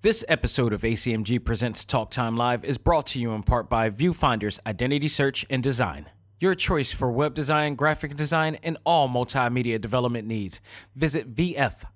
This 0.00 0.24
episode 0.28 0.72
of 0.72 0.82
ACMG 0.82 1.44
Presents 1.44 1.84
Talk 1.84 2.12
Time 2.12 2.36
Live 2.36 2.64
is 2.64 2.78
brought 2.78 3.06
to 3.08 3.20
you 3.20 3.32
in 3.32 3.42
part 3.42 3.68
by 3.68 3.90
Viewfinder's 3.90 4.60
Identity 4.64 5.08
Search 5.08 5.44
and 5.50 5.60
Design. 5.60 6.08
Your 6.38 6.54
choice 6.54 6.92
for 6.92 7.10
web 7.10 7.34
design, 7.34 7.74
graphic 7.74 8.14
design, 8.14 8.58
and 8.62 8.78
all 8.86 9.08
multimedia 9.08 9.80
development 9.80 10.28
needs. 10.28 10.60
Visit 10.94 11.34
VFISAD.com 11.34 11.86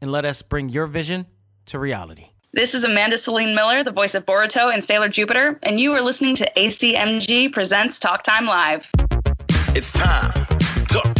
and 0.00 0.10
let 0.10 0.24
us 0.24 0.42
bring 0.42 0.68
your 0.68 0.86
vision 0.86 1.26
to 1.66 1.78
reality. 1.78 2.30
This 2.52 2.74
is 2.74 2.82
Amanda 2.82 3.16
Celine 3.16 3.54
Miller, 3.54 3.84
the 3.84 3.92
voice 3.92 4.16
of 4.16 4.26
Boruto 4.26 4.74
and 4.74 4.82
Sailor 4.82 5.10
Jupiter, 5.10 5.60
and 5.62 5.78
you 5.78 5.92
are 5.92 6.00
listening 6.02 6.34
to 6.34 6.50
ACMG 6.56 7.52
Presents 7.52 8.00
Talk 8.00 8.24
Time 8.24 8.46
Live. 8.46 8.90
It's 9.76 9.92
time. 9.92 10.32
Talk 10.32 10.44
time. 10.44 10.48
Let's 10.88 11.14
go. 11.14 11.19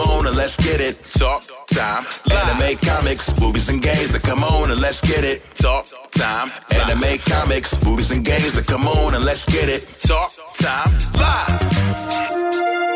and 0.27 0.35
let's 0.37 0.57
get 0.57 0.81
it. 0.81 1.03
Talk 1.03 1.43
time. 1.67 2.05
Anime, 2.31 2.77
comics, 2.77 3.37
movies, 3.39 3.69
and 3.69 3.81
games 3.81 4.11
that 4.11 4.23
come 4.23 4.43
on 4.43 4.71
and 4.71 4.81
let's 4.81 5.01
get 5.01 5.23
it. 5.23 5.43
Talk 5.55 5.87
time. 6.11 6.51
Anime, 6.71 7.19
comics, 7.19 7.81
movies, 7.83 8.11
and 8.11 8.25
games 8.25 8.53
that 8.53 8.65
come 8.67 8.87
on 8.87 9.15
and 9.15 9.23
let's 9.25 9.45
get 9.45 9.69
it. 9.69 9.81
Talk 10.07 10.31
time. 10.59 10.91
Live. 11.19 12.90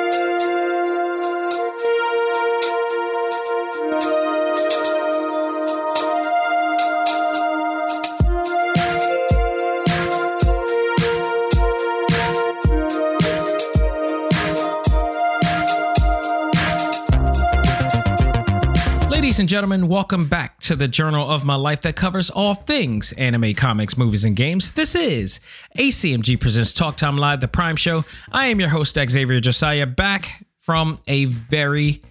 Ladies 19.36 19.41
and 19.41 19.50
gentlemen, 19.50 19.88
welcome 19.89 20.30
back 20.30 20.59
to 20.59 20.78
the 20.78 20.88
journal 20.88 21.30
of 21.30 21.45
my 21.45 21.55
life 21.55 21.81
that 21.81 21.97
covers 21.97 22.30
all 22.30 22.53
things 22.53 23.11
anime, 23.17 23.53
comics, 23.53 23.97
movies, 23.97 24.23
and 24.23 24.33
games. 24.33 24.72
This 24.72 24.95
is 24.95 25.41
ACMG 25.78 26.39
Presents 26.39 26.72
Talk 26.72 26.95
Time 26.95 27.17
Live, 27.17 27.41
the 27.41 27.50
Prime 27.50 27.75
Show. 27.75 28.06
I 28.31 28.45
am 28.45 28.62
your 28.62 28.69
host, 28.69 28.95
Xavier 28.95 29.41
Josiah, 29.41 29.88
back 29.88 30.45
from 30.57 31.00
a 31.07 31.25
very 31.25 32.01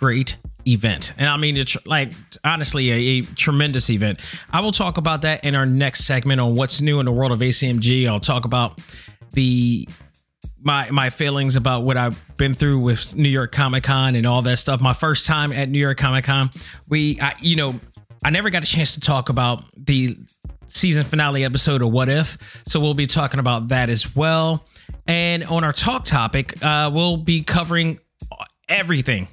great 0.00 0.38
event. 0.66 1.12
And 1.18 1.28
I 1.28 1.36
mean, 1.36 1.56
it's 1.56 1.76
like 1.86 2.10
honestly, 2.42 2.90
a, 2.90 3.20
a 3.20 3.22
tremendous 3.36 3.88
event. 3.88 4.18
I 4.50 4.58
will 4.58 4.72
talk 4.72 4.96
about 4.96 5.22
that 5.22 5.44
in 5.44 5.54
our 5.54 5.66
next 5.66 6.04
segment 6.04 6.40
on 6.40 6.56
what's 6.56 6.80
new 6.80 6.98
in 6.98 7.06
the 7.06 7.12
world 7.12 7.30
of 7.30 7.38
ACMG. 7.38 8.08
I'll 8.08 8.18
talk 8.18 8.44
about 8.44 8.80
the 9.34 9.86
my 10.60 10.90
my 10.90 11.10
feelings 11.10 11.56
about 11.56 11.82
what 11.82 11.96
I've 11.96 12.22
been 12.36 12.54
through 12.54 12.80
with 12.80 13.16
New 13.16 13.28
York 13.28 13.52
Comic 13.52 13.84
Con 13.84 14.14
and 14.14 14.26
all 14.26 14.42
that 14.42 14.58
stuff. 14.58 14.80
My 14.80 14.92
first 14.92 15.26
time 15.26 15.52
at 15.52 15.68
New 15.68 15.78
York 15.78 15.98
Comic 15.98 16.24
Con, 16.24 16.50
we, 16.88 17.20
I, 17.20 17.34
you 17.40 17.56
know, 17.56 17.74
I 18.24 18.30
never 18.30 18.50
got 18.50 18.62
a 18.62 18.66
chance 18.66 18.94
to 18.94 19.00
talk 19.00 19.28
about 19.28 19.64
the 19.76 20.16
season 20.66 21.04
finale 21.04 21.44
episode 21.44 21.82
of 21.82 21.90
What 21.90 22.08
If, 22.08 22.62
so 22.66 22.80
we'll 22.80 22.94
be 22.94 23.06
talking 23.06 23.40
about 23.40 23.68
that 23.68 23.90
as 23.90 24.14
well. 24.14 24.64
And 25.06 25.44
on 25.44 25.64
our 25.64 25.72
talk 25.72 26.04
topic, 26.04 26.62
uh, 26.64 26.90
we'll 26.92 27.16
be 27.16 27.42
covering 27.42 27.98
everything 28.68 29.28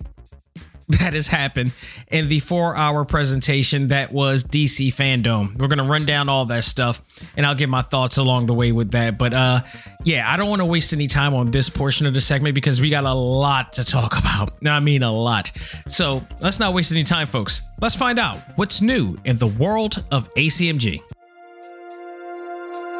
that 0.89 1.13
has 1.13 1.27
happened 1.27 1.71
in 2.09 2.29
the 2.29 2.39
four 2.39 2.75
hour 2.75 3.05
presentation 3.05 3.89
that 3.89 4.11
was 4.11 4.43
DC 4.43 4.87
Fandom. 4.87 5.55
We're 5.59 5.67
going 5.67 5.77
to 5.77 5.89
run 5.89 6.05
down 6.05 6.29
all 6.29 6.45
that 6.45 6.63
stuff 6.63 7.03
and 7.37 7.45
I'll 7.45 7.55
give 7.55 7.69
my 7.69 7.83
thoughts 7.83 8.17
along 8.17 8.47
the 8.47 8.55
way 8.55 8.71
with 8.71 8.91
that. 8.91 9.17
But 9.17 9.33
uh, 9.33 9.61
yeah, 10.03 10.31
I 10.31 10.35
don't 10.35 10.49
want 10.49 10.61
to 10.61 10.65
waste 10.65 10.91
any 10.91 11.07
time 11.07 11.33
on 11.35 11.51
this 11.51 11.69
portion 11.69 12.07
of 12.07 12.13
the 12.13 12.21
segment 12.21 12.55
because 12.55 12.81
we 12.81 12.89
got 12.89 13.03
a 13.03 13.13
lot 13.13 13.73
to 13.73 13.83
talk 13.83 14.17
about. 14.17 14.51
I 14.65 14.79
mean, 14.79 15.03
a 15.03 15.11
lot. 15.11 15.51
So 15.87 16.25
let's 16.41 16.59
not 16.59 16.73
waste 16.73 16.91
any 16.91 17.03
time, 17.03 17.27
folks. 17.27 17.61
Let's 17.79 17.95
find 17.95 18.17
out 18.17 18.37
what's 18.55 18.81
new 18.81 19.17
in 19.25 19.37
the 19.37 19.47
world 19.47 20.03
of 20.11 20.33
ACMG. 20.33 21.01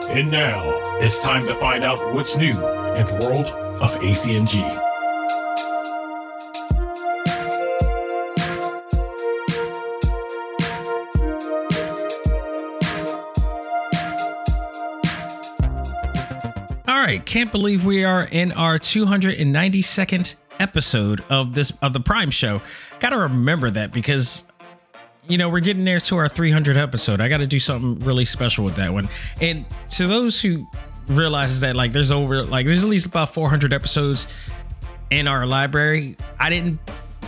And 0.09 0.31
now 0.31 0.97
it's 0.99 1.23
time 1.23 1.45
to 1.47 1.55
find 1.55 1.83
out 1.83 2.13
what's 2.13 2.37
new 2.37 2.49
in 2.49 3.05
the 3.05 3.19
world 3.21 3.47
of 3.81 3.95
ACMG. 3.99 4.88
Right, 17.09 17.25
can't 17.25 17.51
believe 17.51 17.85
we 17.85 18.03
are 18.03 18.27
in 18.31 18.51
our 18.51 18.77
292nd 18.77 20.35
episode 20.59 21.23
of 21.29 21.55
this 21.55 21.71
of 21.81 21.93
the 21.93 21.99
Prime 21.99 22.29
Show. 22.29 22.61
Got 22.99 23.09
to 23.09 23.17
remember 23.17 23.69
that 23.71 23.91
because 23.91 24.45
you 25.27 25.39
know 25.39 25.49
we're 25.49 25.59
getting 25.59 25.85
there 25.85 25.99
to 26.01 26.17
our 26.17 26.27
300 26.27 26.77
episode. 26.77 27.19
I 27.19 27.27
got 27.27 27.37
to 27.37 27.47
do 27.47 27.57
something 27.57 28.05
really 28.05 28.25
special 28.25 28.63
with 28.63 28.75
that 28.75 28.93
one. 28.93 29.09
And 29.41 29.65
to 29.91 30.05
those 30.05 30.39
who 30.39 30.67
realizes 31.07 31.61
that 31.61 31.75
like 31.75 31.91
there's 31.91 32.11
over 32.11 32.43
like 32.43 32.67
there's 32.67 32.83
at 32.83 32.89
least 32.89 33.07
about 33.07 33.33
400 33.33 33.73
episodes 33.73 34.27
in 35.09 35.27
our 35.27 35.47
library. 35.47 36.15
I 36.39 36.51
didn't 36.51 36.79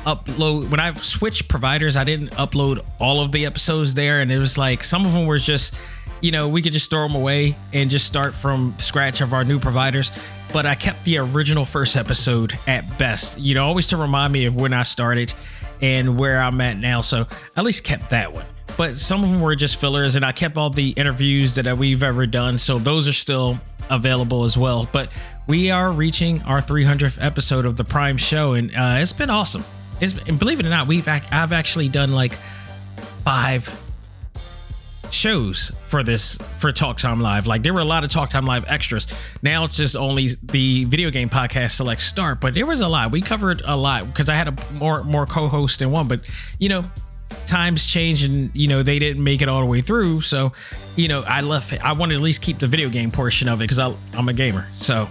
upload 0.05 0.69
when 0.69 0.79
I 0.79 0.93
switched 0.93 1.47
providers. 1.47 1.95
I 1.95 2.03
didn't 2.03 2.29
upload 2.31 2.85
all 2.99 3.19
of 3.19 3.31
the 3.31 3.47
episodes 3.47 3.95
there, 3.95 4.21
and 4.21 4.31
it 4.31 4.37
was 4.37 4.59
like 4.59 4.83
some 4.83 5.07
of 5.07 5.13
them 5.13 5.25
were 5.25 5.39
just 5.39 5.75
you 6.21 6.31
know, 6.31 6.47
we 6.47 6.61
could 6.61 6.73
just 6.73 6.89
throw 6.89 7.07
them 7.07 7.15
away 7.15 7.55
and 7.73 7.89
just 7.89 8.05
start 8.05 8.33
from 8.33 8.75
scratch 8.77 9.21
of 9.21 9.33
our 9.33 9.43
new 9.43 9.59
providers. 9.59 10.11
But 10.53 10.65
I 10.65 10.75
kept 10.75 11.03
the 11.03 11.17
original 11.17 11.65
first 11.65 11.95
episode 11.95 12.57
at 12.67 12.97
best, 12.97 13.39
you 13.39 13.55
know, 13.55 13.65
always 13.65 13.87
to 13.87 13.97
remind 13.97 14.33
me 14.33 14.45
of 14.45 14.55
when 14.55 14.73
I 14.73 14.83
started 14.83 15.33
and 15.81 16.19
where 16.19 16.41
I'm 16.41 16.59
at 16.61 16.77
now. 16.77 17.01
So 17.01 17.27
at 17.55 17.63
least 17.63 17.83
kept 17.83 18.09
that 18.11 18.33
one. 18.33 18.45
But 18.77 18.97
some 18.97 19.23
of 19.23 19.29
them 19.29 19.41
were 19.41 19.55
just 19.55 19.79
fillers, 19.79 20.15
and 20.15 20.25
I 20.25 20.31
kept 20.31 20.57
all 20.57 20.69
the 20.69 20.91
interviews 20.91 21.55
that 21.55 21.77
we've 21.77 22.03
ever 22.03 22.25
done. 22.25 22.57
So 22.57 22.77
those 22.77 23.07
are 23.07 23.13
still 23.13 23.57
available 23.89 24.43
as 24.43 24.57
well. 24.57 24.87
But 24.91 25.13
we 25.47 25.71
are 25.71 25.91
reaching 25.91 26.41
our 26.43 26.61
300th 26.61 27.23
episode 27.23 27.65
of 27.65 27.75
the 27.77 27.83
Prime 27.83 28.17
Show, 28.17 28.53
and 28.53 28.71
uh, 28.71 28.97
it's 28.99 29.13
been 29.13 29.29
awesome. 29.29 29.63
It's, 29.99 30.17
and 30.27 30.39
believe 30.39 30.59
it 30.59 30.65
or 30.65 30.69
not, 30.69 30.87
we've 30.87 31.07
I've 31.07 31.51
actually 31.51 31.89
done 31.89 32.11
like 32.11 32.35
five 33.23 33.69
shows 35.13 35.71
for 35.87 36.03
this 36.03 36.37
for 36.57 36.71
Talk 36.71 36.97
Time 36.97 37.19
Live. 37.19 37.47
Like 37.47 37.63
there 37.63 37.73
were 37.73 37.81
a 37.81 37.85
lot 37.85 38.03
of 38.03 38.09
Talk 38.09 38.29
Time 38.29 38.45
Live 38.45 38.65
extras. 38.67 39.07
Now 39.41 39.65
it's 39.65 39.77
just 39.77 39.95
only 39.95 40.29
the 40.43 40.85
video 40.85 41.09
game 41.09 41.29
podcast 41.29 41.71
select 41.71 42.01
start, 42.01 42.41
but 42.41 42.53
there 42.53 42.65
was 42.65 42.81
a 42.81 42.87
lot. 42.87 43.11
We 43.11 43.21
covered 43.21 43.61
a 43.65 43.75
lot 43.75 44.07
because 44.07 44.29
I 44.29 44.35
had 44.35 44.47
a 44.47 44.73
more 44.73 45.03
more 45.03 45.25
co-host 45.25 45.79
than 45.79 45.91
one, 45.91 46.07
but 46.07 46.21
you 46.59 46.69
know, 46.69 46.83
times 47.45 47.85
change 47.85 48.23
and 48.23 48.51
you 48.55 48.67
know 48.67 48.83
they 48.83 48.99
didn't 48.99 49.23
make 49.23 49.41
it 49.41 49.49
all 49.49 49.61
the 49.61 49.67
way 49.67 49.81
through. 49.81 50.21
So, 50.21 50.53
you 50.95 51.07
know, 51.07 51.23
I 51.27 51.41
left 51.41 51.73
I 51.83 51.93
wanted 51.93 52.13
to 52.13 52.19
at 52.19 52.23
least 52.23 52.41
keep 52.41 52.59
the 52.59 52.67
video 52.67 52.89
game 52.89 53.11
portion 53.11 53.47
of 53.47 53.61
it 53.61 53.69
because 53.69 53.79
I'm 53.79 54.29
a 54.29 54.33
gamer. 54.33 54.67
So, 54.73 55.07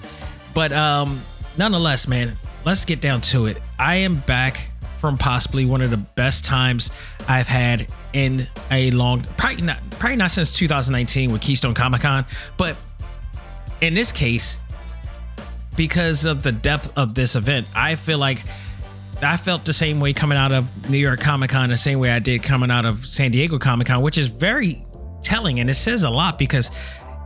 but 0.54 0.72
um 0.72 1.18
nonetheless, 1.58 2.08
man, 2.08 2.36
let's 2.64 2.84
get 2.84 3.00
down 3.00 3.20
to 3.22 3.46
it. 3.46 3.58
I 3.78 3.96
am 3.96 4.16
back 4.16 4.69
from 5.00 5.16
possibly 5.16 5.64
one 5.64 5.80
of 5.80 5.90
the 5.90 5.96
best 5.96 6.44
times 6.44 6.90
I've 7.26 7.46
had 7.48 7.88
in 8.12 8.46
a 8.70 8.90
long 8.90 9.22
probably 9.38 9.62
not 9.62 9.78
probably 9.92 10.16
not 10.16 10.30
since 10.30 10.54
2019 10.56 11.32
with 11.32 11.40
Keystone 11.40 11.74
Comic 11.74 12.02
Con, 12.02 12.26
but 12.56 12.76
in 13.80 13.94
this 13.94 14.12
case, 14.12 14.58
because 15.76 16.26
of 16.26 16.42
the 16.42 16.52
depth 16.52 16.92
of 16.98 17.14
this 17.14 17.34
event, 17.34 17.66
I 17.74 17.94
feel 17.94 18.18
like 18.18 18.42
I 19.22 19.36
felt 19.36 19.64
the 19.64 19.72
same 19.72 20.00
way 20.00 20.12
coming 20.12 20.36
out 20.36 20.52
of 20.52 20.90
New 20.90 20.98
York 20.98 21.20
Comic 21.20 21.50
Con, 21.50 21.70
the 21.70 21.76
same 21.76 21.98
way 21.98 22.10
I 22.10 22.18
did 22.18 22.42
coming 22.42 22.70
out 22.70 22.84
of 22.84 22.98
San 22.98 23.30
Diego 23.30 23.58
Comic 23.58 23.86
Con, 23.86 24.02
which 24.02 24.18
is 24.18 24.28
very 24.28 24.84
telling 25.22 25.60
and 25.60 25.68
it 25.68 25.74
says 25.74 26.04
a 26.04 26.10
lot 26.10 26.38
because, 26.38 26.70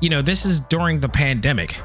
you 0.01 0.09
know, 0.09 0.23
this 0.23 0.47
is 0.47 0.61
during 0.61 1.01
the 1.01 1.09
pandemic. 1.09 1.77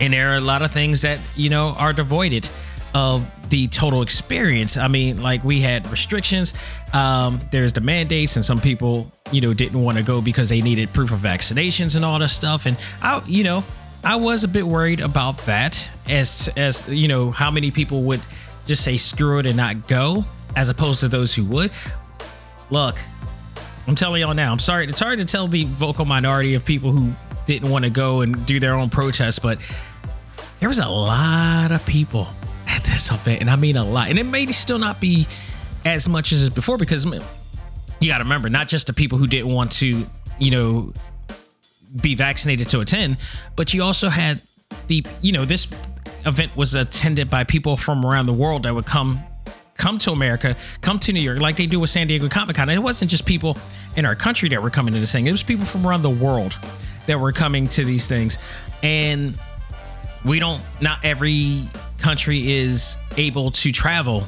And 0.00 0.14
there 0.14 0.32
are 0.32 0.36
a 0.36 0.40
lot 0.40 0.62
of 0.62 0.70
things 0.70 1.02
that, 1.02 1.20
you 1.36 1.50
know, 1.50 1.70
are 1.76 1.92
devoided 1.92 2.48
of 2.94 3.50
the 3.50 3.66
total 3.68 4.02
experience. 4.02 4.76
I 4.76 4.88
mean, 4.88 5.22
like 5.22 5.44
we 5.44 5.60
had 5.60 5.88
restrictions, 5.90 6.54
um, 6.92 7.40
there's 7.50 7.72
the 7.72 7.80
mandates, 7.80 8.36
and 8.36 8.44
some 8.44 8.60
people, 8.60 9.12
you 9.32 9.40
know, 9.40 9.54
didn't 9.54 9.82
want 9.82 9.98
to 9.98 10.04
go 10.04 10.20
because 10.20 10.48
they 10.48 10.62
needed 10.62 10.92
proof 10.92 11.12
of 11.12 11.18
vaccinations 11.18 11.96
and 11.96 12.04
all 12.04 12.18
this 12.18 12.32
stuff. 12.32 12.66
And 12.66 12.76
I, 13.02 13.22
you 13.26 13.44
know, 13.44 13.64
I 14.02 14.16
was 14.16 14.44
a 14.44 14.48
bit 14.48 14.66
worried 14.66 15.00
about 15.00 15.38
that 15.46 15.90
as 16.08 16.48
as 16.56 16.88
you 16.88 17.08
know, 17.08 17.30
how 17.30 17.50
many 17.50 17.70
people 17.70 18.02
would 18.04 18.20
just 18.66 18.84
say 18.84 18.96
screw 18.96 19.38
it 19.38 19.46
and 19.46 19.56
not 19.56 19.88
go, 19.88 20.24
as 20.56 20.68
opposed 20.70 21.00
to 21.00 21.08
those 21.08 21.34
who 21.34 21.44
would. 21.44 21.70
Look, 22.70 22.98
I'm 23.86 23.94
telling 23.94 24.20
y'all 24.20 24.34
now, 24.34 24.52
I'm 24.52 24.58
sorry. 24.58 24.86
It's 24.86 25.00
hard 25.00 25.18
to 25.18 25.24
tell 25.24 25.48
the 25.48 25.64
vocal 25.64 26.04
minority 26.04 26.54
of 26.54 26.64
people 26.64 26.92
who 26.92 27.12
didn't 27.46 27.70
want 27.70 27.84
to 27.84 27.90
go 27.90 28.20
and 28.20 28.46
do 28.46 28.60
their 28.60 28.74
own 28.74 28.90
protests, 28.90 29.38
but 29.38 29.58
there 30.60 30.68
was 30.68 30.78
a 30.78 30.88
lot 30.88 31.72
of 31.72 31.84
people 31.86 32.28
this 32.84 33.10
event, 33.10 33.40
and 33.40 33.50
I 33.50 33.56
mean 33.56 33.76
a 33.76 33.84
lot. 33.84 34.08
And 34.08 34.18
it 34.18 34.24
may 34.24 34.46
still 34.46 34.78
not 34.78 35.00
be 35.00 35.26
as 35.84 36.08
much 36.08 36.32
as 36.32 36.50
before 36.50 36.78
because 36.78 37.04
you 37.04 38.08
got 38.08 38.18
to 38.18 38.24
remember, 38.24 38.48
not 38.48 38.68
just 38.68 38.86
the 38.86 38.92
people 38.92 39.18
who 39.18 39.26
didn't 39.26 39.52
want 39.52 39.72
to, 39.72 40.06
you 40.38 40.50
know, 40.50 40.92
be 42.00 42.14
vaccinated 42.14 42.68
to 42.68 42.80
attend, 42.80 43.16
but 43.56 43.74
you 43.74 43.82
also 43.82 44.08
had 44.08 44.40
the, 44.86 45.04
you 45.20 45.32
know, 45.32 45.44
this 45.44 45.68
event 46.26 46.56
was 46.56 46.74
attended 46.74 47.30
by 47.30 47.44
people 47.44 47.76
from 47.76 48.04
around 48.04 48.26
the 48.26 48.32
world 48.32 48.64
that 48.64 48.74
would 48.74 48.86
come 48.86 49.20
come 49.74 49.96
to 49.96 50.12
America, 50.12 50.54
come 50.82 50.98
to 50.98 51.12
New 51.12 51.20
York, 51.20 51.40
like 51.40 51.56
they 51.56 51.66
do 51.66 51.80
with 51.80 51.88
San 51.88 52.06
Diego 52.06 52.28
Comic 52.28 52.56
Con. 52.56 52.68
It 52.68 52.78
wasn't 52.78 53.10
just 53.10 53.24
people 53.24 53.56
in 53.96 54.04
our 54.04 54.14
country 54.14 54.48
that 54.50 54.62
were 54.62 54.70
coming 54.70 54.92
to 54.94 55.00
this 55.00 55.12
thing; 55.12 55.26
it 55.26 55.30
was 55.30 55.42
people 55.42 55.64
from 55.64 55.86
around 55.86 56.02
the 56.02 56.10
world 56.10 56.56
that 57.06 57.18
were 57.18 57.32
coming 57.32 57.66
to 57.68 57.84
these 57.84 58.06
things, 58.06 58.38
and 58.82 59.34
we 60.24 60.38
don't. 60.38 60.62
Not 60.80 61.04
every 61.04 61.66
country 62.00 62.52
is 62.52 62.96
able 63.16 63.50
to 63.50 63.72
travel 63.72 64.24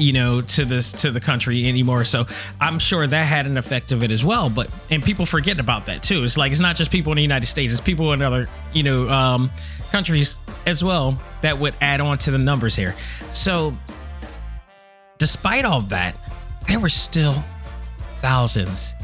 you 0.00 0.12
know 0.14 0.40
to 0.40 0.64
this 0.64 0.92
to 0.92 1.10
the 1.10 1.20
country 1.20 1.68
anymore. 1.68 2.04
So 2.04 2.26
i'm 2.60 2.78
sure 2.78 3.06
that 3.06 3.24
had 3.24 3.46
an 3.46 3.58
effect 3.58 3.92
of 3.92 4.02
it 4.02 4.10
as 4.10 4.24
well. 4.24 4.48
But 4.50 4.70
and 4.90 5.04
people 5.04 5.26
forget 5.26 5.60
about 5.60 5.86
that 5.86 6.02
too. 6.02 6.24
It's 6.24 6.38
like 6.38 6.50
it's 6.50 6.60
not 6.60 6.74
just 6.74 6.90
people 6.90 7.12
in 7.12 7.16
the 7.16 7.22
united 7.22 7.46
states 7.46 7.72
it's 7.72 7.80
people 7.80 8.12
in 8.12 8.22
other 8.22 8.48
you 8.72 8.82
know 8.82 9.08
um, 9.10 9.50
countries 9.92 10.36
as 10.66 10.82
well 10.82 11.18
that 11.42 11.58
would 11.58 11.74
add 11.80 12.00
on 12.00 12.18
to 12.18 12.30
the 12.30 12.38
numbers 12.38 12.74
here. 12.74 12.94
So 13.30 13.74
despite 15.18 15.64
all 15.64 15.82
that 15.82 16.16
there 16.66 16.80
were 16.80 16.88
still 16.88 17.34
thousands 18.20 18.94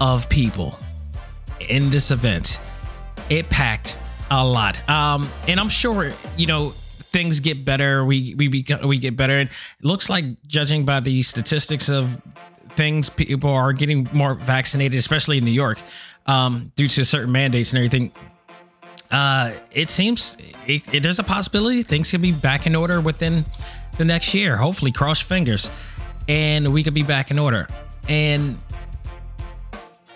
of 0.00 0.28
people 0.28 0.76
in 1.60 1.90
this 1.90 2.10
event. 2.10 2.60
It 3.30 3.48
packed 3.48 3.98
a 4.30 4.44
lot. 4.44 4.88
Um 4.90 5.28
and 5.46 5.60
i'm 5.60 5.68
sure 5.68 6.12
you 6.36 6.46
know 6.46 6.72
things 7.12 7.40
get 7.40 7.64
better, 7.64 8.04
we 8.04 8.34
we 8.34 8.48
we 8.48 8.98
get 8.98 9.16
better. 9.16 9.34
And 9.34 9.48
it 9.50 9.84
looks 9.84 10.08
like, 10.08 10.24
judging 10.46 10.84
by 10.84 11.00
the 11.00 11.22
statistics 11.22 11.88
of 11.88 12.20
things, 12.70 13.10
people 13.10 13.50
are 13.50 13.72
getting 13.72 14.08
more 14.12 14.34
vaccinated, 14.34 14.98
especially 14.98 15.38
in 15.38 15.44
New 15.44 15.50
York, 15.50 15.80
um, 16.26 16.72
due 16.74 16.88
to 16.88 17.04
certain 17.04 17.30
mandates 17.30 17.72
and 17.72 17.78
everything. 17.78 18.12
Uh, 19.10 19.52
it 19.70 19.90
seems 19.90 20.38
it, 20.66 20.94
it, 20.94 21.02
there's 21.02 21.18
a 21.18 21.24
possibility 21.24 21.82
things 21.82 22.10
can 22.10 22.22
be 22.22 22.32
back 22.32 22.66
in 22.66 22.74
order 22.74 23.00
within 23.00 23.44
the 23.98 24.04
next 24.04 24.32
year. 24.32 24.56
Hopefully, 24.56 24.90
cross 24.90 25.20
fingers, 25.20 25.70
and 26.28 26.72
we 26.72 26.82
could 26.82 26.94
be 26.94 27.02
back 27.02 27.30
in 27.30 27.38
order. 27.38 27.68
And 28.08 28.58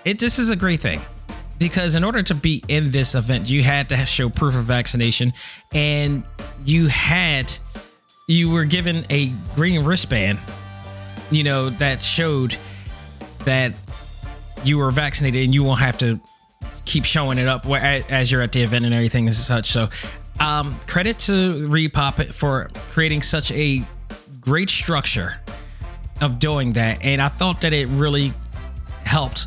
it 0.04 0.18
this 0.18 0.38
is 0.38 0.50
a 0.50 0.56
great 0.56 0.80
thing 0.80 1.00
because 1.58 1.94
in 1.94 2.04
order 2.04 2.22
to 2.22 2.34
be 2.34 2.62
in 2.68 2.90
this 2.90 3.14
event, 3.14 3.48
you 3.48 3.62
had 3.62 3.88
to 3.88 3.96
show 4.04 4.28
proof 4.28 4.54
of 4.54 4.64
vaccination, 4.64 5.32
and 5.74 6.24
you 6.64 6.86
had 6.86 7.52
you 8.28 8.50
were 8.50 8.64
given 8.64 9.06
a 9.10 9.28
green 9.54 9.84
wristband, 9.84 10.38
you 11.30 11.44
know, 11.44 11.70
that 11.70 12.02
showed 12.02 12.56
that 13.44 13.72
you 14.64 14.78
were 14.78 14.90
vaccinated, 14.90 15.44
and 15.44 15.54
you 15.54 15.62
won't 15.62 15.80
have 15.80 15.96
to 15.98 16.20
keep 16.84 17.04
showing 17.04 17.38
it 17.38 17.48
up 17.48 17.66
as 17.66 18.30
you're 18.30 18.42
at 18.42 18.52
the 18.52 18.62
event 18.62 18.84
and 18.84 18.94
everything 18.94 19.26
and 19.26 19.34
such. 19.34 19.66
So, 19.66 19.88
um, 20.40 20.78
credit 20.86 21.18
to 21.20 21.68
ReedPop 21.68 22.34
for 22.34 22.68
creating 22.90 23.22
such 23.22 23.50
a 23.52 23.82
great 24.40 24.70
structure 24.70 25.40
of 26.20 26.38
doing 26.38 26.72
that, 26.74 27.04
and 27.04 27.20
I 27.20 27.28
thought 27.28 27.60
that 27.62 27.72
it 27.72 27.88
really 27.88 28.32
helped 29.04 29.46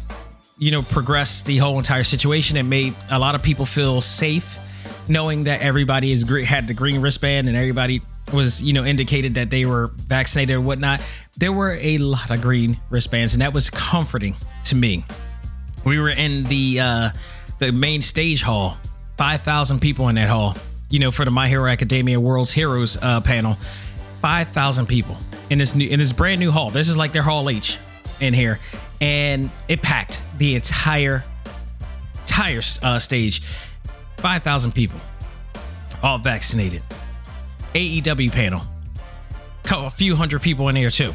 you 0.60 0.72
know, 0.72 0.82
progressed 0.82 1.46
the 1.46 1.58
whole 1.58 1.78
entire 1.78 2.04
situation. 2.04 2.58
It 2.58 2.64
made 2.64 2.94
a 3.10 3.18
lot 3.18 3.34
of 3.34 3.42
people 3.42 3.66
feel 3.66 4.02
safe 4.02 4.58
knowing 5.08 5.46
that 5.46 5.62
everybody 5.62 6.12
is 6.12 6.30
had 6.46 6.68
the 6.68 6.74
green 6.74 7.02
wristband 7.02 7.48
and 7.48 7.58
everybody 7.58 8.02
was, 8.34 8.62
you 8.62 8.74
know, 8.74 8.86
indicated 8.86 9.36
that 9.36 9.50
they 9.50 9.66
were 9.66 9.88
vaccinated 9.96 10.58
or 10.58 10.62
whatnot. 10.62 11.02
There 11.38 11.52
were 11.52 11.78
a 11.80 11.98
lot 11.98 12.30
of 12.30 12.42
green 12.42 12.80
wristbands, 12.90 13.34
and 13.34 13.42
that 13.42 13.54
was 13.54 13.70
comforting 13.70 14.36
to 14.66 14.76
me. 14.76 15.06
We 15.86 15.98
were 15.98 16.10
in 16.10 16.44
the 16.44 16.80
uh, 16.80 17.10
the 17.58 17.72
main 17.72 18.02
stage 18.02 18.42
hall, 18.42 18.78
five 19.18 19.42
thousand 19.42 19.80
people 19.80 20.10
in 20.10 20.16
that 20.16 20.30
hall. 20.30 20.56
You 20.90 21.00
know, 21.00 21.12
for 21.12 21.24
the 21.24 21.32
My 21.32 21.48
Hero 21.48 21.70
Academia 21.70 22.20
World's 22.20 22.52
Heroes 22.52 22.98
uh, 23.02 23.22
panel, 23.22 23.54
five 24.22 24.50
thousand 24.50 24.88
people 24.88 25.16
in 25.50 25.58
this 25.58 25.74
new 25.74 25.88
in 25.88 26.00
this 26.00 26.12
brand 26.12 26.40
new 26.40 26.52
hall. 26.52 26.70
This 26.70 26.90
is 26.90 26.98
like 26.98 27.14
their 27.14 27.24
hall 27.24 27.50
H 27.50 27.78
in 28.20 28.34
here, 28.34 28.60
and 29.02 29.50
it 29.68 29.82
packed 29.82 30.22
the 30.38 30.56
entire 30.56 31.24
entire 32.22 32.62
uh, 32.82 33.00
stage. 33.00 33.42
Five 34.18 34.44
thousand 34.44 34.74
people, 34.74 35.00
all 36.04 36.18
vaccinated. 36.18 36.82
AEW 37.74 38.32
panel, 38.32 38.62
a 39.72 39.90
few 39.90 40.16
hundred 40.16 40.42
people 40.42 40.68
in 40.70 40.76
here 40.76 40.90
too, 40.90 41.14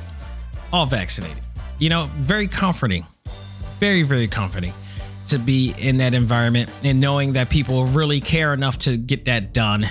all 0.73 0.87
vaccinated. 0.87 1.43
You 1.79 1.89
know, 1.89 2.09
very 2.17 2.47
comforting, 2.47 3.05
very 3.79 4.03
very 4.03 4.29
comforting 4.29 4.73
to 5.29 5.39
be 5.39 5.75
in 5.79 5.99
that 5.99 6.15
environment 6.15 6.71
and 6.83 7.01
knowing 7.01 7.33
that 7.33 7.49
people 7.49 7.87
really 7.87 8.21
care 8.21 8.53
enough 8.53 8.79
to 8.79 8.97
get 8.97 9.25
that 9.25 9.55
done 9.55 9.87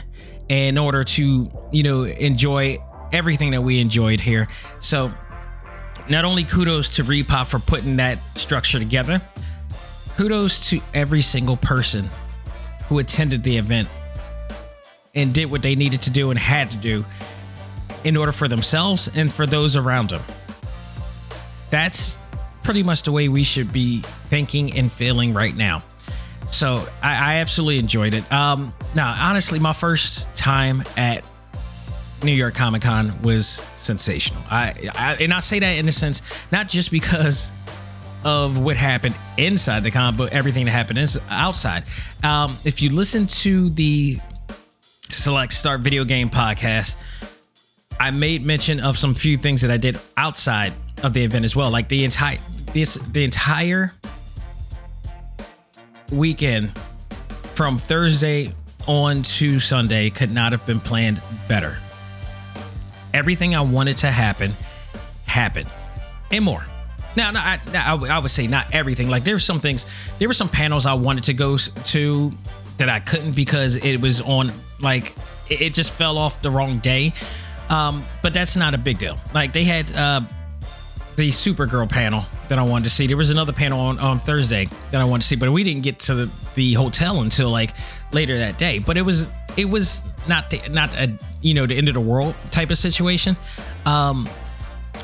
in 0.48 0.78
order 0.78 1.04
to 1.04 1.50
you 1.72 1.84
know 1.84 2.04
enjoy 2.04 2.78
everything 3.12 3.52
that 3.52 3.62
we 3.62 3.80
enjoyed 3.80 4.20
here. 4.20 4.48
So 4.80 5.12
not 6.10 6.26
only 6.26 6.44
kudos 6.44 6.90
to 6.90 7.04
ReedPop 7.04 7.48
for 7.50 7.60
putting 7.60 7.98
that 7.98 8.20
structure 8.36 8.80
together, 8.80 9.22
kudos 10.16 10.70
to 10.70 10.82
every 10.94 11.22
single 11.22 11.58
person 11.58 12.10
who 12.88 13.00
attended 13.00 13.44
the 13.44 13.58
event 13.58 13.88
and 15.16 15.34
did 15.34 15.50
what 15.50 15.62
they 15.62 15.76
needed 15.76 16.02
to 16.04 16.10
do 16.10 16.30
and 16.30 16.40
had 16.40 16.72
to 16.72 16.78
do 16.78 17.06
in 18.04 18.18
order 18.18 18.32
for 18.32 18.48
themselves 18.48 19.10
and 19.16 19.32
for 19.32 19.46
those 19.46 19.76
around 19.76 20.10
them. 20.10 20.22
That's 21.70 22.18
pretty 22.64 22.84
much 22.84 23.04
the 23.04 23.12
way 23.12 23.30
we 23.30 23.44
should 23.44 23.72
be 23.72 24.00
thinking 24.30 24.78
and 24.78 24.92
feeling 24.92 25.34
right 25.34 25.56
now. 25.56 25.84
So 26.48 26.86
I, 27.02 27.36
I 27.36 27.36
absolutely 27.36 27.80
enjoyed 27.80 28.14
it. 28.14 28.30
Um, 28.32 28.74
now, 28.96 29.16
honestly, 29.20 29.60
my 29.60 29.74
first 29.74 30.34
time 30.36 30.84
at 30.98 31.24
New 32.24 32.32
York 32.32 32.54
Comic 32.54 32.82
Con 32.82 33.22
was 33.22 33.64
sensational. 33.76 34.42
I, 34.50 34.74
I 34.96 35.18
and 35.20 35.34
I 35.34 35.40
say 35.40 35.60
that 35.60 35.78
in 35.78 35.88
a 35.88 35.92
sense 35.92 36.22
not 36.52 36.68
just 36.68 36.92
because 36.92 37.52
of 38.24 38.60
what 38.60 38.78
happened 38.78 39.16
inside 39.38 39.84
the 39.84 39.92
con, 39.92 40.16
but 40.16 40.32
everything 40.32 40.66
that 40.66 40.72
happened 40.72 41.00
is 41.00 41.20
outside. 41.30 41.84
Um, 42.24 42.56
if 42.64 42.82
you 42.82 42.90
listen 42.90 43.28
to 43.28 43.70
the 43.70 44.20
Select 45.10 45.54
Start 45.54 45.82
Video 45.82 46.06
Game 46.06 46.30
podcast, 46.30 46.96
I 48.00 48.12
made 48.12 48.46
mention 48.46 48.80
of 48.80 48.98
some 48.98 49.14
few 49.14 49.38
things 49.38 49.62
that 49.62 49.72
I 49.72 49.78
did 49.78 50.00
outside 50.18 50.74
of 51.04 51.14
the 51.14 51.24
event 51.24 51.46
as 51.46 51.56
well, 51.56 51.70
like 51.70 51.90
the 51.90 52.04
entire 52.04 52.38
this 52.74 52.96
the 52.96 53.24
entire 53.24 53.94
weekend 56.12 56.78
from 57.54 57.78
Thursday 57.78 58.50
on 58.88 59.22
to 59.24 59.60
Sunday 59.60 60.10
could 60.10 60.32
not 60.32 60.52
have 60.52 60.66
been 60.66 60.80
planned 60.80 61.22
better 61.48 61.78
everything 63.14 63.56
I 63.56 63.62
wanted 63.62 63.98
to 63.98 64.08
happen 64.08 64.52
happened 65.26 65.72
and 66.32 66.44
more. 66.44 66.64
Now, 67.16 67.32
no, 67.32 67.40
I, 67.40 67.60
I, 67.76 68.20
would 68.20 68.32
say 68.32 68.48
not 68.48 68.74
everything. 68.74 69.08
Like 69.08 69.24
there 69.24 69.36
were 69.36 69.40
some 69.40 69.60
things, 69.60 69.86
there 70.18 70.28
were 70.28 70.34
some 70.34 70.50
panels 70.50 70.86
I 70.86 70.96
wanted 70.96 71.26
to 71.26 71.34
go 71.34 71.58
to 71.58 72.32
that 72.78 72.90
I 72.90 73.00
couldn't 73.00 73.36
because 73.36 73.76
it 73.76 74.02
was 74.02 74.20
on 74.22 74.52
like 74.82 75.14
it 75.50 75.74
just 75.74 75.92
fell 75.92 76.18
off 76.18 76.42
the 76.42 76.50
wrong 76.50 76.80
day. 76.80 77.14
Um, 77.70 78.04
but 78.22 78.34
that's 78.34 78.56
not 78.56 78.74
a 78.74 78.78
big 78.78 78.98
deal. 78.98 79.18
Like 79.34 79.54
they 79.54 79.64
had 79.64 79.92
uh, 79.96 80.22
the 81.16 81.30
Supergirl 81.30 81.90
panel 81.90 82.24
that 82.50 82.60
I 82.60 82.64
wanted 82.64 82.86
to 82.86 82.90
see. 82.90 83.08
There 83.08 83.18
was 83.18 83.30
another 83.30 83.54
panel 83.54 83.80
on, 83.80 84.00
on 84.00 84.20
Thursday 84.20 84.68
that 84.92 85.02
I 85.02 85.06
wanted 85.06 85.22
to 85.22 85.28
see, 85.28 85.36
but 85.36 85.52
we 85.52 85.64
didn't 85.64 85.84
get 85.84 86.00
to 86.02 86.16
the, 86.16 86.34
the 86.56 86.74
hotel 86.74 87.22
until 87.22 87.50
like 87.50 87.72
later 88.12 88.38
that 88.40 88.58
day. 88.58 88.80
But 88.80 88.98
it 88.98 89.02
was 89.02 89.30
it 89.58 89.66
was 89.66 90.04
not 90.28 90.50
the, 90.50 90.62
not 90.70 90.94
a 90.96 91.18
you 91.42 91.54
know 91.54 91.66
the 91.66 91.78
end 91.78 91.88
of 91.88 91.94
the 91.94 92.02
world 92.02 92.36
type 92.52 92.70
of 92.70 92.78
situation. 92.78 93.36
Um, 93.86 94.28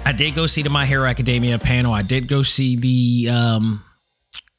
I 0.05 0.11
did 0.11 0.35
go 0.35 0.47
see 0.47 0.63
the 0.63 0.69
My 0.69 0.85
Hero 0.85 1.05
Academia 1.07 1.59
panel. 1.59 1.93
I 1.93 2.01
did 2.01 2.27
go 2.27 2.41
see 2.43 2.75
the 2.75 3.31
um, 3.31 3.83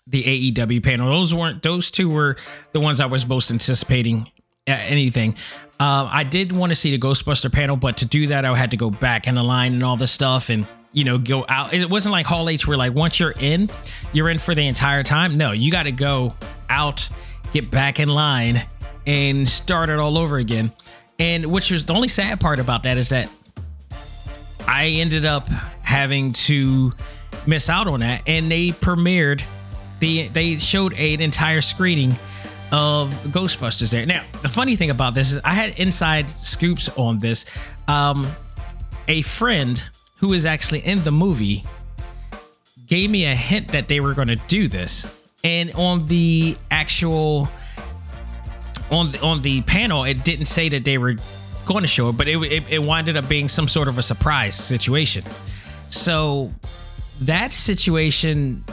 the 0.07 0.52
AEW 0.52 0.83
panel. 0.83 1.09
Those 1.09 1.35
weren't 1.35 1.62
those 1.62 1.90
two 1.90 2.11
were 2.11 2.37
the 2.73 2.80
ones 2.80 3.00
I 3.00 3.07
was 3.07 3.26
most 3.26 3.50
anticipating 3.50 4.26
uh, 4.69 4.73
anything. 4.73 5.35
Um, 5.80 6.09
I 6.11 6.25
did 6.25 6.52
want 6.52 6.71
to 6.71 6.76
see 6.76 6.95
the 6.95 6.99
Ghostbuster 6.99 7.50
panel, 7.50 7.76
but 7.76 7.97
to 7.99 8.04
do 8.04 8.26
that, 8.28 8.45
I 8.45 8.54
had 8.54 8.73
to 8.73 8.76
go 8.76 8.90
back 8.90 9.26
in 9.26 9.35
the 9.35 9.42
line 9.42 9.73
and 9.73 9.83
all 9.83 9.97
this 9.97 10.12
stuff 10.12 10.50
and 10.50 10.66
you 10.93 11.05
know 11.05 11.19
go 11.19 11.45
out. 11.49 11.73
It 11.73 11.89
wasn't 11.89 12.13
like 12.13 12.27
Hall 12.27 12.49
H 12.49 12.67
where 12.67 12.77
like 12.77 12.95
once 12.95 13.21
you're 13.21 13.35
in, 13.41 13.71
you're 14.13 14.29
in 14.29 14.39
for 14.39 14.55
the 14.55 14.67
entire 14.67 15.03
time. 15.03 15.37
No, 15.37 15.53
you 15.53 15.71
got 15.71 15.85
to 15.85 15.93
go 15.93 16.35
out, 16.69 17.09
get 17.53 17.71
back 17.71 18.01
in 18.01 18.09
line, 18.09 18.63
and 19.07 19.49
start 19.49 19.89
it 19.89 19.99
all 19.99 20.19
over 20.19 20.37
again. 20.37 20.73
And 21.19 21.47
which 21.47 21.71
was 21.71 21.85
the 21.85 21.93
only 21.93 22.09
sad 22.09 22.41
part 22.41 22.59
about 22.59 22.85
that 22.85 22.97
is 22.97 23.11
that 23.11 23.31
I 24.67 24.87
ended 24.87 25.25
up 25.25 25.47
having 25.83 26.33
to 26.33 26.93
miss 27.47 27.69
out 27.69 27.89
on 27.89 28.01
that, 28.01 28.23
and 28.27 28.51
they 28.51 28.69
premiered 28.69 29.43
the 30.01 30.29
they 30.29 30.57
showed 30.57 30.93
an 30.95 31.21
entire 31.21 31.61
screening 31.61 32.13
of 32.73 33.11
Ghostbusters 33.27 33.91
there. 33.91 34.07
Now, 34.07 34.23
the 34.43 34.49
funny 34.49 34.77
thing 34.77 34.91
about 34.91 35.15
this 35.15 35.33
is 35.33 35.41
I 35.45 35.55
had 35.55 35.79
inside 35.79 36.31
scoops 36.31 36.89
on 36.91 37.19
this. 37.19 37.45
Um, 37.89 38.27
a 39.09 39.23
friend 39.23 39.83
who 40.21 40.33
is 40.33 40.47
actually 40.47 40.81
in 40.81 41.03
the 41.03 41.11
movie 41.11 41.65
gave 42.87 43.11
me 43.11 43.25
a 43.25 43.35
hint 43.35 43.69
that 43.69 43.89
they 43.89 44.00
were 44.00 44.15
going 44.15 44.29
to 44.29 44.37
do 44.49 44.69
this, 44.69 45.21
and 45.43 45.73
on 45.75 46.07
the 46.07 46.57
actual 46.71 47.49
on 48.91 49.12
the, 49.12 49.21
on 49.23 49.43
the 49.43 49.62
panel, 49.62 50.05
it 50.05 50.25
didn't 50.25 50.47
say 50.47 50.69
that 50.69 50.85
they 50.85 50.99
were 50.99 51.15
going 51.65 51.83
to 51.83 51.89
show 51.89 52.09
it, 52.09 52.17
but 52.17 52.29
it, 52.29 52.37
it 52.43 52.65
it 52.69 52.83
winded 52.83 53.17
up 53.17 53.29
being 53.29 53.49
some 53.49 53.69
sort 53.69 53.89
of 53.89 53.99
a 53.99 54.03
surprise 54.03 54.55
situation. 54.55 55.25
So 55.89 56.50
that 57.23 57.53
situation 57.53 58.65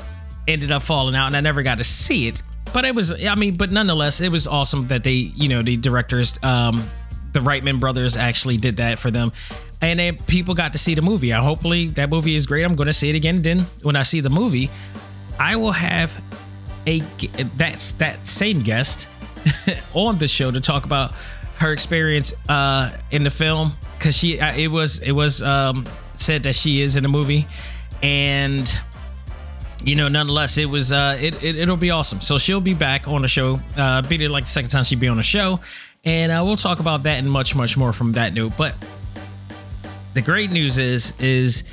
ended 0.47 0.71
up 0.71 0.81
falling 0.81 1.15
out, 1.15 1.27
and 1.27 1.35
I 1.35 1.41
never 1.41 1.63
got 1.63 1.77
to 1.77 1.83
see 1.83 2.27
it. 2.27 2.41
But 2.73 2.85
it 2.85 2.93
was, 2.93 3.25
I 3.25 3.35
mean, 3.35 3.55
but 3.55 3.71
nonetheless, 3.71 4.21
it 4.21 4.29
was 4.29 4.45
awesome 4.45 4.87
that 4.87 5.03
they, 5.03 5.11
you 5.11 5.47
know, 5.47 5.61
the 5.61 5.77
directors, 5.77 6.37
um, 6.43 6.83
the 7.37 7.49
Reitman 7.49 7.79
brothers 7.79 8.17
actually 8.17 8.57
did 8.57 8.77
that 8.77 8.97
for 8.97 9.11
them, 9.11 9.31
and 9.81 9.99
then 9.99 10.17
people 10.17 10.55
got 10.55 10.73
to 10.73 10.79
see 10.79 10.95
the 10.95 11.01
movie. 11.01 11.33
I 11.33 11.41
hopefully 11.41 11.87
that 11.89 12.09
movie 12.09 12.35
is 12.35 12.47
great. 12.47 12.63
I'm 12.63 12.75
going 12.75 12.87
to 12.87 12.93
see 12.93 13.09
it 13.09 13.15
again. 13.15 13.41
Then 13.41 13.59
when 13.83 13.95
I 13.95 14.03
see 14.03 14.21
the 14.21 14.29
movie, 14.29 14.69
I 15.39 15.55
will 15.55 15.71
have 15.71 16.19
a 16.87 16.99
that's 17.57 17.91
that 17.93 18.27
same 18.27 18.61
guest 18.61 19.07
on 19.93 20.17
the 20.17 20.27
show 20.27 20.49
to 20.49 20.59
talk 20.59 20.85
about 20.85 21.11
her 21.57 21.71
experience 21.71 22.33
uh, 22.49 22.95
in 23.11 23.23
the 23.23 23.29
film 23.29 23.71
because 23.97 24.17
she 24.17 24.39
uh, 24.39 24.55
it 24.55 24.69
was 24.69 24.99
it 25.01 25.11
was 25.11 25.43
um, 25.43 25.85
said 26.15 26.43
that 26.43 26.55
she 26.55 26.81
is 26.81 26.95
in 26.95 27.03
the 27.03 27.09
movie 27.09 27.47
and 28.01 28.79
you 29.83 29.95
know 29.95 30.07
nonetheless 30.07 30.57
it 30.57 30.65
was 30.65 30.91
uh 30.91 31.17
it, 31.19 31.43
it 31.43 31.55
it'll 31.55 31.77
be 31.77 31.91
awesome 31.91 32.19
so 32.19 32.37
she'll 32.37 32.61
be 32.61 32.73
back 32.73 33.07
on 33.07 33.21
the 33.21 33.27
show 33.27 33.59
uh 33.77 34.01
be 34.03 34.23
it 34.23 34.29
like 34.29 34.43
the 34.43 34.49
second 34.49 34.69
time 34.69 34.83
she'd 34.83 34.99
be 34.99 35.07
on 35.07 35.17
the 35.17 35.23
show 35.23 35.59
and 36.07 36.31
uh, 36.31 36.41
we'll 36.45 36.55
talk 36.55 36.79
about 36.79 37.03
that 37.03 37.19
and 37.19 37.29
much 37.29 37.53
much 37.53 37.75
more 37.77 37.91
from 37.91 38.13
that 38.13 38.33
note. 38.33 38.53
But 38.57 38.75
the 40.13 40.21
great 40.21 40.51
news 40.51 40.77
is 40.77 41.13
is 41.19 41.63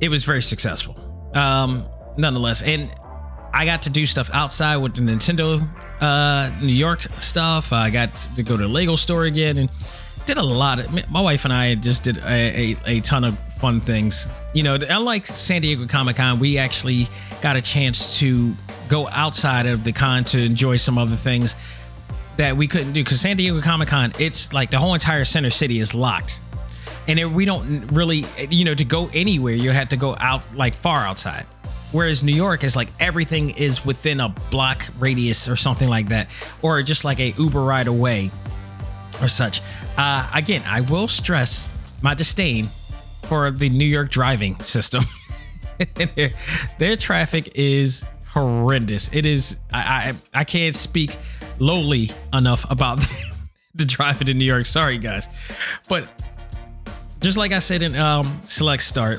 it 0.00 0.08
was 0.08 0.24
very 0.24 0.42
successful. 0.42 0.96
Um 1.34 1.84
nonetheless 2.16 2.62
and 2.62 2.92
i 3.52 3.64
got 3.64 3.82
to 3.82 3.90
do 3.90 4.06
stuff 4.06 4.30
outside 4.32 4.76
with 4.76 4.94
the 4.94 5.02
nintendo 5.02 5.60
uh 6.00 6.50
new 6.60 6.72
york 6.72 7.00
stuff. 7.20 7.72
I 7.72 7.90
got 7.90 8.14
to 8.36 8.42
go 8.44 8.56
to 8.56 8.62
the 8.62 8.68
lego 8.68 8.94
store 8.94 9.24
again 9.24 9.58
and 9.58 9.68
did 10.26 10.38
a 10.38 10.42
lot 10.42 10.78
of 10.78 11.10
my 11.10 11.20
wife 11.20 11.44
and 11.44 11.52
i 11.52 11.74
just 11.74 12.04
did 12.04 12.18
a, 12.18 12.72
a, 12.72 12.76
a 12.86 13.00
ton 13.00 13.24
of 13.24 13.38
fun 13.54 13.80
things. 13.80 14.28
You 14.54 14.62
know 14.62 14.78
unlike 14.88 15.26
san 15.26 15.62
diego 15.62 15.86
comic-con 15.86 16.38
we 16.38 16.56
actually 16.56 17.08
got 17.42 17.56
a 17.56 17.60
chance 17.60 18.18
to 18.20 18.54
go 18.88 19.08
outside 19.08 19.66
of 19.66 19.82
the 19.82 19.92
con 19.92 20.22
to 20.24 20.38
enjoy 20.40 20.76
some 20.76 20.98
other 20.98 21.16
things 21.16 21.56
that 22.36 22.56
we 22.56 22.66
couldn't 22.66 22.92
do 22.92 23.02
because 23.02 23.20
san 23.20 23.36
diego 23.36 23.60
comic-con 23.60 24.12
it's 24.18 24.52
like 24.52 24.70
the 24.70 24.78
whole 24.78 24.94
entire 24.94 25.24
center 25.24 25.50
city 25.50 25.80
is 25.80 25.94
locked. 25.94 26.40
And 27.06 27.18
it, 27.18 27.26
we 27.26 27.44
don't 27.44 27.86
really 27.88 28.24
you 28.50 28.64
know 28.64 28.74
to 28.74 28.84
go 28.84 29.10
anywhere 29.12 29.54
you 29.54 29.70
had 29.70 29.90
to 29.90 29.96
go 29.96 30.16
out 30.20 30.56
like 30.56 30.74
far 30.74 31.00
outside. 31.00 31.46
Whereas 31.92 32.22
new 32.22 32.34
york 32.34 32.64
is 32.64 32.74
like 32.74 32.88
everything 32.98 33.50
is 33.50 33.84
within 33.84 34.20
a 34.20 34.28
block 34.50 34.84
radius 34.98 35.48
or 35.48 35.56
something 35.56 35.88
like 35.88 36.08
that 36.08 36.28
or 36.62 36.82
just 36.82 37.04
like 37.04 37.20
a 37.20 37.30
uber 37.38 37.62
ride 37.62 37.86
away 37.86 38.30
or 39.20 39.28
such. 39.28 39.60
Uh, 39.96 40.28
again 40.34 40.62
i 40.66 40.80
will 40.80 41.08
stress 41.08 41.70
my 42.02 42.14
disdain 42.14 42.66
for 43.28 43.50
the 43.50 43.68
new 43.68 43.86
york 43.86 44.10
driving 44.10 44.58
system. 44.60 45.04
Their, 45.94 46.30
their 46.78 46.96
traffic 46.96 47.50
is 47.56 48.04
horrendous 48.34 49.12
it 49.14 49.24
is 49.24 49.56
i 49.72 50.14
i, 50.34 50.40
I 50.40 50.44
can't 50.44 50.74
speak 50.74 51.16
lowly 51.58 52.10
enough 52.32 52.70
about 52.70 52.98
the 53.74 53.84
driving 53.84 54.28
in 54.28 54.38
new 54.38 54.44
york 54.44 54.66
sorry 54.66 54.98
guys 54.98 55.28
but 55.88 56.08
just 57.24 57.38
like 57.38 57.52
I 57.52 57.58
said 57.58 57.80
in 57.80 57.96
um, 57.96 58.42
Select 58.44 58.82
Start, 58.82 59.18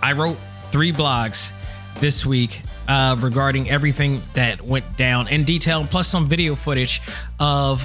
I 0.00 0.12
wrote 0.12 0.36
three 0.70 0.92
blogs 0.92 1.50
this 1.96 2.24
week 2.24 2.62
uh, 2.86 3.16
regarding 3.18 3.68
everything 3.68 4.22
that 4.34 4.62
went 4.62 4.96
down 4.96 5.26
in 5.26 5.42
detail, 5.42 5.84
plus 5.84 6.06
some 6.06 6.28
video 6.28 6.54
footage 6.54 7.02
of 7.40 7.84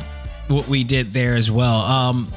what 0.50 0.68
we 0.68 0.84
did 0.84 1.08
there 1.08 1.36
as 1.36 1.50
well. 1.50 1.78
Um, 1.82 2.28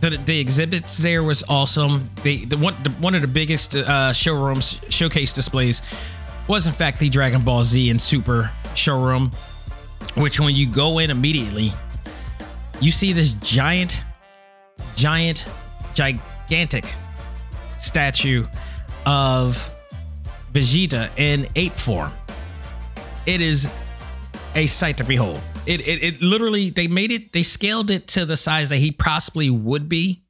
the, 0.00 0.10
the 0.24 0.40
exhibits 0.40 0.96
there 0.96 1.22
was 1.22 1.44
awesome. 1.50 2.08
The, 2.22 2.46
the 2.46 2.56
one 2.56 2.74
the, 2.82 2.90
one 2.92 3.14
of 3.14 3.20
the 3.20 3.28
biggest 3.28 3.76
uh, 3.76 4.14
showrooms 4.14 4.80
showcase 4.88 5.34
displays 5.34 5.82
was 6.48 6.66
in 6.66 6.72
fact 6.72 6.98
the 6.98 7.08
Dragon 7.08 7.42
Ball 7.42 7.62
Z 7.62 7.90
and 7.90 8.00
Super 8.00 8.50
showroom, 8.74 9.30
which 10.16 10.40
when 10.40 10.54
you 10.54 10.68
go 10.68 10.98
in 10.98 11.10
immediately, 11.10 11.72
you 12.80 12.90
see 12.90 13.12
this 13.12 13.32
giant, 13.34 14.04
giant 14.96 15.46
gigantic 15.94 16.92
statue 17.78 18.44
of 19.06 19.70
Vegeta 20.52 21.10
in 21.16 21.46
ape 21.56 21.74
form. 21.74 22.12
It 23.26 23.40
is 23.40 23.68
a 24.54 24.66
sight 24.66 24.98
to 24.98 25.04
behold. 25.04 25.40
It, 25.66 25.86
it, 25.86 26.02
it 26.02 26.22
literally 26.22 26.70
they 26.70 26.88
made 26.88 27.10
it 27.10 27.32
they 27.32 27.42
scaled 27.42 27.90
it 27.90 28.06
to 28.08 28.26
the 28.26 28.36
size 28.36 28.68
that 28.68 28.76
he 28.76 28.90
possibly 28.90 29.48
would 29.48 29.88
be 29.88 30.22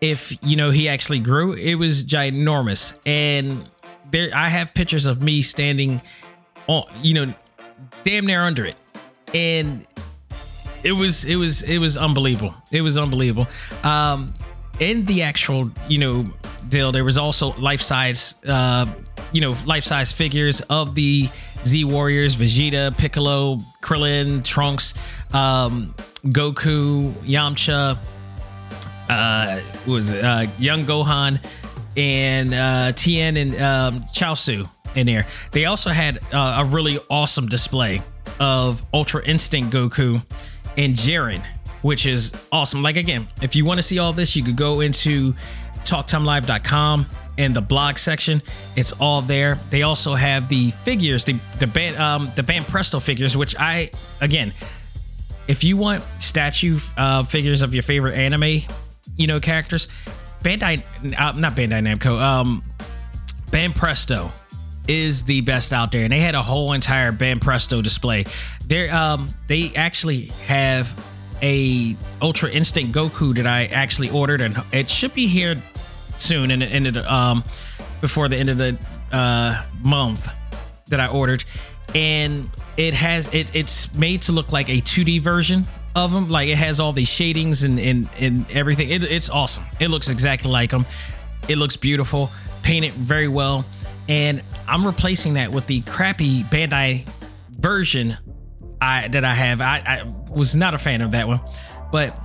if 0.00 0.36
you 0.42 0.56
know 0.56 0.70
he 0.70 0.88
actually 0.88 1.18
grew. 1.18 1.54
It 1.54 1.76
was 1.76 2.04
ginormous, 2.04 2.98
and 3.06 3.68
there 4.10 4.30
I 4.34 4.48
have 4.48 4.74
pictures 4.74 5.06
of 5.06 5.22
me 5.22 5.42
standing 5.42 6.00
on 6.66 6.84
you 7.02 7.14
know 7.14 7.34
damn 8.02 8.26
near 8.26 8.42
under 8.42 8.64
it, 8.64 8.76
and 9.34 9.86
it 10.82 10.92
was 10.92 11.24
it 11.24 11.36
was 11.36 11.62
it 11.62 11.78
was 11.78 11.96
unbelievable. 11.96 12.54
It 12.72 12.82
was 12.82 12.98
unbelievable. 12.98 13.46
Um, 13.84 14.34
in 14.80 15.04
the 15.04 15.22
actual, 15.22 15.70
you 15.88 15.98
know, 15.98 16.24
deal, 16.68 16.90
there 16.90 17.04
was 17.04 17.18
also 17.18 17.52
life 17.56 17.82
size, 17.82 18.36
uh, 18.46 18.86
you 19.32 19.40
know, 19.42 19.54
life 19.66 19.84
size 19.84 20.10
figures 20.10 20.62
of 20.62 20.94
the 20.94 21.28
Z 21.64 21.84
Warriors, 21.84 22.34
Vegeta, 22.36 22.96
Piccolo, 22.96 23.58
Krillin, 23.82 24.42
Trunks, 24.42 24.94
um, 25.34 25.94
Goku, 26.24 27.12
Yamcha, 27.22 27.98
uh, 29.10 29.60
was 29.86 30.10
it, 30.10 30.24
uh, 30.24 30.46
Young 30.58 30.84
Gohan, 30.84 31.38
and 31.96 32.54
uh, 32.54 32.92
Tien 32.92 33.36
and 33.36 33.54
um, 33.56 34.00
Chaozu 34.14 34.68
in 34.94 35.06
there. 35.06 35.26
They 35.52 35.66
also 35.66 35.90
had 35.90 36.18
uh, 36.32 36.64
a 36.64 36.64
really 36.64 36.98
awesome 37.08 37.46
display 37.46 38.02
of 38.38 38.84
Ultra 38.92 39.24
Instinct 39.24 39.72
Goku 39.72 40.24
and 40.76 40.94
Jiren 40.94 41.42
which 41.82 42.06
is 42.06 42.32
awesome. 42.52 42.82
Like 42.82 42.96
again, 42.96 43.26
if 43.42 43.56
you 43.56 43.64
want 43.64 43.78
to 43.78 43.82
see 43.82 43.98
all 43.98 44.12
this, 44.12 44.36
you 44.36 44.42
could 44.42 44.56
go 44.56 44.80
into 44.80 45.32
talktimelive.com 45.84 47.06
in 47.36 47.52
the 47.52 47.62
blog 47.62 47.96
section. 47.96 48.42
It's 48.76 48.92
all 48.92 49.22
there. 49.22 49.58
They 49.70 49.82
also 49.82 50.14
have 50.14 50.48
the 50.48 50.70
figures, 50.70 51.24
the 51.24 51.38
the 51.58 51.66
band 51.66 51.96
um 51.96 52.30
the 52.36 52.42
Banpresto 52.42 53.02
figures, 53.02 53.36
which 53.36 53.54
I 53.58 53.90
again, 54.20 54.52
if 55.48 55.64
you 55.64 55.76
want 55.76 56.04
statue 56.18 56.78
uh, 56.96 57.24
figures 57.24 57.62
of 57.62 57.74
your 57.74 57.82
favorite 57.82 58.14
anime, 58.14 58.60
you 59.16 59.26
know 59.26 59.40
characters, 59.40 59.88
Bandai 60.42 60.82
uh, 61.18 61.32
not 61.32 61.54
Bandai 61.54 61.82
Namco, 61.82 62.20
um 62.20 62.62
Banpresto 63.50 64.30
is 64.88 65.24
the 65.24 65.40
best 65.42 65.72
out 65.72 65.92
there 65.92 66.04
and 66.04 66.12
they 66.12 66.20
had 66.20 66.34
a 66.34 66.42
whole 66.42 66.72
entire 66.72 67.12
Banpresto 67.12 67.82
display. 67.82 68.24
They 68.66 68.88
um 68.88 69.28
they 69.46 69.72
actually 69.76 70.26
have 70.46 70.92
a 71.42 71.96
Ultra 72.20 72.50
Instinct 72.50 72.94
Goku 72.94 73.34
that 73.36 73.46
I 73.46 73.64
actually 73.66 74.10
ordered, 74.10 74.40
and 74.42 74.62
it 74.72 74.90
should 74.90 75.14
be 75.14 75.26
here 75.26 75.60
soon, 76.16 76.50
and 76.50 76.62
it 76.62 76.66
ended 76.66 76.96
um 76.98 77.44
before 78.00 78.28
the 78.28 78.36
end 78.36 78.50
of 78.50 78.58
the 78.58 78.78
uh 79.12 79.64
month 79.82 80.28
that 80.88 81.00
I 81.00 81.06
ordered, 81.08 81.44
and 81.94 82.48
it 82.76 82.94
has 82.94 83.32
it 83.34 83.54
it's 83.54 83.94
made 83.94 84.22
to 84.22 84.32
look 84.32 84.52
like 84.52 84.68
a 84.68 84.80
2D 84.80 85.20
version 85.20 85.66
of 85.94 86.12
them. 86.12 86.30
Like 86.30 86.48
it 86.48 86.56
has 86.56 86.80
all 86.80 86.92
these 86.92 87.08
shadings 87.08 87.62
and 87.62 87.78
and, 87.78 88.08
and 88.18 88.50
everything. 88.50 88.90
It, 88.90 89.04
it's 89.04 89.30
awesome. 89.30 89.64
It 89.78 89.88
looks 89.88 90.08
exactly 90.08 90.50
like 90.50 90.70
them. 90.70 90.86
It 91.48 91.56
looks 91.56 91.76
beautiful, 91.76 92.30
painted 92.62 92.92
very 92.92 93.28
well, 93.28 93.64
and 94.08 94.42
I'm 94.68 94.86
replacing 94.86 95.34
that 95.34 95.50
with 95.50 95.66
the 95.66 95.80
crappy 95.82 96.42
Bandai 96.44 97.08
version 97.50 98.16
I 98.80 99.08
that 99.08 99.24
I 99.24 99.34
have. 99.34 99.60
I, 99.60 99.82
I 99.86 100.30
was 100.30 100.54
not 100.54 100.74
a 100.74 100.78
fan 100.78 101.02
of 101.02 101.10
that 101.12 101.26
one, 101.26 101.40
but 101.92 102.16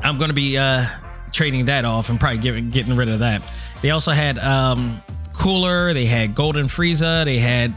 I'm 0.00 0.18
to 0.18 0.34
be 0.34 0.56
uh, 0.56 0.86
trading 1.32 1.66
that 1.66 1.84
off 1.84 2.08
and 2.08 2.20
probably 2.20 2.38
getting 2.38 2.70
getting 2.70 2.96
rid 2.96 3.08
of 3.08 3.20
that. 3.20 3.42
They 3.82 3.90
also 3.90 4.12
had 4.12 4.38
um, 4.38 5.00
Cooler. 5.34 5.92
They 5.92 6.06
had 6.06 6.34
Golden 6.34 6.66
Frieza. 6.66 7.24
They 7.24 7.38
had 7.38 7.72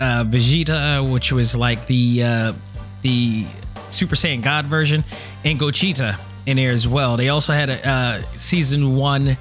uh, 0.00 0.24
Vegeta, 0.24 1.10
which 1.10 1.32
was 1.32 1.56
like 1.56 1.86
the 1.86 2.22
uh, 2.22 2.52
the 3.02 3.46
Super 3.90 4.14
Saiyan 4.14 4.42
God 4.42 4.66
version, 4.66 5.04
and 5.44 5.58
Gogeta 5.58 6.18
in 6.46 6.56
there 6.56 6.70
as 6.70 6.86
well. 6.86 7.16
They 7.16 7.28
also 7.28 7.52
had 7.52 7.70
a 7.70 7.88
uh, 7.88 8.22
season 8.36 8.96
one 8.96 9.36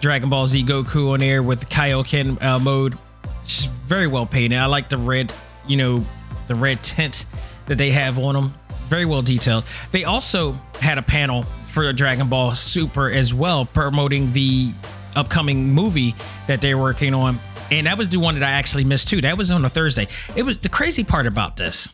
Dragon 0.00 0.30
Ball 0.30 0.46
Z 0.46 0.64
Goku 0.64 1.12
on 1.12 1.20
there 1.20 1.42
with 1.42 1.68
Kaioken 1.68 2.42
uh, 2.42 2.58
mode. 2.58 2.96
Just 3.44 3.70
very 3.70 4.06
well 4.06 4.26
painted. 4.26 4.58
I 4.58 4.66
like 4.66 4.88
the 4.88 4.96
red, 4.96 5.32
you 5.66 5.76
know, 5.76 6.04
the 6.46 6.54
red 6.54 6.82
tint 6.82 7.26
that 7.66 7.76
they 7.78 7.90
have 7.90 8.18
on 8.18 8.34
them. 8.34 8.54
Very 8.88 9.04
well 9.04 9.22
detailed. 9.22 9.64
They 9.92 10.04
also 10.04 10.52
had 10.80 10.98
a 10.98 11.02
panel 11.02 11.44
for 11.64 11.92
Dragon 11.92 12.28
Ball 12.28 12.52
Super 12.52 13.10
as 13.10 13.32
well, 13.32 13.64
promoting 13.64 14.32
the 14.32 14.72
upcoming 15.14 15.72
movie 15.72 16.14
that 16.46 16.60
they're 16.60 16.78
working 16.78 17.14
on. 17.14 17.38
And 17.70 17.86
that 17.86 17.96
was 17.96 18.08
the 18.08 18.18
one 18.18 18.34
that 18.34 18.42
I 18.42 18.52
actually 18.52 18.84
missed 18.84 19.08
too. 19.08 19.20
That 19.20 19.38
was 19.38 19.50
on 19.50 19.64
a 19.64 19.68
Thursday. 19.68 20.08
It 20.34 20.42
was 20.42 20.58
the 20.58 20.68
crazy 20.68 21.04
part 21.04 21.26
about 21.26 21.56
this 21.56 21.88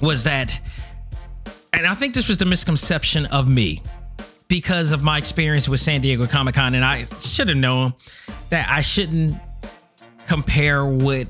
was 0.00 0.24
that, 0.24 0.60
and 1.72 1.86
I 1.86 1.94
think 1.94 2.14
this 2.14 2.28
was 2.28 2.38
the 2.38 2.44
misconception 2.44 3.26
of 3.26 3.48
me 3.48 3.82
because 4.48 4.92
of 4.92 5.04
my 5.04 5.18
experience 5.18 5.68
with 5.68 5.80
San 5.80 6.00
Diego 6.00 6.26
Comic 6.26 6.54
Con, 6.54 6.74
and 6.74 6.84
I 6.84 7.04
should 7.20 7.48
have 7.48 7.58
known 7.58 7.94
that 8.50 8.68
I 8.70 8.80
shouldn't 8.80 9.38
compare 10.26 10.84
what 10.84 11.26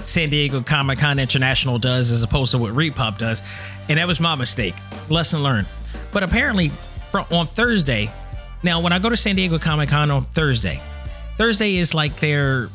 San 0.00 0.30
Diego 0.30 0.60
Comic 0.62 0.98
Con 0.98 1.18
International 1.18 1.78
does 1.78 2.10
as 2.10 2.22
opposed 2.22 2.52
to 2.52 2.58
what 2.58 2.72
ReedPop 2.72 3.18
does, 3.18 3.42
and 3.88 3.98
that 3.98 4.06
was 4.06 4.20
my 4.20 4.34
mistake. 4.34 4.74
Lesson 5.08 5.42
learned. 5.42 5.66
But 6.12 6.22
apparently, 6.22 6.68
from, 6.68 7.26
on 7.30 7.46
Thursday, 7.46 8.10
now 8.62 8.80
when 8.80 8.92
I 8.92 8.98
go 8.98 9.08
to 9.08 9.16
San 9.16 9.36
Diego 9.36 9.58
Comic 9.58 9.88
Con 9.88 10.10
on 10.10 10.22
Thursday, 10.22 10.80
Thursday 11.36 11.76
is 11.76 11.94
like 11.94 12.16
their 12.16 12.68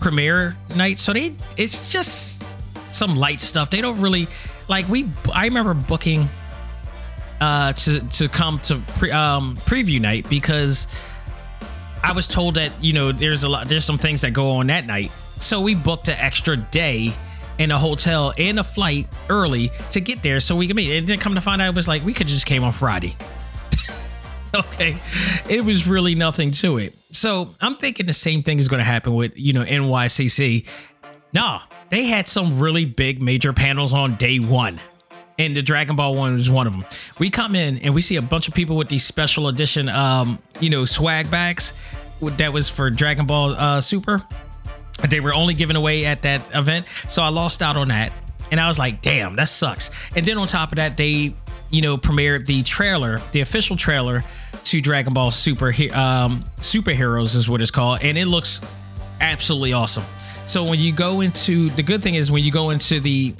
premiere 0.00 0.56
night, 0.76 0.98
so 0.98 1.12
they 1.12 1.34
it's 1.56 1.92
just 1.92 2.44
some 2.92 3.16
light 3.16 3.40
stuff. 3.40 3.70
They 3.70 3.80
don't 3.80 4.00
really 4.00 4.28
like 4.68 4.88
we. 4.88 5.08
I 5.32 5.44
remember 5.44 5.74
booking 5.74 6.28
uh 7.40 7.72
to 7.72 8.00
to 8.08 8.28
come 8.28 8.58
to 8.60 8.82
pre, 8.96 9.10
um 9.12 9.56
preview 9.58 10.00
night 10.00 10.28
because 10.28 10.88
I 12.02 12.12
was 12.12 12.26
told 12.26 12.54
that 12.56 12.72
you 12.82 12.92
know 12.92 13.12
there's 13.12 13.44
a 13.44 13.48
lot 13.48 13.68
there's 13.68 13.84
some 13.84 13.98
things 13.98 14.22
that 14.22 14.32
go 14.32 14.50
on 14.50 14.68
that 14.68 14.86
night. 14.86 15.10
So 15.40 15.60
we 15.60 15.74
booked 15.74 16.08
an 16.08 16.16
extra 16.18 16.56
day 16.56 17.12
in 17.58 17.70
a 17.70 17.78
hotel 17.78 18.32
and 18.38 18.58
a 18.58 18.64
flight 18.64 19.08
early 19.28 19.70
to 19.90 20.00
get 20.00 20.22
there 20.22 20.40
so 20.40 20.56
we 20.56 20.66
could 20.66 20.76
meet. 20.76 20.96
And 20.96 21.06
then 21.06 21.18
come 21.18 21.34
to 21.34 21.40
find 21.40 21.60
out 21.60 21.68
it 21.68 21.74
was 21.74 21.88
like 21.88 22.04
we 22.04 22.14
could 22.14 22.28
just 22.28 22.46
came 22.46 22.64
on 22.64 22.72
Friday. 22.72 23.16
okay. 24.54 24.96
It 25.48 25.64
was 25.64 25.86
really 25.86 26.14
nothing 26.14 26.50
to 26.52 26.78
it. 26.78 26.94
So 27.12 27.54
I'm 27.60 27.76
thinking 27.76 28.06
the 28.06 28.12
same 28.12 28.42
thing 28.42 28.58
is 28.58 28.68
going 28.68 28.78
to 28.78 28.84
happen 28.84 29.14
with, 29.14 29.32
you 29.36 29.52
know, 29.52 29.64
NYCC. 29.64 30.68
Nah, 31.32 31.60
they 31.90 32.04
had 32.04 32.28
some 32.28 32.58
really 32.58 32.84
big 32.84 33.22
major 33.22 33.52
panels 33.52 33.92
on 33.92 34.16
day 34.16 34.38
one. 34.38 34.80
And 35.38 35.56
the 35.56 35.62
Dragon 35.62 35.94
Ball 35.94 36.16
one 36.16 36.34
was 36.34 36.50
one 36.50 36.66
of 36.66 36.72
them. 36.72 36.84
We 37.20 37.30
come 37.30 37.54
in 37.54 37.78
and 37.78 37.94
we 37.94 38.00
see 38.00 38.16
a 38.16 38.22
bunch 38.22 38.48
of 38.48 38.54
people 38.54 38.76
with 38.76 38.88
these 38.88 39.04
special 39.04 39.46
edition, 39.46 39.88
um, 39.88 40.40
you 40.58 40.68
know, 40.68 40.84
swag 40.84 41.30
bags 41.30 41.80
that 42.20 42.52
was 42.52 42.68
for 42.68 42.90
Dragon 42.90 43.26
Ball 43.26 43.50
uh, 43.50 43.80
Super. 43.80 44.20
They 45.08 45.20
were 45.20 45.32
only 45.32 45.54
given 45.54 45.76
away 45.76 46.06
at 46.06 46.22
that 46.22 46.42
event, 46.54 46.88
so 47.08 47.22
I 47.22 47.28
lost 47.28 47.62
out 47.62 47.76
on 47.76 47.88
that. 47.88 48.12
And 48.50 48.58
I 48.58 48.66
was 48.66 48.78
like, 48.78 49.00
"Damn, 49.00 49.36
that 49.36 49.48
sucks." 49.48 49.90
And 50.16 50.26
then 50.26 50.38
on 50.38 50.48
top 50.48 50.72
of 50.72 50.76
that, 50.76 50.96
they, 50.96 51.34
you 51.70 51.82
know, 51.82 51.96
premiered 51.96 52.46
the 52.46 52.62
trailer, 52.64 53.20
the 53.30 53.40
official 53.40 53.76
trailer 53.76 54.24
to 54.64 54.80
Dragon 54.80 55.12
Ball 55.12 55.30
Super 55.30 55.68
um, 55.94 56.44
Superheroes 56.56 57.36
is 57.36 57.48
what 57.48 57.60
it's 57.60 57.70
called, 57.70 58.00
and 58.02 58.18
it 58.18 58.26
looks 58.26 58.60
absolutely 59.20 59.72
awesome. 59.72 60.04
So 60.48 60.64
when 60.64 60.80
you 60.80 60.92
go 60.92 61.20
into 61.20 61.68
the 61.68 61.82
good 61.82 62.02
thing 62.02 62.14
is 62.14 62.30
when 62.32 62.42
you 62.42 62.50
go 62.50 62.70
into 62.70 63.00
the 63.00 63.34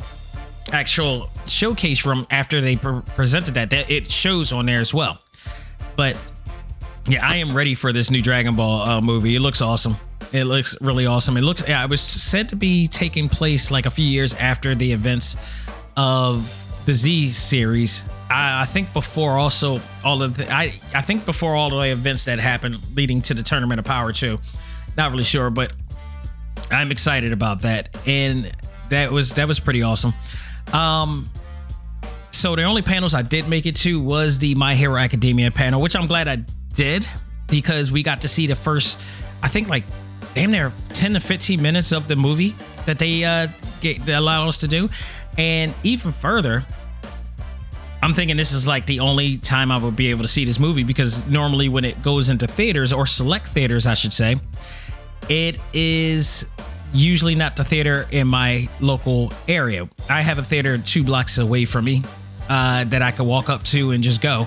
actual 0.72 1.30
showcase 1.46 2.04
room 2.04 2.26
after 2.30 2.60
they 2.60 2.76
pre- 2.76 3.00
presented 3.16 3.54
that, 3.54 3.70
that 3.70 3.90
it 3.90 4.10
shows 4.10 4.52
on 4.52 4.66
there 4.66 4.78
as 4.78 4.92
well. 4.92 5.18
But 5.96 6.18
yeah, 7.08 7.26
I 7.26 7.36
am 7.36 7.56
ready 7.56 7.74
for 7.74 7.94
this 7.94 8.10
new 8.10 8.20
Dragon 8.20 8.54
Ball 8.54 8.82
uh, 8.82 9.00
movie. 9.00 9.34
It 9.34 9.40
looks 9.40 9.62
awesome. 9.62 9.96
It 10.34 10.44
looks 10.44 10.78
really 10.82 11.06
awesome. 11.06 11.38
It 11.38 11.40
looks 11.40 11.66
yeah, 11.66 11.82
it 11.82 11.88
was 11.88 12.02
said 12.02 12.50
to 12.50 12.56
be 12.56 12.86
taking 12.86 13.30
place 13.30 13.70
like 13.70 13.86
a 13.86 13.90
few 13.90 14.04
years 14.04 14.34
after 14.34 14.74
the 14.74 14.92
events 14.92 15.36
of 15.96 16.42
the 16.84 16.92
Z 16.92 17.30
series. 17.30 18.04
I, 18.28 18.60
I 18.60 18.64
think 18.66 18.92
before 18.92 19.38
also 19.38 19.80
all 20.04 20.22
of 20.22 20.36
the 20.36 20.52
I 20.52 20.74
I 20.94 21.00
think 21.00 21.24
before 21.24 21.56
all 21.56 21.70
the 21.70 21.90
events 21.90 22.26
that 22.26 22.38
happened 22.38 22.76
leading 22.94 23.22
to 23.22 23.32
the 23.32 23.42
Tournament 23.42 23.78
of 23.78 23.86
Power 23.86 24.12
too. 24.12 24.38
Not 24.98 25.10
really 25.10 25.24
sure, 25.24 25.48
but 25.48 25.72
I'm 26.70 26.90
excited 26.90 27.32
about 27.32 27.62
that. 27.62 27.96
And 28.06 28.50
that 28.90 29.10
was 29.10 29.34
that 29.34 29.48
was 29.48 29.60
pretty 29.60 29.82
awesome. 29.82 30.12
Um 30.72 31.28
so 32.30 32.54
the 32.54 32.62
only 32.62 32.82
panels 32.82 33.14
I 33.14 33.22
did 33.22 33.48
make 33.48 33.66
it 33.66 33.76
to 33.76 34.00
was 34.00 34.38
the 34.38 34.54
My 34.54 34.74
Hero 34.74 34.96
Academia 34.96 35.50
panel, 35.50 35.80
which 35.80 35.96
I'm 35.96 36.06
glad 36.06 36.28
I 36.28 36.44
did 36.74 37.06
because 37.48 37.90
we 37.90 38.02
got 38.02 38.20
to 38.20 38.28
see 38.28 38.46
the 38.46 38.54
first, 38.54 39.00
I 39.42 39.48
think 39.48 39.68
like 39.68 39.84
damn 40.34 40.50
near 40.50 40.72
10 40.90 41.14
to 41.14 41.20
15 41.20 41.60
minutes 41.60 41.90
of 41.90 42.06
the 42.06 42.14
movie 42.14 42.54
that 42.86 42.98
they 42.98 43.24
uh 43.24 43.48
get 43.80 44.04
that 44.06 44.18
allow 44.18 44.46
us 44.48 44.58
to 44.58 44.68
do. 44.68 44.88
And 45.36 45.74
even 45.82 46.12
further, 46.12 46.64
I'm 48.02 48.12
thinking 48.12 48.36
this 48.36 48.52
is 48.52 48.66
like 48.66 48.86
the 48.86 49.00
only 49.00 49.38
time 49.38 49.72
I 49.72 49.78
will 49.78 49.90
be 49.90 50.08
able 50.08 50.22
to 50.22 50.28
see 50.28 50.44
this 50.44 50.60
movie 50.60 50.84
because 50.84 51.26
normally 51.26 51.68
when 51.68 51.84
it 51.84 52.00
goes 52.02 52.30
into 52.30 52.46
theaters 52.46 52.92
or 52.92 53.06
select 53.06 53.46
theaters, 53.48 53.86
I 53.86 53.94
should 53.94 54.12
say, 54.12 54.36
it 55.28 55.58
is 55.72 56.48
usually 56.92 57.34
not 57.34 57.56
the 57.56 57.64
theater 57.64 58.06
in 58.10 58.26
my 58.26 58.68
local 58.80 59.32
area. 59.46 59.88
I 60.08 60.22
have 60.22 60.38
a 60.38 60.42
theater 60.42 60.78
two 60.78 61.04
blocks 61.04 61.38
away 61.38 61.64
from 61.64 61.84
me 61.84 62.02
uh, 62.48 62.84
that 62.84 63.02
I 63.02 63.10
could 63.10 63.26
walk 63.26 63.48
up 63.48 63.62
to 63.64 63.90
and 63.90 64.02
just 64.02 64.20
go. 64.20 64.46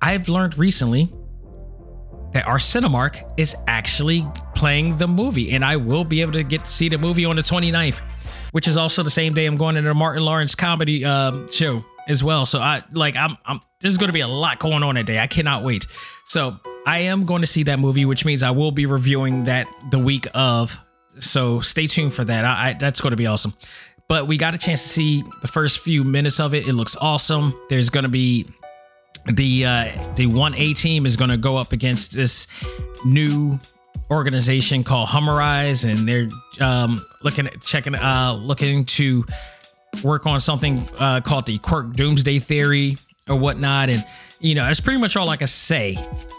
I've 0.00 0.28
learned 0.28 0.56
recently 0.58 1.08
that 2.32 2.46
our 2.46 2.58
Cinemark 2.58 3.32
is 3.36 3.56
actually 3.66 4.24
playing 4.54 4.96
the 4.96 5.08
movie, 5.08 5.52
and 5.52 5.64
I 5.64 5.76
will 5.76 6.04
be 6.04 6.20
able 6.20 6.32
to 6.32 6.44
get 6.44 6.64
to 6.64 6.70
see 6.70 6.88
the 6.88 6.98
movie 6.98 7.24
on 7.24 7.36
the 7.36 7.42
29th, 7.42 8.02
which 8.52 8.68
is 8.68 8.76
also 8.76 9.02
the 9.02 9.10
same 9.10 9.34
day 9.34 9.46
I'm 9.46 9.56
going 9.56 9.74
to 9.74 9.82
the 9.82 9.94
Martin 9.94 10.24
Lawrence 10.24 10.54
comedy 10.54 11.04
um, 11.04 11.50
show 11.50 11.84
as 12.08 12.22
well. 12.22 12.46
So 12.46 12.60
I 12.60 12.82
like 12.92 13.16
I'm, 13.16 13.36
I'm 13.44 13.60
this 13.80 13.90
is 13.90 13.98
going 13.98 14.08
to 14.08 14.14
be 14.14 14.20
a 14.20 14.28
lot 14.28 14.58
going 14.58 14.82
on 14.82 14.94
that 14.94 15.06
day. 15.06 15.18
I 15.18 15.26
cannot 15.26 15.64
wait. 15.64 15.86
So 16.24 16.56
I 16.86 17.00
am 17.00 17.24
going 17.24 17.42
to 17.42 17.46
see 17.46 17.64
that 17.64 17.78
movie, 17.78 18.04
which 18.04 18.24
means 18.24 18.42
I 18.42 18.50
will 18.50 18.72
be 18.72 18.86
reviewing 18.86 19.44
that 19.44 19.66
the 19.90 19.98
week 19.98 20.26
of. 20.34 20.78
So 21.18 21.60
stay 21.60 21.86
tuned 21.86 22.12
for 22.12 22.24
that. 22.24 22.44
I, 22.44 22.70
I 22.70 22.72
that's 22.74 23.00
going 23.00 23.10
to 23.10 23.16
be 23.16 23.26
awesome. 23.26 23.54
But 24.08 24.26
we 24.26 24.36
got 24.36 24.54
a 24.54 24.58
chance 24.58 24.82
to 24.82 24.88
see 24.88 25.22
the 25.40 25.48
first 25.48 25.80
few 25.80 26.02
minutes 26.02 26.40
of 26.40 26.54
it. 26.54 26.66
It 26.66 26.72
looks 26.72 26.96
awesome. 26.96 27.54
There's 27.68 27.90
going 27.90 28.04
to 28.04 28.10
be 28.10 28.46
the 29.26 29.66
uh, 29.66 30.14
the 30.16 30.26
one 30.26 30.54
A 30.56 30.74
team 30.74 31.06
is 31.06 31.16
going 31.16 31.30
to 31.30 31.36
go 31.36 31.56
up 31.56 31.72
against 31.72 32.12
this 32.12 32.46
new 33.04 33.58
organization 34.10 34.82
called 34.82 35.10
Humarise, 35.10 35.84
and 35.84 36.08
they're 36.08 36.28
um, 36.60 37.04
looking 37.22 37.46
at 37.46 37.60
checking 37.60 37.94
uh, 37.94 38.36
looking 38.40 38.84
to 38.84 39.24
work 40.02 40.26
on 40.26 40.40
something 40.40 40.80
uh, 40.98 41.20
called 41.20 41.46
the 41.46 41.58
Quirk 41.58 41.92
Doomsday 41.92 42.38
Theory 42.38 42.96
or 43.28 43.36
whatnot, 43.36 43.90
and 43.90 44.04
you 44.40 44.54
know 44.54 44.64
that's 44.64 44.80
pretty 44.80 45.00
much 45.00 45.16
all 45.16 45.28
I 45.28 45.36
can 45.36 45.46
say 45.46 45.96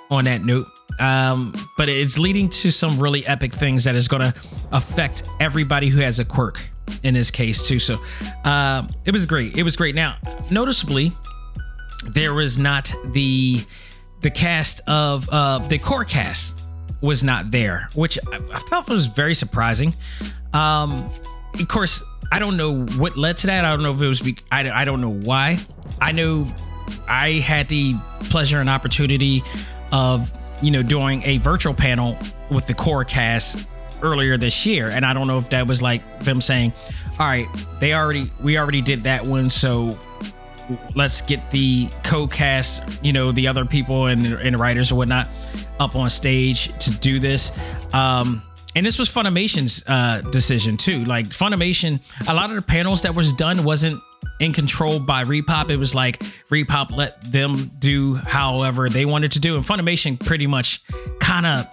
on 0.10 0.26
that 0.26 0.42
note. 0.44 0.68
Um, 1.00 1.54
but 1.78 1.90
it's 1.90 2.20
leading 2.20 2.50
to 2.50 2.72
some 2.72 3.00
really 3.00 3.26
epic 3.26 3.54
things 3.54 3.86
that 3.86 3.96
is 3.96 4.08
going 4.08 4.22
to 4.22 4.34
affect 4.72 5.24
everybody 5.40 5.88
who 5.90 6.00
has 6.02 6.20
a 6.20 6.26
quirk 6.26 6.62
in 7.04 7.14
this 7.14 7.32
case 7.32 7.66
too. 7.66 7.80
So 7.80 8.00
uh, 8.44 8.86
it 9.06 9.12
was 9.12 9.26
great. 9.26 9.58
It 9.58 9.64
was 9.64 9.76
great. 9.76 9.96
Now, 9.96 10.18
noticeably, 10.52 11.12
there 12.10 12.34
was 12.34 12.60
not 12.60 12.94
the 13.14 13.62
the 14.22 14.30
cast 14.30 14.82
of 14.88 15.28
uh, 15.32 15.60
the 15.60 15.80
core 15.80 16.04
cast 16.04 16.60
was 17.02 17.24
not 17.24 17.50
there, 17.50 17.88
which 17.96 18.20
I, 18.32 18.36
I 18.36 18.60
thought 18.60 18.88
was 18.88 19.08
very 19.08 19.34
surprising. 19.34 19.96
Um, 20.54 21.10
of 21.60 21.68
course, 21.68 22.04
I 22.32 22.38
don't 22.40 22.58
know 22.58 22.84
what 22.98 23.18
led 23.18 23.38
to 23.38 23.48
that. 23.48 23.66
I 23.66 23.70
don't 23.72 23.82
know 23.84 23.94
if 23.94 24.02
it 24.02 24.08
was. 24.08 24.22
Be- 24.22 24.38
I 24.52 24.70
I 24.70 24.86
don't 24.86 25.02
know 25.02 25.14
why. 25.14 25.58
I 26.00 26.12
know 26.12 26.48
I 27.08 27.34
had 27.34 27.68
the 27.68 27.96
pleasure 28.30 28.60
and 28.60 28.70
opportunity 28.70 29.44
of 29.92 30.32
you 30.62 30.72
know, 30.72 30.84
doing 30.84 31.24
a 31.26 31.38
virtual 31.38 31.74
panel 31.74 32.18
with 32.50 32.68
the 32.68 32.74
core 32.74 33.04
cast 33.04 33.68
earlier 34.02 34.38
this 34.38 34.66
year. 34.66 34.90
And 34.90 35.06
I 35.06 35.14
don't 35.14 35.28
know 35.28 35.38
if 35.38 35.50
that 35.50 35.68
was 35.68 35.82
like 35.82 36.20
them 36.20 36.42
saying, 36.42 36.74
all 37.20 37.28
right, 37.28 37.48
they 37.80 37.94
already, 37.94 38.32
we 38.42 38.58
already 38.58 38.82
did 38.82 39.02
that 39.02 39.26
one. 39.26 39.50
So 39.50 39.98
let's 40.96 41.22
get 41.22 41.52
the 41.52 41.90
co-cast, 42.04 43.04
you 43.04 43.14
know, 43.14 43.32
the 43.32 43.48
other 43.48 43.66
people 43.66 44.08
and, 44.08 44.26
and 44.26 44.58
writers 44.58 44.92
or 44.92 44.96
whatnot 44.96 45.28
up 45.80 45.96
on 45.96 46.10
stage 46.10 46.76
to 46.80 46.92
do 46.92 47.20
this. 47.20 47.52
Um, 47.94 48.42
and 48.76 48.86
this 48.86 48.98
was 48.98 49.10
Funimation's 49.10 49.84
uh, 49.88 50.22
decision 50.32 50.78
too. 50.78 51.04
Like 51.04 51.28
Funimation, 51.28 52.00
a 52.30 52.34
lot 52.34 52.50
of 52.50 52.56
the 52.56 52.62
panels 52.62 53.02
that 53.02 53.14
was 53.14 53.34
done 53.34 53.64
wasn't 53.64 54.02
in 54.40 54.54
control 54.54 55.00
by 55.00 55.24
ReedPop. 55.24 55.70
It 55.70 55.78
was 55.78 55.94
like 55.96 56.20
ReedPop 56.50 56.92
let 56.92 57.22
them 57.32 57.70
do 57.80 58.16
however 58.16 58.90
they 58.90 59.06
wanted 59.06 59.34
to 59.34 59.40
do, 59.40 59.56
and 59.56 59.64
Funimation 59.64 60.20
pretty 60.20 60.48
much 60.48 60.82
kind 61.20 61.46
of 61.46 61.68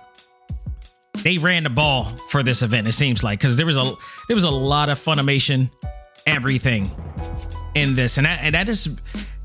they 1.23 1.39
ran 1.39 1.65
the 1.65 1.71
ball 1.71 2.05
for 2.29 2.43
this 2.43 2.63
event. 2.63 2.87
It 2.87 2.93
seems 2.93 3.25
like 3.25 3.41
because 3.41 3.57
there 3.57 3.67
was 3.67 3.77
a 3.77 3.93
there 4.29 4.35
was 4.35 4.45
a 4.45 4.51
lot 4.51 4.89
of 4.89 4.99
Funimation 4.99 5.71
everything 6.27 6.91
in 7.75 7.95
this, 7.95 8.19
and 8.19 8.27
that 8.27 8.41
and 8.43 8.55
that 8.55 8.69
is 8.69 8.99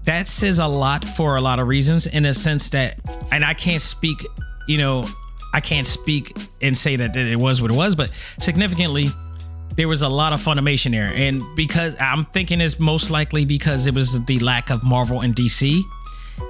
that 0.04 0.28
says 0.28 0.60
a 0.60 0.68
lot 0.68 1.06
for 1.06 1.38
a 1.38 1.42
lot 1.42 1.60
of 1.60 1.68
reasons. 1.68 2.08
In 2.08 2.26
a 2.26 2.34
sense 2.34 2.70
that, 2.72 3.00
and 3.32 3.44
I 3.44 3.54
can't 3.54 3.82
speak, 3.82 4.26
you 4.68 4.78
know, 4.78 5.08
I 5.54 5.62
can't 5.62 5.88
speak 5.88 6.36
and 6.62 6.78
say 6.78 6.96
that 6.98 7.16
it 7.16 7.40
was 7.40 7.62
what 7.62 7.72
it 7.72 7.76
was, 7.76 7.96
but 7.96 8.12
significantly 8.40 9.10
there 9.76 9.88
was 9.88 10.02
a 10.02 10.10
lot 10.10 10.34
of 10.34 10.40
Funimation 10.40 10.92
there, 10.92 11.12
and 11.16 11.42
because 11.56 11.96
I'm 12.00 12.26
thinking 12.26 12.62
it's 12.62 12.80
most 12.80 13.10
likely 13.10 13.46
because 13.46 13.88
it 13.88 13.94
was 13.94 14.24
the 14.26 14.40
lack 14.40 14.70
of 14.70 14.84
Marvel 14.84 15.22
and 15.22 15.36
DC 15.36 15.82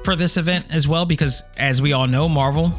for 0.04 0.16
this 0.16 0.38
event 0.38 0.68
as 0.72 0.88
well. 0.88 1.06
Because 1.06 1.44
as 1.58 1.82
we 1.82 1.94
all 1.94 2.08
know, 2.08 2.28
Marvel 2.28 2.74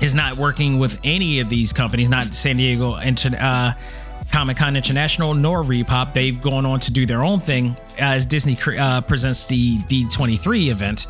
is 0.00 0.14
not 0.14 0.36
working 0.36 0.78
with 0.78 0.98
any 1.04 1.40
of 1.40 1.48
these 1.48 1.72
companies, 1.72 2.08
not 2.08 2.34
San 2.34 2.58
Diego 2.58 2.96
Inter- 2.96 3.36
uh, 3.40 3.72
Comic 4.30 4.58
Con 4.58 4.76
International 4.76 5.32
nor 5.32 5.62
ReedPop. 5.62 6.12
They've 6.12 6.40
gone 6.40 6.66
on 6.66 6.80
to 6.80 6.92
do 6.92 7.06
their 7.06 7.24
own 7.24 7.38
thing 7.38 7.76
as 7.98 8.26
Disney 8.26 8.56
uh, 8.78 9.00
presents 9.02 9.46
the 9.46 9.78
D23 9.78 10.70
event, 10.70 11.02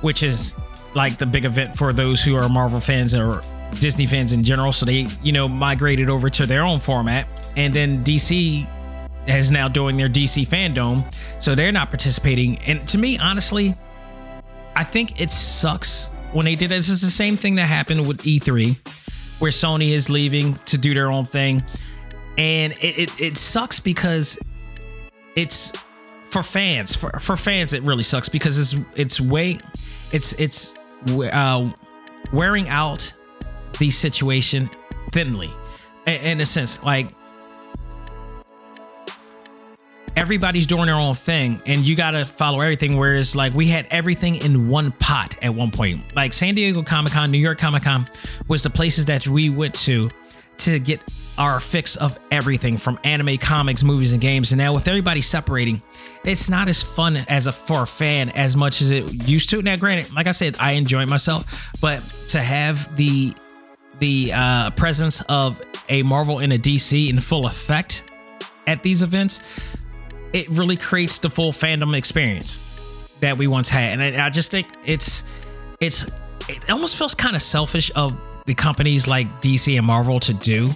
which 0.00 0.22
is 0.22 0.54
like 0.94 1.18
the 1.18 1.26
big 1.26 1.44
event 1.44 1.76
for 1.76 1.92
those 1.92 2.22
who 2.22 2.36
are 2.36 2.48
Marvel 2.48 2.80
fans 2.80 3.14
or 3.14 3.42
Disney 3.80 4.06
fans 4.06 4.32
in 4.32 4.42
general. 4.44 4.72
So 4.72 4.86
they, 4.86 5.08
you 5.22 5.32
know, 5.32 5.48
migrated 5.48 6.10
over 6.10 6.30
to 6.30 6.46
their 6.46 6.62
own 6.62 6.80
format. 6.80 7.28
And 7.56 7.72
then 7.72 8.04
DC 8.04 8.70
is 9.26 9.50
now 9.50 9.68
doing 9.68 9.96
their 9.96 10.08
DC 10.08 10.46
fandom. 10.46 11.04
So 11.40 11.54
they're 11.54 11.72
not 11.72 11.90
participating. 11.90 12.58
And 12.60 12.86
to 12.88 12.98
me, 12.98 13.18
honestly, 13.18 13.74
I 14.74 14.84
think 14.84 15.20
it 15.20 15.30
sucks 15.30 16.10
when 16.32 16.44
they 16.44 16.54
did. 16.54 16.70
This 16.70 16.88
is 16.88 17.00
the 17.00 17.10
same 17.10 17.36
thing 17.36 17.54
that 17.56 17.64
happened 17.64 18.06
with 18.06 18.22
E3, 18.22 18.76
where 19.40 19.50
Sony 19.50 19.90
is 19.90 20.10
leaving 20.10 20.54
to 20.54 20.78
do 20.78 20.94
their 20.94 21.10
own 21.10 21.24
thing. 21.24 21.62
And 22.38 22.72
it, 22.74 22.98
it, 22.98 23.20
it 23.20 23.36
sucks 23.36 23.80
because 23.80 24.38
it's 25.34 25.72
for 26.28 26.42
fans. 26.42 26.94
For, 26.94 27.10
for 27.18 27.36
fans, 27.36 27.72
it 27.72 27.82
really 27.82 28.02
sucks 28.02 28.28
because 28.28 28.58
it's 28.58 28.84
it's 28.94 29.20
way 29.20 29.58
it's 30.12 30.34
it's 30.34 30.74
uh, 31.32 31.70
wearing 32.32 32.68
out 32.68 33.12
the 33.78 33.90
situation 33.90 34.70
thinly. 35.12 35.50
In 36.06 36.40
a 36.40 36.46
sense 36.46 36.82
like 36.84 37.08
everybody's 40.16 40.66
doing 40.66 40.86
their 40.86 40.94
own 40.94 41.14
thing 41.14 41.60
and 41.66 41.86
you 41.86 41.94
got 41.94 42.12
to 42.12 42.24
follow 42.24 42.60
everything 42.60 42.96
whereas 42.96 43.36
like 43.36 43.52
we 43.52 43.66
had 43.66 43.86
everything 43.90 44.36
in 44.36 44.68
one 44.68 44.90
pot 44.92 45.36
at 45.42 45.54
one 45.54 45.70
point. 45.70 46.14
Like 46.16 46.32
san 46.32 46.54
diego 46.54 46.82
comic-con 46.82 47.30
new 47.30 47.38
york 47.38 47.58
comic-con 47.58 48.06
was 48.48 48.62
the 48.62 48.70
places 48.70 49.04
that 49.06 49.28
we 49.28 49.50
went 49.50 49.74
to 49.74 50.08
to 50.58 50.78
get 50.78 51.02
our 51.38 51.60
fix 51.60 51.96
of 51.96 52.18
everything 52.30 52.78
from 52.78 52.98
anime 53.04 53.36
comics 53.36 53.84
movies 53.84 54.14
and 54.14 54.22
games. 54.22 54.52
And 54.52 54.58
now 54.58 54.72
with 54.72 54.88
everybody 54.88 55.20
separating 55.20 55.82
it's 56.24 56.48
not 56.48 56.68
as 56.68 56.82
fun 56.82 57.18
as 57.28 57.46
a 57.46 57.52
for 57.52 57.82
a 57.82 57.86
fan 57.86 58.30
as 58.30 58.56
much 58.56 58.80
as 58.80 58.90
it 58.90 59.28
used 59.28 59.50
to. 59.50 59.60
Now 59.60 59.76
granted 59.76 60.14
like 60.14 60.26
i 60.26 60.32
said 60.32 60.56
i 60.58 60.72
enjoy 60.72 61.04
myself 61.04 61.72
but 61.82 62.00
to 62.28 62.40
have 62.40 62.94
the 62.96 63.34
the 63.98 64.32
uh, 64.32 64.70
presence 64.70 65.22
of 65.22 65.60
a 65.88 66.02
marvel 66.02 66.38
and 66.38 66.52
a 66.52 66.58
dc 66.58 67.08
in 67.08 67.20
full 67.20 67.46
effect 67.46 68.04
at 68.66 68.82
these 68.82 69.02
events 69.02 69.76
it 70.32 70.48
really 70.50 70.76
creates 70.76 71.18
the 71.18 71.30
full 71.30 71.52
fandom 71.52 71.96
experience 71.96 72.60
that 73.20 73.38
we 73.38 73.46
once 73.46 73.68
had. 73.68 73.98
And 73.98 74.16
I, 74.16 74.26
I 74.26 74.30
just 74.30 74.50
think 74.50 74.68
it's 74.84 75.24
it's 75.80 76.06
it 76.48 76.70
almost 76.70 76.96
feels 76.96 77.14
kind 77.14 77.34
of 77.34 77.42
selfish 77.42 77.90
of 77.96 78.16
the 78.46 78.54
companies 78.54 79.08
like 79.08 79.28
DC 79.40 79.76
and 79.76 79.86
Marvel 79.86 80.20
to 80.20 80.34
do. 80.34 80.70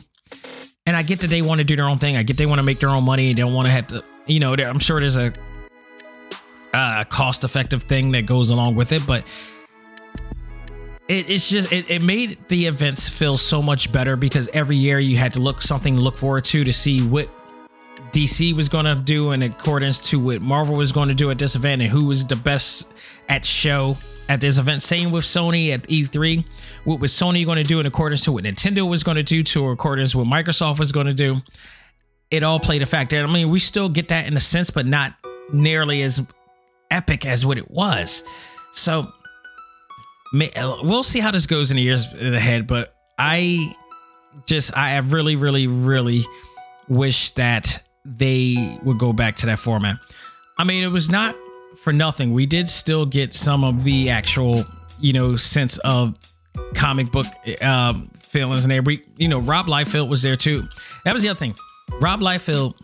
And 0.87 0.96
I 0.96 1.02
get 1.02 1.20
that 1.20 1.28
they 1.28 1.42
want 1.42 1.59
to 1.59 1.64
do 1.64 1.76
their 1.76 1.85
own 1.87 1.98
thing. 1.98 2.16
I 2.16 2.22
get 2.22 2.37
they 2.37 2.46
want 2.46 2.59
to 2.59 2.62
make 2.62 2.80
their 2.80 2.88
own 2.88 3.04
money. 3.04 3.33
They 3.33 3.42
don't 3.42 3.54
want 3.54 3.66
to 3.66 3.72
have 3.72 3.87
to, 3.88 4.02
you 4.26 4.40
know. 4.40 4.54
I'm 4.54 4.78
sure 4.78 4.98
there's 4.98 5.16
a, 5.16 5.33
a 6.72 7.04
cost-effective 7.04 7.85
thing 7.85 8.11
that 8.12 8.26
goes 8.26 8.50
along 8.50 8.74
with 8.74 8.92
it, 8.92 9.06
but 9.06 9.24
it, 11.10 11.28
it's 11.28 11.48
just 11.48 11.72
it, 11.72 11.90
it 11.90 12.02
made 12.02 12.38
the 12.48 12.66
events 12.66 13.08
feel 13.08 13.36
so 13.36 13.60
much 13.60 13.90
better 13.90 14.14
because 14.14 14.48
every 14.54 14.76
year 14.76 15.00
you 15.00 15.16
had 15.16 15.32
to 15.32 15.40
look 15.40 15.60
something 15.60 15.96
to 15.96 16.00
look 16.00 16.16
forward 16.16 16.44
to 16.46 16.62
to 16.62 16.72
see 16.72 17.02
what 17.02 17.28
DC 18.12 18.54
was 18.54 18.68
going 18.68 18.84
to 18.84 18.94
do 18.94 19.32
in 19.32 19.42
accordance 19.42 19.98
to 20.00 20.20
what 20.20 20.40
Marvel 20.40 20.76
was 20.76 20.92
going 20.92 21.08
to 21.08 21.14
do 21.14 21.30
at 21.30 21.38
this 21.38 21.56
event 21.56 21.82
and 21.82 21.90
who 21.90 22.06
was 22.06 22.24
the 22.24 22.36
best 22.36 22.92
at 23.28 23.44
show 23.44 23.96
at 24.28 24.40
this 24.40 24.58
event. 24.58 24.82
Same 24.82 25.10
with 25.10 25.24
Sony 25.24 25.72
at 25.74 25.82
E3. 25.82 26.44
What 26.84 27.00
was 27.00 27.12
Sony 27.12 27.44
going 27.44 27.58
to 27.58 27.64
do 27.64 27.80
in 27.80 27.86
accordance 27.86 28.24
to 28.24 28.32
what 28.32 28.44
Nintendo 28.44 28.88
was 28.88 29.02
going 29.02 29.16
to 29.16 29.22
do 29.24 29.42
to 29.42 29.68
accordance 29.68 30.14
what 30.14 30.28
Microsoft 30.28 30.78
was 30.78 30.92
going 30.92 31.06
to 31.06 31.14
do? 31.14 31.36
It 32.30 32.44
all 32.44 32.60
played 32.60 32.82
a 32.82 32.86
factor. 32.86 33.18
I 33.18 33.26
mean, 33.26 33.50
we 33.50 33.58
still 33.58 33.88
get 33.88 34.08
that 34.08 34.28
in 34.28 34.36
a 34.36 34.40
sense, 34.40 34.70
but 34.70 34.86
not 34.86 35.14
nearly 35.52 36.02
as 36.02 36.24
epic 36.90 37.26
as 37.26 37.44
what 37.44 37.58
it 37.58 37.68
was. 37.68 38.22
So 38.72 39.12
we'll 40.32 41.02
see 41.02 41.20
how 41.20 41.30
this 41.30 41.46
goes 41.46 41.70
in 41.70 41.76
the 41.76 41.82
years 41.82 42.12
ahead. 42.12 42.66
But 42.66 42.94
I 43.18 43.74
just, 44.46 44.76
I 44.76 44.98
really, 44.98 45.36
really, 45.36 45.66
really 45.66 46.22
wish 46.88 47.30
that 47.34 47.82
they 48.04 48.78
would 48.82 48.98
go 48.98 49.12
back 49.12 49.36
to 49.36 49.46
that 49.46 49.58
format. 49.58 49.96
I 50.58 50.64
mean, 50.64 50.84
it 50.84 50.90
was 50.90 51.10
not 51.10 51.34
for 51.82 51.92
nothing. 51.92 52.32
We 52.32 52.46
did 52.46 52.68
still 52.68 53.06
get 53.06 53.34
some 53.34 53.64
of 53.64 53.84
the 53.84 54.10
actual, 54.10 54.62
you 55.00 55.12
know, 55.12 55.36
sense 55.36 55.78
of 55.78 56.16
comic 56.74 57.10
book 57.10 57.26
um, 57.62 58.08
feelings 58.18 58.64
and. 58.64 58.86
We, 58.86 59.02
you 59.16 59.28
know, 59.28 59.38
Rob 59.38 59.66
Liefeld 59.66 60.08
was 60.08 60.22
there 60.22 60.36
too. 60.36 60.62
That 61.04 61.14
was 61.14 61.22
the 61.22 61.28
other 61.30 61.38
thing. 61.38 61.54
Rob 62.00 62.20
Liefeld 62.20 62.74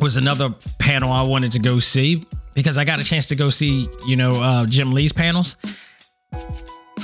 was 0.00 0.16
another 0.16 0.50
panel 0.78 1.12
I 1.12 1.22
wanted 1.22 1.52
to 1.52 1.58
go 1.58 1.78
see 1.78 2.22
because 2.54 2.78
I 2.78 2.84
got 2.84 3.00
a 3.00 3.04
chance 3.04 3.26
to 3.26 3.36
go 3.36 3.50
see, 3.50 3.88
you 4.06 4.16
know, 4.16 4.42
uh, 4.42 4.66
Jim 4.66 4.92
Lee's 4.92 5.12
panels. 5.12 5.56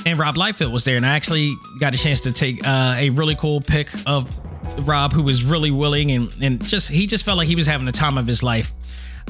And 0.05 0.17
Rob 0.17 0.35
Liefeld 0.35 0.71
was 0.71 0.83
there, 0.83 0.97
and 0.97 1.05
I 1.05 1.15
actually 1.15 1.55
got 1.79 1.93
a 1.93 1.97
chance 1.97 2.21
to 2.21 2.31
take 2.31 2.65
uh, 2.65 2.95
a 2.97 3.09
really 3.11 3.35
cool 3.35 3.61
pic 3.61 3.89
of 4.07 4.29
Rob, 4.87 5.13
who 5.13 5.23
was 5.23 5.43
really 5.43 5.71
willing 5.71 6.11
and 6.11 6.31
and 6.41 6.65
just 6.65 6.89
he 6.89 7.07
just 7.07 7.23
felt 7.23 7.37
like 7.37 7.47
he 7.47 7.55
was 7.55 7.67
having 7.67 7.85
the 7.85 7.91
time 7.91 8.17
of 8.17 8.25
his 8.25 8.41
life 8.41 8.73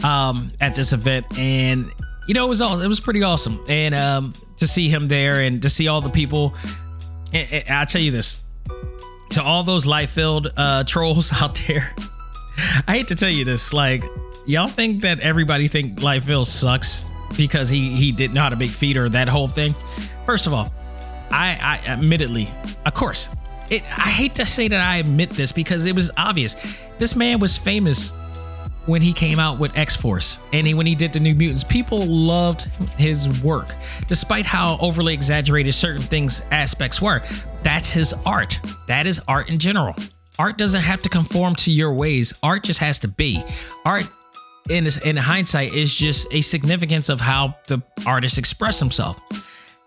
um, 0.03 0.51
at 0.62 0.75
this 0.75 0.93
event, 0.93 1.25
and 1.38 1.91
you 2.27 2.34
know 2.34 2.45
it 2.45 2.49
was 2.49 2.62
all 2.62 2.81
it 2.81 2.88
was 2.88 2.99
pretty 2.99 3.23
awesome, 3.23 3.60
and 3.67 3.93
um, 3.95 4.34
to 4.57 4.67
see 4.67 4.89
him 4.89 5.07
there 5.07 5.41
and 5.41 5.62
to 5.62 5.69
see 5.69 5.88
all 5.88 6.01
the 6.01 6.10
people. 6.10 6.55
And, 7.34 7.51
and 7.51 7.69
I'll 7.69 7.86
tell 7.86 8.01
you 8.01 8.12
this: 8.12 8.41
to 9.31 9.43
all 9.43 9.63
those 9.63 9.86
Liefeld 9.86 10.51
uh, 10.55 10.84
trolls 10.86 11.31
out 11.41 11.62
there, 11.67 11.89
I 12.88 12.97
hate 12.97 13.07
to 13.10 13.15
tell 13.15 13.29
you 13.29 13.45
this, 13.45 13.73
like 13.73 14.03
y'all 14.45 14.67
think 14.67 15.01
that 15.01 15.19
everybody 15.19 15.67
think 15.67 15.99
Liefeld 15.99 16.45
sucks 16.45 17.05
because 17.38 17.70
he 17.70 17.89
he 17.89 18.12
didn't 18.12 18.34
know 18.34 18.41
how 18.41 18.50
to 18.50 18.67
feet 18.67 18.98
or 18.98 19.10
that 19.10 19.28
whole 19.28 19.48
thing. 19.48 19.76
First 20.26 20.48
of 20.48 20.54
all, 20.54 20.72
I, 21.32 21.58
I 21.62 21.89
admittedly, 21.89 22.50
of 22.86 22.94
course, 22.94 23.30
it, 23.70 23.84
I 23.84 24.10
hate 24.10 24.36
to 24.36 24.46
say 24.46 24.67
that 24.67 24.82
I 24.82 24.98
admit 24.98 25.30
this 25.30 25.52
because 25.52 25.86
it 25.86 25.96
was 25.96 26.12
obvious. 26.17 26.56
This 26.98 27.15
man 27.15 27.39
was 27.39 27.58
famous 27.58 28.12
when 28.86 29.02
he 29.02 29.13
came 29.13 29.39
out 29.39 29.60
with 29.60 29.76
X 29.78 29.96
Force 29.96 30.39
and 30.54 30.65
he, 30.67 30.74
when 30.74 30.86
he 30.86 30.96
did 30.96 31.13
the 31.13 31.20
New 31.20 31.34
Mutants. 31.34 31.63
People 31.63 32.06
loved 32.06 32.63
his 32.98 33.44
work, 33.44 33.74
despite 34.08 34.46
how 34.46 34.78
overly 34.82 35.13
exaggerated 35.13 35.74
certain 35.74 36.02
things 36.02 36.41
aspects 36.52 37.02
were. 37.02 37.22
That's 37.63 37.91
his 37.94 38.13
art. 38.26 38.60
That 38.88 39.08
is 39.08 39.22
art 39.28 39.50
in 39.50 39.60
general. 39.60 39.96
Art 40.39 40.58
doesn't 40.58 40.82
have 40.82 41.02
to 41.04 41.10
conform 41.10 41.56
to 41.58 41.72
your 41.72 41.94
ways. 41.94 42.34
Art 42.41 42.63
just 42.63 42.80
has 42.80 43.00
to 43.00 43.08
be. 43.08 43.41
Art 43.86 44.08
in 44.69 44.88
in 45.04 45.17
hindsight 45.17 45.74
is 45.74 45.93
just 45.93 46.28
a 46.32 46.41
significance 46.41 47.10
of 47.10 47.19
how 47.19 47.56
the 47.67 47.82
artist 48.06 48.38
express 48.38 48.80
himself. 48.80 49.19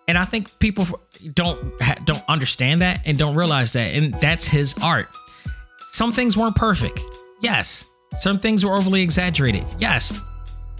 And 0.08 0.18
I 0.18 0.24
think 0.24 0.58
people 0.58 0.86
don't 1.32 1.58
don't 2.04 2.22
understand 2.28 2.82
that 2.82 3.00
and 3.04 3.18
don't 3.18 3.34
realize 3.34 3.72
that. 3.72 3.94
And 3.94 4.14
that's 4.14 4.46
his 4.46 4.74
art. 4.82 5.08
Some 5.88 6.12
things 6.12 6.36
weren't 6.36 6.56
perfect. 6.56 7.00
Yes. 7.40 7.86
Some 8.18 8.38
things 8.38 8.64
were 8.64 8.74
overly 8.74 9.02
exaggerated. 9.02 9.64
Yes. 9.78 10.18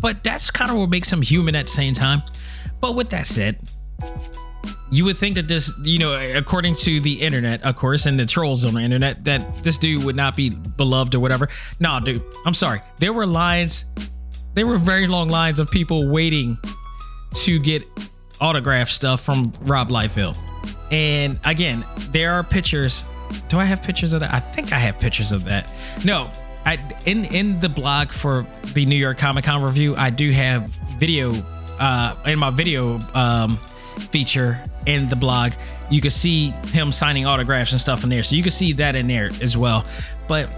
But 0.01 0.23
that's 0.23 0.51
kind 0.51 0.71
of 0.71 0.77
what 0.77 0.91
makes 0.91 1.13
him 1.13 1.23
human 1.23 1.55
at 1.55 1.67
the 1.67 1.71
same 1.71 1.95
time. 1.95 2.23
But 2.81 2.95
with 2.95 3.11
that 3.11 3.27
said 3.27 3.59
you 4.91 5.05
would 5.05 5.17
think 5.17 5.35
that 5.35 5.49
this, 5.49 5.73
you 5.83 5.99
know, 5.99 6.15
according 6.37 6.75
to 6.77 7.01
the 7.01 7.15
internet, 7.15 7.63
of 7.63 7.77
course, 7.77 8.07
and 8.07 8.19
the 8.19 8.27
trolls 8.27 8.65
on 8.65 8.75
the 8.75 8.81
internet, 8.81 9.25
that 9.25 9.65
this 9.65 9.79
dude 9.79 10.05
would 10.05 10.17
not 10.17 10.37
be 10.37 10.51
beloved 10.51 11.15
or 11.15 11.21
whatever. 11.21 11.49
Nah, 11.81 12.01
dude, 12.01 12.23
I'm 12.47 12.55
sorry. 12.55 12.81
There 12.99 13.13
were 13.13 13.27
lines, 13.27 13.87
there 14.55 14.67
were 14.67 14.79
very 14.79 15.07
long 15.07 15.29
lines 15.29 15.59
of 15.59 15.71
people 15.71 16.11
waiting 16.11 16.57
to 17.35 17.59
get 17.59 17.83
autograph 18.41 18.89
stuff 18.89 19.21
from 19.21 19.53
Rob 19.63 19.89
Liefeld. 19.89 20.37
And 20.93 21.39
again, 21.45 21.85
there 22.11 22.33
are 22.33 22.45
pictures. 22.45 23.05
Do 23.49 23.59
I 23.59 23.65
have 23.65 23.83
pictures 23.83 24.13
of 24.13 24.21
that? 24.21 24.33
I 24.33 24.41
think 24.41 24.73
I 24.73 24.79
have 24.79 24.99
pictures 25.01 25.33
of 25.33 25.45
that. 25.45 25.69
No, 26.05 26.31
I 26.65 26.79
in 27.05 27.25
in 27.27 27.59
the 27.59 27.69
blog 27.69 28.11
for 28.11 28.47
the 28.75 28.87
New 28.87 28.97
York 28.97 29.19
Comic 29.19 29.45
Con 29.45 29.63
review, 29.63 29.95
I 29.97 30.11
do 30.11 30.31
have 30.31 30.69
video 30.99 31.35
uh 31.79 32.15
in 32.27 32.39
my 32.39 32.51
video 32.51 33.01
um 33.15 33.59
feature 33.95 34.63
in 34.87 35.09
the 35.09 35.17
blog. 35.17 35.53
You 35.91 36.01
can 36.01 36.11
see 36.11 36.51
him 36.69 36.93
signing 36.93 37.27
autographs 37.27 37.73
and 37.73 37.81
stuff 37.81 38.05
in 38.05 38.11
there. 38.11 38.23
So 38.23 38.37
you 38.37 38.43
can 38.43 38.53
see 38.53 38.73
that 38.75 38.97
in 38.97 39.07
there 39.07 39.31
as 39.43 39.57
well. 39.57 39.85
But 40.29 40.51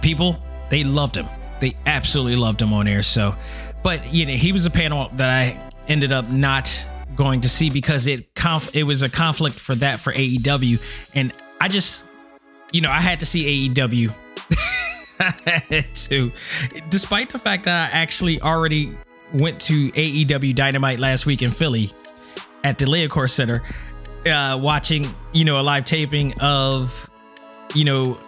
people, 0.00 0.38
they 0.70 0.84
loved 0.84 1.16
him. 1.16 1.26
They 1.60 1.76
absolutely 1.86 2.36
loved 2.36 2.60
him 2.60 2.72
on 2.72 2.86
there. 2.86 3.02
So, 3.02 3.36
but 3.82 4.12
you 4.12 4.26
know, 4.26 4.32
he 4.32 4.52
was 4.52 4.66
a 4.66 4.70
panel 4.70 5.10
that 5.14 5.30
I 5.30 5.70
ended 5.88 6.12
up 6.12 6.28
not 6.28 6.88
going 7.14 7.42
to 7.42 7.48
see 7.48 7.70
because 7.70 8.06
it 8.06 8.34
conf- 8.34 8.74
it 8.74 8.84
was 8.84 9.02
a 9.02 9.08
conflict 9.08 9.58
for 9.58 9.74
that 9.76 10.00
for 10.00 10.12
AEW, 10.12 10.80
and 11.14 11.32
I 11.60 11.68
just, 11.68 12.04
you 12.72 12.80
know, 12.80 12.90
I 12.90 13.00
had 13.00 13.20
to 13.20 13.26
see 13.26 13.68
AEW. 13.68 14.12
To, 15.94 16.32
despite 16.90 17.30
the 17.30 17.38
fact 17.38 17.66
that 17.66 17.94
I 17.94 17.96
actually 17.96 18.40
already 18.40 18.92
went 19.32 19.60
to 19.60 19.92
AEW 19.92 20.52
Dynamite 20.52 20.98
last 20.98 21.26
week 21.26 21.42
in 21.42 21.52
Philly 21.52 21.92
at 22.64 22.78
the 22.78 22.84
Liacouras 22.84 23.30
Center, 23.30 23.62
uh, 24.26 24.58
watching 24.60 25.08
you 25.32 25.44
know 25.44 25.60
a 25.60 25.62
live 25.62 25.84
taping 25.84 26.38
of 26.40 27.10
you 27.74 27.84
know 27.84 28.18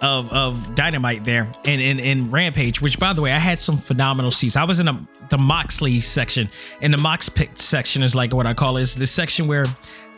of 0.00 0.32
of 0.32 0.74
Dynamite 0.74 1.24
there 1.24 1.52
and 1.64 1.80
in 1.80 1.98
in 1.98 2.30
Rampage, 2.30 2.80
which 2.80 2.98
by 2.98 3.12
the 3.12 3.22
way 3.22 3.32
I 3.32 3.38
had 3.38 3.60
some 3.60 3.76
phenomenal 3.76 4.30
seats. 4.30 4.56
I 4.56 4.64
was 4.64 4.80
in 4.80 4.88
a, 4.88 4.98
the 5.28 5.38
Moxley 5.38 6.00
section, 6.00 6.48
and 6.80 6.92
the 6.92 6.98
Mox 6.98 7.28
pick 7.28 7.50
section 7.58 8.02
is 8.02 8.14
like 8.14 8.34
what 8.34 8.46
I 8.46 8.54
call 8.54 8.76
is 8.76 8.94
the 8.94 9.06
section 9.06 9.46
where 9.46 9.66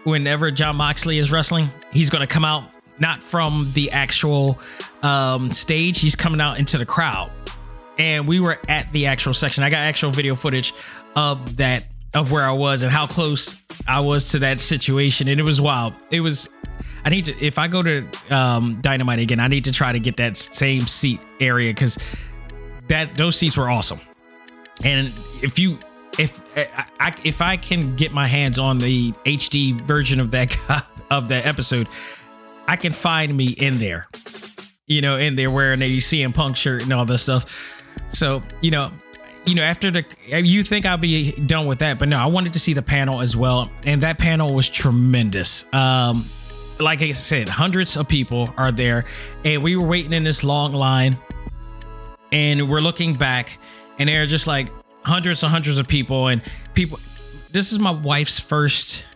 whenever 0.04 0.50
Jon 0.50 0.76
Moxley 0.76 1.18
is 1.18 1.32
wrestling, 1.32 1.68
he's 1.92 2.11
gonna 2.11 2.26
come 2.26 2.44
out 2.44 2.64
not 2.98 3.22
from 3.22 3.70
the 3.74 3.90
actual 3.90 4.58
um, 5.02 5.52
stage, 5.52 6.00
he's 6.00 6.14
coming 6.14 6.40
out 6.40 6.58
into 6.58 6.78
the 6.78 6.87
crowd. 6.87 7.32
And 7.98 8.26
we 8.26 8.40
were 8.40 8.58
at 8.68 8.90
the 8.92 9.06
actual 9.06 9.35
section. 9.35 9.64
I 9.64 9.70
got 9.70 9.80
actual 9.82 10.11
video 10.11 10.35
footage 10.35 10.72
of 11.14 11.56
that 11.58 11.85
of 12.14 12.31
where 12.31 12.44
I 12.44 12.53
was 12.53 12.83
and 12.83 12.92
how 12.92 13.07
close 13.07 13.57
I 13.87 14.01
was 14.01 14.31
to 14.31 14.40
that 14.40 14.61
situation, 14.61 15.29
and 15.29 15.40
it 15.40 15.44
was 15.44 15.61
wild. 15.61 15.94
It 16.11 16.20
was 16.20 16.48
I 17.05 17.11
need 17.11 17.27
to 17.27 17.44
if 17.44 17.59
I 17.59 17.68
go 17.68 17.83
to 17.83 18.07
um, 18.31 18.81
Dynamite 18.81 19.18
again, 19.18 19.40
I 19.40 19.48
need 19.48 19.64
to 19.64 19.72
try 19.72 19.92
to 19.92 20.01
get 20.01 20.16
that 20.18 20.37
same 20.37 20.87
seat 20.87 21.20
area 21.40 21.72
because 21.72 21.98
that 22.88 23.14
those 23.14 23.37
seats 23.37 23.57
were 23.57 23.68
awesome. 23.68 24.01
And 24.85 25.09
if 25.42 25.59
you 25.59 25.79
if 26.18 26.40
I, 27.01 27.12
if 27.25 27.40
I 27.40 27.57
can 27.57 27.96
get 27.96 28.12
my 28.12 28.27
hands 28.27 28.59
on 28.59 28.79
the 28.79 29.12
HD 29.25 29.81
version 29.81 30.20
of 30.20 30.31
that 30.33 30.57
of 31.11 31.29
that 31.29 31.46
episode, 31.46 31.88
I 32.68 32.77
can 32.77 32.92
find 32.92 33.37
me 33.37 33.48
in 33.51 33.79
there. 33.79 34.07
You 34.87 35.01
know, 35.01 35.16
in 35.16 35.37
there 35.37 35.51
wearing 35.51 35.81
a 35.81 35.96
CM 35.98 36.35
Punk 36.35 36.57
shirt 36.57 36.83
and 36.83 36.92
all 36.92 37.05
this 37.05 37.22
stuff. 37.22 37.83
So 38.11 38.42
you 38.61 38.70
know, 38.70 38.90
you 39.44 39.55
know, 39.55 39.62
after 39.62 39.90
the 39.90 40.05
you 40.28 40.62
think 40.62 40.87
I'll 40.87 40.96
be 40.96 41.33
done 41.33 41.66
with 41.66 41.81
that, 41.81 41.98
but 41.98 42.09
no, 42.09 42.18
I 42.18 42.26
wanted 42.26 42.52
to 42.52 42.61
see 42.61 42.74
the 42.74 42.83
panel 42.83 43.20
as 43.20 43.37
well, 43.37 43.70
and 43.85 44.00
that 44.02 44.18
panel 44.18 44.55
was 44.55 44.68
tremendous. 44.68 45.64
Um, 45.74 46.24
like 46.78 47.02
I 47.02 47.12
said, 47.12 47.48
hundreds 47.48 47.96
of 47.96 48.09
people 48.09 48.52
are 48.57 48.70
there, 48.70 49.05
and 49.44 49.62
we 49.62 49.76
were 49.76 49.87
waiting 49.87 50.12
in 50.12 50.22
this 50.22 50.44
long 50.44 50.72
line, 50.72 51.16
and 52.31 52.68
we're 52.68 52.81
looking 52.81 53.14
back, 53.14 53.59
and 53.98 54.09
there 54.09 54.22
are 54.22 54.26
just 54.26 54.46
like 54.46 54.68
hundreds 55.05 55.42
and 55.42 55.50
hundreds 55.50 55.78
of 55.78 55.88
people, 55.88 56.28
and 56.28 56.40
people. 56.74 57.00
This 57.50 57.72
is 57.72 57.78
my 57.78 57.90
wife's 57.90 58.38
first. 58.38 59.07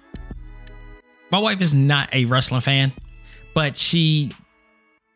My 1.31 1.39
wife 1.39 1.61
is 1.61 1.73
not 1.73 2.13
a 2.15 2.25
wrestling 2.25 2.61
fan, 2.61 2.93
but 3.55 3.77
she 3.77 4.33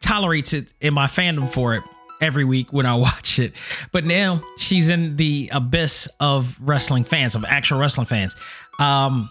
tolerates 0.01 0.53
it 0.53 0.73
in 0.81 0.95
my 0.95 1.07
fandom 1.07 1.47
for 1.49 1.75
it 1.75 1.83
every 2.21 2.45
week 2.45 2.73
when 2.73 2.87
I 2.87 2.95
watch 3.07 3.39
it. 3.39 3.53
But 3.93 4.05
now 4.05 4.43
she's 4.59 4.89
in 4.89 5.17
the 5.17 5.51
abyss 5.53 6.09
of 6.21 6.59
wrestling 6.61 7.05
fans, 7.05 7.35
of 7.35 7.45
actual 7.45 7.79
wrestling 7.79 8.07
fans. 8.07 8.37
Um, 8.79 9.31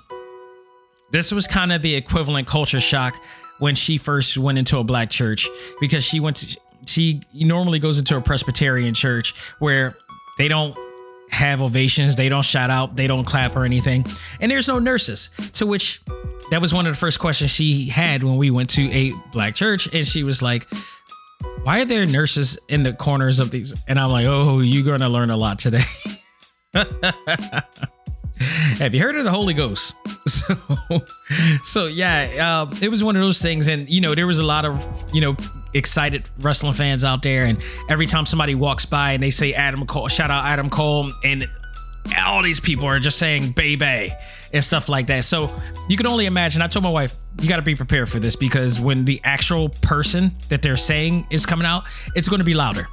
this 1.12 1.32
was 1.32 1.48
kind 1.48 1.72
of 1.72 1.82
the 1.82 1.96
equivalent 1.96 2.48
culture 2.48 2.80
shock 2.80 3.16
when 3.60 3.76
she 3.76 3.98
first 3.98 4.38
went 4.38 4.58
into 4.58 4.78
a 4.78 4.84
black 4.84 5.10
church 5.10 5.48
because 5.80 6.04
she 6.04 6.20
went 6.20 6.38
to 6.38 6.60
she 6.86 7.22
normally 7.34 7.80
goes 7.80 8.00
into 8.00 8.16
a 8.16 8.22
Presbyterian 8.22 8.94
church 8.94 9.38
where 9.60 9.96
they 10.38 10.48
don't 10.48 10.78
have 11.30 11.62
ovations, 11.62 12.16
they 12.16 12.30
don't 12.30 12.46
shout 12.46 12.70
out, 12.70 12.96
they 12.96 13.06
don't 13.06 13.26
clap 13.26 13.56
or 13.56 13.66
anything, 13.66 14.06
and 14.42 14.50
there's 14.50 14.68
no 14.68 14.80
nurses. 14.80 15.30
To 15.54 15.66
which 15.66 16.02
that 16.52 16.62
was 16.62 16.74
one 16.74 16.88
of 16.88 16.94
the 16.94 16.98
first 16.98 17.20
questions 17.20 17.52
she 17.52 17.88
had 17.90 18.24
when 18.24 18.38
we 18.38 18.50
went 18.50 18.70
to 18.72 18.90
a 18.92 19.14
black 19.32 19.56
church, 19.56 19.88
and 19.94 20.08
she 20.08 20.24
was 20.24 20.42
like, 20.42 20.66
"Why 21.64 21.82
are 21.82 21.86
there 21.86 22.06
nurses 22.06 22.58
in 22.68 22.84
the 22.84 22.94
corners 22.94 23.40
of 23.40 23.52
these?" 23.52 23.74
And 23.88 24.00
I'm 24.00 24.12
like, 24.12 24.26
"Oh, 24.26 24.60
you're 24.60 24.86
gonna 24.86 25.10
learn 25.10 25.30
a 25.30 25.38
lot 25.38 25.60
today." 25.60 25.84
Have 28.78 28.96
you 28.96 29.02
heard 29.02 29.18
of 29.18 29.26
the 29.26 29.32
Holy 29.32 29.54
Ghost? 29.54 29.96
So, 30.30 30.56
so 31.64 31.86
yeah, 31.88 32.66
uh, 32.68 32.76
it 32.82 32.90
was 32.90 33.04
one 33.04 33.16
of 33.16 33.22
those 33.24 33.42
things, 33.42 33.68
and 33.68 33.90
you 33.90 34.00
know, 34.00 34.14
there 34.14 34.28
was 34.28 34.38
a 34.38 34.44
lot 34.46 34.64
of 34.64 34.86
you 35.12 35.22
know 35.22 35.36
excited 35.74 36.30
wrestling 36.40 36.74
fans 36.74 37.04
out 37.04 37.24
there, 37.24 37.46
and 37.46 37.58
every 37.90 38.06
time 38.06 38.28
somebody 38.28 38.54
walks 38.54 38.86
by 38.86 39.14
and 39.14 39.24
they 39.24 39.32
say 39.32 39.54
Adam 39.54 39.88
Cole, 39.88 40.08
shout 40.08 40.30
out 40.30 40.46
Adam 40.46 40.70
Cole, 40.70 41.12
and 41.24 41.48
all 42.26 42.44
these 42.44 42.60
people 42.60 42.86
are 42.86 43.00
just 43.00 43.18
saying 43.18 43.54
"baby" 43.54 44.14
and 44.54 44.64
stuff 44.64 44.88
like 44.88 45.08
that. 45.08 45.26
So 45.26 45.50
you 45.88 45.98
can 45.98 46.06
only 46.06 46.28
imagine. 46.28 46.62
I 46.62 46.68
told 46.68 46.84
my 46.84 46.90
wife, 46.90 47.16
you 47.42 47.48
got 47.48 47.58
to 47.58 47.62
be 47.62 47.76
prepared 47.76 48.10
for 48.10 48.20
this 48.20 48.36
because 48.36 48.80
when 48.80 49.06
the 49.06 49.22
actual 49.24 49.70
person 49.70 50.32
that 50.50 50.62
they're 50.62 50.78
saying 50.78 51.28
is 51.30 51.46
coming 51.46 51.66
out, 51.66 51.84
it's 52.16 52.28
going 52.28 52.40
to 52.40 52.46
be 52.46 52.54
louder. 52.54 52.88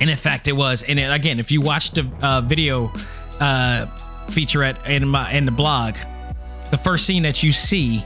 And 0.00 0.10
in 0.10 0.16
fact, 0.16 0.48
it 0.48 0.52
was. 0.52 0.82
And 0.82 0.98
again, 0.98 1.38
if 1.38 1.52
you 1.52 1.60
watch 1.60 1.92
the 1.92 2.10
uh, 2.22 2.40
video 2.40 2.86
uh, 3.40 3.86
featurette 4.26 4.88
in 4.88 5.08
my 5.08 5.30
in 5.32 5.44
the 5.44 5.52
blog, 5.52 5.96
the 6.70 6.76
first 6.76 7.06
scene 7.06 7.22
that 7.22 7.42
you 7.42 7.52
see 7.52 8.02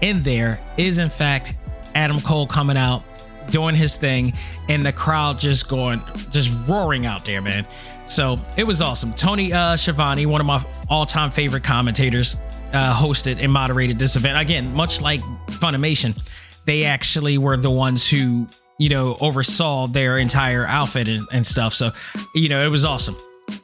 in 0.00 0.22
there 0.22 0.58
is 0.76 0.98
in 0.98 1.08
fact 1.08 1.54
Adam 1.94 2.20
Cole 2.20 2.46
coming 2.46 2.76
out 2.76 3.04
doing 3.50 3.74
his 3.74 3.96
thing 3.96 4.32
and 4.68 4.84
the 4.84 4.92
crowd 4.92 5.38
just 5.38 5.68
going 5.68 6.00
just 6.30 6.56
roaring 6.68 7.06
out 7.06 7.24
there 7.24 7.42
man 7.42 7.66
so 8.04 8.38
it 8.56 8.64
was 8.64 8.80
awesome 8.80 9.12
tony 9.14 9.52
uh 9.52 9.76
Schiavone, 9.76 10.26
one 10.26 10.40
of 10.40 10.46
my 10.46 10.64
all-time 10.88 11.28
favorite 11.28 11.64
commentators 11.64 12.36
uh 12.72 12.94
hosted 12.94 13.38
and 13.42 13.52
moderated 13.52 13.98
this 13.98 14.16
event 14.16 14.38
again 14.38 14.74
much 14.74 15.00
like 15.00 15.20
funimation 15.48 16.18
they 16.64 16.84
actually 16.84 17.38
were 17.38 17.56
the 17.56 17.70
ones 17.70 18.08
who 18.08 18.46
you 18.78 18.88
know 18.88 19.16
oversaw 19.20 19.86
their 19.86 20.18
entire 20.18 20.66
outfit 20.66 21.08
and, 21.08 21.26
and 21.32 21.46
stuff 21.46 21.72
so 21.72 21.90
you 22.34 22.48
know 22.48 22.64
it 22.64 22.68
was 22.68 22.84
awesome 22.84 23.16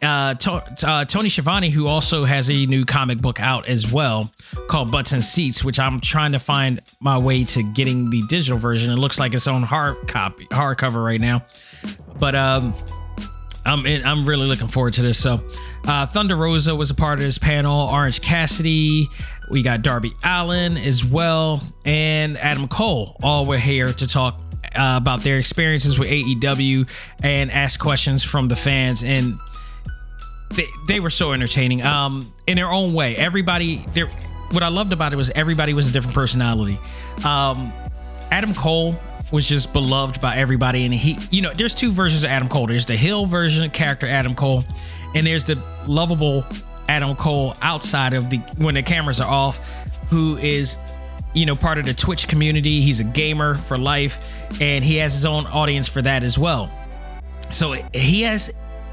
uh, 0.03 0.35
to- 0.35 0.65
uh, 0.87 1.05
Tony 1.05 1.29
Schiavone, 1.29 1.71
who 1.71 1.87
also 1.87 2.25
has 2.25 2.51
a 2.51 2.67
new 2.67 2.85
comic 2.85 3.19
book 3.19 3.41
out 3.41 3.67
as 3.69 3.91
well 3.91 4.31
called 4.69 4.91
Butts 4.91 5.13
and 5.13 5.25
Seats, 5.25 5.65
which 5.65 5.79
I'm 5.79 6.01
trying 6.01 6.33
to 6.33 6.39
find 6.39 6.81
my 7.01 7.17
way 7.19 7.45
to 7.45 7.63
getting 7.63 8.11
the 8.11 8.23
digital 8.29 8.59
version. 8.59 8.91
It 8.91 8.97
looks 8.97 9.19
like 9.19 9.35
its 9.35 9.47
own 9.47 9.63
hard 9.63 10.09
copy, 10.09 10.47
hardcover 10.47 11.03
right 11.05 11.21
now. 11.21 11.45
But 12.19 12.35
um, 12.35 12.75
I'm 13.65 13.87
I'm 13.87 14.27
really 14.27 14.47
looking 14.47 14.67
forward 14.67 14.95
to 14.95 15.03
this. 15.03 15.19
So, 15.19 15.41
uh, 15.87 16.07
Thunder 16.07 16.37
Rosa 16.37 16.75
was 16.75 16.91
a 16.91 16.95
part 16.95 17.19
of 17.19 17.25
this 17.25 17.39
panel. 17.39 17.89
Orange 17.89 18.21
Cassidy, 18.21 19.09
we 19.51 19.63
got 19.63 19.83
Darby 19.83 20.13
Allin 20.25 20.77
as 20.77 21.05
well, 21.05 21.63
and 21.85 22.37
Adam 22.39 22.69
Cole. 22.69 23.17
All 23.23 23.47
were 23.47 23.59
here 23.59 23.93
to 23.93 24.07
talk 24.07 24.41
uh, 24.75 24.99
about 25.01 25.21
their 25.23 25.39
experiences 25.39 25.99
with 25.99 26.09
AEW 26.09 26.89
and 27.23 27.51
ask 27.51 27.81
questions 27.81 28.23
from 28.23 28.49
the 28.49 28.57
fans. 28.57 29.03
And 29.03 29.35
they, 30.51 30.67
they 30.87 31.01
were 31.01 31.11
so 31.11 31.33
entertaining. 31.33 31.83
Um 31.83 32.33
in 32.47 32.57
their 32.57 32.71
own 32.71 32.95
way. 32.95 33.15
Everybody 33.17 33.85
what 34.51 34.63
i 34.63 34.69
loved 34.69 34.95
about 34.95 35.13
it 35.13 35.17
was 35.17 35.29
everybody 35.31 35.75
was 35.75 35.89
a 35.89 35.93
different 35.93 36.15
personality. 36.15 36.79
Um 37.25 37.73
adam 38.31 38.55
cole 38.55 38.97
was 39.31 39.47
just 39.47 39.73
beloved 39.73 40.21
by 40.21 40.37
everybody. 40.37 40.85
And 40.85 40.95
he 40.95 41.19
you 41.31 41.43
know 41.43 41.53
there's 41.53 41.75
two 41.75 41.91
versions 41.93 42.25
of 42.25 42.31
adam 42.31 42.49
cole. 42.49 42.67
There's 42.67 42.87
the 42.87 42.97
hill 42.97 43.27
version 43.27 43.71
character 43.71 44.07
adam 44.07 44.35
cole 44.35 44.65
and 45.15 45.27
there's 45.27 45.45
the 45.45 45.61
lovable 45.87 46.45
adam 46.89 47.15
cole 47.17 47.55
outside 47.63 48.15
of 48.15 48.31
the 48.31 48.39
when 48.59 48.75
the 48.75 48.83
cameras 48.83 49.21
are 49.21 49.31
off 49.31 49.59
who 50.11 50.37
is 50.39 50.79
you 51.35 51.45
know 51.45 51.55
part 51.55 51.79
of 51.79 51.85
the 51.85 51.95
twitch 51.95 52.29
community 52.29 52.81
he's 52.81 53.01
a 53.01 53.05
gamer 53.05 53.55
for 53.55 53.77
life 53.77 54.19
and 54.61 54.85
he 54.85 54.97
has 54.97 55.13
his 55.15 55.27
own 55.27 55.47
audience 55.49 55.89
for 55.89 56.01
that 56.03 56.23
as 56.23 56.39
well 56.39 56.73
so 57.51 57.73
he 57.93 58.23
has 58.23 58.53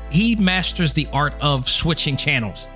he 0.10 0.36
masters 0.36 0.94
the 0.94 1.08
art 1.12 1.34
of 1.42 1.68
switching 1.68 2.18
channels. 2.18 2.70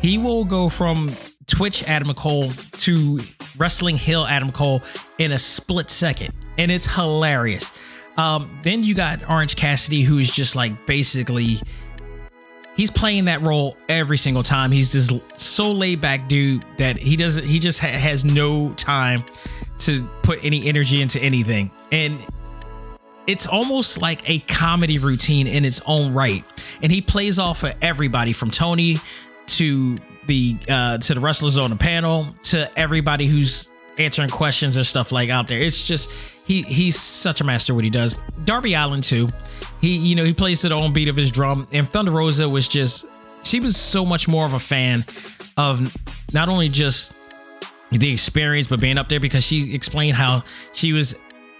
He 0.00 0.18
will 0.18 0.44
go 0.44 0.68
from 0.68 1.12
Twitch 1.46 1.82
Adam 1.84 2.12
Cole 2.14 2.50
to 2.78 3.20
Wrestling 3.56 3.96
Hill 3.96 4.26
Adam 4.26 4.50
Cole 4.50 4.82
in 5.18 5.32
a 5.32 5.38
split 5.38 5.90
second, 5.90 6.32
and 6.58 6.70
it's 6.70 6.86
hilarious. 6.86 7.70
Um, 8.16 8.58
then 8.62 8.82
you 8.82 8.94
got 8.94 9.28
Orange 9.28 9.56
Cassidy, 9.56 10.02
who 10.02 10.18
is 10.18 10.30
just 10.30 10.54
like 10.56 10.86
basically 10.86 11.58
he's 12.76 12.90
playing 12.90 13.26
that 13.26 13.40
role 13.42 13.76
every 13.88 14.18
single 14.18 14.42
time. 14.42 14.70
He's 14.70 14.92
this 14.92 15.12
so 15.34 15.72
laid 15.72 16.00
back 16.00 16.28
dude 16.28 16.64
that 16.78 16.96
he 16.96 17.16
doesn't 17.16 17.44
he 17.44 17.58
just 17.58 17.80
ha- 17.80 17.88
has 17.88 18.24
no 18.24 18.72
time 18.74 19.24
to 19.78 20.04
put 20.22 20.44
any 20.44 20.66
energy 20.66 21.02
into 21.02 21.20
anything. 21.20 21.70
And 21.92 22.18
it's 23.26 23.46
almost 23.46 24.00
like 24.00 24.28
a 24.28 24.40
comedy 24.40 24.98
routine 24.98 25.46
in 25.46 25.64
its 25.64 25.80
own 25.86 26.12
right. 26.12 26.44
And 26.82 26.92
he 26.92 27.00
plays 27.00 27.38
off 27.38 27.62
of 27.62 27.74
everybody 27.80 28.32
from 28.32 28.50
Tony 28.50 28.98
to 29.46 29.96
the 30.26 30.56
uh 30.68 30.98
to 30.98 31.14
the 31.14 31.20
wrestlers 31.20 31.58
on 31.58 31.70
the 31.70 31.76
panel 31.76 32.26
to 32.42 32.70
everybody 32.78 33.26
who's 33.26 33.70
answering 33.98 34.30
questions 34.30 34.76
and 34.76 34.86
stuff 34.86 35.12
like 35.12 35.30
out 35.30 35.48
there. 35.48 35.58
It's 35.58 35.86
just 35.86 36.10
he 36.46 36.62
he's 36.62 36.98
such 36.98 37.40
a 37.40 37.44
master 37.44 37.74
what 37.74 37.84
he 37.84 37.90
does. 37.90 38.14
Darby 38.44 38.74
Allin 38.74 39.00
too. 39.00 39.28
He 39.80 39.96
you 39.96 40.14
know 40.14 40.24
he 40.24 40.32
plays 40.32 40.60
to 40.62 40.68
the 40.68 40.74
own 40.74 40.92
beat 40.92 41.08
of 41.08 41.16
his 41.16 41.30
drum. 41.30 41.66
And 41.72 41.88
Thunder 41.88 42.10
Rosa 42.10 42.48
was 42.48 42.68
just 42.68 43.06
she 43.42 43.60
was 43.60 43.76
so 43.76 44.04
much 44.04 44.28
more 44.28 44.44
of 44.44 44.54
a 44.54 44.58
fan 44.58 45.04
of 45.56 45.94
not 46.32 46.48
only 46.48 46.68
just 46.68 47.14
the 47.90 48.12
experience 48.12 48.66
but 48.66 48.80
being 48.80 48.98
up 48.98 49.08
there 49.08 49.20
because 49.20 49.44
she 49.44 49.74
explained 49.74 50.16
how 50.16 50.42
she 50.72 50.92
was 50.92 51.14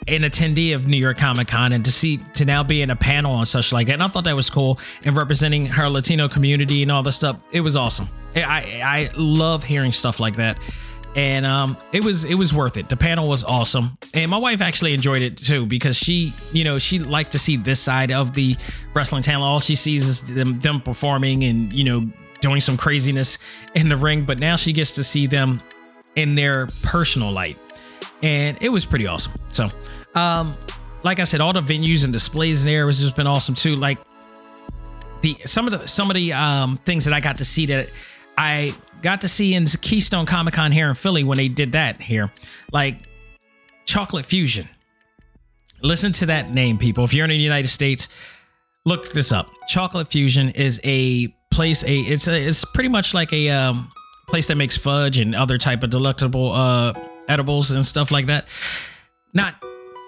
an 0.06 0.20
attendee 0.22 0.74
of 0.74 0.86
New 0.86 0.98
York 0.98 1.16
Comic 1.16 1.48
Con 1.48 1.72
and 1.72 1.84
to 1.84 1.92
see 1.92 2.18
to 2.34 2.44
now 2.44 2.62
be 2.62 2.82
in 2.82 2.90
a 2.90 2.96
panel 2.96 3.38
and 3.38 3.48
such 3.48 3.72
like 3.72 3.86
that. 3.86 3.94
And 3.94 4.02
I 4.02 4.08
thought 4.08 4.24
that 4.24 4.36
was 4.36 4.50
cool 4.50 4.78
and 5.04 5.16
representing 5.16 5.66
her 5.66 5.88
Latino 5.88 6.28
community 6.28 6.82
and 6.82 6.92
all 6.92 7.02
this 7.02 7.16
stuff. 7.16 7.40
It 7.52 7.60
was 7.60 7.76
awesome. 7.76 8.08
I 8.36 8.82
I 8.84 9.10
love 9.16 9.64
hearing 9.64 9.92
stuff 9.92 10.20
like 10.20 10.36
that. 10.36 10.58
And 11.16 11.46
um, 11.46 11.77
it 11.92 12.03
was 12.05 12.24
it 12.24 12.35
was 12.35 12.53
worth 12.53 12.77
it. 12.77 12.88
The 12.88 12.96
panel 12.96 13.29
was 13.29 13.44
awesome, 13.44 13.96
and 14.14 14.29
my 14.29 14.37
wife 14.37 14.61
actually 14.61 14.94
enjoyed 14.94 15.22
it 15.22 15.37
too 15.37 15.64
because 15.64 15.96
she, 15.96 16.33
you 16.53 16.64
know, 16.64 16.81
she 16.81 16.98
liked 16.98 17.33
to 17.33 17.38
see 17.38 17.57
this 17.57 17.79
side 17.79 18.11
of 18.11 18.35
the 18.35 18.57
wrestling 18.94 19.22
talent. 19.22 19.44
All 19.44 19.61
she 19.61 19.77
sees 19.77 20.09
is 20.09 20.22
them 20.22 20.59
them 20.59 20.81
performing 20.81 21.44
and 21.44 21.72
you 21.72 21.85
know 21.85 22.11
doing 22.40 22.61
some 22.61 22.77
craziness 22.77 23.38
in 23.77 23.88
the 23.88 23.96
ring, 23.96 24.24
but 24.24 24.40
now 24.40 24.57
she 24.57 24.72
gets 24.72 24.96
to 24.96 25.05
see 25.05 25.29
them 25.29 25.62
in 26.16 26.35
their 26.35 26.66
personal 26.83 27.31
light 27.31 27.59
and 28.24 28.57
it 28.61 28.70
was 28.70 28.87
pretty 28.87 29.07
awesome. 29.07 29.33
So, 29.48 29.68
um, 30.14 30.57
like 31.03 31.20
I 31.20 31.24
said, 31.24 31.40
all 31.40 31.53
the 31.53 31.61
venues 31.61 32.05
and 32.05 32.12
displays 32.12 32.64
there 32.64 32.87
has 32.87 32.98
just 32.98 33.14
been 33.14 33.27
awesome 33.27 33.55
too. 33.55 33.77
Like 33.77 33.98
the 35.20 35.37
some 35.44 35.66
of 35.66 35.79
the 35.79 35.87
some 35.87 36.11
of 36.11 36.14
the 36.14 36.33
um 36.33 36.77
things 36.77 37.05
that 37.05 37.14
I 37.14 37.20
got 37.20 37.37
to 37.38 37.44
see 37.44 37.66
that 37.66 37.90
I 38.36 38.74
got 39.02 39.20
to 39.20 39.28
see 39.28 39.54
in 39.54 39.66
Keystone 39.66 40.26
Comic 40.26 40.54
Con 40.54 40.72
here 40.72 40.88
in 40.88 40.94
Philly 40.94 41.24
when 41.24 41.38
they 41.38 41.48
did 41.48 41.72
that 41.72 42.00
here, 42.00 42.32
like 42.72 42.98
Chocolate 43.84 44.24
Fusion. 44.24 44.68
Listen 45.82 46.12
to 46.12 46.26
that 46.26 46.50
name, 46.50 46.78
people. 46.78 47.04
If 47.04 47.12
you're 47.12 47.24
in 47.24 47.30
the 47.30 47.36
United 47.36 47.68
States, 47.68 48.08
look 48.86 49.10
this 49.10 49.32
up. 49.32 49.50
Chocolate 49.68 50.08
Fusion 50.08 50.50
is 50.50 50.80
a 50.84 51.28
place. 51.50 51.84
A 51.84 51.98
it's 51.98 52.28
a 52.28 52.40
it's 52.40 52.64
pretty 52.64 52.88
much 52.88 53.12
like 53.12 53.32
a 53.32 53.50
um, 53.50 53.90
place 54.26 54.48
that 54.48 54.56
makes 54.56 54.76
fudge 54.76 55.18
and 55.18 55.34
other 55.34 55.58
type 55.58 55.82
of 55.82 55.90
delectable 55.90 56.52
uh 56.52 56.94
edibles 57.28 57.70
and 57.70 57.84
stuff 57.84 58.10
like 58.10 58.26
that. 58.26 58.48
Not, 59.32 59.56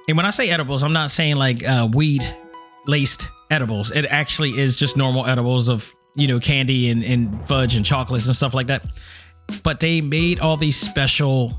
and 0.08 0.16
when 0.16 0.26
I 0.26 0.30
say 0.30 0.50
edibles, 0.50 0.82
I'm 0.82 0.92
not 0.92 1.10
saying 1.10 1.36
like 1.36 1.66
uh, 1.66 1.88
weed 1.92 2.22
laced 2.86 3.28
edibles. 3.50 3.90
It 3.90 4.06
actually 4.06 4.58
is 4.58 4.76
just 4.76 4.96
normal 4.96 5.26
edibles 5.26 5.68
of 5.68 5.92
you 6.16 6.26
know 6.26 6.40
candy 6.40 6.90
and, 6.90 7.05
and 7.05 7.40
fudge 7.46 7.76
and 7.76 7.85
chocolates 7.85 8.26
and 8.26 8.35
stuff 8.35 8.55
like 8.55 8.66
that. 8.68 8.85
But 9.62 9.79
they 9.79 10.00
made 10.00 10.40
all 10.40 10.57
these 10.57 10.76
special, 10.76 11.52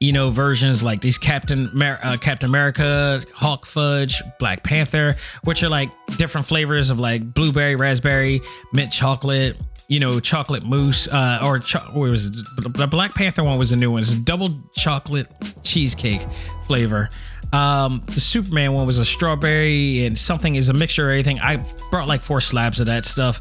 you 0.00 0.12
know, 0.12 0.30
versions 0.30 0.82
like 0.82 1.00
these 1.02 1.18
Captain 1.18 1.68
Mer- 1.74 2.00
uh, 2.02 2.16
Captain 2.18 2.48
America, 2.48 3.22
Hawk 3.34 3.66
Fudge, 3.66 4.22
Black 4.38 4.62
Panther, 4.62 5.16
which 5.44 5.62
are 5.62 5.68
like 5.68 5.90
different 6.16 6.46
flavors 6.46 6.88
of 6.90 6.98
like 6.98 7.34
blueberry, 7.34 7.76
raspberry, 7.76 8.40
mint 8.72 8.90
chocolate, 8.90 9.58
you 9.88 10.00
know, 10.00 10.18
chocolate 10.18 10.64
mousse, 10.64 11.08
uh, 11.08 11.40
or 11.44 11.58
cho- 11.58 11.80
what 11.92 12.10
was 12.10 12.26
it? 12.26 12.72
the 12.74 12.86
Black 12.86 13.14
Panther 13.14 13.44
one 13.44 13.58
was 13.58 13.72
a 13.72 13.76
new 13.76 13.90
one. 13.90 14.00
It's 14.00 14.14
double 14.14 14.50
chocolate 14.76 15.28
cheesecake 15.62 16.22
flavor. 16.66 17.10
Um, 17.52 18.02
the 18.06 18.20
Superman 18.20 18.72
one 18.72 18.86
was 18.86 18.98
a 18.98 19.04
strawberry 19.04 20.06
and 20.06 20.16
something 20.16 20.54
is 20.54 20.68
a 20.68 20.72
mixture 20.72 21.06
of 21.06 21.12
everything. 21.12 21.38
I 21.40 21.62
brought 21.90 22.08
like 22.08 22.22
four 22.22 22.40
slabs 22.40 22.80
of 22.80 22.86
that 22.86 23.04
stuff 23.04 23.38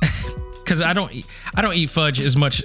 because 0.62 0.80
I 0.80 0.92
don't, 0.92 1.12
I 1.54 1.62
don't 1.62 1.74
eat 1.74 1.90
fudge 1.90 2.20
as 2.20 2.36
much. 2.36 2.64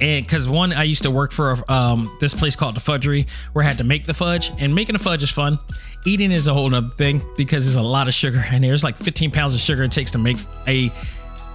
And 0.00 0.24
because 0.24 0.48
one, 0.48 0.72
I 0.72 0.84
used 0.84 1.02
to 1.02 1.10
work 1.10 1.32
for 1.32 1.56
um, 1.68 2.16
this 2.20 2.34
place 2.34 2.54
called 2.54 2.76
the 2.76 2.80
Fudgery, 2.80 3.26
where 3.52 3.64
I 3.64 3.68
had 3.68 3.78
to 3.78 3.84
make 3.84 4.06
the 4.06 4.14
fudge, 4.14 4.52
and 4.58 4.72
making 4.72 4.92
the 4.92 5.00
fudge 5.00 5.24
is 5.24 5.30
fun. 5.30 5.58
Eating 6.06 6.30
is 6.30 6.46
a 6.46 6.54
whole 6.54 6.68
nother 6.68 6.88
thing 6.88 7.20
because 7.36 7.64
there's 7.64 7.76
a 7.76 7.82
lot 7.82 8.06
of 8.06 8.14
sugar, 8.14 8.38
in 8.48 8.54
and 8.56 8.64
there's 8.64 8.84
like 8.84 8.96
15 8.96 9.32
pounds 9.32 9.54
of 9.54 9.60
sugar 9.60 9.82
it 9.82 9.90
takes 9.90 10.12
to 10.12 10.18
make 10.18 10.36
a 10.68 10.90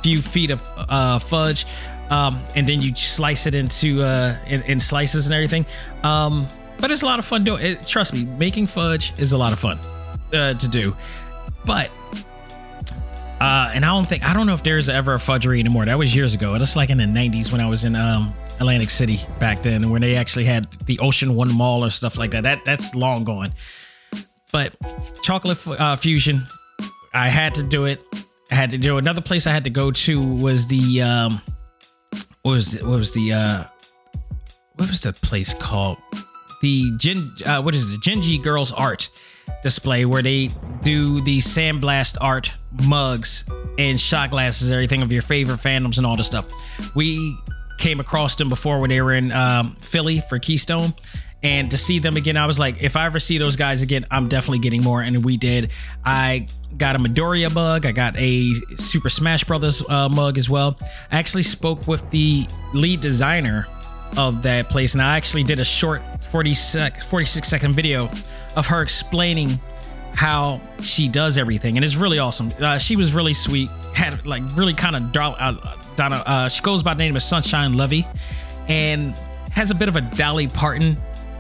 few 0.01 0.21
feet 0.21 0.51
of 0.51 0.61
uh, 0.77 1.19
fudge, 1.19 1.65
um, 2.09 2.37
and 2.53 2.67
then 2.67 2.81
you 2.81 2.93
slice 2.95 3.47
it 3.47 3.55
into 3.55 4.03
uh, 4.03 4.37
in, 4.45 4.61
in 4.63 4.79
slices 4.79 5.27
and 5.27 5.33
everything. 5.33 5.65
Um, 6.03 6.45
but 6.79 6.91
it's 6.91 7.01
a 7.01 7.05
lot 7.05 7.19
of 7.19 7.25
fun 7.25 7.43
doing 7.43 7.65
it. 7.65 7.85
Trust 7.85 8.13
me, 8.13 8.25
making 8.37 8.67
fudge 8.67 9.13
is 9.19 9.33
a 9.33 9.37
lot 9.37 9.53
of 9.53 9.59
fun 9.59 9.79
uh, 10.33 10.53
to 10.53 10.67
do. 10.67 10.95
But 11.65 11.89
uh, 13.39 13.71
and 13.73 13.83
I 13.83 13.89
don't 13.89 14.07
think 14.07 14.25
I 14.25 14.33
don't 14.33 14.47
know 14.47 14.53
if 14.53 14.63
there's 14.63 14.89
ever 14.89 15.13
a 15.13 15.19
fudgery 15.19 15.59
anymore. 15.59 15.85
That 15.85 15.97
was 15.97 16.15
years 16.15 16.33
ago. 16.33 16.57
That's 16.57 16.75
like 16.75 16.89
in 16.89 16.97
the 16.97 17.05
'90s 17.05 17.51
when 17.51 17.61
I 17.61 17.67
was 17.67 17.83
in 17.83 17.95
um, 17.95 18.33
Atlantic 18.59 18.89
City 18.89 19.19
back 19.39 19.61
then, 19.61 19.89
when 19.89 20.01
they 20.01 20.15
actually 20.15 20.45
had 20.45 20.65
the 20.85 20.99
Ocean 20.99 21.35
One 21.35 21.53
Mall 21.53 21.83
or 21.83 21.89
stuff 21.89 22.17
like 22.17 22.31
that. 22.31 22.43
That 22.43 22.63
that's 22.65 22.95
long 22.95 23.23
gone. 23.23 23.51
But 24.51 24.73
chocolate 25.23 25.67
uh, 25.67 25.95
fusion, 25.95 26.45
I 27.13 27.27
had 27.27 27.55
to 27.55 27.63
do 27.63 27.85
it. 27.85 28.01
I 28.51 28.55
had 28.55 28.69
to 28.69 28.77
do 28.77 28.97
another 28.97 29.21
place 29.21 29.47
I 29.47 29.51
had 29.51 29.63
to 29.63 29.71
go 29.71 29.91
to 29.91 30.21
was 30.21 30.67
the 30.67 31.01
um 31.01 31.41
what 32.43 32.51
was 32.53 32.75
it, 32.75 32.83
what 32.83 32.97
was 32.97 33.11
the 33.13 33.33
uh 33.33 33.63
what 34.75 34.87
was 34.87 35.01
the 35.01 35.13
place 35.13 35.53
called? 35.53 35.97
The 36.63 36.95
Gen 36.97 37.29
uh, 37.45 37.61
what 37.61 37.75
is 37.75 37.91
it? 37.91 37.99
Genji 37.99 38.37
Girls 38.37 38.71
Art 38.71 39.09
display 39.63 40.05
where 40.05 40.21
they 40.21 40.49
do 40.81 41.19
the 41.19 41.39
sandblast 41.39 42.17
art 42.21 42.53
mugs 42.87 43.43
and 43.77 43.99
shot 43.99 44.31
glasses, 44.31 44.71
everything 44.71 45.01
of 45.01 45.11
your 45.11 45.23
favorite 45.23 45.59
fandoms 45.59 45.97
and 45.97 46.05
all 46.05 46.15
this 46.15 46.25
stuff. 46.27 46.47
We 46.95 47.37
came 47.79 47.99
across 47.99 48.37
them 48.37 48.47
before 48.47 48.79
when 48.79 48.89
they 48.89 49.01
were 49.01 49.11
in 49.11 49.33
um, 49.33 49.71
Philly 49.71 50.21
for 50.21 50.39
Keystone. 50.39 50.93
And 51.43 51.69
to 51.71 51.77
see 51.77 51.99
them 51.99 52.15
again, 52.15 52.37
I 52.37 52.45
was 52.45 52.57
like, 52.57 52.81
if 52.81 52.95
I 52.95 53.07
ever 53.07 53.19
see 53.19 53.37
those 53.37 53.57
guys 53.57 53.81
again, 53.81 54.05
I'm 54.09 54.29
definitely 54.29 54.59
getting 54.59 54.83
more. 54.83 55.01
And 55.01 55.25
we 55.25 55.35
did. 55.35 55.69
I 56.05 56.47
got 56.77 56.95
a 56.95 56.99
Midoriya 56.99 57.53
mug. 57.53 57.85
I 57.85 57.91
got 57.91 58.15
a 58.15 58.53
Super 58.77 59.09
Smash 59.09 59.43
Brothers 59.43 59.83
uh, 59.89 60.07
mug 60.07 60.37
as 60.37 60.49
well. 60.49 60.77
I 61.11 61.19
actually 61.19 61.43
spoke 61.43 61.85
with 61.89 62.09
the 62.09 62.45
lead 62.73 63.01
designer 63.01 63.67
of 64.17 64.41
that 64.43 64.69
place, 64.69 64.93
and 64.93 65.01
I 65.01 65.17
actually 65.17 65.43
did 65.43 65.59
a 65.59 65.65
short 65.65 66.01
40 66.23 66.53
sec, 66.53 67.01
46 67.01 67.47
second 67.47 67.73
video 67.73 68.09
of 68.55 68.67
her 68.67 68.81
explaining 68.81 69.59
how 70.13 70.61
she 70.81 71.07
does 71.07 71.37
everything, 71.37 71.77
and 71.77 71.83
it's 71.83 71.95
really 71.95 72.19
awesome. 72.19 72.53
Uh, 72.59 72.77
she 72.77 72.95
was 72.95 73.13
really 73.13 73.33
sweet. 73.33 73.69
Had 73.93 74.25
like 74.25 74.43
really 74.55 74.73
kind 74.73 74.95
of 74.95 75.15
uh, 75.15 75.75
Donna. 75.95 76.23
Uh, 76.25 76.49
she 76.49 76.61
goes 76.61 76.83
by 76.83 76.93
the 76.93 77.03
name 77.03 77.15
of 77.15 77.23
Sunshine 77.23 77.73
Levy, 77.73 78.07
and 78.67 79.13
has 79.51 79.71
a 79.71 79.75
bit 79.75 79.87
of 79.87 79.95
a 79.95 80.01
Dolly 80.01 80.47
Parton 80.47 80.97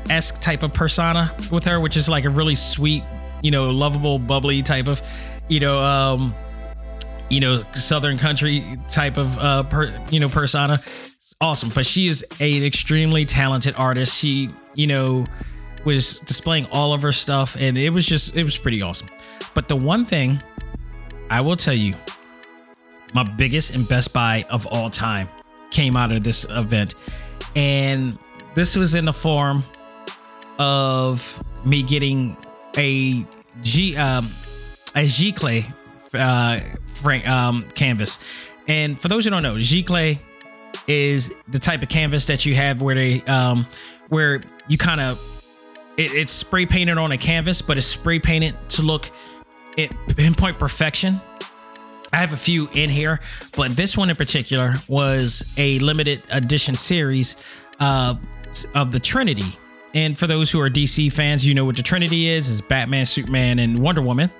esque 0.09 0.41
type 0.41 0.63
of 0.63 0.73
persona 0.73 1.33
with 1.51 1.63
her, 1.65 1.79
which 1.79 1.97
is 1.97 2.09
like 2.09 2.25
a 2.25 2.29
really 2.29 2.55
sweet 2.55 3.03
you 3.43 3.51
know, 3.51 3.69
lovable, 3.69 4.17
bubbly 4.17 4.63
type 4.63 4.87
of, 4.87 5.01
you 5.49 5.59
know, 5.59 5.77
um, 5.77 6.33
you 7.29 7.39
know, 7.39 7.61
Southern 7.73 8.17
country 8.17 8.79
type 8.89 9.17
of, 9.17 9.37
uh, 9.37 9.63
per, 9.63 9.93
you 10.09 10.19
know, 10.19 10.29
persona. 10.29 10.81
Awesome. 11.41 11.69
But 11.69 11.85
she 11.85 12.07
is 12.07 12.25
a 12.39 12.65
extremely 12.65 13.25
talented 13.25 13.75
artist. 13.77 14.17
She, 14.17 14.49
you 14.75 14.87
know, 14.87 15.25
was 15.85 16.19
displaying 16.19 16.67
all 16.71 16.93
of 16.93 17.01
her 17.01 17.11
stuff 17.11 17.57
and 17.59 17.77
it 17.77 17.89
was 17.89 18.05
just, 18.05 18.35
it 18.35 18.43
was 18.43 18.57
pretty 18.57 18.81
awesome. 18.81 19.07
But 19.53 19.67
the 19.67 19.75
one 19.75 20.05
thing 20.05 20.41
I 21.29 21.41
will 21.41 21.57
tell 21.57 21.73
you, 21.73 21.95
my 23.13 23.23
biggest 23.23 23.75
and 23.75 23.87
best 23.87 24.13
buy 24.13 24.45
of 24.49 24.65
all 24.67 24.89
time 24.89 25.27
came 25.69 25.95
out 25.95 26.11
of 26.11 26.23
this 26.23 26.45
event. 26.49 26.95
And 27.55 28.17
this 28.55 28.75
was 28.75 28.95
in 28.95 29.05
the 29.05 29.13
form 29.13 29.63
of 30.59 31.43
me 31.65 31.83
getting 31.83 32.37
a 32.77 33.25
G 33.61 33.95
um 33.97 34.25
a 34.95 35.05
Giclée 35.05 35.71
uh 36.13 36.59
frank 36.87 37.27
um 37.27 37.65
canvas. 37.75 38.19
And 38.67 38.97
for 38.99 39.07
those 39.07 39.25
who 39.25 39.31
don't 39.31 39.43
know, 39.43 39.55
Giclée 39.55 40.17
is 40.87 41.33
the 41.49 41.59
type 41.59 41.81
of 41.81 41.89
canvas 41.89 42.25
that 42.25 42.45
you 42.45 42.55
have 42.55 42.81
where 42.81 42.95
they 42.95 43.21
um 43.23 43.65
where 44.09 44.41
you 44.67 44.77
kind 44.77 44.99
of 44.99 45.19
it, 45.97 46.13
it's 46.13 46.31
spray 46.31 46.65
painted 46.65 46.97
on 46.97 47.11
a 47.11 47.17
canvas, 47.17 47.61
but 47.61 47.77
it's 47.77 47.87
spray 47.87 48.19
painted 48.19 48.55
to 48.69 48.81
look 48.81 49.09
at 49.77 49.91
pinpoint 50.15 50.57
perfection. 50.57 51.19
I 52.11 52.17
have 52.17 52.33
a 52.33 52.37
few 52.37 52.69
in 52.73 52.89
here, 52.89 53.19
but 53.55 53.75
this 53.75 53.97
one 53.97 54.09
in 54.09 54.15
particular 54.15 54.73
was 54.87 55.53
a 55.57 55.79
limited 55.79 56.21
edition 56.29 56.75
series 56.75 57.35
uh, 57.79 58.15
of 58.75 58.91
the 58.91 58.99
Trinity. 58.99 59.57
And 59.95 60.17
for 60.17 60.27
those 60.27 60.51
who 60.51 60.59
are 60.59 60.69
DC 60.69 61.11
fans, 61.11 61.45
you 61.45 61.53
know 61.53 61.65
what 61.65 61.75
the 61.75 61.83
Trinity 61.83 62.27
is: 62.27 62.49
is 62.49 62.61
Batman, 62.61 63.05
Superman, 63.05 63.59
and 63.59 63.79
Wonder 63.79 64.01
Woman. 64.01 64.31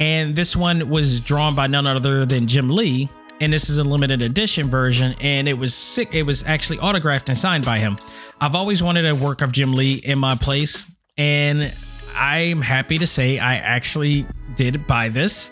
And 0.00 0.34
this 0.34 0.56
one 0.56 0.88
was 0.88 1.20
drawn 1.20 1.54
by 1.54 1.66
none 1.66 1.86
other 1.86 2.24
than 2.24 2.46
Jim 2.46 2.68
Lee, 2.68 3.08
and 3.42 3.52
this 3.52 3.68
is 3.68 3.78
a 3.78 3.84
limited 3.84 4.22
edition 4.22 4.68
version 4.68 5.16
and 5.20 5.48
it 5.48 5.54
was 5.54 5.74
sick 5.74 6.14
it 6.14 6.22
was 6.22 6.46
actually 6.46 6.78
autographed 6.78 7.28
and 7.28 7.36
signed 7.36 7.64
by 7.64 7.80
him. 7.80 7.98
I've 8.40 8.54
always 8.54 8.82
wanted 8.84 9.04
a 9.04 9.16
work 9.16 9.42
of 9.42 9.50
jim 9.50 9.72
lee 9.72 9.94
in 9.94 10.18
my 10.18 10.36
place 10.36 10.84
and 11.18 11.74
i'm 12.14 12.60
happy 12.60 12.98
to 12.98 13.06
say 13.06 13.40
i 13.40 13.56
actually 13.56 14.24
did 14.54 14.86
buy 14.86 15.08
this. 15.08 15.50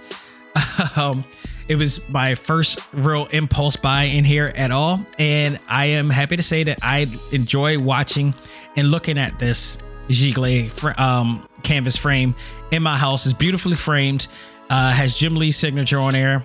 Um, 0.96 1.24
it 1.68 1.76
was 1.76 2.08
my 2.08 2.34
first 2.34 2.80
real 2.92 3.26
impulse 3.26 3.76
buy 3.76 4.04
in 4.04 4.24
here 4.24 4.52
at 4.56 4.70
all 4.70 4.98
and 5.18 5.58
i 5.68 5.86
am 5.86 6.10
happy 6.10 6.36
to 6.36 6.42
say 6.42 6.62
that 6.64 6.78
i 6.82 7.06
enjoy 7.32 7.78
watching 7.78 8.34
and 8.76 8.90
looking 8.90 9.18
at 9.18 9.38
this 9.38 9.78
Giclée 10.08 10.98
um, 10.98 11.46
canvas 11.62 11.96
frame 11.96 12.34
in 12.72 12.82
my 12.82 12.96
house. 12.96 13.26
Is 13.26 13.34
beautifully 13.34 13.76
framed 13.76 14.26
uh, 14.70 14.92
has 14.92 15.18
jim 15.18 15.36
lee's 15.36 15.56
signature 15.56 15.98
on 15.98 16.12
there 16.12 16.44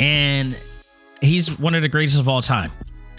and 0.00 0.58
he's 1.20 1.56
one 1.58 1.74
of 1.74 1.82
the 1.82 1.88
greatest 1.88 2.18
of 2.18 2.28
all 2.28 2.42
time. 2.42 2.72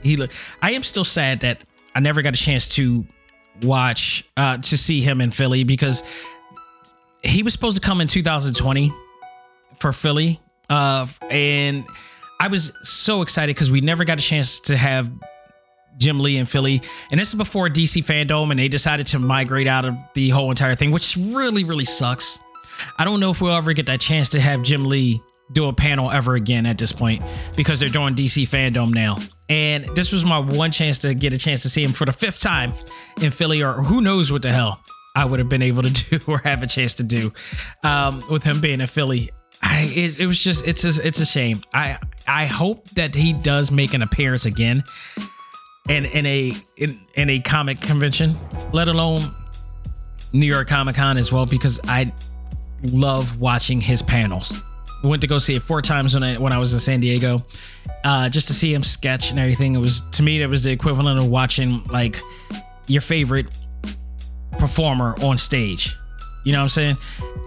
He. 0.03 0.17
I 0.61 0.73
am 0.73 0.83
still 0.83 1.05
sad 1.05 1.41
that 1.41 1.63
I 1.95 1.99
never 1.99 2.21
got 2.21 2.33
a 2.33 2.37
chance 2.37 2.67
to 2.69 3.05
watch 3.61 4.27
uh 4.35 4.57
to 4.57 4.77
see 4.77 5.01
him 5.01 5.21
in 5.21 5.29
Philly 5.29 5.63
because 5.63 6.03
he 7.21 7.43
was 7.43 7.53
supposed 7.53 7.75
to 7.75 7.81
come 7.81 8.01
in 8.01 8.07
2020 8.07 8.91
for 9.79 9.93
Philly 9.93 10.39
uh 10.69 11.05
and 11.29 11.85
I 12.39 12.47
was 12.47 12.73
so 12.81 13.21
excited 13.21 13.55
because 13.55 13.69
we 13.69 13.81
never 13.81 14.03
got 14.03 14.17
a 14.17 14.23
chance 14.23 14.59
to 14.61 14.75
have 14.75 15.11
Jim 15.99 16.19
Lee 16.19 16.37
in 16.37 16.47
Philly. 16.47 16.81
And 17.11 17.19
this 17.19 17.29
is 17.29 17.35
before 17.35 17.69
DC 17.69 18.03
Fandom 18.03 18.49
and 18.49 18.59
they 18.59 18.67
decided 18.67 19.05
to 19.07 19.19
migrate 19.19 19.67
out 19.67 19.85
of 19.85 19.95
the 20.15 20.29
whole 20.29 20.49
entire 20.49 20.73
thing, 20.73 20.89
which 20.89 21.15
really, 21.17 21.63
really 21.63 21.85
sucks. 21.85 22.39
I 22.97 23.05
don't 23.05 23.19
know 23.19 23.29
if 23.29 23.41
we'll 23.41 23.53
ever 23.53 23.73
get 23.73 23.85
that 23.85 24.01
chance 24.01 24.29
to 24.29 24.41
have 24.41 24.63
Jim 24.63 24.85
Lee 24.85 25.21
do 25.51 25.67
a 25.67 25.73
panel 25.73 26.09
ever 26.11 26.35
again 26.35 26.65
at 26.65 26.77
this 26.77 26.91
point 26.91 27.23
because 27.55 27.79
they're 27.79 27.89
doing 27.89 28.15
DC 28.15 28.43
Fandom 28.43 28.93
now. 28.93 29.17
And 29.49 29.85
this 29.95 30.11
was 30.11 30.23
my 30.23 30.39
one 30.39 30.71
chance 30.71 30.99
to 30.99 31.13
get 31.13 31.33
a 31.33 31.37
chance 31.37 31.63
to 31.63 31.69
see 31.69 31.83
him 31.83 31.91
for 31.91 32.05
the 32.05 32.13
fifth 32.13 32.39
time 32.39 32.73
in 33.21 33.31
Philly, 33.31 33.61
or 33.61 33.73
who 33.73 34.01
knows 34.01 34.31
what 34.31 34.41
the 34.41 34.51
hell 34.51 34.81
I 35.15 35.25
would 35.25 35.39
have 35.39 35.49
been 35.49 35.61
able 35.61 35.83
to 35.83 35.89
do 36.19 36.19
or 36.27 36.37
have 36.39 36.63
a 36.63 36.67
chance 36.67 36.95
to 36.95 37.03
do 37.03 37.31
um, 37.83 38.23
with 38.29 38.43
him 38.43 38.61
being 38.61 38.81
in 38.81 38.87
Philly. 38.87 39.29
I, 39.61 39.91
it, 39.93 40.19
it 40.19 40.25
was 40.25 40.41
just 40.41 40.67
it's 40.67 40.83
a, 40.83 41.05
it's 41.05 41.19
a 41.19 41.25
shame. 41.25 41.61
I 41.73 41.97
I 42.27 42.45
hope 42.45 42.89
that 42.91 43.13
he 43.13 43.33
does 43.33 43.71
make 43.71 43.93
an 43.93 44.01
appearance 44.01 44.45
again 44.45 44.83
in 45.89 46.05
in 46.05 46.25
a 46.25 46.53
in, 46.77 46.99
in 47.15 47.29
a 47.29 47.39
comic 47.41 47.79
convention, 47.79 48.35
let 48.71 48.87
alone 48.87 49.21
New 50.33 50.47
York 50.47 50.67
Comic 50.67 50.95
Con 50.95 51.17
as 51.17 51.31
well, 51.31 51.45
because 51.45 51.79
I 51.83 52.11
love 52.83 53.39
watching 53.39 53.81
his 53.81 54.01
panels 54.01 54.53
went 55.03 55.21
to 55.21 55.27
go 55.27 55.39
see 55.39 55.55
it 55.55 55.61
four 55.61 55.81
times 55.81 56.13
when 56.13 56.23
I 56.23 56.37
when 56.37 56.53
I 56.53 56.57
was 56.57 56.73
in 56.73 56.79
San 56.79 56.99
Diego, 56.99 57.43
uh, 58.03 58.29
just 58.29 58.47
to 58.47 58.53
see 58.53 58.73
him 58.73 58.83
sketch 58.83 59.31
and 59.31 59.39
everything. 59.39 59.75
It 59.75 59.79
was 59.79 60.01
to 60.11 60.23
me 60.23 60.39
that 60.39 60.49
was 60.49 60.63
the 60.63 60.71
equivalent 60.71 61.19
of 61.19 61.29
watching 61.29 61.83
like 61.91 62.19
your 62.87 63.01
favorite 63.01 63.47
performer 64.59 65.15
on 65.23 65.37
stage. 65.37 65.95
You 66.43 66.51
know 66.53 66.59
what 66.59 66.63
I'm 66.63 66.69
saying? 66.69 66.97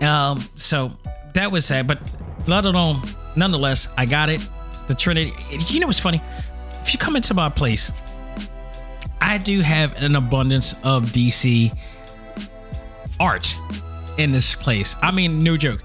Um, 0.02 0.38
so 0.38 0.92
that 1.34 1.50
was 1.50 1.64
sad, 1.64 1.86
but 1.86 1.98
let 2.46 2.64
alone, 2.64 2.96
nonetheless, 3.36 3.88
I 3.96 4.06
got 4.06 4.28
it. 4.28 4.40
The 4.86 4.94
Trinity. 4.94 5.32
You 5.68 5.80
know 5.80 5.86
what's 5.86 5.98
funny? 5.98 6.20
If 6.82 6.92
you 6.92 6.98
come 6.98 7.16
into 7.16 7.32
my 7.34 7.48
place, 7.48 7.90
I 9.20 9.38
do 9.38 9.60
have 9.62 9.96
an 9.96 10.14
abundance 10.16 10.74
of 10.84 11.04
DC 11.06 11.76
art 13.18 13.58
in 14.18 14.32
this 14.32 14.54
place. 14.54 14.96
I 15.00 15.10
mean, 15.10 15.42
no 15.42 15.56
joke. 15.56 15.82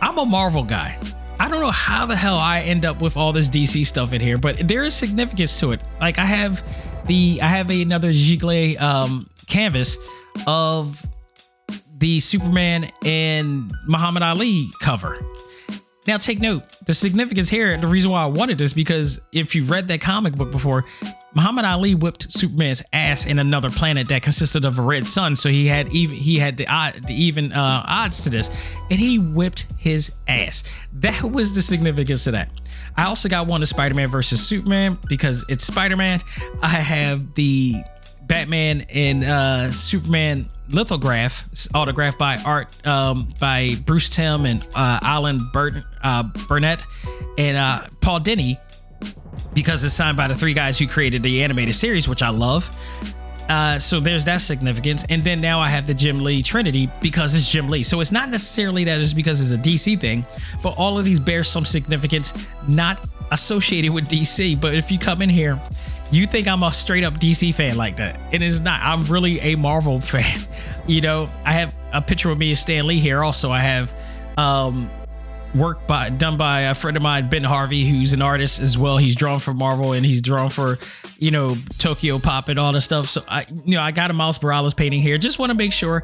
I'm 0.00 0.18
a 0.18 0.26
Marvel 0.26 0.62
guy. 0.62 0.98
I 1.38 1.48
don't 1.48 1.60
know 1.60 1.70
how 1.70 2.06
the 2.06 2.16
hell 2.16 2.38
I 2.38 2.60
end 2.60 2.84
up 2.84 3.02
with 3.02 3.16
all 3.16 3.32
this 3.32 3.48
DC 3.48 3.84
stuff 3.84 4.12
in 4.12 4.20
here, 4.20 4.38
but 4.38 4.66
there 4.66 4.84
is 4.84 4.94
significance 4.94 5.58
to 5.60 5.72
it. 5.72 5.80
Like 6.00 6.18
I 6.18 6.24
have 6.24 6.64
the 7.06 7.40
I 7.42 7.46
have 7.46 7.70
another 7.70 8.10
Giclée 8.10 8.80
um, 8.80 9.28
canvas 9.46 9.96
of 10.46 11.04
the 11.98 12.20
Superman 12.20 12.90
and 13.04 13.70
Muhammad 13.86 14.22
Ali 14.22 14.66
cover. 14.80 15.18
Now 16.06 16.18
take 16.18 16.40
note, 16.40 16.64
the 16.86 16.94
significance 16.94 17.48
here, 17.48 17.76
the 17.76 17.86
reason 17.86 18.10
why 18.10 18.22
I 18.22 18.26
wanted 18.26 18.58
this 18.58 18.72
because 18.72 19.20
if 19.32 19.54
you've 19.54 19.70
read 19.70 19.88
that 19.88 20.00
comic 20.00 20.34
book 20.34 20.52
before, 20.52 20.84
Muhammad 21.36 21.66
Ali 21.66 21.94
whipped 21.94 22.32
Superman's 22.32 22.82
ass 22.94 23.26
in 23.26 23.38
another 23.38 23.68
planet 23.68 24.08
that 24.08 24.22
consisted 24.22 24.64
of 24.64 24.78
a 24.78 24.82
red 24.82 25.06
sun, 25.06 25.36
so 25.36 25.50
he 25.50 25.66
had 25.66 25.92
even 25.92 26.16
he 26.16 26.38
had 26.38 26.56
the, 26.56 26.66
odd, 26.66 26.94
the 27.06 27.12
even 27.12 27.52
uh, 27.52 27.84
odds 27.86 28.24
to 28.24 28.30
this, 28.30 28.74
and 28.90 28.98
he 28.98 29.18
whipped 29.18 29.66
his 29.78 30.10
ass. 30.26 30.64
That 30.94 31.22
was 31.22 31.54
the 31.54 31.60
significance 31.60 32.26
of 32.26 32.32
that. 32.32 32.48
I 32.96 33.04
also 33.04 33.28
got 33.28 33.46
one 33.46 33.60
of 33.60 33.68
Spider-Man 33.68 34.08
versus 34.08 34.44
Superman 34.44 34.96
because 35.10 35.44
it's 35.50 35.66
Spider-Man. 35.66 36.22
I 36.62 36.68
have 36.68 37.34
the 37.34 37.74
Batman 38.22 38.86
and 38.88 39.22
uh, 39.22 39.72
Superman 39.72 40.46
lithograph 40.70 41.44
autographed 41.74 42.18
by 42.18 42.38
art 42.46 42.68
um, 42.86 43.28
by 43.38 43.74
Bruce 43.84 44.08
Timm 44.08 44.46
and 44.46 44.66
uh, 44.74 45.00
Alan 45.02 45.50
Bur- 45.52 45.84
uh, 46.02 46.22
Burnett 46.48 46.82
and 47.36 47.58
uh, 47.58 47.82
Paul 48.00 48.20
Dini 48.20 48.58
because 49.56 49.82
it's 49.82 49.94
signed 49.94 50.18
by 50.18 50.28
the 50.28 50.34
three 50.34 50.52
guys 50.52 50.78
who 50.78 50.86
created 50.86 51.22
the 51.22 51.42
animated 51.42 51.74
series, 51.74 52.08
which 52.08 52.22
I 52.22 52.28
love. 52.28 52.70
Uh, 53.48 53.78
so 53.78 53.98
there's 53.98 54.26
that 54.26 54.42
significance. 54.42 55.04
And 55.08 55.24
then 55.24 55.40
now 55.40 55.60
I 55.60 55.68
have 55.68 55.86
the 55.86 55.94
Jim 55.94 56.22
Lee 56.22 56.42
Trinity 56.42 56.90
because 57.00 57.34
it's 57.34 57.50
Jim 57.50 57.68
Lee. 57.68 57.82
So 57.82 58.00
it's 58.00 58.12
not 58.12 58.28
necessarily 58.28 58.84
that 58.84 59.00
it's 59.00 59.14
because 59.14 59.40
it's 59.40 59.52
a 59.52 59.68
DC 59.68 59.98
thing, 59.98 60.26
but 60.62 60.76
all 60.76 60.98
of 60.98 61.06
these 61.06 61.18
bear 61.18 61.42
some 61.42 61.64
significance 61.64 62.48
not 62.68 63.06
associated 63.32 63.92
with 63.92 64.08
DC. 64.08 64.60
But 64.60 64.74
if 64.74 64.90
you 64.90 64.98
come 64.98 65.22
in 65.22 65.30
here, 65.30 65.58
you 66.10 66.26
think 66.26 66.48
I'm 66.48 66.62
a 66.62 66.70
straight 66.70 67.02
up 67.02 67.14
DC 67.14 67.54
fan 67.54 67.78
like 67.78 67.96
that. 67.96 68.20
And 68.32 68.42
It 68.42 68.46
is 68.46 68.60
not. 68.60 68.80
I'm 68.82 69.04
really 69.04 69.40
a 69.40 69.56
Marvel 69.56 70.00
fan. 70.02 70.40
You 70.86 71.00
know, 71.00 71.30
I 71.44 71.52
have 71.52 71.74
a 71.94 72.02
picture 72.02 72.30
of 72.30 72.38
me 72.38 72.50
and 72.50 72.58
Stan 72.58 72.86
Lee 72.86 72.98
here. 72.98 73.24
Also, 73.24 73.50
I 73.50 73.60
have 73.60 73.96
um 74.36 74.90
work 75.56 75.86
by 75.86 76.10
done 76.10 76.36
by 76.36 76.62
a 76.62 76.74
friend 76.74 76.96
of 76.96 77.02
mine, 77.02 77.28
Ben 77.28 77.44
Harvey, 77.44 77.84
who's 77.86 78.12
an 78.12 78.22
artist 78.22 78.60
as 78.60 78.76
well. 78.76 78.96
He's 78.98 79.14
drawn 79.14 79.38
for 79.38 79.52
Marvel 79.52 79.92
and 79.92 80.04
he's 80.04 80.20
drawn 80.20 80.50
for, 80.50 80.78
you 81.18 81.30
know, 81.30 81.56
Tokyo 81.78 82.18
Pop 82.18 82.48
and 82.48 82.58
all 82.58 82.72
that 82.72 82.80
stuff. 82.82 83.06
So 83.06 83.22
I, 83.28 83.46
you 83.64 83.76
know, 83.76 83.82
I 83.82 83.90
got 83.90 84.10
a 84.10 84.14
Miles 84.14 84.42
Morales 84.42 84.74
painting 84.74 85.00
here. 85.00 85.18
Just 85.18 85.38
want 85.38 85.50
to 85.50 85.56
make 85.56 85.72
sure 85.72 86.02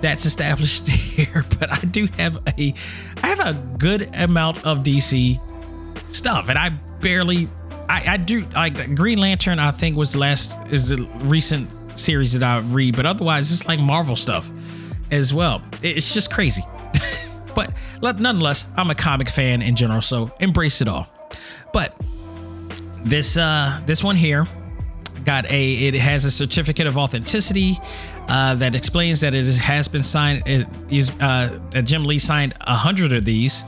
that's 0.00 0.24
established 0.24 0.86
here. 0.88 1.44
But 1.58 1.72
I 1.72 1.80
do 1.86 2.06
have 2.18 2.38
a, 2.58 2.74
I 3.22 3.26
have 3.26 3.40
a 3.40 3.54
good 3.78 4.08
amount 4.14 4.64
of 4.64 4.78
DC 4.78 5.38
stuff, 6.10 6.48
and 6.48 6.58
I 6.58 6.70
barely, 7.00 7.48
I, 7.88 8.04
I 8.14 8.16
do 8.16 8.44
like 8.54 8.94
Green 8.94 9.18
Lantern. 9.18 9.58
I 9.58 9.70
think 9.70 9.96
was 9.96 10.12
the 10.12 10.18
last 10.18 10.58
is 10.70 10.88
the 10.88 11.08
recent 11.20 11.70
series 11.98 12.32
that 12.32 12.42
I 12.42 12.60
read, 12.60 12.96
but 12.96 13.06
otherwise 13.06 13.52
it's 13.52 13.66
like 13.66 13.80
Marvel 13.80 14.16
stuff 14.16 14.50
as 15.10 15.34
well. 15.34 15.62
It's 15.82 16.14
just 16.14 16.32
crazy. 16.32 16.62
But 17.54 17.72
nonetheless, 18.02 18.66
I'm 18.76 18.90
a 18.90 18.94
comic 18.94 19.28
fan 19.28 19.62
in 19.62 19.76
general, 19.76 20.02
so 20.02 20.30
embrace 20.40 20.80
it 20.80 20.88
all. 20.88 21.08
But 21.72 21.94
this 23.04 23.36
uh 23.36 23.80
this 23.86 24.04
one 24.04 24.16
here 24.16 24.46
got 25.24 25.50
a 25.50 25.74
it 25.74 25.94
has 25.94 26.24
a 26.24 26.30
certificate 26.30 26.86
of 26.86 26.96
authenticity 26.96 27.78
uh, 28.28 28.54
that 28.54 28.74
explains 28.74 29.20
that 29.20 29.34
it 29.34 29.56
has 29.56 29.88
been 29.88 30.02
signed 30.02 30.42
it 30.46 30.66
is 30.90 31.10
uh 31.20 31.58
that 31.70 31.82
Jim 31.82 32.04
Lee 32.04 32.18
signed 32.18 32.54
a 32.60 32.74
hundred 32.74 33.12
of 33.12 33.24
these 33.24 33.64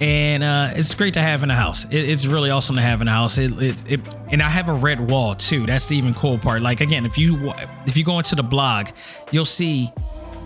and 0.00 0.42
uh, 0.42 0.70
it's 0.74 0.94
great 0.94 1.14
to 1.14 1.22
have 1.22 1.42
in 1.42 1.48
the 1.48 1.54
house. 1.54 1.84
It, 1.84 2.08
it's 2.08 2.26
really 2.26 2.50
awesome 2.50 2.76
to 2.76 2.82
have 2.82 3.00
in 3.00 3.06
the 3.06 3.12
house. 3.12 3.38
It, 3.38 3.52
it, 3.62 3.92
it, 3.92 4.00
and 4.30 4.42
I 4.42 4.48
have 4.48 4.68
a 4.68 4.74
red 4.74 5.00
wall 5.00 5.34
too. 5.34 5.66
That's 5.66 5.86
the 5.86 5.96
even 5.96 6.14
cool 6.14 6.36
part. 6.36 6.62
Like 6.62 6.80
again, 6.80 7.06
if 7.06 7.16
you 7.16 7.52
if 7.86 7.96
you 7.96 8.04
go 8.04 8.18
into 8.18 8.34
the 8.34 8.42
blog, 8.42 8.88
you'll 9.30 9.44
see 9.44 9.90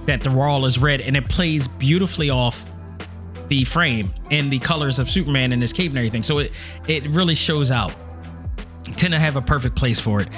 that 0.08 0.22
the 0.22 0.30
wall 0.30 0.64
is 0.66 0.78
red 0.78 1.00
and 1.00 1.16
it 1.16 1.28
plays 1.28 1.68
beautifully 1.68 2.30
off 2.30 2.64
the 3.48 3.64
frame 3.64 4.10
and 4.30 4.50
the 4.50 4.58
colors 4.58 4.98
of 4.98 5.08
Superman 5.08 5.52
and 5.52 5.62
his 5.62 5.72
cape 5.72 5.90
and 5.90 5.98
everything. 5.98 6.22
So 6.22 6.38
it 6.38 6.52
it 6.86 7.06
really 7.08 7.34
shows 7.34 7.70
out. 7.70 7.94
Couldn't 8.96 9.12
have 9.12 9.36
a 9.36 9.42
perfect 9.42 9.76
place 9.76 10.00
for 10.00 10.20
it 10.20 10.28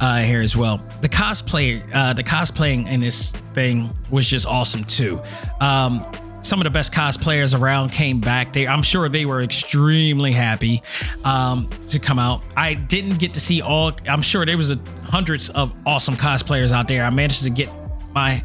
uh, 0.00 0.20
here 0.20 0.42
as 0.42 0.56
well. 0.56 0.78
The 1.00 1.08
cosplay, 1.08 1.82
uh, 1.92 2.12
the 2.12 2.22
cosplaying 2.22 2.88
in 2.88 3.00
this 3.00 3.32
thing 3.52 3.90
was 4.10 4.28
just 4.28 4.46
awesome 4.46 4.84
too. 4.84 5.20
Um, 5.60 6.04
some 6.42 6.60
of 6.60 6.64
the 6.64 6.70
best 6.70 6.92
cosplayers 6.92 7.60
around 7.60 7.90
came 7.90 8.20
back. 8.20 8.52
They, 8.52 8.68
I'm 8.68 8.82
sure 8.82 9.08
they 9.08 9.26
were 9.26 9.42
extremely 9.42 10.30
happy 10.30 10.82
um, 11.24 11.68
to 11.88 11.98
come 11.98 12.20
out. 12.20 12.42
I 12.56 12.74
didn't 12.74 13.18
get 13.18 13.34
to 13.34 13.40
see 13.40 13.60
all. 13.60 13.90
I'm 14.08 14.22
sure 14.22 14.46
there 14.46 14.56
was 14.56 14.70
a, 14.70 14.78
hundreds 15.02 15.48
of 15.50 15.72
awesome 15.84 16.14
cosplayers 16.14 16.72
out 16.72 16.86
there. 16.86 17.04
I 17.04 17.10
managed 17.10 17.42
to 17.42 17.50
get 17.50 17.68
my 18.14 18.44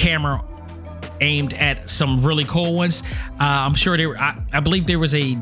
camera 0.00 0.42
aimed 1.20 1.52
at 1.54 1.90
some 1.90 2.22
really 2.24 2.44
cool 2.44 2.74
ones. 2.74 3.02
Uh, 3.32 3.36
I'm 3.40 3.74
sure 3.74 3.96
there. 3.96 4.16
I, 4.16 4.38
I 4.52 4.60
believe 4.60 4.86
there 4.86 4.98
was 4.98 5.14
a 5.14 5.32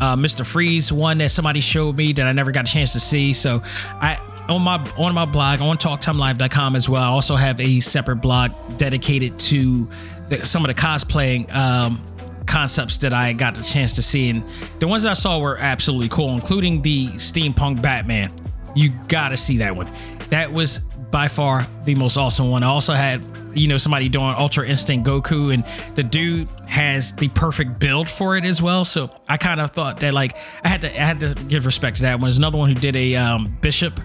uh, 0.00 0.16
Mr. 0.16 0.46
Freeze 0.46 0.92
one 0.92 1.18
that 1.18 1.30
somebody 1.30 1.60
showed 1.60 1.96
me 1.96 2.12
that 2.12 2.26
I 2.26 2.32
never 2.32 2.52
got 2.52 2.68
a 2.68 2.72
chance 2.72 2.92
to 2.92 3.00
see. 3.00 3.32
So 3.32 3.62
I 3.64 4.18
on 4.48 4.62
my 4.62 4.76
on 4.96 5.14
my 5.14 5.24
blog 5.24 5.60
on 5.60 5.76
talktimelive.com 5.76 6.76
as 6.76 6.88
well. 6.88 7.02
I 7.02 7.06
also 7.06 7.36
have 7.36 7.60
a 7.60 7.80
separate 7.80 8.16
blog 8.16 8.52
dedicated 8.78 9.38
to 9.40 9.88
the, 10.28 10.44
some 10.44 10.64
of 10.64 10.68
the 10.68 10.80
cosplaying 10.80 11.52
um, 11.54 12.00
concepts 12.46 12.98
that 12.98 13.12
I 13.12 13.32
got 13.32 13.56
the 13.56 13.62
chance 13.62 13.94
to 13.94 14.02
see, 14.02 14.30
and 14.30 14.44
the 14.78 14.86
ones 14.86 15.04
I 15.04 15.14
saw 15.14 15.38
were 15.40 15.58
absolutely 15.58 16.08
cool, 16.08 16.32
including 16.32 16.82
the 16.82 17.08
steampunk 17.08 17.82
Batman. 17.82 18.32
You 18.74 18.90
got 19.08 19.30
to 19.30 19.36
see 19.36 19.58
that 19.58 19.74
one. 19.74 19.88
That 20.30 20.52
was 20.52 20.80
by 21.10 21.28
far 21.28 21.66
the 21.84 21.94
most 21.94 22.16
awesome 22.16 22.50
one. 22.50 22.62
I 22.62 22.66
also 22.66 22.92
had 22.92 23.24
you 23.56 23.68
know 23.68 23.76
somebody 23.76 24.08
doing 24.08 24.34
Ultra 24.36 24.66
Instinct 24.66 25.06
Goku, 25.06 25.52
and 25.52 25.64
the 25.96 26.02
dude 26.02 26.48
has 26.68 27.14
the 27.16 27.28
perfect 27.28 27.78
build 27.78 28.08
for 28.08 28.36
it 28.36 28.44
as 28.44 28.60
well. 28.60 28.84
So 28.84 29.10
I 29.28 29.36
kind 29.36 29.60
of 29.60 29.70
thought 29.70 30.00
that 30.00 30.14
like 30.14 30.36
I 30.64 30.68
had 30.68 30.82
to 30.82 30.88
I 30.88 31.04
had 31.04 31.20
to 31.20 31.34
give 31.48 31.66
respect 31.66 31.96
to 31.96 32.02
that 32.02 32.14
one. 32.14 32.22
There's 32.22 32.38
another 32.38 32.58
one 32.58 32.68
who 32.68 32.74
did 32.74 32.96
a 32.96 33.16
um, 33.16 33.56
Bishop 33.60 33.98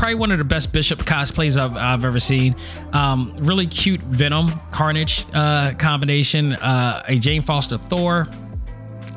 probably 0.00 0.14
one 0.14 0.32
of 0.32 0.38
the 0.38 0.44
best 0.44 0.72
Bishop 0.72 1.00
cosplays 1.00 1.60
I've, 1.60 1.76
I've 1.76 2.06
ever 2.06 2.18
seen. 2.18 2.56
Um, 2.94 3.34
really 3.38 3.66
cute 3.66 4.00
Venom 4.00 4.50
Carnage 4.70 5.26
uh, 5.34 5.74
combination, 5.78 6.54
uh, 6.54 7.02
a 7.06 7.18
Jane 7.18 7.42
Foster 7.42 7.76
Thor, 7.76 8.26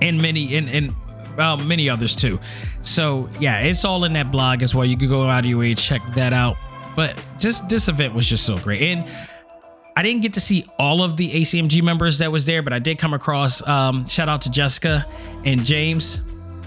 and 0.01 0.21
many 0.21 0.55
and, 0.57 0.69
and 0.69 0.93
uh, 1.39 1.55
many 1.55 1.89
others 1.89 2.15
too. 2.15 2.39
So 2.81 3.29
yeah, 3.39 3.61
it's 3.61 3.85
all 3.85 4.03
in 4.03 4.13
that 4.13 4.29
blog 4.29 4.61
as 4.61 4.75
well. 4.75 4.85
You 4.85 4.97
can 4.97 5.07
go 5.07 5.23
out 5.23 5.45
of 5.45 5.49
your 5.49 5.59
way 5.59 5.73
check 5.73 6.05
that 6.15 6.33
out. 6.33 6.57
But 6.95 7.15
just 7.39 7.69
this 7.69 7.87
event 7.87 8.13
was 8.13 8.27
just 8.27 8.45
so 8.45 8.57
great, 8.59 8.81
and 8.81 9.09
I 9.95 10.01
didn't 10.03 10.21
get 10.21 10.33
to 10.33 10.41
see 10.41 10.65
all 10.79 11.03
of 11.03 11.17
the 11.17 11.31
ACMG 11.31 11.83
members 11.83 12.19
that 12.19 12.31
was 12.31 12.45
there, 12.45 12.63
but 12.63 12.73
I 12.73 12.79
did 12.79 12.97
come 12.97 13.13
across. 13.13 13.65
Um, 13.67 14.07
shout 14.07 14.27
out 14.27 14.41
to 14.41 14.51
Jessica 14.51 15.05
and 15.45 15.63
James, 15.63 16.21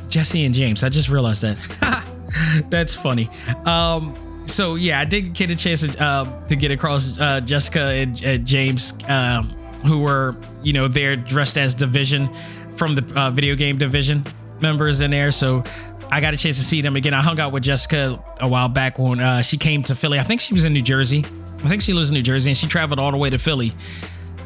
Jesse 0.09 0.45
and 0.45 0.55
James. 0.55 0.85
I 0.85 0.89
just 0.89 1.09
realized 1.09 1.43
that. 1.43 2.05
That's 2.70 2.95
funny. 2.95 3.29
Um, 3.64 4.14
so 4.47 4.77
yeah, 4.77 5.01
I 5.01 5.05
did 5.05 5.35
get 5.35 5.51
a 5.51 5.57
chance 5.57 5.81
to, 5.81 6.03
uh, 6.03 6.47
to 6.47 6.57
get 6.57 6.70
across 6.70 7.18
uh, 7.18 7.41
Jessica 7.41 7.81
and, 7.81 8.22
and 8.22 8.47
James, 8.47 8.95
um, 9.09 9.49
who 9.85 10.01
were 10.01 10.37
you 10.62 10.72
know 10.72 10.89
there 10.89 11.16
dressed 11.16 11.59
as 11.59 11.74
Division 11.74 12.33
from 12.77 12.95
the 12.95 13.20
uh, 13.20 13.31
video 13.31 13.57
game 13.57 13.77
Division 13.79 14.24
members 14.61 15.01
in 15.01 15.11
there. 15.11 15.31
So 15.33 15.64
I 16.11 16.20
got 16.20 16.35
a 16.35 16.37
chance 16.37 16.59
to 16.59 16.64
see 16.64 16.81
them 16.81 16.95
again. 16.95 17.14
I 17.14 17.22
hung 17.22 17.41
out 17.41 17.53
with 17.53 17.64
Jessica 17.64 18.22
a 18.41 18.47
while 18.47 18.68
back 18.68 18.99
when 18.99 19.20
uh, 19.20 19.43
she 19.43 19.59
came 19.59 19.83
to 19.85 19.95
Philly. 19.95 20.18
I 20.18 20.22
think 20.22 20.41
she 20.41 20.55
was 20.55 20.64
in 20.64 20.72
New 20.72 20.83
Jersey. 20.83 21.24
I 21.67 21.69
think 21.69 21.83
she 21.83 21.93
lives 21.93 22.11
in 22.11 22.14
New 22.14 22.23
Jersey, 22.23 22.51
and 22.51 22.57
she 22.57 22.69
traveled 22.69 23.01
all 23.01 23.11
the 23.11 23.17
way 23.17 23.29
to 23.29 23.39
Philly 23.39 23.73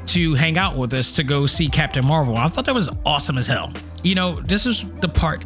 to 0.06 0.34
hang 0.34 0.56
out 0.56 0.74
with 0.74 0.94
us 0.94 1.16
to 1.16 1.22
go 1.22 1.44
see 1.44 1.68
Captain 1.68 2.04
Marvel. 2.04 2.36
I 2.36 2.48
thought 2.48 2.64
that 2.64 2.74
was 2.74 2.88
awesome 3.04 3.36
as 3.36 3.46
hell. 3.46 3.72
You 4.02 4.14
know, 4.14 4.40
this 4.40 4.64
is 4.64 4.90
the 5.00 5.08
part 5.08 5.44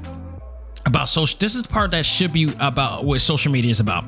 about 0.86 1.08
social. 1.08 1.36
This 1.38 1.56
is 1.56 1.64
the 1.64 1.68
part 1.68 1.90
that 1.90 2.06
should 2.06 2.32
be 2.32 2.52
about 2.60 3.04
what 3.04 3.20
social 3.20 3.50
media 3.50 3.72
is 3.72 3.80
about 3.80 4.04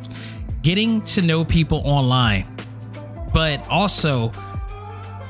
getting 0.62 1.00
to 1.02 1.22
know 1.22 1.44
people 1.44 1.82
online, 1.84 2.46
but 3.34 3.66
also, 3.68 4.30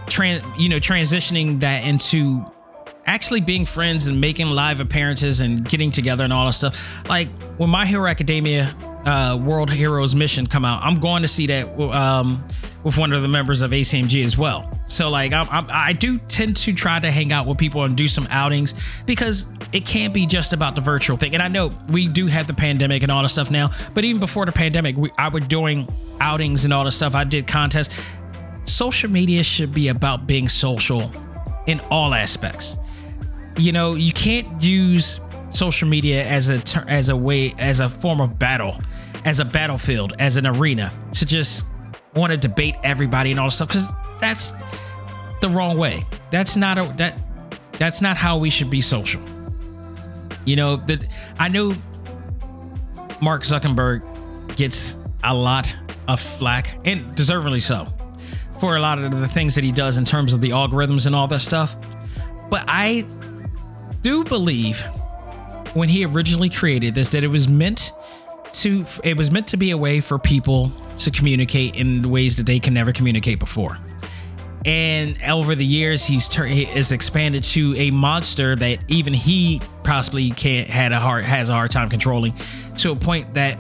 trans, 0.07 0.45
you 0.59 0.69
know, 0.69 0.79
transitioning 0.79 1.61
that 1.61 1.87
into 1.87 2.45
actually 3.07 3.41
being 3.41 3.65
friends 3.65 4.09
and 4.09 4.21
making 4.21 4.49
live 4.49 4.81
appearances 4.81 5.41
and 5.41 5.67
getting 5.69 5.91
together 5.91 6.25
and 6.25 6.33
all 6.33 6.45
that 6.47 6.53
stuff. 6.53 7.09
Like 7.09 7.29
when 7.57 7.71
My 7.71 7.87
Hero 7.87 8.07
Academia 8.07 8.75
uh, 9.07 9.39
World 9.41 9.71
Heroes 9.71 10.15
Mission 10.15 10.47
come 10.47 10.65
out, 10.65 10.83
I'm 10.83 10.99
going 10.99 11.23
to 11.23 11.29
see 11.29 11.47
that 11.47 11.79
um, 11.79 12.45
with 12.83 12.99
one 12.99 13.13
of 13.13 13.23
the 13.23 13.29
members 13.29 13.63
of 13.63 13.71
ACMG 13.71 14.25
as 14.25 14.37
well. 14.37 14.79
So 14.87 15.09
like 15.09 15.33
I'm, 15.33 15.49
I'm, 15.51 15.67
i 15.71 15.93
do 15.93 16.19
tend 16.19 16.57
to 16.59 16.73
try 16.75 16.99
to 17.01 17.11
hang 17.11 17.33
out 17.33 17.47
with 17.47 17.57
people 17.57 17.85
and 17.85 17.97
do 17.97 18.09
some 18.09 18.27
outings 18.31 19.03
because 19.07 19.47
it 19.73 19.87
can't 19.87 20.13
be 20.13 20.27
just 20.27 20.53
about 20.53 20.75
the 20.75 20.81
virtual 20.81 21.17
thing. 21.17 21.35
And 21.35 21.43
I 21.43 21.49
know 21.49 21.71
we 21.91 22.09
do 22.09 22.27
have 22.27 22.47
the 22.47 22.55
pandemic 22.55 23.03
and 23.03 23.11
all 23.11 23.23
the 23.23 23.29
stuff 23.29 23.51
now, 23.51 23.71
but 23.95 24.05
even 24.05 24.21
before 24.21 24.45
the 24.45 24.53
pandemic, 24.53 24.97
we, 24.97 25.11
I 25.17 25.29
was 25.29 25.47
doing 25.47 25.89
outings 26.21 26.65
and 26.65 26.73
all 26.75 26.85
the 26.85 26.91
stuff. 26.91 27.15
I 27.15 27.25
did 27.25 27.47
contests. 27.47 28.13
Social 28.65 29.11
media 29.11 29.43
should 29.43 29.73
be 29.73 29.89
about 29.89 30.27
being 30.27 30.49
social 30.49 31.11
in 31.67 31.81
all 31.91 32.13
aspects. 32.13 32.77
You 33.57 33.73
know, 33.73 33.95
you 33.95 34.13
can't 34.13 34.63
use 34.63 35.21
social 35.51 35.89
media 35.89 36.25
as 36.25 36.51
a 36.51 36.63
as 36.89 37.09
a 37.09 37.17
way 37.17 37.55
as 37.59 37.81
a 37.81 37.89
form 37.89 38.21
of 38.21 38.39
battle, 38.39 38.79
as 39.27 39.41
a 39.41 39.45
battlefield, 39.45 40.15
as 40.19 40.37
an 40.37 40.47
arena 40.47 40.91
to 41.13 41.27
just 41.27 41.67
want 42.15 42.31
to 42.31 42.39
debate 42.39 42.77
everybody 42.83 43.33
and 43.33 43.39
all 43.39 43.51
stuff 43.51 43.69
because 43.69 43.91
that's 44.19 44.53
the 45.43 45.49
wrong 45.51 45.77
way. 45.77 46.03
That's 46.31 46.57
not 46.57 46.79
a 46.79 46.95
that 46.97 47.19
that's 47.73 48.01
not 48.01 48.17
how 48.17 48.39
we 48.39 48.49
should 48.49 48.71
be 48.71 48.81
social. 48.81 49.21
You 50.47 50.57
know 50.57 50.77
that 50.77 51.05
I 51.39 51.49
know 51.49 51.75
Mark 53.21 53.43
Zuckerberg 53.43 54.03
gets 54.57 54.97
a 55.25 55.35
lot 55.35 55.77
of 56.09 56.21
flack 56.21 56.79
and 56.85 57.15
deservedly 57.17 57.59
so 57.59 57.87
for 58.61 58.77
a 58.77 58.81
lot 58.81 58.99
of 58.99 59.11
the 59.11 59.29
things 59.29 59.57
that 59.57 59.65
he 59.65 59.73
does 59.73 59.99
in 59.99 60.05
terms 60.05 60.33
of 60.33 60.41
the 60.41 60.51
algorithms 60.51 61.07
and 61.07 61.15
all 61.15 61.27
that 61.27 61.41
stuff. 61.41 61.77
But 62.49 62.65
I 62.69 63.05
do 64.03 64.25
believe 64.25 64.81
when 65.75 65.89
he 65.89 66.07
originally 66.07 66.49
created 66.49 66.95
this 66.95 67.09
that 67.11 67.25
it 67.25 67.29
was 67.29 67.49
meant 67.49 67.93
to 68.57 68.85
it 69.05 69.17
was 69.17 69.31
meant 69.31 69.49
to 69.49 69.57
be 69.57 69.71
a 69.71 69.79
way 69.79 70.01
for 70.01 70.19
people 70.19 70.73
to 70.99 71.11
communicate 71.11 71.77
in 71.77 72.03
ways 72.11 72.37
that 72.37 72.47
they 72.47 72.59
can 72.59 72.75
never 72.75 72.93
communicate 72.93 73.39
before. 73.39 73.79
And 74.65 75.17
over 75.23 75.55
the 75.55 75.65
years, 75.65 76.05
he's 76.05 76.27
tur- 76.27 76.47
is 76.47 76.91
expanded 76.91 77.45
to 77.45 77.77
a 77.77 77.93
monster 77.93 78.57
that 78.57 78.79
even 78.89 79.15
he 79.15 79.61
possibly 79.85 80.31
can't 80.31 80.69
had 80.69 80.91
a 80.91 80.99
hard 80.99 81.25
has 81.25 81.51
a 81.51 81.53
hard 81.53 81.71
time 81.71 81.89
controlling, 81.89 82.35
to 82.79 82.91
a 82.91 82.97
point 82.97 83.35
that 83.35 83.59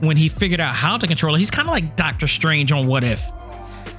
when 0.00 0.16
he 0.16 0.28
figured 0.28 0.60
out 0.60 0.74
how 0.74 0.96
to 0.96 1.06
control 1.06 1.34
it, 1.34 1.38
he's 1.38 1.50
kind 1.50 1.66
of 1.66 1.72
like 1.72 1.96
Doctor 1.96 2.28
Strange 2.28 2.70
on 2.70 2.86
What 2.86 3.02
If, 3.02 3.20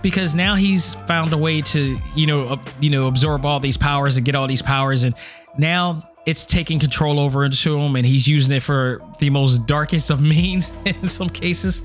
because 0.01 0.33
now 0.33 0.55
he's 0.55 0.95
found 0.95 1.33
a 1.33 1.37
way 1.37 1.61
to 1.61 1.99
you 2.15 2.25
know 2.25 2.47
uh, 2.47 2.57
you 2.79 2.89
know 2.89 3.07
absorb 3.07 3.45
all 3.45 3.59
these 3.59 3.77
powers 3.77 4.15
and 4.15 4.25
get 4.25 4.35
all 4.35 4.47
these 4.47 4.61
powers, 4.61 5.03
and 5.03 5.13
now 5.57 6.09
it's 6.25 6.45
taking 6.45 6.79
control 6.79 7.19
over 7.19 7.45
into 7.45 7.79
him 7.79 7.95
and 7.95 8.05
he's 8.05 8.27
using 8.27 8.55
it 8.55 8.63
for 8.63 9.01
the 9.19 9.29
most 9.29 9.67
darkest 9.67 10.09
of 10.09 10.21
means 10.35 10.73
in 10.85 11.05
some 11.05 11.29
cases. 11.29 11.83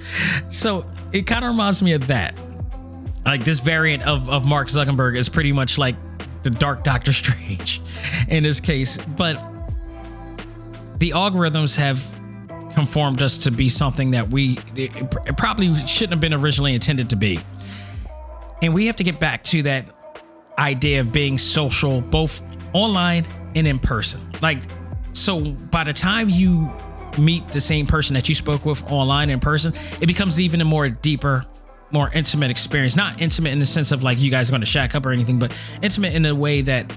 So 0.49 0.87
it 1.13 1.27
kind 1.27 1.45
of 1.45 1.51
reminds 1.51 1.83
me 1.83 1.93
of 1.93 2.07
that. 2.07 2.39
Like 3.25 3.45
this 3.45 3.61
variant 3.61 4.03
of, 4.05 4.31
of 4.31 4.47
Mark 4.47 4.69
Zuckerberg 4.69 5.17
is 5.17 5.29
pretty 5.29 5.53
much 5.53 5.77
like 5.77 5.95
the 6.43 6.51
Dark 6.51 6.85
Doctor 6.85 7.13
Strange 7.13 7.83
in 8.29 8.43
this 8.43 8.61
case. 8.61 8.97
But 8.97 9.35
the 10.99 11.11
algorithms 11.11 11.77
have 11.77 12.03
conformed 12.75 13.21
us 13.21 13.39
to 13.39 13.51
be 13.51 13.69
something 13.69 14.13
that 14.13 14.29
we 14.29 14.57
probably 15.37 15.75
shouldn't 15.87 16.13
have 16.13 16.21
been 16.21 16.35
originally 16.35 16.73
intended 16.73 17.11
to 17.11 17.17
be. 17.17 17.41
And 18.63 18.73
we 18.73 18.87
have 18.87 18.97
to 18.97 19.05
get 19.05 19.19
back 19.21 19.43
to 19.45 19.63
that 19.65 19.87
idea 20.59 21.01
of 21.01 21.13
being 21.13 21.39
social, 21.39 22.01
both 22.01 22.43
online 22.73 23.27
and 23.55 23.67
in 23.67 23.79
person. 23.79 24.21
Like, 24.43 24.63
so 25.13 25.41
by 25.41 25.85
the 25.85 25.93
time 25.93 26.29
you 26.29 26.71
meet 27.19 27.49
the 27.49 27.61
same 27.61 27.87
person 27.87 28.15
that 28.15 28.29
you 28.29 28.35
spoke 28.35 28.65
with 28.65 28.89
online 28.91 29.31
in 29.31 29.41
person, 29.41 29.73
it 30.01 30.07
becomes 30.07 30.41
even 30.41 30.61
a 30.61 30.65
more 30.65 30.89
deeper, 30.89 31.45
more 31.91 32.11
intimate 32.13 32.51
experience. 32.51 32.97
Not 32.97 33.21
intimate 33.21 33.51
in 33.53 33.59
the 33.59 33.67
sense 33.67 33.93
of 33.93 34.03
like 34.03 34.19
you 34.21 34.31
guys 34.31 34.51
going 34.51 34.61
to 34.61 34.67
shack 34.67 34.95
up 34.95 35.05
or 35.05 35.11
anything, 35.11 35.39
but 35.39 35.57
intimate 35.83 36.15
in 36.15 36.25
a 36.27 36.35
way 36.35 36.63
that 36.63 36.93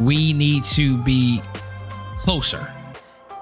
we 0.00 0.32
need 0.32 0.64
to 0.64 1.02
be 1.04 1.40
closer, 2.18 2.72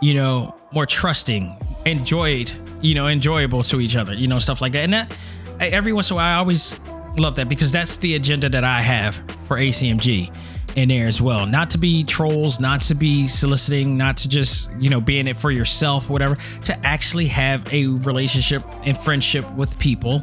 you 0.01 0.15
know, 0.15 0.55
more 0.73 0.87
trusting, 0.87 1.57
enjoyed, 1.87 2.53
you 2.81 2.95
know, 2.95 3.07
enjoyable 3.07 3.63
to 3.63 3.81
each 3.81 3.97
other, 3.97 4.15
you 4.15 4.27
know, 4.27 4.39
stuff 4.39 4.61
like 4.61 4.73
that. 4.73 4.85
And 4.85 4.93
that 4.93 5.13
every 5.61 5.93
once 5.93 6.11
in 6.11 6.15
a 6.15 6.17
while, 6.17 6.35
I 6.35 6.39
always 6.39 6.79
love 7.17 7.37
that 7.37 7.49
because 7.49 7.71
that's 7.71 7.97
the 7.99 8.17
agenda 8.17 8.49
that 8.49 8.65
I 8.65 8.81
have 8.81 9.17
for 9.43 9.57
ACMG 9.57 10.35
in 10.77 10.89
there 10.89 11.07
as 11.07 11.21
well. 11.23 11.47
Not 11.47 11.71
to 11.71 11.79
be 11.79 12.05
trolls, 12.05 12.61
not 12.61 12.81
to 12.83 12.95
be 12.95 13.27
soliciting, 13.27 13.97
not 13.97 14.17
to 14.19 14.29
just, 14.29 14.71
you 14.79 14.91
know, 14.91 15.01
be 15.01 15.19
in 15.19 15.29
it 15.29 15.37
for 15.37 15.51
yourself, 15.51 16.11
whatever, 16.11 16.37
to 16.65 16.87
actually 16.87 17.27
have 17.27 17.73
a 17.73 17.87
relationship 17.87 18.63
and 18.85 18.97
friendship 18.97 19.51
with 19.55 19.79
people 19.79 20.19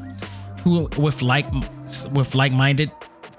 who 0.64 0.88
with 0.98 1.22
like 1.22 1.46
with 2.12 2.36
like-minded 2.36 2.92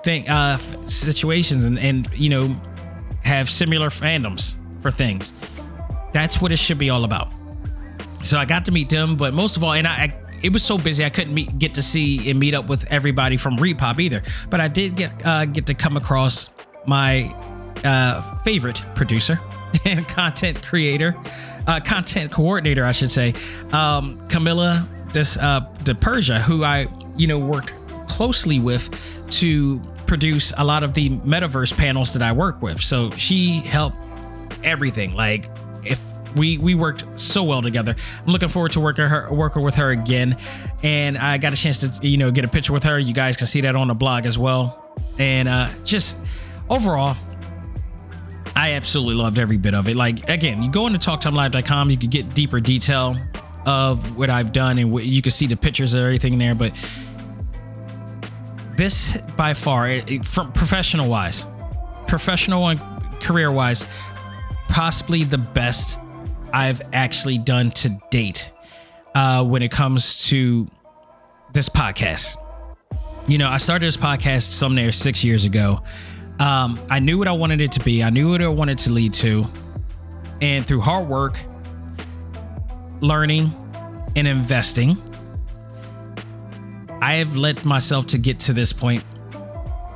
thing 0.02 0.28
uh 0.28 0.56
situations 0.86 1.64
and 1.64 1.78
and 1.78 2.08
you 2.12 2.28
know 2.28 2.52
have 3.22 3.48
similar 3.48 3.88
fandoms 3.88 4.56
for 4.80 4.90
things. 4.90 5.32
That's 6.12 6.42
what 6.42 6.52
it 6.52 6.56
should 6.56 6.78
be 6.78 6.90
all 6.90 7.04
about. 7.04 7.28
So 8.24 8.38
I 8.38 8.44
got 8.44 8.64
to 8.66 8.72
meet 8.72 8.88
them, 8.88 9.16
but 9.16 9.32
most 9.32 9.56
of 9.56 9.64
all, 9.64 9.72
and 9.72 9.86
I, 9.86 9.92
I 9.92 10.14
it 10.42 10.52
was 10.52 10.64
so 10.64 10.76
busy 10.76 11.04
I 11.04 11.10
couldn't 11.10 11.34
meet, 11.34 11.56
get 11.58 11.74
to 11.74 11.82
see 11.82 12.28
and 12.28 12.38
meet 12.38 12.52
up 12.52 12.68
with 12.68 12.84
everybody 12.90 13.36
from 13.36 13.56
ReedPop 13.56 14.00
either. 14.00 14.22
But 14.50 14.60
I 14.60 14.68
did 14.68 14.96
get 14.96 15.24
uh, 15.24 15.44
get 15.44 15.66
to 15.66 15.74
come 15.74 15.96
across 15.96 16.50
my 16.86 17.34
uh, 17.84 18.38
favorite 18.40 18.82
producer 18.94 19.38
and 19.84 20.06
content 20.08 20.62
creator, 20.62 21.16
uh, 21.66 21.80
content 21.80 22.30
coordinator, 22.30 22.84
I 22.84 22.92
should 22.92 23.10
say, 23.10 23.34
um, 23.72 24.18
Camilla 24.28 24.88
this 25.12 25.36
uh, 25.36 25.60
de 25.84 25.94
Persia, 25.94 26.40
who 26.40 26.64
I 26.64 26.86
you 27.16 27.26
know 27.26 27.38
worked 27.38 27.72
closely 28.08 28.58
with 28.58 28.88
to 29.30 29.80
produce 30.06 30.52
a 30.58 30.64
lot 30.64 30.82
of 30.82 30.94
the 30.94 31.10
metaverse 31.10 31.76
panels 31.76 32.12
that 32.14 32.22
I 32.22 32.32
work 32.32 32.60
with. 32.60 32.80
So 32.80 33.10
she 33.12 33.60
helped 33.60 33.96
everything. 34.64 35.12
Like 35.12 35.48
if 35.84 36.02
we 36.36 36.58
we 36.58 36.74
worked 36.74 37.04
so 37.20 37.42
well 37.44 37.62
together. 37.62 37.94
I'm 38.26 38.32
looking 38.32 38.48
forward 38.48 38.72
to 38.72 38.80
working 38.80 39.06
her 39.06 39.32
working 39.32 39.62
with 39.62 39.74
her 39.76 39.90
again. 39.90 40.36
And 40.82 41.18
I 41.18 41.38
got 41.38 41.52
a 41.52 41.56
chance 41.56 41.78
to 41.78 42.06
you 42.06 42.16
know 42.16 42.30
get 42.30 42.44
a 42.44 42.48
picture 42.48 42.72
with 42.72 42.84
her. 42.84 42.98
You 42.98 43.14
guys 43.14 43.36
can 43.36 43.46
see 43.46 43.62
that 43.62 43.76
on 43.76 43.88
the 43.88 43.94
blog 43.94 44.26
as 44.26 44.38
well. 44.38 44.78
And 45.18 45.48
uh 45.48 45.68
just 45.84 46.16
overall, 46.72 47.16
I 48.54 48.72
absolutely 48.72 49.14
loved 49.14 49.38
every 49.38 49.56
bit 49.56 49.74
of 49.74 49.88
it. 49.88 49.96
Like 49.96 50.28
again, 50.28 50.62
you 50.62 50.70
go 50.70 50.86
into 50.86 50.98
talktimelive.com, 50.98 51.90
you 51.90 51.96
can 51.96 52.10
get 52.10 52.34
deeper 52.34 52.60
detail 52.60 53.16
of 53.66 54.16
what 54.16 54.28
I've 54.30 54.52
done 54.52 54.78
and 54.78 54.92
what, 54.92 55.04
you 55.04 55.22
can 55.22 55.30
see 55.32 55.46
the 55.46 55.56
pictures 55.56 55.94
of 55.94 56.02
everything 56.02 56.38
there, 56.38 56.54
but 56.54 56.72
this 58.76 59.16
by 59.36 59.54
far 59.54 59.88
it, 59.88 60.10
it- 60.10 60.26
from 60.26 60.52
professional 60.52 61.08
wise, 61.08 61.46
professional 62.06 62.68
and 62.68 62.80
career 63.20 63.52
wise, 63.52 63.86
possibly 64.68 65.24
the 65.24 65.38
best 65.38 65.98
I've 66.52 66.82
actually 66.92 67.38
done 67.38 67.70
to 67.70 67.98
date 68.10 68.50
uh, 69.14 69.44
when 69.44 69.62
it 69.62 69.70
comes 69.70 70.26
to 70.28 70.66
this 71.52 71.68
podcast. 71.68 72.36
You 73.28 73.38
know, 73.38 73.48
I 73.48 73.58
started 73.58 73.86
this 73.86 73.96
podcast 73.96 74.50
some 74.50 74.74
there 74.74 74.90
six 74.92 75.22
years 75.24 75.44
ago. 75.44 75.82
Um, 76.42 76.80
I 76.90 76.98
knew 76.98 77.18
what 77.18 77.28
I 77.28 77.32
wanted 77.32 77.60
it 77.60 77.70
to 77.72 77.80
be. 77.80 78.02
I 78.02 78.10
knew 78.10 78.32
what 78.32 78.42
I 78.42 78.48
wanted 78.48 78.76
to 78.78 78.92
lead 78.92 79.12
to, 79.12 79.44
and 80.40 80.66
through 80.66 80.80
hard 80.80 81.06
work, 81.06 81.38
learning, 83.00 83.48
and 84.16 84.26
investing, 84.26 84.96
I 87.00 87.14
have 87.14 87.36
led 87.36 87.64
myself 87.64 88.08
to 88.08 88.18
get 88.18 88.40
to 88.40 88.52
this 88.52 88.72
point 88.72 89.04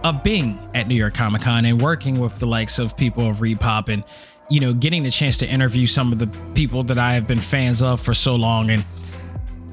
of 0.05 0.23
being 0.23 0.57
at 0.73 0.87
New 0.87 0.95
York 0.95 1.15
Comic 1.15 1.43
Con 1.43 1.65
and 1.65 1.83
working 1.83 2.21
with 2.21 2.39
the 2.39 2.47
likes 2.47 2.79
of 2.79 2.97
people 2.97 3.29
of 3.29 3.39
ReedPop 3.39 3.89
and, 3.89 4.05
you 4.49 4.61
know, 4.61 4.73
getting 4.73 5.03
the 5.03 5.11
chance 5.11 5.39
to 5.39 5.49
interview 5.49 5.85
some 5.85 6.13
of 6.13 6.21
the 6.21 6.29
people 6.55 6.85
that 6.85 6.99
I 6.99 7.15
have 7.15 7.27
been 7.27 7.41
fans 7.41 7.83
of 7.83 8.01
for 8.01 8.15
so 8.15 8.37
long. 8.37 8.71
And 8.71 8.85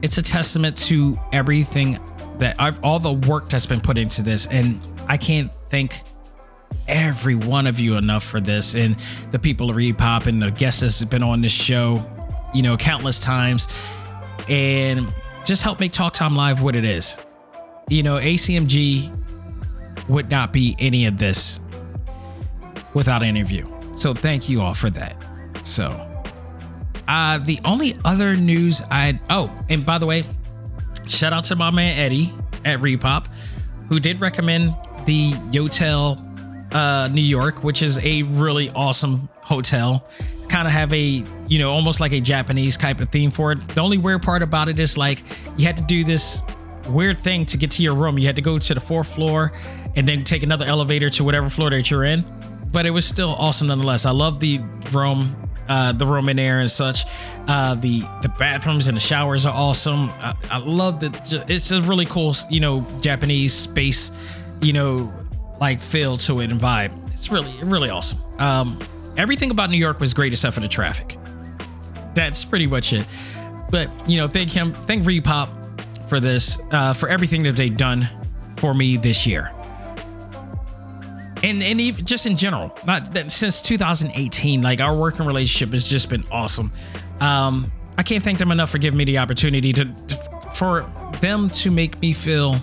it's 0.02 0.18
a 0.18 0.24
testament 0.24 0.76
to 0.78 1.20
everything 1.32 2.00
that 2.40 2.56
I've, 2.58 2.84
all 2.84 2.98
the 2.98 3.14
work 3.14 3.52
that's 3.52 3.68
been 3.68 3.82
put 3.82 4.00
into 4.00 4.24
this. 4.24 4.48
And 4.48 4.82
I 5.08 5.18
can't 5.18 5.54
thank 5.54 6.02
every 6.88 7.36
one 7.36 7.68
of 7.68 7.80
you 7.80 7.96
enough 7.98 8.24
for 8.24 8.40
this 8.40 8.76
and 8.76 8.96
the 9.32 9.40
people 9.40 9.70
of 9.70 9.76
ReedPop 9.76 10.28
and 10.28 10.42
the 10.42 10.52
guests 10.52 10.82
that's 10.82 11.04
been 11.06 11.24
on 11.24 11.42
this 11.42 11.52
show, 11.52 12.04
you 12.54 12.62
know, 12.62 12.78
countless 12.78 13.20
times. 13.20 13.68
And 14.50 15.08
just 15.46 15.64
help 15.64 15.80
make 15.80 15.92
Talk 15.92 16.14
Time 16.14 16.36
Live 16.36 16.64
what 16.64 16.76
it 16.76 16.86
is. 16.86 17.18
You 17.90 18.04
know, 18.04 18.18
ACMG 18.18 19.12
would 20.08 20.30
not 20.30 20.54
be 20.54 20.76
any 20.80 21.06
of 21.06 21.18
this 21.18 21.60
without 22.94 23.24
any 23.24 23.42
of 23.42 23.52
you. 23.52 23.72
So 23.96 24.14
thank 24.14 24.50
you 24.50 24.62
all 24.62 24.74
for 24.74 24.90
that. 24.92 25.16
So, 25.64 25.90
uh, 27.08 27.38
the 27.40 27.60
only 27.66 27.96
other 28.06 28.36
news 28.36 28.82
I 28.90 29.20
oh, 29.30 29.52
and 29.70 29.86
by 29.86 29.98
the 29.98 30.06
way, 30.06 30.24
shout 31.08 31.34
out 31.34 31.44
to 31.46 31.56
my 31.56 31.72
man 31.72 31.98
Eddie 32.00 32.34
at 32.66 32.80
ReedPop, 32.80 33.28
who 33.90 34.00
did 34.00 34.22
recommend 34.22 34.74
the 35.06 35.32
Yotel 35.52 36.23
uh, 36.74 37.10
New 37.12 37.22
York, 37.22 37.64
which 37.64 37.82
is 37.82 38.04
a 38.04 38.24
really 38.24 38.70
awesome 38.72 39.30
hotel. 39.42 40.08
Kind 40.50 40.68
of 40.68 40.74
have 40.74 40.92
a 40.94 41.24
you 41.48 41.60
know 41.60 41.72
almost 41.72 42.00
like 42.00 42.12
a 42.12 42.20
Japanese 42.20 42.78
type 42.78 43.00
of 43.00 43.10
theme 43.10 43.30
for 43.30 43.52
it. 43.52 43.60
The 43.70 43.82
only 43.82 43.98
weird 43.98 44.22
part 44.22 44.42
about 44.42 44.70
it 44.70 44.80
is 44.80 44.98
like 44.98 45.24
you 45.58 45.66
had 45.66 45.78
to 45.78 45.84
do 45.84 46.04
this 46.04 46.42
weird 46.90 47.18
thing 47.18 47.46
to 47.48 47.58
get 47.58 47.72
to 47.72 47.84
your 47.84 47.96
room. 47.96 48.18
You 48.20 48.28
had 48.28 48.36
to 48.36 48.42
go 48.42 48.60
to 48.60 48.74
the 48.74 48.80
fourth 48.80 49.14
floor 49.14 49.52
and 49.96 50.08
then 50.08 50.24
take 50.24 50.44
another 50.44 50.66
elevator 50.66 51.10
to 51.12 51.24
whatever 51.24 51.50
floor 51.50 51.70
that 51.70 51.90
you're 51.90 52.04
in. 52.04 52.26
But 52.72 52.86
it 52.86 52.92
was 52.92 53.06
still 53.06 53.30
awesome 53.30 53.68
nonetheless. 53.68 54.06
I 54.06 54.12
love 54.12 54.40
the 54.40 54.60
room, 54.92 55.36
uh, 55.70 55.92
the 55.92 56.06
room 56.08 56.28
in 56.28 56.38
there 56.38 56.60
and 56.60 56.70
such. 56.70 57.06
Uh, 57.48 57.76
the 57.76 58.02
the 58.22 58.30
bathrooms 58.40 58.88
and 58.88 58.98
the 58.98 59.02
showers 59.02 59.46
are 59.46 59.54
awesome. 59.54 60.10
I, 60.20 60.36
I 60.50 60.58
love 60.58 61.00
that. 61.02 61.50
It's 61.50 61.72
a 61.72 61.82
really 61.84 62.06
cool, 62.06 62.36
you 62.50 62.60
know, 62.60 62.86
Japanese 63.00 63.54
space, 63.54 64.12
you 64.62 64.74
know, 64.74 65.14
like 65.64 65.82
feel 65.82 66.18
to 66.18 66.42
it 66.42 66.52
and 66.52 66.60
vibe. 66.60 66.92
It's 67.14 67.32
really 67.32 67.54
really 67.64 67.90
awesome. 67.90 68.20
Um, 68.38 68.80
everything 69.18 69.50
about 69.50 69.70
New 69.70 69.78
York 69.78 70.00
was 70.00 70.14
great 70.14 70.34
except 70.34 70.54
for 70.54 70.60
the 70.60 70.68
traffic. 70.68 71.18
That's 72.14 72.44
pretty 72.44 72.68
much 72.68 72.94
it. 72.94 73.08
But 73.72 73.90
you 74.08 74.18
know, 74.18 74.28
thank 74.28 74.52
him, 74.52 74.72
thank 74.72 75.04
ReedPop 75.04 76.10
for 76.10 76.20
this, 76.20 76.60
uh, 76.72 76.94
for 76.94 77.08
everything 77.10 77.44
that 77.44 77.56
they've 77.56 77.76
done 77.76 78.08
for 78.58 78.74
me 78.74 78.98
this 78.98 79.26
year. 79.26 79.52
And 81.42 81.64
and 81.64 81.80
even 81.82 82.06
just 82.06 82.26
in 82.26 82.38
general, 82.38 82.78
not 82.86 83.32
since 83.32 83.62
2018, 83.62 84.62
like 84.62 84.82
our 84.82 84.96
working 84.96 85.26
relationship 85.26 85.74
has 85.74 85.86
just 85.86 86.10
been 86.10 86.24
awesome. 86.30 86.72
Um, 87.20 87.72
I 87.98 88.04
can't 88.04 88.24
thank 88.24 88.38
them 88.38 88.52
enough 88.52 88.70
for 88.70 88.80
giving 88.80 88.98
me 88.98 89.06
the 89.06 89.18
opportunity 89.18 89.72
to, 89.74 89.86
to 89.86 90.16
for 90.54 90.82
them 91.22 91.50
to 91.50 91.72
make 91.72 92.02
me 92.02 92.14
feel 92.14 92.58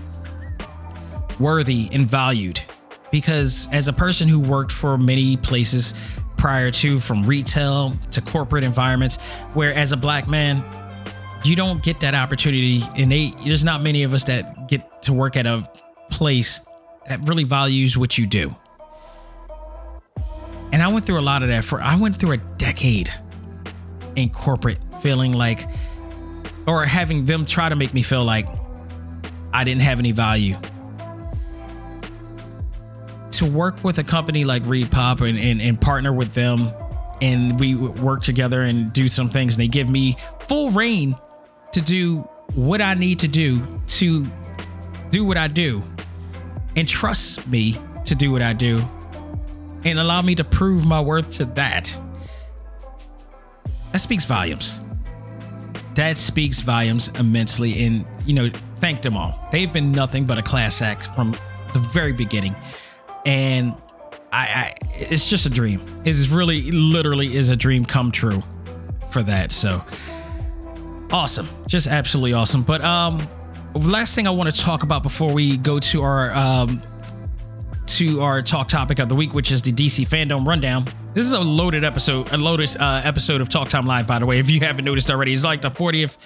worthy 1.38 1.88
and 1.92 2.08
valued. 2.08 2.60
Because 3.10 3.68
as 3.72 3.88
a 3.88 3.92
person 3.92 4.28
who 4.28 4.38
worked 4.38 4.72
for 4.72 4.96
many 4.96 5.36
places 5.36 5.94
prior 6.36 6.70
to, 6.70 7.00
from 7.00 7.24
retail 7.24 7.92
to 8.12 8.20
corporate 8.20 8.64
environments, 8.64 9.16
where 9.54 9.74
as 9.74 9.92
a 9.92 9.96
black 9.96 10.28
man, 10.28 10.64
you 11.44 11.56
don't 11.56 11.82
get 11.82 12.00
that 12.00 12.14
opportunity 12.14 12.82
and 12.96 13.10
they 13.10 13.32
there's 13.44 13.64
not 13.64 13.82
many 13.82 14.02
of 14.02 14.12
us 14.12 14.24
that 14.24 14.68
get 14.68 15.02
to 15.02 15.12
work 15.12 15.36
at 15.36 15.46
a 15.46 15.68
place 16.10 16.60
that 17.08 17.26
really 17.28 17.44
values 17.44 17.96
what 17.96 18.18
you 18.18 18.26
do. 18.26 18.54
And 20.72 20.82
i 20.82 20.88
went 20.88 21.04
through 21.04 21.18
a 21.18 21.22
lot 21.22 21.42
of 21.42 21.48
that 21.48 21.64
for 21.64 21.80
i 21.80 21.98
went 22.00 22.14
through 22.14 22.32
a 22.32 22.36
decade 22.36 23.10
in 24.14 24.28
corporate 24.30 24.78
feeling 25.02 25.32
like 25.32 25.66
or 26.66 26.84
having 26.84 27.24
them 27.24 27.44
try 27.44 27.68
to 27.68 27.74
make 27.74 27.92
me 27.92 28.02
feel 28.02 28.24
like 28.24 28.46
i 29.52 29.64
didn't 29.64 29.82
have 29.82 29.98
any 29.98 30.12
value 30.12 30.56
to 33.32 33.46
work 33.46 33.82
with 33.84 33.98
a 33.98 34.04
company 34.04 34.44
like 34.44 34.62
ReedPop 34.64 35.26
and, 35.28 35.38
and, 35.38 35.60
and 35.60 35.80
partner 35.80 36.12
with 36.12 36.34
them 36.34 36.68
and 37.22 37.58
we 37.60 37.74
work 37.74 38.22
together 38.22 38.62
and 38.62 38.92
do 38.92 39.08
some 39.08 39.28
things 39.28 39.54
and 39.54 39.62
they 39.62 39.68
give 39.68 39.88
me 39.88 40.16
full 40.40 40.70
reign 40.70 41.16
to 41.72 41.82
do 41.82 42.20
what 42.54 42.80
I 42.80 42.94
need 42.94 43.20
to 43.20 43.28
do 43.28 43.60
to 43.86 44.26
do 45.10 45.24
what 45.24 45.36
I 45.36 45.48
do 45.48 45.82
and 46.76 46.88
trust 46.88 47.46
me 47.46 47.76
to 48.04 48.14
do 48.14 48.32
what 48.32 48.42
I 48.42 48.52
do 48.52 48.82
and 49.84 49.98
allow 49.98 50.22
me 50.22 50.34
to 50.34 50.44
prove 50.44 50.86
my 50.86 51.00
worth 51.00 51.32
to 51.34 51.44
that. 51.46 51.94
That 53.92 53.98
speaks 53.98 54.24
volumes. 54.24 54.80
That 55.94 56.18
speaks 56.18 56.60
volumes 56.60 57.08
immensely. 57.18 57.84
And, 57.84 58.06
you 58.24 58.34
know, 58.34 58.50
thank 58.76 59.02
them 59.02 59.16
all. 59.16 59.48
They've 59.50 59.72
been 59.72 59.92
nothing 59.92 60.24
but 60.24 60.38
a 60.38 60.42
class 60.42 60.82
act 60.82 61.14
from 61.14 61.32
the 61.72 61.78
very 61.92 62.12
beginning. 62.12 62.54
And 63.26 63.74
I, 64.32 64.46
I 64.46 64.74
it's 64.92 65.28
just 65.28 65.46
a 65.46 65.50
dream. 65.50 65.80
It 66.04 66.10
is 66.10 66.30
really, 66.30 66.70
literally 66.70 67.36
is 67.36 67.50
a 67.50 67.56
dream 67.56 67.84
come 67.84 68.10
true 68.10 68.42
for 69.10 69.22
that. 69.22 69.52
So, 69.52 69.84
awesome 71.12 71.48
just 71.66 71.88
absolutely 71.88 72.32
awesome 72.32 72.62
but 72.62 72.82
um 72.84 73.26
last 73.74 74.14
thing 74.14 74.26
i 74.26 74.30
want 74.30 74.52
to 74.52 74.60
talk 74.60 74.82
about 74.82 75.02
before 75.02 75.32
we 75.32 75.56
go 75.56 75.78
to 75.78 76.02
our 76.02 76.32
um 76.32 76.80
to 77.86 78.20
our 78.20 78.40
talk 78.42 78.68
topic 78.68 79.00
of 79.00 79.08
the 79.08 79.14
week 79.14 79.34
which 79.34 79.50
is 79.50 79.60
the 79.62 79.72
dc 79.72 80.06
fandom 80.06 80.46
rundown 80.46 80.84
this 81.12 81.24
is 81.24 81.32
a 81.32 81.40
loaded 81.40 81.82
episode 81.82 82.30
a 82.32 82.36
loaded 82.36 82.74
uh, 82.78 83.00
episode 83.04 83.40
of 83.40 83.48
talk 83.48 83.68
time 83.68 83.86
live 83.86 84.06
by 84.06 84.18
the 84.20 84.26
way 84.26 84.38
if 84.38 84.48
you 84.48 84.60
haven't 84.60 84.84
noticed 84.84 85.10
already 85.10 85.32
it's 85.32 85.44
like 85.44 85.60
the 85.60 85.68
40th 85.68 86.16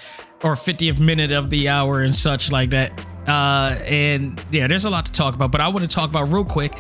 or 0.44 0.54
50th 0.54 1.00
minute 1.00 1.32
of 1.32 1.50
the 1.50 1.68
hour 1.68 2.02
and 2.02 2.14
such 2.14 2.52
like 2.52 2.70
that 2.70 2.92
uh 3.26 3.76
and 3.86 4.38
yeah 4.50 4.66
there's 4.66 4.84
a 4.84 4.90
lot 4.90 5.06
to 5.06 5.12
talk 5.12 5.34
about 5.34 5.50
but 5.50 5.60
i 5.60 5.66
want 5.66 5.80
to 5.80 5.88
talk 5.88 6.10
about 6.10 6.28
real 6.28 6.44
quick 6.44 6.72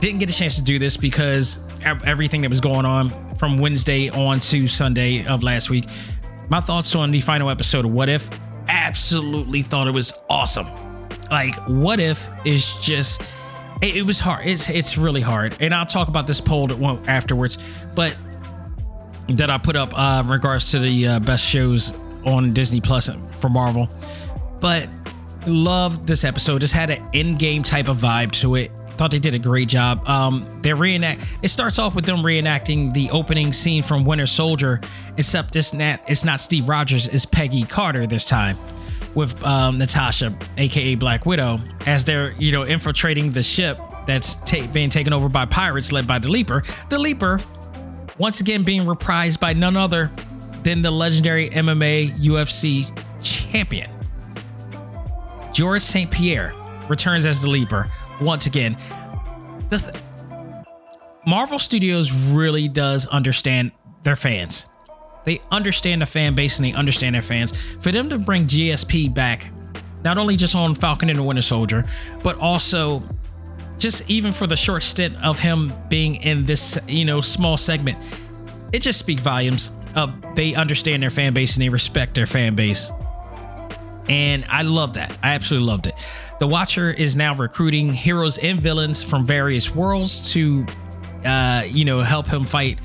didn't 0.00 0.18
get 0.18 0.28
a 0.28 0.32
chance 0.32 0.56
to 0.56 0.62
do 0.62 0.78
this 0.78 0.96
because 0.96 1.64
everything 1.84 2.42
that 2.42 2.50
was 2.50 2.60
going 2.60 2.84
on 2.84 3.08
from 3.36 3.56
wednesday 3.58 4.08
on 4.08 4.40
to 4.40 4.66
sunday 4.66 5.24
of 5.26 5.44
last 5.44 5.70
week 5.70 5.84
my 6.52 6.60
thoughts 6.60 6.94
on 6.94 7.12
the 7.12 7.20
final 7.20 7.48
episode 7.48 7.86
of 7.86 7.92
What 7.92 8.10
If. 8.10 8.28
Absolutely 8.68 9.62
thought 9.62 9.88
it 9.88 9.92
was 9.92 10.12
awesome. 10.28 10.66
Like, 11.30 11.54
What 11.66 11.98
If 11.98 12.28
is 12.44 12.74
just. 12.74 13.22
It, 13.80 14.04
was 14.04 14.20
hard. 14.20 14.46
It's 14.46 14.68
it's 14.68 14.98
really 14.98 15.22
hard, 15.22 15.56
and 15.60 15.72
I'll 15.72 15.86
talk 15.86 16.08
about 16.08 16.26
this 16.26 16.42
poll 16.42 16.66
that 16.66 16.78
went 16.78 17.08
afterwards. 17.08 17.56
But 17.94 18.16
that 19.28 19.50
I 19.50 19.56
put 19.56 19.76
up 19.76 19.98
uh, 19.98 20.22
in 20.22 20.30
regards 20.30 20.70
to 20.72 20.78
the 20.78 21.08
uh, 21.08 21.18
best 21.20 21.44
shows 21.44 21.98
on 22.24 22.52
Disney 22.52 22.80
Plus 22.80 23.10
for 23.32 23.48
Marvel. 23.48 23.88
But 24.60 24.88
love 25.46 26.06
this 26.06 26.24
episode. 26.24 26.60
Just 26.60 26.74
had 26.74 26.90
an 26.90 27.02
Endgame 27.12 27.64
type 27.64 27.88
of 27.88 27.98
vibe 27.98 28.32
to 28.40 28.54
it. 28.56 28.70
Thought 28.92 29.10
they 29.10 29.18
did 29.18 29.34
a 29.34 29.38
great 29.38 29.68
job. 29.68 30.06
Um, 30.08 30.46
they 30.62 30.72
reenact. 30.74 31.38
It 31.42 31.48
starts 31.48 31.78
off 31.78 31.94
with 31.94 32.04
them 32.04 32.18
reenacting 32.18 32.92
the 32.92 33.10
opening 33.10 33.52
scene 33.52 33.82
from 33.82 34.04
Winter 34.04 34.26
Soldier, 34.26 34.80
except 35.16 35.52
this 35.52 35.72
not 35.72 36.00
it's 36.06 36.24
not 36.24 36.40
Steve 36.40 36.68
Rogers, 36.68 37.08
it's 37.08 37.24
Peggy 37.24 37.64
Carter 37.64 38.06
this 38.06 38.24
time, 38.24 38.56
with 39.14 39.42
um, 39.44 39.78
Natasha, 39.78 40.36
aka 40.58 40.94
Black 40.94 41.24
Widow, 41.24 41.58
as 41.86 42.04
they're 42.04 42.32
you 42.32 42.52
know 42.52 42.64
infiltrating 42.64 43.30
the 43.30 43.42
ship 43.42 43.78
that's 44.06 44.34
ta- 44.36 44.66
being 44.72 44.90
taken 44.90 45.12
over 45.12 45.28
by 45.28 45.46
pirates 45.46 45.90
led 45.90 46.06
by 46.06 46.18
the 46.18 46.30
Leaper. 46.30 46.62
The 46.90 46.98
Leaper, 46.98 47.40
once 48.18 48.40
again, 48.40 48.62
being 48.62 48.82
reprised 48.82 49.40
by 49.40 49.54
none 49.54 49.76
other 49.76 50.10
than 50.62 50.82
the 50.82 50.90
legendary 50.90 51.48
MMA 51.50 52.18
UFC 52.18 52.90
champion. 53.22 53.90
George 55.52 55.82
St. 55.82 56.10
Pierre 56.10 56.54
returns 56.88 57.26
as 57.26 57.40
the 57.40 57.50
Leaper 57.50 57.88
once 58.20 58.46
again. 58.46 58.76
Th- 59.70 59.82
Marvel 61.26 61.58
Studios 61.58 62.32
really 62.32 62.68
does 62.68 63.06
understand 63.06 63.72
their 64.02 64.16
fans. 64.16 64.66
They 65.24 65.40
understand 65.50 66.02
the 66.02 66.06
fan 66.06 66.34
base 66.34 66.58
and 66.58 66.66
they 66.66 66.72
understand 66.72 67.14
their 67.14 67.22
fans. 67.22 67.52
For 67.80 67.92
them 67.92 68.08
to 68.08 68.18
bring 68.18 68.46
GSP 68.46 69.14
back, 69.14 69.52
not 70.02 70.18
only 70.18 70.36
just 70.36 70.56
on 70.56 70.74
Falcon 70.74 71.10
and 71.10 71.18
the 71.18 71.22
Winter 71.22 71.42
Soldier, 71.42 71.84
but 72.24 72.38
also 72.38 73.02
just 73.78 74.08
even 74.10 74.32
for 74.32 74.46
the 74.46 74.56
short 74.56 74.82
stint 74.82 75.14
of 75.22 75.38
him 75.38 75.72
being 75.88 76.16
in 76.16 76.44
this, 76.44 76.78
you 76.88 77.04
know, 77.04 77.20
small 77.20 77.56
segment, 77.56 77.98
it 78.72 78.80
just 78.80 78.98
speaks 78.98 79.22
volumes 79.22 79.70
of 79.94 80.34
they 80.34 80.54
understand 80.54 81.02
their 81.02 81.10
fan 81.10 81.32
base 81.34 81.56
and 81.56 81.62
they 81.62 81.68
respect 81.68 82.14
their 82.14 82.26
fan 82.26 82.54
base. 82.54 82.90
And 84.08 84.44
I 84.48 84.62
love 84.62 84.94
that. 84.94 85.16
I 85.22 85.34
absolutely 85.34 85.68
loved 85.68 85.86
it. 85.86 85.94
The 86.40 86.46
Watcher 86.48 86.90
is 86.90 87.14
now 87.14 87.34
recruiting 87.34 87.92
heroes 87.92 88.38
and 88.38 88.60
villains 88.60 89.02
from 89.02 89.24
various 89.24 89.74
worlds 89.74 90.32
to, 90.32 90.66
uh, 91.24 91.62
you 91.66 91.84
know, 91.84 92.00
help 92.00 92.26
him 92.26 92.44
fight 92.44 92.78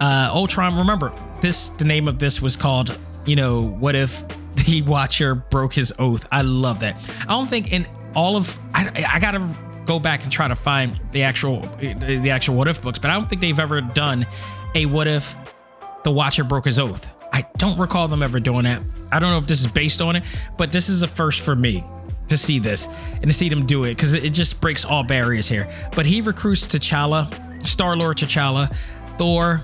uh, 0.00 0.30
Ultron. 0.32 0.76
Remember, 0.76 1.12
this 1.40 1.68
the 1.70 1.84
name 1.84 2.08
of 2.08 2.18
this 2.18 2.42
was 2.42 2.56
called, 2.56 2.98
you 3.24 3.36
know, 3.36 3.62
what 3.62 3.94
if 3.94 4.24
the 4.66 4.82
Watcher 4.82 5.34
broke 5.34 5.72
his 5.72 5.92
oath? 5.98 6.26
I 6.32 6.42
love 6.42 6.80
that. 6.80 6.96
I 7.22 7.26
don't 7.26 7.48
think 7.48 7.72
in 7.72 7.86
all 8.14 8.36
of 8.36 8.58
I, 8.74 9.06
I 9.14 9.18
gotta 9.20 9.48
go 9.84 10.00
back 10.00 10.24
and 10.24 10.32
try 10.32 10.48
to 10.48 10.56
find 10.56 10.98
the 11.12 11.22
actual 11.22 11.60
the 11.80 12.30
actual 12.30 12.56
what 12.56 12.66
if 12.68 12.82
books, 12.82 12.98
but 12.98 13.10
I 13.10 13.14
don't 13.14 13.28
think 13.28 13.40
they've 13.40 13.60
ever 13.60 13.80
done 13.80 14.26
a 14.74 14.86
what 14.86 15.06
if 15.06 15.34
the 16.06 16.12
Watcher 16.12 16.44
broke 16.44 16.66
his 16.66 16.78
oath. 16.78 17.12
I 17.32 17.44
don't 17.56 17.76
recall 17.80 18.06
them 18.06 18.22
ever 18.22 18.38
doing 18.38 18.62
that. 18.62 18.80
I 19.10 19.18
don't 19.18 19.32
know 19.32 19.38
if 19.38 19.48
this 19.48 19.58
is 19.58 19.66
based 19.66 20.00
on 20.00 20.14
it, 20.14 20.22
but 20.56 20.70
this 20.70 20.88
is 20.88 21.02
a 21.02 21.08
first 21.08 21.44
for 21.44 21.56
me 21.56 21.82
to 22.28 22.36
see 22.36 22.60
this 22.60 22.86
and 23.14 23.24
to 23.24 23.32
see 23.32 23.48
them 23.48 23.66
do 23.66 23.82
it 23.82 23.96
because 23.96 24.14
it 24.14 24.30
just 24.30 24.60
breaks 24.60 24.84
all 24.84 25.02
barriers 25.02 25.48
here. 25.48 25.68
But 25.96 26.06
he 26.06 26.20
recruits 26.20 26.64
T'Challa, 26.68 27.26
Star 27.66 27.96
Lord 27.96 28.18
T'Challa, 28.18 28.72
Thor, 29.18 29.62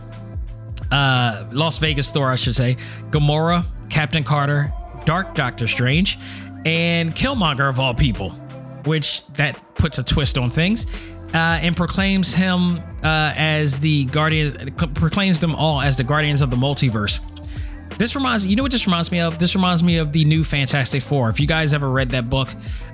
uh, 0.90 1.44
Las 1.52 1.78
Vegas 1.78 2.10
Thor, 2.10 2.32
I 2.32 2.34
should 2.34 2.56
say, 2.56 2.76
Gamora, 3.10 3.64
Captain 3.88 4.24
Carter, 4.24 4.72
Dark 5.04 5.36
Doctor 5.36 5.68
Strange, 5.68 6.18
and 6.64 7.14
Killmonger 7.14 7.68
of 7.68 7.78
all 7.78 7.94
people, 7.94 8.30
which 8.84 9.24
that 9.34 9.76
puts 9.76 9.98
a 9.98 10.02
twist 10.02 10.36
on 10.36 10.50
things. 10.50 10.86
Uh, 11.32 11.60
and 11.62 11.76
proclaims 11.76 12.34
him 12.34 12.78
uh, 13.02 13.32
as 13.36 13.78
the 13.80 14.04
guardian, 14.06 14.72
proclaims 14.74 15.40
them 15.40 15.54
all 15.54 15.80
as 15.80 15.96
the 15.96 16.04
guardians 16.04 16.40
of 16.40 16.50
the 16.50 16.56
multiverse. 16.56 17.20
This 17.98 18.16
reminds 18.16 18.46
you 18.46 18.56
know 18.56 18.62
what 18.62 18.72
this 18.72 18.86
reminds 18.86 19.12
me 19.12 19.20
of? 19.20 19.38
This 19.38 19.54
reminds 19.54 19.82
me 19.82 19.98
of 19.98 20.12
the 20.12 20.24
new 20.24 20.44
Fantastic 20.44 21.02
Four. 21.02 21.28
If 21.28 21.40
you 21.40 21.46
guys 21.46 21.74
ever 21.74 21.90
read 21.90 22.08
that 22.10 22.30
book, 22.30 22.48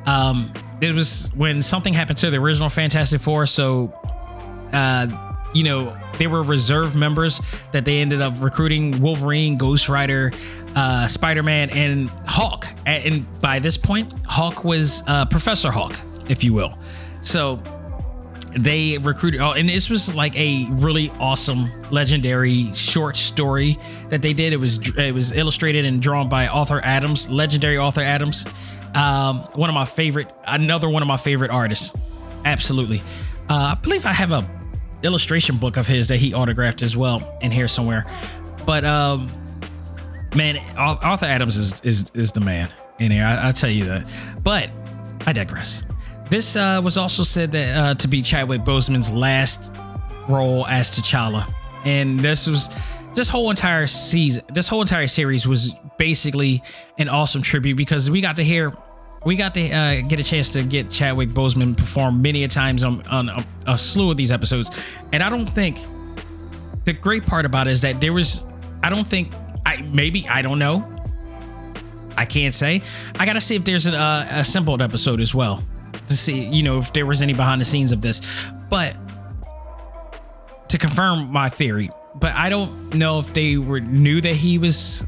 um, 0.07 0.53
it 0.81 0.93
was 0.93 1.31
when 1.35 1.63
something 1.63 1.93
happened 1.95 2.19
to 2.19 2.31
the 2.31 2.39
original 2.39 2.69
Fantastic 2.69 3.21
Four. 3.21 3.47
So, 3.47 3.93
uh, 4.73 5.07
you 5.55 5.65
know, 5.65 5.97
they 6.19 6.27
were 6.27 6.43
reserve 6.43 6.97
members 6.97 7.41
that 7.73 7.85
they 7.85 8.01
ended 8.01 8.21
up 8.21 8.35
recruiting 8.39 9.01
Wolverine, 9.01 9.57
Ghost 9.57 9.89
Rider, 9.89 10.33
uh, 10.77 11.07
Spider 11.07 11.43
Man, 11.43 11.71
and 11.71 12.11
Hulk. 12.27 12.67
And 12.85 13.25
by 13.41 13.61
this 13.61 13.77
point, 13.77 14.13
Hulk 14.27 14.65
was 14.65 15.03
uh, 15.07 15.25
Professor 15.27 15.71
Hulk, 15.71 15.95
if 16.29 16.45
you 16.45 16.53
will. 16.53 16.77
So 17.23 17.59
they 18.53 18.99
recruited 18.99 19.41
oh 19.41 19.53
and 19.53 19.69
this 19.69 19.91
was 19.91 20.15
like 20.15 20.37
a 20.39 20.67
really 20.71 21.11
awesome 21.21 21.71
legendary 21.91 22.73
short 22.75 23.17
story 23.17 23.79
that 24.09 24.23
they 24.23 24.33
did. 24.33 24.53
It 24.53 24.57
was 24.59 24.79
it 24.97 25.13
was 25.13 25.33
illustrated 25.33 25.85
and 25.85 26.01
drawn 26.01 26.29
by 26.29 26.47
Arthur 26.47 26.81
Adams 26.83 27.29
legendary 27.29 27.77
Arthur 27.77 28.01
Adams. 28.01 28.47
Um, 28.95 29.37
one 29.55 29.69
of 29.69 29.75
my 29.75 29.85
favorite 29.85 30.29
another 30.47 30.89
one 30.89 31.03
of 31.03 31.09
my 31.09 31.17
favorite 31.17 31.51
artists. 31.51 31.97
Absolutely. 32.45 33.03
Uh, 33.51 33.75
i 33.77 33.79
believe 33.83 34.05
i 34.07 34.13
have 34.13 34.33
a 34.33 34.49
illustration 35.03 35.57
book 35.57 35.77
of 35.77 35.87
his 35.87 36.09
that 36.09 36.17
he 36.17 36.35
autographed 36.35 36.83
as 36.83 36.97
well 36.97 37.39
in 37.41 37.51
here 37.51 37.69
somewhere. 37.69 38.07
But 38.65 38.85
um 38.85 39.31
man 40.35 40.59
arthur 40.77 41.27
adams 41.27 41.57
is 41.57 41.81
is, 41.83 42.11
is 42.15 42.33
the 42.33 42.41
man 42.41 42.73
in 42.99 43.11
here. 43.11 43.25
I, 43.25 43.47
i'll 43.47 43.53
tell 43.53 43.71
you 43.71 43.85
that. 43.85 44.09
But 44.43 44.71
i 45.27 45.33
digress 45.33 45.85
this 46.31 46.57
uh, 46.57 46.81
was 46.83 46.97
also 46.97 47.23
said 47.23 47.53
that 47.53 47.77
uh, 47.77 47.95
to 47.95 48.09
be 48.09 48.23
Chadwick 48.23 48.63
Boseman's 48.63 49.11
last 49.11 49.75
role 50.29 50.67
as 50.67 50.91
T'Challa, 50.91 51.51
and 51.85 52.21
this 52.21 52.47
was 52.47 52.69
this 53.15 53.29
whole 53.29 53.51
entire 53.51 53.87
season, 53.87 54.45
this 54.53 54.69
whole 54.69 54.83
entire 54.83 55.09
series 55.09 55.49
was 55.49 55.73
basically 55.97 56.63
an 56.99 57.09
awesome 57.09 57.43
tribute 57.43 57.77
because 57.77 58.11
we 58.11 58.21
got 58.21 58.37
to 58.37 58.45
hear, 58.45 58.73
we 59.25 59.37
got 59.37 59.55
to 59.55 59.71
uh, 59.71 60.01
get 60.03 60.21
a 60.21 60.25
chance 60.25 60.51
to 60.51 60.63
get 60.63 60.91
Chadwick 60.91 61.31
Boseman 61.31 61.77
perform 61.77 62.21
many 62.21 62.45
a 62.45 62.49
times 62.49 62.85
on, 62.85 63.07
on 63.09 63.29
a, 63.31 63.45
a 63.67 63.79
slew 63.79 64.11
of 64.11 64.17
these 64.17 64.31
episodes, 64.31 64.71
and 65.13 65.23
I 65.23 65.31
don't 65.31 65.49
think 65.49 65.79
the 66.85 66.93
great 66.93 67.25
part 67.25 67.47
about 67.47 67.67
it 67.67 67.73
is 67.73 67.83
that 67.83 68.01
there 68.01 68.13
was, 68.13 68.45
I 68.83 68.91
don't 68.91 69.07
think, 69.07 69.33
I 69.65 69.83
maybe 69.83 70.27
I 70.29 70.43
don't 70.43 70.59
know. 70.59 70.95
I 72.17 72.25
can't 72.25 72.55
say. 72.55 72.83
I 73.17 73.27
gotta 73.27 73.41
see 73.41 73.55
if 73.55 73.65
there's 73.65 73.87
an 73.87 73.95
uh, 73.95 74.27
assembled 74.33 74.83
episode 74.83 75.21
as 75.21 75.35
well 75.35 75.63
to 76.09 76.17
see, 76.17 76.45
you 76.47 76.63
know, 76.63 76.79
if 76.79 76.93
there 76.93 77.07
was 77.07 77.23
any 77.23 77.33
behind 77.33 77.61
the 77.61 77.65
scenes 77.65 77.93
of 77.93 78.01
this. 78.01 78.51
But 78.69 78.97
to 80.69 80.79
confirm 80.79 81.33
my 81.33 81.49
theory, 81.49 81.91
but 82.15 82.35
I 82.35 82.49
don't 82.49 82.95
know 82.95 83.19
if 83.19 83.33
they 83.33 83.57
were 83.57 83.81
knew 83.81 84.21
that 84.21 84.35
he 84.35 84.59
was 84.59 85.05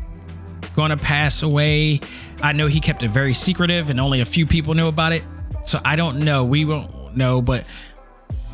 going 0.76 0.90
to 0.90 0.96
pass 0.96 1.42
away. 1.42 2.00
I 2.42 2.52
know 2.52 2.66
he 2.66 2.80
kept 2.80 3.02
it 3.02 3.08
very 3.10 3.34
secretive 3.34 3.90
and 3.90 4.00
only 4.00 4.20
a 4.20 4.24
few 4.24 4.46
people 4.46 4.74
knew 4.74 4.86
about 4.86 5.12
it. 5.12 5.22
So 5.64 5.80
I 5.84 5.96
don't 5.96 6.20
know. 6.20 6.44
We 6.44 6.64
won't 6.64 7.16
know, 7.16 7.42
but 7.42 7.64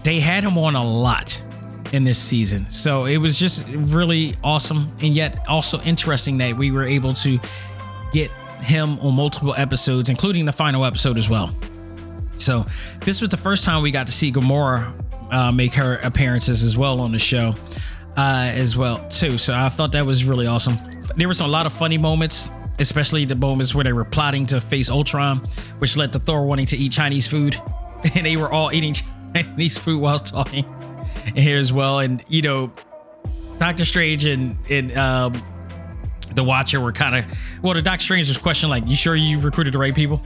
they 0.03 0.21
had 0.21 0.43
him 0.45 0.57
on 0.59 0.75
a 0.75 0.85
lot 0.85 1.43
in 1.93 2.05
this 2.05 2.19
season. 2.19 2.69
So 2.71 3.05
it 3.05 3.19
was 3.19 3.39
just 3.39 3.67
really 3.69 4.35
awesome 4.43 4.91
and 5.03 5.15
yet 5.15 5.45
also 5.49 5.81
interesting 5.83 6.39
that 6.39 6.57
we 6.57 6.71
were 6.71 6.85
able 6.85 7.15
to 7.15 7.39
get 8.13 8.31
him 8.63 8.99
on 9.01 9.15
multiple 9.15 9.55
episodes, 9.57 10.09
including 10.09 10.47
the 10.47 10.53
final 10.53 10.85
episode 10.85 11.19
as 11.19 11.29
well. 11.29 11.55
So 12.39 12.67
this 13.01 13.21
was 13.21 13.31
the 13.31 13.37
first 13.37 13.65
time 13.65 13.83
we 13.83 13.91
got 13.91 14.07
to 14.07 14.13
see 14.13 14.33
Gamora 14.33 14.95
uh, 15.31 15.53
make 15.53 15.75
her 15.75 15.99
appearances 16.03 16.63
as 16.63 16.77
well 16.79 17.01
on 17.01 17.13
the 17.13 17.19
show, 17.19 17.53
uh, 18.17 18.51
as 18.55 18.77
well 18.77 19.07
too. 19.09 19.39
So 19.39 19.55
I 19.55 19.69
thought 19.69 19.93
that 19.93 20.07
was 20.07 20.25
really 20.25 20.47
awesome. 20.47 20.77
There 21.17 21.29
was 21.29 21.41
a 21.41 21.47
lot 21.47 21.67
of 21.67 21.73
funny 21.73 21.99
moments, 21.99 22.51
especially 22.79 23.25
the 23.25 23.35
moments 23.35 23.75
where 23.75 23.85
they 23.85 23.93
were 23.93 24.05
plotting 24.05 24.47
to 24.47 24.61
face 24.61 24.91
Ultron, 24.91 25.39
which 25.79 25.97
led 25.97 26.13
to 26.13 26.19
Thor 26.19 26.45
wanting 26.47 26.67
to 26.67 26.77
eat 26.77 26.93
Chinese 26.93 27.27
food, 27.27 27.57
and 28.15 28.27
they 28.27 28.37
were 28.37 28.51
all 28.51 28.73
eating 28.73 28.95
Chinese 29.35 29.79
food 29.79 30.01
while 30.01 30.19
talking 30.19 30.65
here 31.35 31.59
as 31.59 31.73
well. 31.73 32.01
And 32.01 32.23
you 32.29 32.43
know, 32.43 32.73
Doctor 33.59 33.85
Strange 33.85 34.27
and 34.27 34.57
and 34.71 34.97
um, 34.97 35.43
the 36.35 36.45
Watcher 36.45 36.81
were 36.81 36.93
kind 36.93 37.17
of 37.17 37.63
well. 37.63 37.75
The 37.75 37.83
Doctor 37.83 38.05
Strange 38.05 38.29
was 38.29 38.39
questioning 38.39 38.71
like, 38.71 38.87
"You 38.87 38.97
sure 38.97 39.17
you 39.17 39.41
recruited 39.41 39.73
the 39.75 39.79
right 39.79 39.95
people?" 39.95 40.23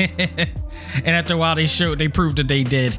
and 1.04 1.08
after 1.08 1.34
a 1.34 1.36
while, 1.36 1.54
they 1.54 1.66
showed 1.66 1.98
they 1.98 2.08
proved 2.08 2.38
that 2.38 2.48
they 2.48 2.62
did. 2.62 2.94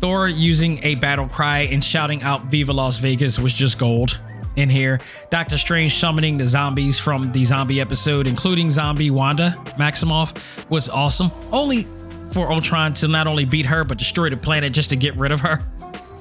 Thor 0.00 0.28
using 0.28 0.82
a 0.84 0.94
battle 0.96 1.28
cry 1.28 1.60
and 1.60 1.82
shouting 1.82 2.22
out 2.22 2.44
"Viva 2.44 2.72
Las 2.72 2.98
Vegas" 2.98 3.38
was 3.38 3.52
just 3.52 3.78
gold. 3.78 4.20
In 4.56 4.68
here, 4.68 5.00
Doctor 5.30 5.58
Strange 5.58 5.96
summoning 5.96 6.38
the 6.38 6.46
zombies 6.46 6.96
from 6.96 7.32
the 7.32 7.42
zombie 7.42 7.80
episode, 7.80 8.28
including 8.28 8.70
zombie 8.70 9.10
Wanda 9.10 9.56
Maximoff, 9.76 10.70
was 10.70 10.88
awesome. 10.88 11.32
Only 11.50 11.88
for 12.32 12.52
Ultron 12.52 12.94
to 12.94 13.08
not 13.08 13.26
only 13.26 13.44
beat 13.44 13.66
her 13.66 13.82
but 13.82 13.98
destroy 13.98 14.30
the 14.30 14.36
planet 14.36 14.72
just 14.72 14.90
to 14.90 14.96
get 14.96 15.16
rid 15.16 15.32
of 15.32 15.40
her. 15.40 15.60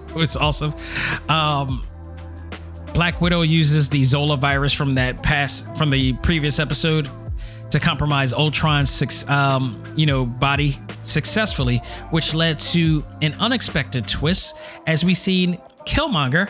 It 0.09 0.17
was 0.17 0.37
awesome. 0.37 0.75
Um, 1.27 1.83
Black 2.93 3.19
Widow 3.19 3.41
uses 3.41 3.89
the 3.89 4.03
Zola 4.03 4.37
virus 4.37 4.71
from 4.71 4.93
that 4.93 5.23
past 5.23 5.75
from 5.75 5.89
the 5.89 6.13
previous 6.13 6.59
episode 6.59 7.09
to 7.73 7.79
compromise 7.79 8.31
Ultron's 8.33 9.27
um, 9.27 9.83
you 9.95 10.05
know 10.05 10.25
body 10.25 10.79
successfully, 11.01 11.79
which 12.11 12.33
led 12.33 12.59
to 12.59 13.03
an 13.21 13.33
unexpected 13.39 14.07
twist 14.07 14.55
as 14.87 15.03
we 15.03 15.13
seen 15.13 15.57
Killmonger 15.85 16.49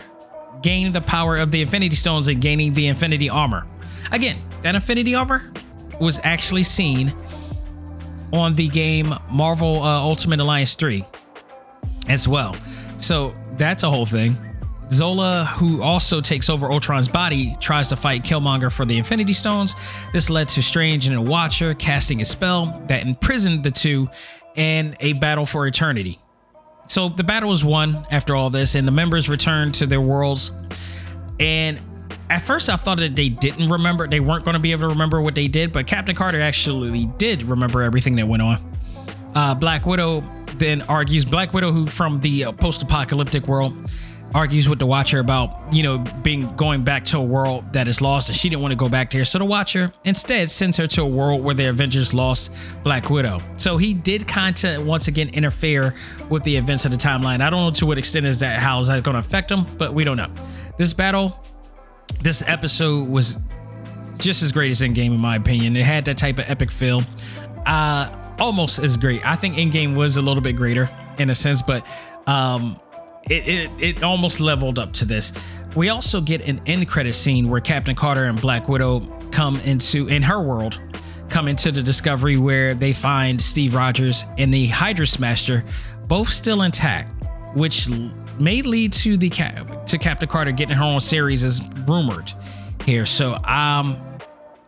gain 0.62 0.92
the 0.92 1.02
power 1.02 1.38
of 1.38 1.50
the 1.50 1.62
Infinity 1.62 1.96
Stones 1.96 2.28
and 2.28 2.42
gaining 2.42 2.74
the 2.74 2.88
Infinity 2.88 3.30
Armor. 3.30 3.66
Again, 4.12 4.38
that 4.62 4.76
Infinity 4.76 5.16
Armor 5.16 5.42
was 6.00 6.20
actually 6.24 6.64
seen 6.64 7.14
on 8.34 8.54
the 8.56 8.68
game 8.68 9.14
Marvel 9.32 9.82
uh, 9.82 10.02
Ultimate 10.02 10.42
Alliance 10.42 10.76
3 10.76 11.06
as 12.10 12.28
well. 12.28 12.56
So 12.98 13.34
that's 13.58 13.84
a 13.84 13.90
whole 13.90 14.06
thing. 14.06 14.36
Zola, 14.94 15.46
who 15.58 15.82
also 15.82 16.22
takes 16.22 16.50
over 16.50 16.72
Ultron's 16.72 17.10
body, 17.10 17.58
tries 17.60 17.88
to 17.90 17.96
fight 17.96 18.24
Killmonger 18.24 18.72
for 18.72 18.86
the 18.86 18.98
Infinity 18.98 19.34
Stones. 19.34 19.76
This 20.14 20.30
led 20.30 20.48
to 20.50 20.62
Strange 20.62 21.08
and 21.08 21.16
a 21.16 21.22
Watcher 21.22 21.74
casting 21.74 22.22
a 22.22 22.26
spell 22.26 22.84
that 22.88 23.06
imprisoned 23.06 23.64
the 23.64 23.72
two 23.72 24.08
in 24.56 24.96
a 25.00 25.14
battle 25.14 25.46
for 25.46 25.68
eternity. 25.68 26.20
so 26.86 27.10
the 27.10 27.24
battle 27.24 27.50
was 27.50 27.66
won 27.66 28.06
after 28.12 28.36
all 28.36 28.50
this, 28.50 28.76
and 28.76 28.88
the 28.88 28.92
members 28.92 29.28
returned 29.30 29.74
to 29.76 29.86
their 29.86 30.02
worlds. 30.02 30.52
And 31.40 31.80
at 32.30 32.42
first, 32.42 32.70
I 32.70 32.76
thought 32.76 33.00
that 33.00 33.16
they 33.16 33.30
didn't 33.30 33.70
remember; 33.70 34.08
they 34.08 34.20
weren't 34.20 34.46
going 34.46 34.56
to 34.56 34.62
be 34.62 34.72
able 34.72 34.84
to 34.84 34.90
remember 34.90 35.22
what 35.22 35.36
they 35.36 35.48
did. 35.48 35.74
But 35.74 35.88
Captain 35.88 36.16
Carter 36.16 36.40
actually 36.42 37.06
did 37.18 37.44
remember 37.44 37.82
everything 37.82 38.16
that 38.18 38.28
went 38.28 38.42
on. 38.44 38.58
Uh, 39.36 39.56
Black 39.56 39.86
Widow 39.86 40.22
then 40.58 40.82
argues. 40.84 41.26
Black 41.26 41.54
Widow, 41.54 41.72
who 41.72 41.88
from 41.88 42.20
the 42.22 42.46
uh, 42.46 42.52
post-apocalyptic 42.52 43.48
world, 43.48 43.74
argues 44.34 44.68
with 44.68 44.80
the 44.80 44.86
Watcher 44.86 45.20
about 45.20 45.74
you 45.74 45.84
know 45.84 46.00
being 46.22 46.54
going 46.56 46.84
back 46.84 47.06
to 47.06 47.18
a 47.18 47.24
world 47.24 47.72
that 47.74 47.88
is 47.88 48.02
lost, 48.02 48.30
and 48.30 48.38
she 48.38 48.50
didn't 48.50 48.62
want 48.62 48.72
to 48.72 48.78
go 48.78 48.90
back 48.90 49.12
there. 49.12 49.26
So 49.26 49.40
the 49.40 49.46
Watcher 49.46 49.94
instead 50.04 50.50
sends 50.50 50.78
her 50.78 50.88
to 50.88 51.02
a 51.02 51.08
world 51.08 51.44
where 51.44 51.56
the 51.56 51.66
Avengers 51.66 52.14
lost 52.14 52.56
Black 52.84 53.10
Widow. 53.10 53.40
So 53.58 53.78
he 53.78 53.94
did 53.94 54.28
kind 54.28 54.62
of 54.64 54.86
once 54.86 55.08
again 55.08 55.30
interfere 55.30 55.94
with 56.30 56.44
the 56.44 56.56
events 56.56 56.86
of 56.86 56.92
the 56.92 56.98
timeline. 56.98 57.42
I 57.42 57.50
don't 57.50 57.60
know 57.60 57.72
to 57.72 57.86
what 57.86 57.98
extent 57.98 58.26
is 58.26 58.40
that 58.40 58.60
how 58.60 58.80
is 58.80 58.88
that 58.88 59.04
going 59.04 59.16
to 59.16 59.20
affect 59.20 59.52
him, 59.52 59.66
but 59.78 59.94
we 59.94 60.04
don't 60.04 60.18
know. 60.18 60.32
This 60.78 60.94
battle, 60.94 61.40
this 62.22 62.44
episode 62.48 63.08
was 63.10 63.40
just 64.18 64.44
as 64.44 64.52
great 64.52 64.72
as 64.72 64.82
Endgame 64.82 65.08
in 65.08 65.20
my 65.20 65.36
opinion. 65.36 65.76
It 65.76 65.86
had 65.86 66.06
that 66.06 66.18
type 66.18 66.40
of 66.40 66.50
epic 66.50 66.72
feel. 66.72 67.04
Uh, 67.66 68.10
almost 68.40 68.80
as 68.80 68.98
great. 68.98 69.26
I 69.26 69.36
think 69.36 69.56
Endgame 69.56 69.96
was 69.96 70.18
a 70.18 70.22
little 70.22 70.42
bit 70.42 70.56
greater 70.56 70.90
in 71.18 71.30
a 71.30 71.36
sense, 71.36 71.62
but 71.62 71.86
um, 72.28 72.80
it, 73.30 73.48
it 73.48 73.98
it 73.98 74.04
almost 74.04 74.40
leveled 74.40 74.80
up 74.80 74.94
to 74.94 75.06
this. 75.06 75.34
We 75.76 75.90
also 75.90 76.22
get 76.22 76.42
an 76.48 76.62
end 76.66 76.88
credit 76.88 77.14
scene 77.14 77.50
where 77.50 77.62
Captain 77.62 77.96
Carter 77.96 78.26
and 78.26 78.40
Black 78.40 78.70
Widow 78.70 79.00
come 79.32 79.60
into 79.62 80.08
in 80.08 80.22
her 80.22 80.42
world 80.42 80.80
come 81.34 81.48
into 81.48 81.72
the 81.72 81.82
discovery 81.82 82.38
where 82.38 82.76
they 82.76 82.94
find 82.94 83.42
Steve 83.42 83.74
Rogers 83.74 84.24
and 84.38 84.54
the 84.54 84.68
Hydra 84.68 85.08
Smasher 85.08 85.64
both 86.06 86.30
still 86.30 86.62
intact, 86.62 87.12
which 87.56 87.90
may 88.40 88.62
lead 88.62 88.94
to 88.94 89.18
the 89.18 89.32
cap 89.32 89.88
to 89.88 89.98
Captain 89.98 90.28
Carter 90.28 90.52
getting 90.52 90.76
her 90.76 90.84
own 90.84 91.00
series 91.00 91.44
as 91.44 91.68
rumored 91.88 92.32
here. 92.86 93.08
So 93.08 93.36
um 93.46 93.98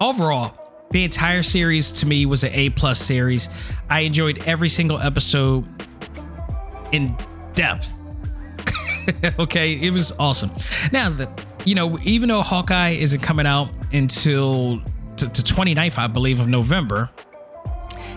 overall 0.01 0.57
the 0.89 1.03
entire 1.03 1.43
series 1.43 1.91
to 1.91 2.07
me 2.07 2.25
was 2.25 2.43
an 2.43 2.51
A 2.53 2.71
plus 2.71 2.99
series. 2.99 3.49
I 3.89 4.01
enjoyed 4.01 4.39
every 4.47 4.69
single 4.69 4.97
episode 4.99 5.67
in 6.91 7.15
depth. 7.53 7.91
okay, 9.39 9.73
it 9.73 9.91
was 9.91 10.11
awesome. 10.19 10.51
Now 10.91 11.09
that 11.09 11.45
you 11.65 11.75
know, 11.75 11.97
even 12.03 12.29
though 12.29 12.41
Hawkeye 12.41 12.91
isn't 12.91 13.21
coming 13.21 13.45
out 13.45 13.69
until 13.91 14.79
to, 15.17 15.29
to 15.29 15.41
29th, 15.41 15.97
I 15.97 16.07
believe, 16.07 16.39
of 16.39 16.47
November, 16.47 17.09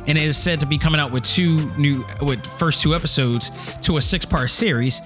and 0.06 0.18
it 0.18 0.24
is 0.24 0.36
said 0.36 0.60
to 0.60 0.66
be 0.66 0.78
coming 0.78 1.00
out 1.00 1.12
with 1.12 1.24
two 1.24 1.70
new 1.76 2.04
with 2.22 2.46
first 2.46 2.82
two 2.82 2.94
episodes 2.94 3.50
to 3.82 3.96
a 3.96 4.00
six 4.00 4.24
part 4.24 4.50
series. 4.50 5.00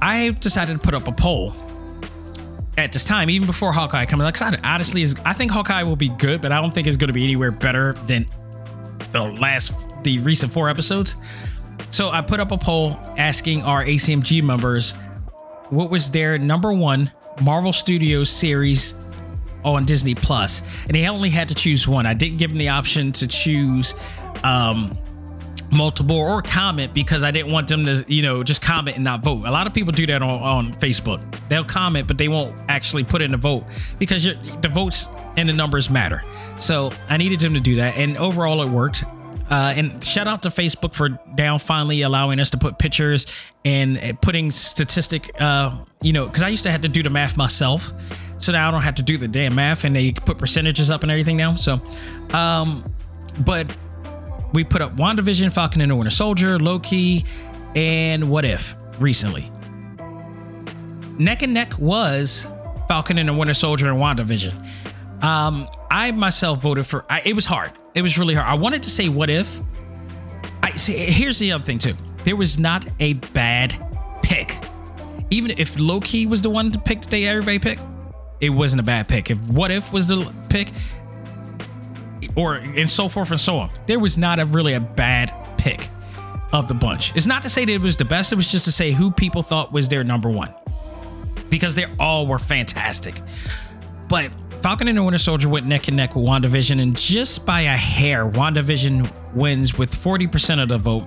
I 0.00 0.30
decided 0.40 0.74
to 0.74 0.78
put 0.78 0.94
up 0.94 1.08
a 1.08 1.12
poll 1.12 1.54
at 2.76 2.92
this 2.92 3.04
time, 3.04 3.30
even 3.30 3.46
before 3.46 3.72
Hawkeye 3.72 4.04
comes 4.04 4.22
coming. 4.22 4.52
Like, 4.52 4.60
honestly, 4.64 5.02
is 5.02 5.16
I 5.24 5.32
think 5.32 5.50
Hawkeye 5.50 5.82
will 5.82 5.96
be 5.96 6.10
good, 6.10 6.40
but 6.40 6.52
I 6.52 6.60
don't 6.60 6.72
think 6.72 6.86
it's 6.86 6.96
going 6.96 7.08
to 7.08 7.14
be 7.14 7.24
anywhere 7.24 7.50
better 7.50 7.94
than 8.06 8.26
the 9.16 9.40
last, 9.40 9.72
the 10.02 10.18
recent 10.18 10.52
four 10.52 10.68
episodes. 10.68 11.16
So 11.90 12.10
I 12.10 12.20
put 12.20 12.40
up 12.40 12.52
a 12.52 12.58
poll 12.58 12.98
asking 13.16 13.62
our 13.62 13.84
ACMG 13.84 14.42
members 14.42 14.92
what 15.70 15.90
was 15.90 16.10
their 16.10 16.38
number 16.38 16.72
one 16.72 17.10
Marvel 17.42 17.72
Studios 17.72 18.30
series 18.30 18.94
on 19.64 19.84
Disney 19.84 20.14
Plus, 20.14 20.62
and 20.84 20.94
they 20.94 21.08
only 21.08 21.30
had 21.30 21.48
to 21.48 21.54
choose 21.54 21.88
one. 21.88 22.06
I 22.06 22.14
didn't 22.14 22.38
give 22.38 22.50
them 22.50 22.58
the 22.58 22.68
option 22.68 23.12
to 23.12 23.26
choose 23.26 23.94
um, 24.44 24.96
multiple 25.72 26.16
or 26.16 26.42
comment 26.42 26.94
because 26.94 27.22
I 27.22 27.30
didn't 27.30 27.52
want 27.52 27.68
them 27.68 27.84
to, 27.84 28.04
you 28.08 28.22
know, 28.22 28.42
just 28.42 28.62
comment 28.62 28.96
and 28.96 29.04
not 29.04 29.22
vote. 29.22 29.46
A 29.46 29.50
lot 29.50 29.66
of 29.66 29.74
people 29.74 29.92
do 29.92 30.06
that 30.06 30.22
on, 30.22 30.42
on 30.42 30.72
Facebook. 30.72 31.22
They'll 31.48 31.64
comment, 31.64 32.06
but 32.06 32.18
they 32.18 32.28
won't 32.28 32.56
actually 32.68 33.04
put 33.04 33.22
in 33.22 33.34
a 33.34 33.36
vote 33.36 33.64
because 33.98 34.24
the 34.24 34.70
votes 34.72 35.08
and 35.36 35.48
the 35.48 35.52
numbers 35.52 35.90
matter. 35.90 36.22
So 36.58 36.92
I 37.08 37.16
needed 37.16 37.40
them 37.40 37.54
to 37.54 37.60
do 37.60 37.76
that, 37.76 37.96
and 37.96 38.16
overall 38.16 38.62
it 38.62 38.68
worked. 38.68 39.04
Uh, 39.48 39.74
and 39.76 40.02
shout 40.02 40.26
out 40.26 40.42
to 40.42 40.48
Facebook 40.48 40.92
for 40.92 41.20
now 41.38 41.56
finally 41.56 42.02
allowing 42.02 42.40
us 42.40 42.50
to 42.50 42.58
put 42.58 42.80
pictures 42.80 43.26
and 43.64 44.20
putting 44.20 44.50
statistic. 44.50 45.30
Uh, 45.40 45.84
you 46.02 46.12
know, 46.12 46.26
because 46.26 46.42
I 46.42 46.48
used 46.48 46.64
to 46.64 46.70
have 46.70 46.80
to 46.80 46.88
do 46.88 47.02
the 47.02 47.10
math 47.10 47.36
myself, 47.36 47.92
so 48.38 48.52
now 48.52 48.66
I 48.66 48.70
don't 48.70 48.82
have 48.82 48.96
to 48.96 49.02
do 49.02 49.18
the 49.18 49.28
damn 49.28 49.54
math, 49.54 49.84
and 49.84 49.94
they 49.94 50.12
put 50.12 50.38
percentages 50.38 50.90
up 50.90 51.02
and 51.02 51.12
everything 51.12 51.36
now. 51.36 51.54
So, 51.54 51.80
um, 52.32 52.82
but 53.44 53.76
we 54.52 54.64
put 54.64 54.82
up 54.82 54.96
WandaVision, 54.96 55.52
Falcon 55.52 55.80
and 55.80 55.90
the 55.90 55.96
Winter 55.96 56.10
Soldier, 56.10 56.58
Loki, 56.58 57.24
and 57.74 58.30
What 58.30 58.44
If 58.44 58.74
recently. 58.98 59.50
Neck 61.18 61.42
and 61.42 61.54
neck 61.54 61.78
was 61.78 62.46
Falcon 62.88 63.18
and 63.18 63.28
the 63.28 63.32
Winter 63.32 63.54
Soldier 63.54 63.90
and 63.90 64.00
WandaVision. 64.00 64.54
Um, 65.22 65.66
I 65.90 66.10
myself 66.12 66.60
voted 66.60 66.86
for. 66.86 67.04
I, 67.08 67.22
it 67.24 67.34
was 67.34 67.46
hard. 67.46 67.72
It 67.94 68.02
was 68.02 68.18
really 68.18 68.34
hard. 68.34 68.46
I 68.46 68.54
wanted 68.54 68.82
to 68.84 68.90
say 68.90 69.08
What 69.08 69.30
If. 69.30 69.60
I 70.62 70.70
see. 70.72 70.94
Here's 70.94 71.38
the 71.38 71.52
other 71.52 71.64
thing 71.64 71.78
too. 71.78 71.94
There 72.24 72.36
was 72.36 72.58
not 72.58 72.86
a 73.00 73.14
bad 73.14 73.74
pick. 74.22 74.58
Even 75.30 75.52
if 75.58 75.78
Loki 75.78 76.26
was 76.26 76.42
the 76.42 76.50
one 76.50 76.70
to 76.72 76.78
pick 76.78 77.02
that 77.02 77.16
everybody 77.16 77.58
picked, 77.58 77.82
it 78.40 78.50
wasn't 78.50 78.80
a 78.80 78.84
bad 78.84 79.08
pick. 79.08 79.30
If 79.30 79.38
What 79.48 79.70
If 79.70 79.92
was 79.92 80.06
the 80.06 80.32
pick, 80.48 80.70
or 82.36 82.54
and 82.54 82.88
so 82.88 83.08
forth 83.08 83.30
and 83.30 83.40
so 83.40 83.58
on. 83.58 83.70
There 83.86 83.98
was 83.98 84.16
not 84.16 84.38
a 84.38 84.44
really 84.44 84.74
a 84.74 84.80
bad 84.80 85.32
pick 85.58 85.88
of 86.52 86.68
the 86.68 86.74
bunch. 86.74 87.14
It's 87.16 87.26
not 87.26 87.42
to 87.42 87.50
say 87.50 87.64
that 87.64 87.72
it 87.72 87.80
was 87.80 87.96
the 87.96 88.04
best, 88.04 88.32
it 88.32 88.36
was 88.36 88.50
just 88.50 88.64
to 88.66 88.72
say 88.72 88.92
who 88.92 89.10
people 89.10 89.42
thought 89.42 89.72
was 89.72 89.88
their 89.88 90.04
number 90.04 90.30
one. 90.30 90.54
Because 91.48 91.74
they 91.74 91.86
all 91.98 92.26
were 92.26 92.38
fantastic. 92.38 93.20
But 94.08 94.30
Falcon 94.62 94.88
and 94.88 94.98
the 94.98 95.02
Winter 95.02 95.18
Soldier 95.18 95.48
went 95.48 95.66
neck 95.66 95.88
and 95.88 95.96
neck 95.96 96.16
with 96.16 96.26
WandaVision, 96.26 96.80
and 96.80 96.96
just 96.96 97.46
by 97.46 97.62
a 97.62 97.76
hair, 97.76 98.28
WandaVision 98.28 99.12
wins 99.34 99.78
with 99.78 99.92
40% 99.92 100.62
of 100.62 100.68
the 100.68 100.78
vote. 100.78 101.04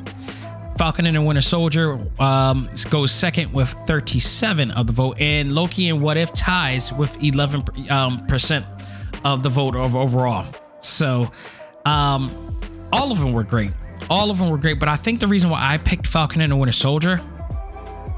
Falcon 0.77 1.05
and 1.07 1.17
the 1.17 1.21
Winter 1.21 1.41
Soldier 1.41 1.97
um, 2.19 2.69
goes 2.89 3.11
second 3.11 3.51
with 3.51 3.69
37 3.86 4.71
of 4.71 4.88
the 4.88 4.93
vote, 4.93 5.19
and 5.19 5.53
Loki 5.53 5.89
and 5.89 6.01
What 6.01 6.15
If 6.15 6.32
ties 6.32 6.93
with 6.93 7.21
11 7.21 7.63
um, 7.89 8.25
percent 8.27 8.65
of 9.25 9.43
the 9.43 9.49
vote 9.49 9.75
overall. 9.75 10.45
So, 10.80 11.32
um, 11.86 12.57
all 12.91 13.11
of 13.11 13.19
them 13.19 13.34
were 13.34 13.43
great. 13.43 13.71
All 14.09 14.32
of 14.32 14.39
them 14.39 14.49
were 14.49 14.57
great. 14.57 14.80
But 14.80 14.89
I 14.89 14.95
think 14.95 15.19
the 15.19 15.27
reason 15.27 15.49
why 15.49 15.59
I 15.61 15.77
picked 15.77 16.07
Falcon 16.07 16.41
and 16.41 16.51
the 16.51 16.55
Winter 16.55 16.71
Soldier, 16.71 17.21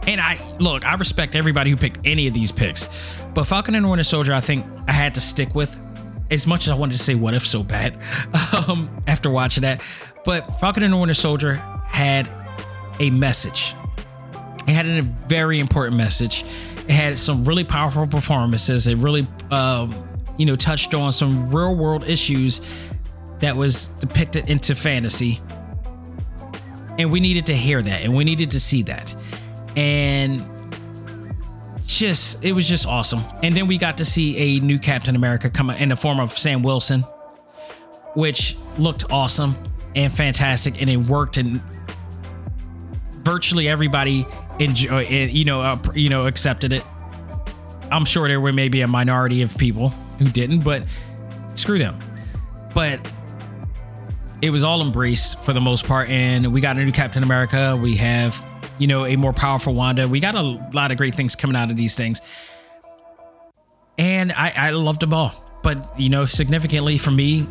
and 0.08 0.22
I 0.22 0.40
look, 0.60 0.86
I 0.86 0.96
respect 0.96 1.36
everybody 1.36 1.70
who 1.70 1.78
picked 1.78 2.00
any 2.06 2.28
of 2.28 2.34
these 2.34 2.52
picks, 2.52 3.22
but 3.34 3.46
Falcon 3.46 3.76
and 3.76 3.86
the 3.86 3.90
Winter 3.90 4.04
Soldier, 4.04 4.34
I 4.34 4.42
think 4.42 4.66
I 4.88 4.92
had 4.92 5.14
to 5.16 5.22
stick 5.22 5.56
with. 5.56 5.80
As 6.30 6.48
much 6.48 6.66
as 6.66 6.70
I 6.70 6.76
wanted 6.76 6.94
to 6.94 6.98
say 6.98 7.14
what 7.14 7.34
if 7.34 7.46
so 7.46 7.62
bad 7.62 7.98
um, 8.70 8.90
after 9.06 9.30
watching 9.30 9.64
that, 9.64 9.82
but 10.24 10.62
Falcon 10.62 10.82
and 10.82 10.94
the 10.94 10.98
Winter 10.98 11.14
Soldier 11.14 11.56
had 11.56 12.30
a 13.02 13.10
message. 13.10 13.76
It 14.66 14.72
had 14.72 14.86
a 14.86 15.02
very 15.02 15.60
important 15.60 15.98
message. 15.98 16.44
It 16.88 16.92
had 16.92 17.20
some 17.20 17.44
really 17.44 17.66
powerful 17.66 18.08
performances. 18.08 18.88
It 18.88 18.96
really 18.96 19.28
um, 19.50 19.94
you 20.42 20.48
know, 20.48 20.56
touched 20.56 20.96
on 20.96 21.12
some 21.12 21.54
real 21.54 21.76
world 21.76 22.04
issues 22.04 22.62
that 23.42 23.56
was 23.56 23.90
depicted 24.00 24.50
into 24.50 24.74
fantasy. 24.74 25.40
And 26.98 27.12
we 27.12 27.20
needed 27.20 27.46
to 27.46 27.56
hear 27.56 27.80
that 27.80 28.02
and 28.02 28.16
we 28.16 28.24
needed 28.24 28.50
to 28.52 28.60
see 28.60 28.82
that. 28.84 29.16
And 29.76 30.44
just 31.86 32.44
it 32.44 32.54
was 32.54 32.68
just 32.68 32.88
awesome. 32.88 33.22
And 33.44 33.56
then 33.56 33.68
we 33.68 33.78
got 33.78 34.00
to 34.00 34.06
see 34.06 34.58
a 34.58 34.60
new 34.62 34.80
Captain 34.80 35.16
America 35.16 35.48
come 35.48 35.70
in 35.70 35.90
the 35.90 35.96
form 35.96 36.20
of 36.20 36.32
Sam 36.32 36.64
Wilson, 36.64 37.02
which 38.16 38.58
looked 38.80 39.12
awesome 39.12 39.54
and 39.96 40.12
fantastic 40.12 40.82
and 40.82 40.90
it 40.90 41.06
worked 41.06 41.38
and 41.38 41.62
virtually 43.20 43.68
everybody 43.68 44.26
enjoy 44.58 45.02
you 45.04 45.46
know 45.46 45.62
uh, 45.62 45.78
you 45.94 46.10
know 46.10 46.26
accepted 46.26 46.74
it. 46.74 46.84
I'm 47.92 48.06
sure 48.06 48.28
there 48.28 48.42
were 48.42 48.54
maybe 48.54 48.82
a 48.82 48.88
minority 48.88 49.44
of 49.44 49.56
people 49.56 49.94
who 50.22 50.30
didn't, 50.30 50.60
but 50.60 50.84
screw 51.56 51.78
them. 51.78 51.98
But 52.74 53.00
it 54.42 54.50
was 54.50 54.64
all 54.64 54.82
embraced 54.82 55.40
for 55.44 55.54
the 55.54 55.62
most 55.62 55.86
part, 55.86 56.10
and 56.10 56.54
we 56.54 56.62
got 56.62 56.78
a 56.78 56.84
new 56.84 56.92
Captain 56.92 57.24
America. 57.24 57.78
We 57.80 57.96
have, 57.98 58.46
you 58.78 58.88
know, 58.88 59.06
a 59.06 59.16
more 59.16 59.34
powerful 59.34 59.74
Wanda. 59.74 60.08
We 60.08 60.20
got 60.20 60.36
a 60.36 60.42
lot 60.42 60.92
of 60.92 60.98
great 60.98 61.16
things 61.16 61.36
coming 61.36 61.56
out 61.56 61.70
of 61.70 61.78
these 61.78 61.96
things, 61.96 62.22
and 63.98 64.32
I, 64.32 64.54
I 64.56 64.70
loved 64.72 65.02
them 65.02 65.14
all. 65.14 65.34
But 65.64 66.00
you 66.00 66.10
know, 66.10 66.26
significantly 66.26 66.98
for 66.98 67.12
me, 67.12 67.46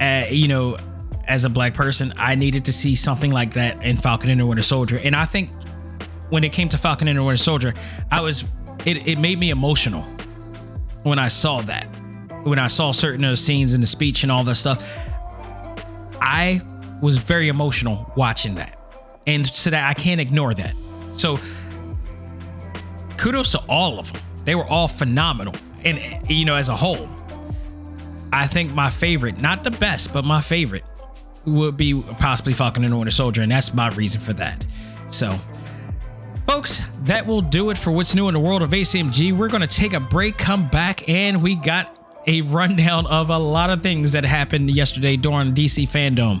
uh, 0.00 0.24
you 0.30 0.48
know, 0.48 0.78
as 1.26 1.44
a 1.44 1.50
black 1.50 1.74
person, 1.74 2.14
I 2.16 2.34
needed 2.34 2.64
to 2.66 2.72
see 2.72 2.94
something 2.94 3.30
like 3.30 3.54
that 3.54 3.82
in 3.82 3.96
Falcon 3.96 4.30
and 4.30 4.40
the 4.40 4.46
Winter 4.46 4.62
Soldier, 4.62 5.00
and 5.02 5.16
I 5.16 5.24
think 5.24 5.50
when 6.30 6.44
it 6.44 6.52
came 6.52 6.68
to 6.68 6.78
Falcon 6.78 7.08
and 7.08 7.18
the 7.18 7.24
Winter 7.24 7.42
Soldier, 7.42 7.74
I 8.10 8.22
was 8.22 8.44
it, 8.86 9.06
it 9.06 9.18
made 9.18 9.38
me 9.38 9.50
emotional 9.50 10.02
when 11.02 11.18
I 11.18 11.28
saw 11.28 11.60
that 11.62 11.86
when 12.44 12.58
I 12.58 12.68
saw 12.68 12.92
certain 12.92 13.24
of 13.24 13.30
the 13.30 13.36
scenes 13.36 13.74
in 13.74 13.80
the 13.80 13.86
speech 13.86 14.22
and 14.22 14.32
all 14.32 14.44
that 14.44 14.54
stuff, 14.54 15.08
I 16.20 16.60
was 17.00 17.18
very 17.18 17.48
emotional 17.48 18.10
watching 18.16 18.54
that. 18.56 18.78
And 19.26 19.46
so 19.46 19.70
that 19.70 19.88
I 19.88 19.94
can't 19.94 20.20
ignore 20.20 20.54
that. 20.54 20.74
So 21.12 21.38
kudos 23.16 23.50
to 23.52 23.58
all 23.68 23.98
of 23.98 24.12
them. 24.12 24.22
They 24.44 24.54
were 24.54 24.64
all 24.64 24.88
phenomenal. 24.88 25.54
And 25.84 26.00
you 26.28 26.44
know, 26.44 26.56
as 26.56 26.68
a 26.68 26.76
whole, 26.76 27.08
I 28.32 28.46
think 28.46 28.72
my 28.72 28.90
favorite, 28.90 29.40
not 29.40 29.64
the 29.64 29.70
best, 29.70 30.12
but 30.12 30.24
my 30.24 30.40
favorite 30.40 30.84
would 31.44 31.76
be 31.76 32.02
possibly 32.18 32.52
Falcon 32.52 32.84
and 32.84 32.96
Winter 32.96 33.10
Soldier, 33.10 33.42
and 33.42 33.50
that's 33.50 33.74
my 33.74 33.88
reason 33.90 34.20
for 34.20 34.32
that. 34.34 34.64
So, 35.08 35.36
folks, 36.46 36.82
that 37.04 37.26
will 37.26 37.40
do 37.40 37.70
it 37.70 37.78
for 37.78 37.90
what's 37.90 38.14
new 38.14 38.28
in 38.28 38.34
the 38.34 38.40
world 38.40 38.62
of 38.62 38.70
ACMG. 38.70 39.36
We're 39.36 39.48
going 39.48 39.66
to 39.66 39.66
take 39.66 39.94
a 39.94 40.00
break, 40.00 40.36
come 40.36 40.68
back, 40.68 41.08
and 41.08 41.42
we 41.42 41.56
got 41.56 41.99
a 42.26 42.42
rundown 42.42 43.06
of 43.06 43.30
a 43.30 43.38
lot 43.38 43.70
of 43.70 43.82
things 43.82 44.12
that 44.12 44.24
happened 44.24 44.70
yesterday 44.70 45.16
during 45.16 45.52
DC 45.52 45.88
Fandom. 45.88 46.40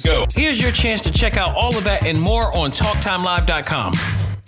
Go. 0.00 0.24
Here's 0.32 0.62
your 0.62 0.72
chance 0.72 1.02
to 1.02 1.12
check 1.12 1.36
out 1.36 1.54
all 1.54 1.76
of 1.76 1.84
that 1.84 2.06
and 2.06 2.18
more 2.18 2.54
on 2.56 2.70
TalkTimeLive.com. 2.70 3.92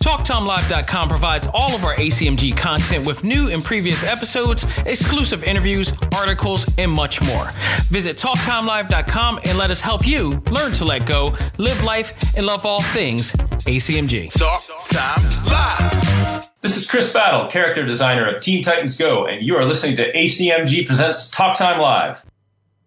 TalkTimeLive.com 0.05 1.09
provides 1.09 1.49
all 1.55 1.75
of 1.75 1.83
our 1.83 1.95
ACMG 1.95 2.55
content 2.55 3.07
with 3.07 3.25
new 3.25 3.49
and 3.49 3.65
previous 3.65 4.05
episodes, 4.05 4.67
exclusive 4.81 5.43
interviews, 5.45 5.95
articles, 6.15 6.71
and 6.77 6.93
much 6.93 7.23
more. 7.23 7.51
Visit 7.89 8.19
TalkTimeLive.com 8.19 9.41
and 9.47 9.57
let 9.57 9.71
us 9.71 9.81
help 9.81 10.07
you 10.07 10.43
learn 10.51 10.73
to 10.73 10.85
let 10.85 11.07
go, 11.07 11.33
live 11.57 11.83
life, 11.83 12.37
and 12.37 12.45
love 12.45 12.67
all 12.67 12.83
things 12.83 13.33
ACMG. 13.33 14.31
Talk 14.39 14.63
Time 14.91 15.25
Live. 15.51 16.51
This 16.61 16.77
is 16.77 16.91
Chris 16.91 17.11
Battle, 17.13 17.49
character 17.49 17.87
designer 17.87 18.35
of 18.35 18.43
Teen 18.43 18.63
Titans 18.63 18.99
Go, 18.99 19.25
and 19.27 19.43
you 19.43 19.57
are 19.57 19.65
listening 19.65 19.97
to 19.97 20.13
ACMG 20.13 20.87
Presents 20.87 21.31
Talk 21.31 21.57
Time 21.57 21.81
Live. 21.81 22.23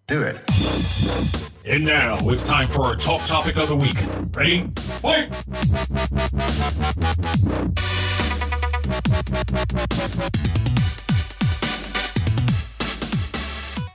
Do 0.06 0.22
it. 0.22 0.38
And 1.70 1.84
now 1.84 2.16
it's 2.22 2.44
time 2.44 2.70
for 2.70 2.86
our 2.86 2.96
talk 2.96 3.26
topic 3.26 3.58
of 3.58 3.68
the 3.68 3.76
week. 3.76 3.98
Ready? 4.38 4.72
Fight! 4.78 5.28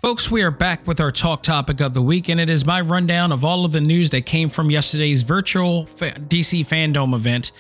Folks, 0.03 0.31
we 0.31 0.43
are 0.43 0.51
back 0.51 0.87
with 0.87 1.01
our 1.01 1.11
talk 1.11 1.43
topic 1.43 1.81
of 1.81 1.95
the 1.95 2.03
week, 2.03 2.29
and 2.29 2.39
it 2.39 2.51
is 2.51 2.67
my 2.67 2.83
rundown 2.83 3.33
of 3.33 3.43
all 3.43 3.65
of 3.65 3.73
the 3.73 3.81
news 3.81 4.11
that 4.11 4.27
came 4.27 4.51
from 4.51 4.71
yesterday's 4.71 5.23
virtual 5.23 5.85
DC 5.85 6.67
Fandom 6.67 7.15
event 7.15 7.53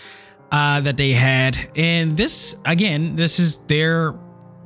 uh, 0.50 0.80
that 0.80 0.98
they 0.98 1.12
had. 1.12 1.56
And 1.74 2.14
this, 2.18 2.56
again, 2.66 3.16
this 3.16 3.38
is 3.38 3.60
their 3.60 4.14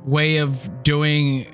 way 0.03 0.37
of 0.37 0.83
doing 0.83 1.45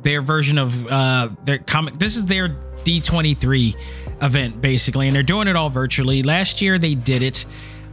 their 0.00 0.22
version 0.22 0.56
of 0.56 0.86
uh, 0.86 1.28
their 1.44 1.58
comic. 1.58 1.98
This 1.98 2.16
is 2.16 2.24
their 2.24 2.56
D23 2.86 4.22
event, 4.22 4.60
basically, 4.60 5.08
and 5.08 5.16
they're 5.16 5.24
doing 5.24 5.48
it 5.48 5.56
all 5.56 5.68
virtually. 5.68 6.22
Last 6.22 6.62
year 6.62 6.78
they 6.78 6.94
did 6.94 7.22
it, 7.22 7.44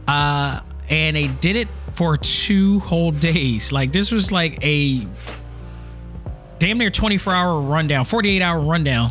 uh, 0.06 0.60
and 0.88 1.16
they 1.16 1.26
did 1.26 1.56
it 1.56 1.68
for 1.94 2.16
two 2.16 2.78
whole 2.80 3.10
days. 3.10 3.72
Like, 3.72 3.92
this 3.92 4.12
was 4.12 4.30
like 4.30 4.64
a 4.64 5.06
damn 6.60 6.78
near 6.78 6.90
24 6.90 7.32
hour 7.32 7.60
rundown, 7.60 8.04
48 8.04 8.40
hour 8.40 8.60
rundown 8.60 9.10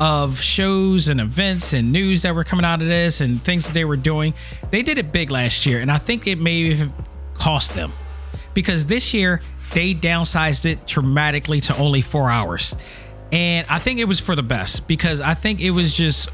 of 0.00 0.40
shows 0.40 1.08
and 1.08 1.20
events 1.20 1.72
and 1.72 1.92
news 1.92 2.22
that 2.22 2.34
were 2.34 2.42
coming 2.42 2.64
out 2.64 2.82
of 2.82 2.88
this 2.88 3.20
and 3.20 3.40
things 3.44 3.66
that 3.66 3.74
they 3.74 3.84
were 3.84 3.96
doing. 3.96 4.34
They 4.70 4.82
did 4.82 4.98
it 4.98 5.12
big 5.12 5.30
last 5.30 5.66
year, 5.66 5.80
and 5.80 5.90
I 5.90 5.98
think 5.98 6.26
it 6.26 6.40
may 6.40 6.74
have 6.74 6.92
cost 7.34 7.74
them 7.74 7.92
because 8.54 8.86
this 8.86 9.14
year 9.14 9.40
they 9.74 9.94
downsized 9.94 10.66
it 10.66 10.86
dramatically 10.86 11.60
to 11.60 11.76
only 11.76 12.00
four 12.00 12.30
hours. 12.30 12.74
And 13.32 13.66
I 13.68 13.78
think 13.78 13.98
it 13.98 14.04
was 14.04 14.20
for 14.20 14.36
the 14.36 14.42
best 14.42 14.86
because 14.86 15.20
I 15.20 15.34
think 15.34 15.60
it 15.60 15.70
was 15.70 15.96
just 15.96 16.28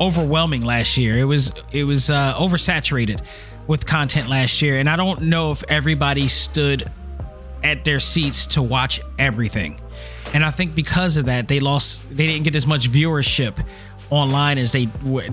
overwhelming 0.00 0.64
last 0.64 0.96
year. 0.96 1.18
It 1.18 1.24
was 1.24 1.52
it 1.72 1.84
was 1.84 2.08
uh, 2.08 2.34
oversaturated 2.34 3.20
with 3.66 3.84
content 3.84 4.28
last 4.28 4.62
year, 4.62 4.78
and 4.78 4.88
I 4.88 4.94
don't 4.94 5.22
know 5.22 5.50
if 5.50 5.64
everybody 5.68 6.28
stood 6.28 6.88
at 7.64 7.84
their 7.84 7.98
seats 7.98 8.46
to 8.48 8.62
watch 8.62 9.00
everything. 9.18 9.80
And 10.32 10.44
I 10.44 10.50
think 10.50 10.74
because 10.74 11.16
of 11.16 11.26
that, 11.26 11.48
they 11.48 11.60
lost. 11.60 12.08
They 12.10 12.26
didn't 12.26 12.44
get 12.44 12.54
as 12.54 12.66
much 12.66 12.88
viewership 12.88 13.64
online 14.10 14.58
as 14.58 14.70
they 14.70 14.88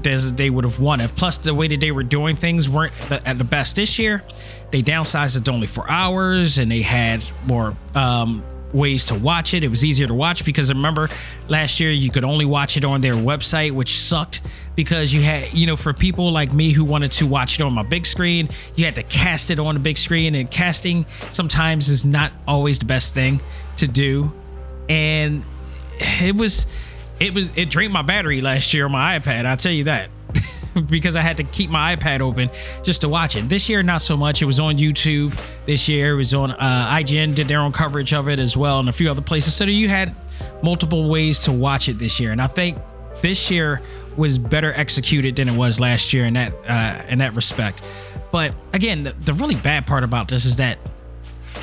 as 0.05 0.34
they 0.34 0.49
would 0.49 0.63
have 0.63 0.79
wanted. 0.79 1.15
Plus, 1.15 1.38
the 1.38 1.53
way 1.53 1.67
that 1.67 1.79
they 1.79 1.91
were 1.91 2.03
doing 2.03 2.36
things 2.36 2.67
weren't 2.67 2.93
the, 3.07 3.21
at 3.27 3.38
the 3.38 3.43
best 3.43 3.75
this 3.75 3.99
year. 3.99 4.23
They 4.71 4.81
downsized 4.81 5.38
it 5.38 5.45
to 5.45 5.51
only 5.51 5.67
four 5.67 5.89
hours, 5.89 6.57
and 6.57 6.71
they 6.71 6.81
had 6.81 7.23
more 7.45 7.75
um, 7.93 8.43
ways 8.74 9.05
to 9.05 9.15
watch 9.15 9.53
it. 9.53 9.63
It 9.63 9.69
was 9.69 9.86
easier 9.86 10.07
to 10.07 10.13
watch 10.13 10.45
because 10.45 10.69
I 10.69 10.74
remember 10.74 11.09
last 11.47 11.80
year 11.80 11.91
you 11.91 12.09
could 12.09 12.24
only 12.24 12.45
watch 12.45 12.76
it 12.76 12.84
on 12.84 13.01
their 13.01 13.13
website, 13.13 13.71
which 13.71 13.99
sucked 13.99 14.41
because 14.76 15.13
you 15.13 15.21
had, 15.21 15.53
you 15.53 15.67
know, 15.67 15.76
for 15.76 15.93
people 15.93 16.32
like 16.32 16.53
me 16.53 16.71
who 16.71 16.84
wanted 16.84 17.11
to 17.13 17.28
watch 17.28 17.59
it 17.59 17.63
on 17.63 17.74
my 17.74 17.84
big 17.84 18.05
screen, 18.05 18.49
you 18.76 18.86
had 18.86 18.95
to 18.95 19.03
cast 19.03 19.51
it 19.51 19.59
on 19.59 19.76
the 19.76 19.80
big 19.80 19.97
screen, 19.97 20.36
and 20.36 20.49
casting 20.49 21.05
sometimes 21.30 21.89
is 21.89 22.03
not 22.03 22.32
always 22.47 22.80
the 22.80 22.86
best 22.86 23.13
thing 23.13 23.41
to 23.78 23.88
do. 23.88 24.32
And 24.89 25.43
it 25.99 26.36
was, 26.36 26.67
it 27.19 27.34
was, 27.34 27.51
it 27.55 27.69
drained 27.69 27.93
my 27.93 28.01
battery 28.01 28.41
last 28.41 28.74
year 28.74 28.86
on 28.86 28.91
my 28.91 29.19
iPad. 29.19 29.45
I'll 29.45 29.57
tell 29.57 29.71
you 29.71 29.86
that. 29.86 30.09
because 30.89 31.15
I 31.15 31.21
had 31.21 31.38
to 31.38 31.43
keep 31.43 31.69
my 31.69 31.95
iPad 31.95 32.21
open 32.21 32.49
just 32.84 33.01
to 33.01 33.09
watch 33.09 33.36
it. 33.36 33.49
This 33.49 33.69
year, 33.69 33.84
not 33.84 34.01
so 34.01 34.17
much. 34.17 34.41
It 34.41 34.45
was 34.45 34.59
on 34.59 34.78
YouTube. 34.78 35.38
This 35.65 35.88
year, 35.88 36.13
it 36.13 36.17
was 36.17 36.34
on 36.34 36.51
uh, 36.51 36.89
IGN, 36.91 37.36
did 37.36 37.47
their 37.47 37.59
own 37.59 37.71
coverage 37.71 38.13
of 38.13 38.30
it 38.30 38.39
as 38.39 38.57
well, 38.57 38.80
and 38.80 38.89
a 38.89 38.91
few 38.91 39.09
other 39.09 39.21
places. 39.21 39.53
So 39.53 39.65
you 39.65 39.88
had 39.88 40.15
multiple 40.61 41.09
ways 41.09 41.39
to 41.39 41.51
watch 41.51 41.89
it 41.89 41.99
this 41.99 42.19
year. 42.19 42.32
And 42.32 42.41
I 42.41 42.47
think 42.47 42.78
this 43.21 43.49
year 43.51 43.82
was 44.17 44.38
better 44.38 44.74
executed 44.74 45.36
than 45.36 45.49
it 45.49 45.55
was 45.55 45.80
last 45.80 46.13
year 46.13 46.26
in 46.26 46.34
that 46.34 46.53
uh, 46.67 47.03
in 47.07 47.19
that 47.19 47.36
respect. 47.36 47.82
But 48.32 48.53
again, 48.74 49.03
the, 49.03 49.13
the 49.13 49.34
really 49.34 49.55
bad 49.55 49.86
part 49.86 50.03
about 50.03 50.28
this 50.28 50.45
is 50.45 50.57
that 50.57 50.80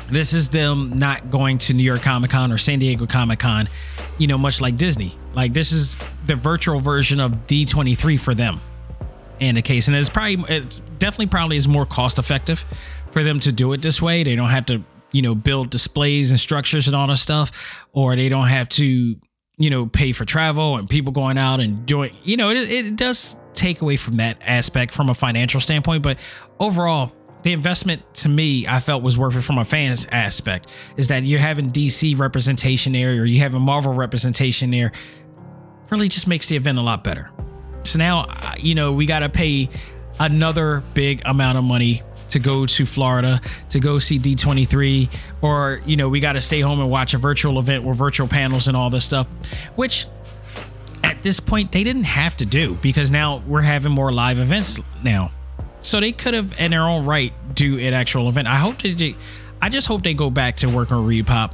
this 0.07 0.33
is 0.33 0.49
them 0.49 0.93
not 0.93 1.29
going 1.29 1.57
to 1.59 1.73
New 1.73 1.83
York 1.83 2.01
Comic 2.01 2.31
Con 2.31 2.51
or 2.51 2.57
San 2.57 2.79
Diego 2.79 3.05
Comic 3.05 3.39
Con, 3.39 3.67
you 4.17 4.27
know, 4.27 4.37
much 4.37 4.61
like 4.61 4.77
Disney. 4.77 5.13
Like 5.33 5.53
this 5.53 5.71
is 5.71 5.99
the 6.25 6.35
virtual 6.35 6.79
version 6.79 7.19
of 7.19 7.45
D23 7.47 8.19
for 8.19 8.33
them 8.33 8.61
in 9.41 9.55
the 9.55 9.61
case. 9.61 9.87
And 9.87 9.97
it's 9.97 10.07
probably, 10.07 10.45
it's 10.47 10.77
definitely 10.99 11.27
probably 11.27 11.57
is 11.57 11.67
more 11.67 11.85
cost 11.85 12.19
effective 12.19 12.59
for 13.09 13.23
them 13.23 13.39
to 13.41 13.51
do 13.51 13.73
it 13.73 13.81
this 13.81 14.01
way. 14.01 14.23
They 14.23 14.35
don't 14.35 14.49
have 14.49 14.67
to, 14.67 14.83
you 15.11 15.21
know, 15.21 15.35
build 15.35 15.71
displays 15.71 16.31
and 16.31 16.39
structures 16.39 16.87
and 16.87 16.95
all 16.95 17.07
that 17.07 17.17
stuff, 17.17 17.87
or 17.91 18.15
they 18.15 18.29
don't 18.29 18.47
have 18.47 18.69
to, 18.69 19.15
you 19.57 19.69
know, 19.69 19.87
pay 19.87 20.11
for 20.11 20.25
travel 20.25 20.77
and 20.77 20.89
people 20.89 21.11
going 21.11 21.37
out 21.37 21.59
and 21.59 21.85
doing, 21.85 22.15
you 22.23 22.37
know, 22.37 22.51
it, 22.51 22.57
it 22.57 22.95
does 22.95 23.37
take 23.53 23.81
away 23.81 23.97
from 23.97 24.17
that 24.17 24.37
aspect 24.45 24.93
from 24.93 25.09
a 25.09 25.13
financial 25.13 25.59
standpoint. 25.59 26.03
But 26.03 26.19
overall, 26.59 27.11
the 27.41 27.51
investment 27.51 28.01
to 28.15 28.29
me, 28.29 28.67
I 28.67 28.79
felt 28.79 29.01
was 29.01 29.17
worth 29.17 29.35
it 29.35 29.41
from 29.41 29.57
a 29.57 29.65
fans 29.65 30.05
aspect. 30.11 30.67
Is 30.97 31.07
that 31.07 31.23
you're 31.23 31.39
having 31.39 31.71
DC 31.71 32.17
representation 32.19 32.93
there, 32.93 33.09
or 33.21 33.25
you 33.25 33.39
have 33.39 33.55
a 33.55 33.59
Marvel 33.59 33.93
representation 33.93 34.69
there, 34.69 34.91
really 35.89 36.07
just 36.07 36.27
makes 36.27 36.47
the 36.47 36.55
event 36.55 36.77
a 36.77 36.81
lot 36.81 37.03
better. 37.03 37.31
So 37.83 37.99
now, 37.99 38.25
uh, 38.29 38.53
you 38.57 38.75
know, 38.75 38.93
we 38.93 39.05
got 39.05 39.19
to 39.19 39.29
pay 39.29 39.69
another 40.19 40.83
big 40.93 41.21
amount 41.25 41.57
of 41.57 41.63
money 41.63 42.01
to 42.29 42.39
go 42.39 42.65
to 42.65 42.85
Florida 42.85 43.39
to 43.69 43.79
go 43.79 43.99
see 43.99 44.17
D23, 44.17 45.13
or, 45.41 45.81
you 45.85 45.97
know, 45.97 46.09
we 46.09 46.19
got 46.19 46.33
to 46.33 46.41
stay 46.41 46.61
home 46.61 46.79
and 46.79 46.89
watch 46.89 47.13
a 47.13 47.17
virtual 47.17 47.59
event 47.59 47.83
with 47.83 47.97
virtual 47.97 48.27
panels 48.27 48.67
and 48.67 48.75
all 48.75 48.89
this 48.89 49.05
stuff, 49.05 49.27
which 49.75 50.07
at 51.03 51.21
this 51.23 51.39
point 51.39 51.71
they 51.71 51.83
didn't 51.83 52.05
have 52.05 52.37
to 52.37 52.45
do 52.45 52.75
because 52.81 53.11
now 53.11 53.43
we're 53.47 53.61
having 53.61 53.91
more 53.91 54.11
live 54.11 54.39
events 54.39 54.79
now. 55.03 55.31
So 55.81 55.99
they 55.99 56.11
could 56.11 56.33
have, 56.33 56.57
in 56.59 56.71
their 56.71 56.83
own 56.83 57.05
right, 57.05 57.33
do 57.55 57.79
an 57.79 57.93
actual 57.93 58.29
event. 58.29 58.47
I 58.47 58.55
hope 58.55 58.81
they, 58.81 59.15
I 59.61 59.69
just 59.69 59.87
hope 59.87 60.03
they 60.03 60.13
go 60.13 60.29
back 60.29 60.57
to 60.57 60.69
working 60.69 60.95
on 60.97 61.07
ReedPop 61.07 61.53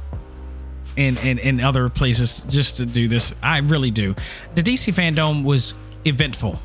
and, 0.96 1.18
and, 1.18 1.38
and 1.40 1.60
other 1.60 1.88
places 1.88 2.44
just 2.44 2.76
to 2.76 2.86
do 2.86 3.08
this. 3.08 3.34
I 3.42 3.58
really 3.58 3.90
do. 3.90 4.14
The 4.54 4.62
DC 4.62 4.92
Fandom 4.92 5.44
was 5.44 5.74
eventful. 6.04 6.58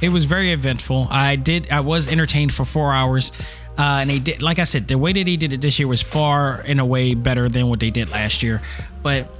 It 0.00 0.08
was 0.08 0.24
very 0.24 0.52
eventful. 0.52 1.08
I 1.10 1.36
did. 1.36 1.70
I 1.70 1.80
was 1.80 2.08
entertained 2.08 2.54
for 2.54 2.64
four 2.64 2.92
hours, 2.92 3.32
uh, 3.78 3.98
and 4.00 4.10
they 4.10 4.18
did. 4.18 4.40
Like 4.40 4.58
I 4.58 4.64
said, 4.64 4.88
the 4.88 4.96
way 4.96 5.12
that 5.12 5.24
they 5.24 5.36
did 5.36 5.52
it 5.52 5.60
this 5.60 5.78
year 5.78 5.88
was 5.88 6.00
far 6.00 6.62
in 6.62 6.80
a 6.80 6.86
way 6.86 7.14
better 7.14 7.48
than 7.48 7.68
what 7.68 7.80
they 7.80 7.90
did 7.90 8.08
last 8.08 8.42
year. 8.42 8.62
But 9.02 9.30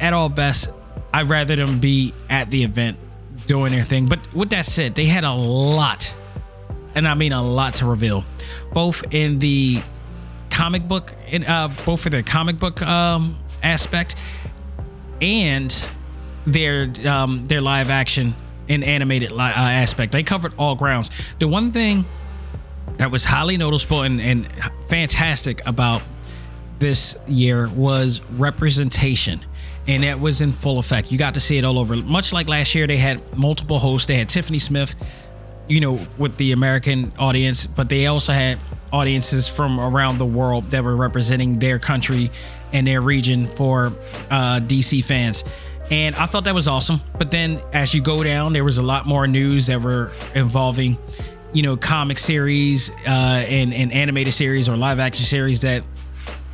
at 0.00 0.12
all 0.12 0.28
best, 0.28 0.70
I'd 1.14 1.26
rather 1.28 1.56
them 1.56 1.80
be 1.80 2.12
at 2.28 2.50
the 2.50 2.62
event 2.62 2.98
doing 3.46 3.72
their 3.72 3.84
thing. 3.84 4.06
But 4.06 4.32
with 4.34 4.50
that 4.50 4.66
said, 4.66 4.94
they 4.94 5.06
had 5.06 5.24
a 5.24 5.32
lot, 5.32 6.14
and 6.94 7.08
I 7.08 7.14
mean 7.14 7.32
a 7.32 7.42
lot 7.42 7.76
to 7.76 7.86
reveal, 7.86 8.24
both 8.74 9.14
in 9.14 9.38
the 9.38 9.82
comic 10.50 10.86
book, 10.86 11.14
in 11.26 11.44
uh, 11.44 11.74
both 11.86 12.02
for 12.02 12.10
the 12.10 12.22
comic 12.22 12.58
book 12.58 12.82
um, 12.82 13.34
aspect 13.62 14.16
and 15.20 15.86
their 16.46 16.92
um, 17.06 17.46
their 17.46 17.60
live 17.60 17.90
action 17.90 18.34
and 18.68 18.84
animated 18.84 19.32
li- 19.32 19.38
uh, 19.38 19.52
aspect. 19.52 20.12
They 20.12 20.22
covered 20.22 20.54
all 20.58 20.76
grounds. 20.76 21.10
The 21.38 21.48
one 21.48 21.72
thing 21.72 22.04
that 22.98 23.10
was 23.10 23.24
highly 23.24 23.56
noticeable 23.56 24.02
and, 24.02 24.20
and 24.20 24.48
fantastic 24.88 25.66
about 25.66 26.02
this 26.78 27.16
year 27.26 27.68
was 27.68 28.20
representation 28.32 29.40
and 29.86 30.02
that 30.02 30.20
was 30.20 30.40
in 30.40 30.52
full 30.52 30.78
effect 30.78 31.10
you 31.10 31.18
got 31.18 31.34
to 31.34 31.40
see 31.40 31.58
it 31.58 31.64
all 31.64 31.78
over 31.78 31.96
much 31.96 32.32
like 32.32 32.46
last 32.46 32.74
year 32.74 32.86
they 32.86 32.96
had 32.96 33.36
multiple 33.36 33.78
hosts 33.78 34.06
they 34.06 34.16
had 34.16 34.28
tiffany 34.28 34.58
smith 34.58 34.94
you 35.68 35.80
know 35.80 35.98
with 36.18 36.36
the 36.36 36.52
american 36.52 37.12
audience 37.18 37.66
but 37.66 37.88
they 37.88 38.06
also 38.06 38.32
had 38.32 38.58
audiences 38.92 39.48
from 39.48 39.80
around 39.80 40.18
the 40.18 40.26
world 40.26 40.64
that 40.66 40.84
were 40.84 40.96
representing 40.96 41.58
their 41.58 41.78
country 41.78 42.30
and 42.72 42.86
their 42.86 43.00
region 43.00 43.46
for 43.46 43.92
uh, 44.30 44.60
dc 44.62 45.02
fans 45.04 45.42
and 45.90 46.14
i 46.16 46.26
thought 46.26 46.44
that 46.44 46.54
was 46.54 46.68
awesome. 46.68 47.00
But 47.18 47.30
then 47.30 47.60
as 47.72 47.94
you 47.94 48.02
go 48.02 48.22
down 48.22 48.52
there 48.52 48.64
was 48.64 48.78
a 48.78 48.82
lot 48.82 49.06
more 49.06 49.26
news 49.26 49.66
that 49.66 49.80
were 49.80 50.12
involving 50.34 50.98
you 51.52 51.62
know 51.62 51.76
comic 51.76 52.18
series 52.18 52.90
uh, 53.06 53.44
and, 53.48 53.72
and 53.72 53.92
animated 53.92 54.34
series 54.34 54.68
or 54.68 54.76
live 54.76 54.98
action 54.98 55.24
series 55.24 55.60
that 55.60 55.82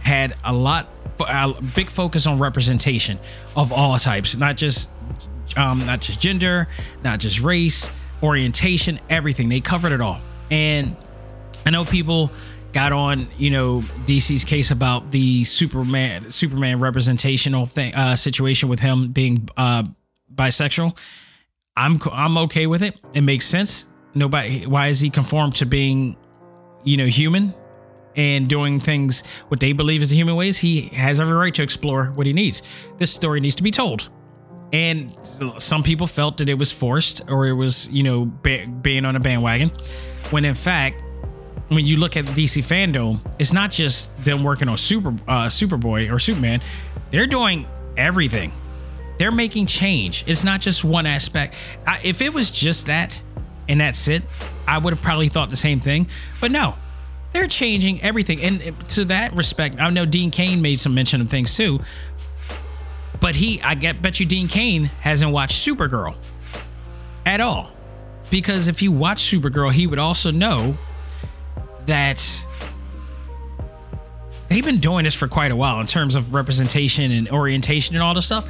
had 0.01 0.37
a 0.45 0.53
lot 0.53 0.89
a 1.21 1.55
big 1.77 1.91
focus 1.91 2.27
on 2.27 2.39
representation 2.39 3.19
of 3.57 3.73
all 3.73 3.99
types 3.99 4.37
not 4.37 4.57
just 4.57 4.91
um 5.57 5.85
not 5.87 6.01
just 6.01 6.21
gender 6.21 6.69
not 7.03 7.19
just 7.19 7.41
race 7.41 7.91
orientation 8.25 8.99
everything. 9.11 9.49
They 9.49 9.61
covered 9.61 9.93
it 9.93 10.01
all. 10.01 10.21
And 10.51 10.97
i 11.67 11.71
know 11.71 11.85
people 11.85 12.31
got 12.75 12.93
on 12.93 13.27
you 13.39 13.51
know 13.51 13.81
dc's 14.05 14.45
case 14.45 14.71
about 14.71 15.11
the 15.13 15.45
superman 15.45 16.31
superman 16.31 16.81
representational 16.81 17.65
thing 17.67 17.95
uh 17.95 18.17
situation 18.17 18.69
with 18.69 18.81
him 18.81 19.13
being 19.13 19.49
uh 19.57 19.85
bisexual. 20.35 20.97
I'm 21.77 21.99
i'm 22.13 22.39
okay 22.39 22.67
with 22.67 22.83
it. 22.83 23.01
It 23.15 23.23
makes 23.23 23.47
sense. 23.47 23.87
Nobody 24.15 24.67
why 24.67 24.89
is 24.89 25.01
he 25.01 25.11
conformed 25.11 25.57
to 25.57 25.67
being 25.67 26.17
you 26.85 26.97
know 26.97 27.07
human 27.07 27.55
and 28.17 28.49
doing 28.49 28.79
things 28.79 29.25
what 29.49 29.59
they 29.59 29.73
believe 29.73 30.03
is 30.03 30.11
the 30.11 30.17
human 30.17 30.37
ways? 30.37 30.59
He 30.59 30.83
has 30.95 31.21
every 31.21 31.35
right 31.35 31.55
to 31.55 31.63
explore 31.63 32.07
what 32.15 32.27
he 32.27 32.33
needs. 32.33 32.63
This 32.99 33.13
story 33.13 33.41
needs 33.41 33.57
to 33.57 33.63
be 33.63 33.71
told. 33.71 34.09
And 34.73 35.17
some 35.59 35.83
people 35.83 36.07
felt 36.07 36.39
that 36.39 36.49
it 36.49 36.59
was 36.59 36.73
forced 36.73 37.23
or 37.29 37.47
it 37.47 37.53
was 37.53 37.89
you 37.91 38.03
know 38.03 38.27
ba- 38.27 38.67
being 38.67 39.05
on 39.05 39.17
a 39.17 39.21
bandwagon 39.21 39.71
when 40.31 40.45
in 40.45 40.55
fact 40.55 41.03
when 41.69 41.87
you 41.87 41.97
look 41.97 42.17
at 42.17 42.27
the 42.27 42.33
dc 42.33 42.63
fandom 42.63 43.19
it's 43.39 43.53
not 43.53 43.71
just 43.71 44.17
them 44.25 44.45
working 44.45 44.69
on 44.69 44.77
super 44.77 45.11
uh 45.29 45.47
superboy 45.47 46.13
or 46.13 46.19
superman 46.19 46.61
they're 47.11 47.27
doing 47.27 47.67
everything 47.97 48.53
they're 49.19 49.33
making 49.33 49.67
change 49.67 50.25
it's 50.27 50.45
not 50.45 50.61
just 50.61 50.85
one 50.85 51.07
aspect 51.07 51.55
I, 51.87 52.01
if 52.03 52.21
it 52.21 52.35
was 52.35 52.51
just 52.51 52.87
that 52.87 53.21
and 53.69 53.81
that's 53.81 54.09
it, 54.09 54.23
I 54.67 54.79
would 54.79 54.93
have 54.93 55.03
probably 55.03 55.29
thought 55.29 55.51
the 55.51 55.57
same 55.57 55.79
thing. 55.79 56.09
But 56.41 56.51
no, 56.51 56.77
they're 57.33 57.47
changing 57.47 58.03
everything. 58.03 58.43
And 58.43 58.89
to 58.91 59.05
that 59.07 59.35
respect, 59.35 59.81
I 59.81 59.91
know 59.91 60.07
Dean 60.07 60.31
Cain 60.31 60.63
made 60.63 60.79
some 60.79 60.95
mention 60.95 61.21
of 61.21 61.29
things 61.29 61.57
too. 61.57 61.81
But 63.21 63.35
he, 63.35 63.61
I 63.63 63.75
get, 63.75 64.03
bet 64.03 64.21
you 64.21 64.27
Dean 64.27 64.49
Cain 64.49 64.85
hasn't 64.85 65.33
watched 65.33 65.67
Supergirl 65.67 66.17
at 67.25 67.41
all. 67.41 67.71
Because 68.31 68.69
if 68.69 68.81
he 68.81 68.89
watched 68.89 69.33
Supergirl, 69.33 69.73
he 69.73 69.87
would 69.87 69.99
also 69.99 70.31
know 70.31 70.75
that 71.87 72.47
they've 74.49 74.65
been 74.65 74.79
doing 74.79 75.05
this 75.05 75.15
for 75.15 75.29
quite 75.29 75.51
a 75.51 75.57
while 75.57 75.81
in 75.81 75.87
terms 75.87 76.15
of 76.15 76.35
representation 76.35 77.11
and 77.11 77.31
orientation 77.31 77.97
and 77.97 78.03
all 78.03 78.15
this 78.15 78.27
stuff. 78.27 78.47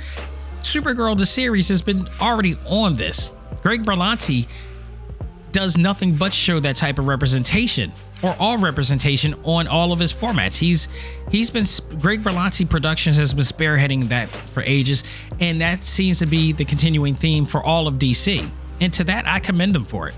Supergirl, 0.61 1.16
the 1.16 1.26
series, 1.26 1.68
has 1.68 1.82
been 1.82 2.09
already 2.20 2.57
on 2.66 2.95
this. 2.95 3.32
Greg 3.62 3.85
Berlanti 3.85 4.49
does 5.53 5.78
nothing 5.78 6.16
but 6.16 6.35
show 6.35 6.59
that 6.61 6.74
type 6.76 6.99
of 6.99 7.07
representation 7.07 7.93
or 8.22 8.35
all 8.39 8.59
representation 8.59 9.35
on 9.45 9.68
all 9.68 9.93
of 9.93 9.99
his 9.99 10.12
formats. 10.12 10.57
He's 10.57 10.89
he's 11.30 11.51
been 11.51 11.64
Greg 12.01 12.24
Berlanti 12.24 12.68
Productions 12.68 13.16
has 13.16 13.35
been 13.35 13.45
spearheading 13.45 14.09
that 14.09 14.28
for 14.28 14.62
ages, 14.64 15.05
and 15.41 15.61
that 15.61 15.82
seems 15.82 16.18
to 16.20 16.26
be 16.26 16.53
the 16.53 16.64
continuing 16.64 17.14
theme 17.14 17.45
for 17.45 17.62
all 17.62 17.87
of 17.87 17.95
DC. 17.95 18.51
And 18.80 18.93
to 18.95 19.05
that, 19.05 19.28
I 19.28 19.39
commend 19.39 19.74
them 19.74 19.85
for 19.85 20.09
it. 20.09 20.14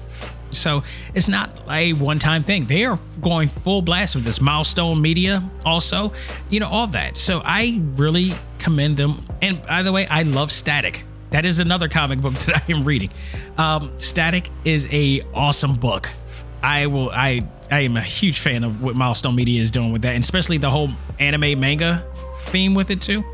So 0.57 0.83
it's 1.15 1.29
not 1.29 1.51
a 1.71 1.93
one-time 1.95 2.43
thing. 2.43 2.67
They 2.67 2.85
are 2.85 2.97
going 3.21 3.49
full 3.49 3.83
blast 3.83 4.15
with 4.15 4.25
this 4.25 4.41
milestone 4.41 5.01
media, 5.01 5.43
also, 5.65 6.13
you 6.51 6.61
know, 6.61 6.69
all 6.69 6.87
that. 6.89 7.17
So 7.17 7.43
I 7.45 7.81
really 7.95 8.35
commend 8.59 8.97
them. 8.97 9.25
And 9.43 9.63
by 9.63 9.83
the 9.83 9.93
way, 9.93 10.07
I 10.07 10.23
love 10.23 10.51
Static. 10.51 11.05
That 11.31 11.45
is 11.45 11.59
another 11.59 11.89
comic 11.89 12.21
book 12.21 12.35
that 12.41 12.65
I 12.69 12.73
am 12.73 12.85
reading. 12.85 13.11
Um, 13.59 13.93
Static 13.99 14.51
is 14.65 14.87
a 14.91 15.23
awesome 15.35 15.75
book. 15.75 16.11
I 16.63 16.87
will. 16.87 17.11
I 17.11 17.47
I 17.71 17.81
am 17.81 17.97
a 17.97 18.03
huge 18.03 18.39
fan 18.39 18.65
of 18.65 18.83
what 18.83 18.97
Milestone 18.97 19.35
Media 19.35 19.61
is 19.61 19.71
doing 19.71 19.93
with 19.93 20.03
that, 20.03 20.15
and 20.15 20.25
especially 20.25 20.59
the 20.59 20.71
whole 20.71 20.91
anime 21.19 21.61
manga 21.61 22.05
theme 22.49 22.75
with 22.75 22.91
it 22.91 23.01
too. 23.01 23.25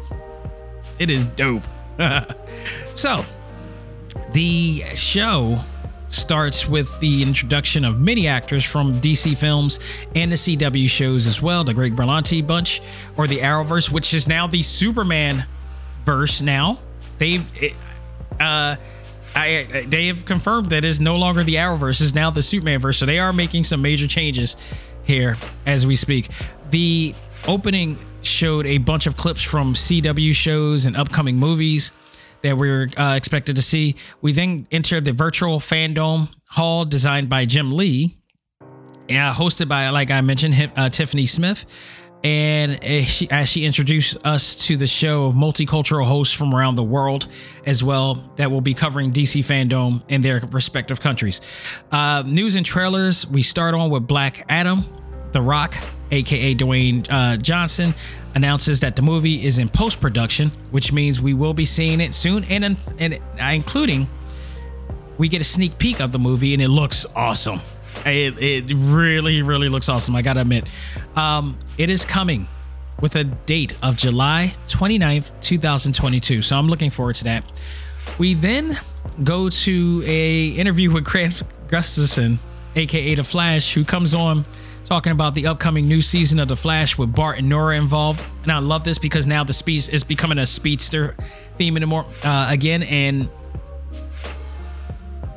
It 0.99 1.11
is 1.11 1.25
dope. 1.25 1.67
so, 2.95 3.25
the 4.33 4.83
show 4.95 5.59
starts 6.13 6.69
with 6.69 6.99
the 7.01 7.23
introduction 7.23 7.85
of 7.85 8.01
many 8.01 8.29
actors 8.29 8.65
from 8.65 9.01
DC 9.01 9.37
films 9.37 9.79
and 10.15 10.31
the 10.31 10.37
CW 10.37 10.89
shows 10.89 11.27
as 11.27 11.41
well, 11.41 11.65
the 11.65 11.75
Greg 11.75 11.97
Berlanti 11.97 12.47
bunch 12.47 12.81
or 13.17 13.27
the 13.27 13.39
Arrowverse, 13.39 13.91
which 13.91 14.15
is 14.15 14.29
now 14.29 14.47
the 14.47 14.63
Superman 14.63 15.47
verse 16.05 16.41
now. 16.43 16.79
They've 17.19 17.49
uh 18.41 18.77
I, 19.35 19.85
they 19.89 20.09
have 20.09 20.27
confirmed 20.27 20.67
that 20.71 20.85
it's 20.85 21.01
no 21.01 21.17
longer 21.17 21.43
the 21.43 21.55
Arrowverse, 21.55 22.03
is 22.03 22.15
now 22.15 22.29
the 22.29 22.43
Superman 22.43 22.81
verse. 22.81 22.99
So 22.99 23.07
they 23.07 23.19
are 23.19 23.33
making 23.33 23.65
some 23.65 23.81
major 23.81 24.07
changes 24.07 24.57
here 25.05 25.37
as 25.65 25.87
we 25.87 25.97
speak. 25.97 26.29
The 26.71 27.15
opening 27.47 27.99
showed 28.21 28.67
a 28.67 28.79
bunch 28.79 29.07
of 29.07 29.17
clips 29.17 29.43
from 29.43 29.73
CW 29.73 30.35
shows 30.35 30.85
and 30.85 30.97
upcoming 30.97 31.37
movies 31.37 31.93
that 32.43 32.57
we're 32.57 32.89
uh, 32.97 33.15
expected 33.17 33.57
to 33.57 33.63
see. 33.63 33.97
We 34.21 34.33
then 34.33 34.67
enter 34.71 35.01
the 35.01 35.13
virtual 35.13 35.59
fandom 35.59 36.35
hall 36.49 36.85
designed 36.85 37.29
by 37.29 37.47
Jim 37.47 37.73
Lee, 37.73 38.15
uh, 38.61 39.33
hosted 39.33 39.69
by, 39.69 39.89
like 39.91 40.11
I 40.11 40.21
mentioned, 40.21 40.73
uh, 40.77 40.89
Tiffany 40.89 41.27
Smith 41.27 41.65
and 42.25 42.83
she, 43.05 43.29
as 43.31 43.49
she 43.49 43.65
introduced 43.65 44.17
us 44.25 44.55
to 44.67 44.77
the 44.77 44.87
show 44.87 45.27
of 45.27 45.35
multicultural 45.35 46.05
hosts 46.05 46.35
from 46.35 46.55
around 46.55 46.77
the 46.77 46.83
world 46.83 47.27
as 47.67 47.83
well 47.83 48.15
that 48.37 48.51
will 48.51 48.61
be 48.61 48.75
covering 48.75 49.11
DC 49.13 49.41
fandom 49.41 50.03
in 50.09 50.21
their 50.21 50.41
respective 50.53 51.01
countries. 51.01 51.41
Uh, 51.91 52.23
news 52.25 52.57
and 52.57 52.65
trailers. 52.65 53.27
We 53.27 53.43
start 53.43 53.75
on 53.75 53.91
with 53.91 54.07
Black 54.07 54.45
Adam, 54.49 54.81
The 55.33 55.43
Rock, 55.43 55.75
aka 56.11 56.55
Dwayne 56.55 57.07
uh, 57.11 57.37
Johnson, 57.37 57.95
announces 58.35 58.81
that 58.81 58.97
the 58.97 59.03
movie 59.03 59.45
is 59.45 59.59
in 59.59 59.69
post 59.69 60.01
production, 60.01 60.49
which 60.71 60.93
means 60.93 61.21
we 61.21 61.35
will 61.35 61.55
be 61.55 61.65
seeing 61.65 62.01
it 62.01 62.15
soon, 62.15 62.45
and, 62.45 62.79
and 62.99 63.15
uh, 63.41 63.45
including 63.45 64.09
we 65.19 65.29
get 65.29 65.41
a 65.41 65.45
sneak 65.45 65.79
peek 65.79 66.01
of 66.01 66.13
the 66.13 66.19
movie, 66.19 66.53
and 66.53 66.63
it 66.63 66.69
looks 66.69 67.07
awesome. 67.15 67.61
It, 68.05 68.41
it 68.43 68.75
really, 68.77 69.43
really 69.43 69.69
looks 69.69 69.89
awesome. 69.89 70.17
I 70.17 70.23
gotta 70.23 70.41
admit. 70.41 70.65
Um, 71.15 71.59
it 71.79 71.91
is 71.91 72.05
coming 72.05 72.49
with 73.01 73.17
a 73.17 73.25
date 73.25 73.75
of 73.83 73.97
July 73.97 74.55
29th, 74.67 75.33
2022. 75.41 76.43
So 76.43 76.57
I'm 76.57 76.69
looking 76.69 76.91
forward 76.91 77.17
to 77.17 77.25
that. 77.25 77.45
We 78.19 78.35
then 78.35 78.77
go 79.23 79.49
to 79.49 80.03
a 80.07 80.49
interview 80.49 80.91
with 80.91 81.05
Grant 81.05 81.43
Gustafson, 81.69 82.39
aka 82.77 83.15
The 83.15 83.25
Flash, 83.25 83.75
who 83.75 83.85
comes 83.85 84.15
on 84.15 84.45
talking 84.93 85.13
about 85.13 85.35
the 85.35 85.47
upcoming 85.47 85.89
new 85.89 86.03
season 86.03 86.39
of 86.39 86.49
The 86.49 86.57
Flash 86.57 86.99
with 86.99 87.15
Bart 87.15 87.39
and 87.39 87.49
Nora 87.49 87.79
involved. 87.79 88.23
And 88.43 88.53
I 88.53 88.59
love 88.59 88.85
this 88.85 88.99
because 88.99 89.27
now 89.27 89.43
the 89.43 89.55
speed 89.55 89.89
is 89.89 90.05
becoming 90.05 90.37
a 90.37 90.47
speedster 90.47 91.17
theme 91.57 91.79
anymore 91.79 92.05
uh, 92.23 92.49
again. 92.51 92.83
And 92.83 93.31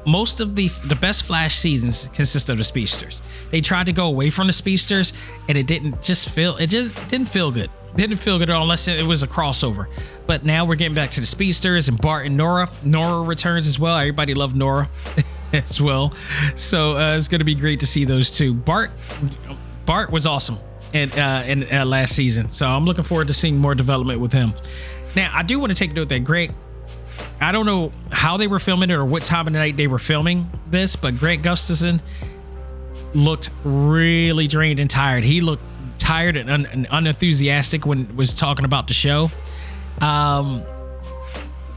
most 0.06 0.42
of 0.42 0.58
the 0.58 0.68
the 0.90 0.96
best 0.96 1.24
Flash 1.24 1.56
seasons 1.56 2.10
consist 2.10 2.50
of 2.50 2.58
the 2.58 2.66
speedsters. 2.66 3.22
They 3.50 3.62
tried 3.62 3.86
to 3.86 3.94
go 3.94 4.08
away 4.08 4.30
from 4.30 4.48
the 4.48 4.54
speedsters, 4.54 5.14
and 5.48 5.58
it 5.58 5.68
didn't 5.68 6.04
just 6.04 6.32
feel 6.32 6.58
it 6.58 6.68
just 6.68 6.94
didn't 7.08 7.30
feel 7.30 7.50
good. 7.50 7.72
Didn't 7.96 8.18
feel 8.18 8.38
good 8.38 8.50
at 8.50 8.56
all 8.58 8.64
unless 8.64 8.90
it 8.90 9.06
was 9.06 9.24
a 9.24 9.28
crossover. 9.28 9.88
But 10.26 10.44
now 10.44 10.66
we're 10.66 10.76
getting 10.76 10.96
back 10.96 11.12
to 11.12 11.22
the 11.22 11.26
speedsters 11.26 11.88
and 11.88 11.98
Bart 12.02 12.26
and 12.26 12.36
Nora. 12.36 12.68
Nora 12.84 13.24
returns 13.24 13.68
as 13.68 13.80
well. 13.80 13.96
Everybody 13.96 14.34
loved 14.34 14.58
Nora 14.58 14.90
as 15.64 15.82
well, 15.82 16.14
so 16.56 16.96
uh, 16.96 17.16
it's 17.18 17.28
gonna 17.28 17.44
be 17.44 17.56
great 17.56 17.80
to 17.82 17.88
see 17.88 18.06
those 18.06 18.32
two. 18.32 18.54
Bart 18.54 18.92
Bart 19.86 20.12
was 20.12 20.26
awesome 20.26 20.58
in 20.94 21.12
uh, 21.12 21.44
in 21.48 21.64
uh, 21.72 21.86
last 21.86 22.16
season, 22.16 22.50
so 22.50 22.68
I'm 22.68 22.86
looking 22.86 23.04
forward 23.04 23.28
to 23.28 23.34
seeing 23.34 23.58
more 23.58 23.76
development 23.76 24.20
with 24.20 24.34
him. 24.34 24.54
Now 25.16 25.32
I 25.34 25.44
do 25.44 25.60
want 25.60 25.72
to 25.72 25.78
take 25.78 25.94
note 25.94 26.10
that 26.10 26.24
Greg 26.24 26.54
I 27.40 27.52
don't 27.52 27.66
know 27.66 27.92
how 28.12 28.38
they 28.38 28.48
were 28.48 28.60
filming 28.60 28.90
it 28.90 28.94
or 28.94 29.06
what 29.06 29.24
time 29.24 29.48
of 29.48 29.54
the 29.54 29.60
night 29.60 29.78
they 29.78 29.88
were 29.88 30.00
filming 30.00 30.50
this, 30.68 30.96
but 30.96 31.18
Grant 31.18 31.44
Gustafson 31.44 32.02
looked 33.14 33.50
really 33.64 34.48
drained 34.48 34.80
and 34.80 34.90
tired. 34.90 35.24
He 35.24 35.42
looked 35.42 35.64
tired 36.00 36.38
and, 36.38 36.50
un- 36.50 36.68
and 36.72 36.88
unenthusiastic 36.92 37.86
when 37.86 38.16
was 38.16 38.34
talking 38.34 38.66
about 38.66 38.88
the 38.88 38.94
show. 38.94 39.30
Um, 40.02 40.64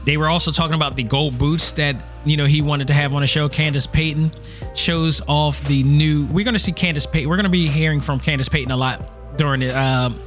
they 0.05 0.17
were 0.17 0.29
also 0.29 0.51
talking 0.51 0.75
about 0.75 0.95
the 0.95 1.03
gold 1.03 1.37
boots 1.37 1.71
that 1.73 2.05
you 2.25 2.37
know 2.37 2.45
he 2.45 2.61
wanted 2.61 2.87
to 2.87 2.93
have 2.93 3.13
on 3.13 3.21
the 3.21 3.27
show. 3.27 3.49
Candice 3.49 3.91
Patton 3.91 4.31
shows 4.75 5.21
off 5.27 5.63
the 5.67 5.83
new. 5.83 6.25
We're 6.25 6.45
going 6.45 6.53
to 6.53 6.59
see 6.59 6.71
Candice 6.71 7.05
Patton. 7.05 7.29
We're 7.29 7.37
going 7.37 7.43
to 7.43 7.49
be 7.49 7.67
hearing 7.67 8.01
from 8.01 8.19
Candice 8.19 8.49
Patton 8.49 8.71
a 8.71 8.77
lot 8.77 9.37
during 9.37 9.61
the, 9.61 9.79
um, 9.79 10.19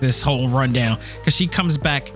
this 0.00 0.22
whole 0.22 0.48
rundown 0.48 0.98
because 1.18 1.34
she 1.34 1.46
comes 1.46 1.76
back 1.76 2.10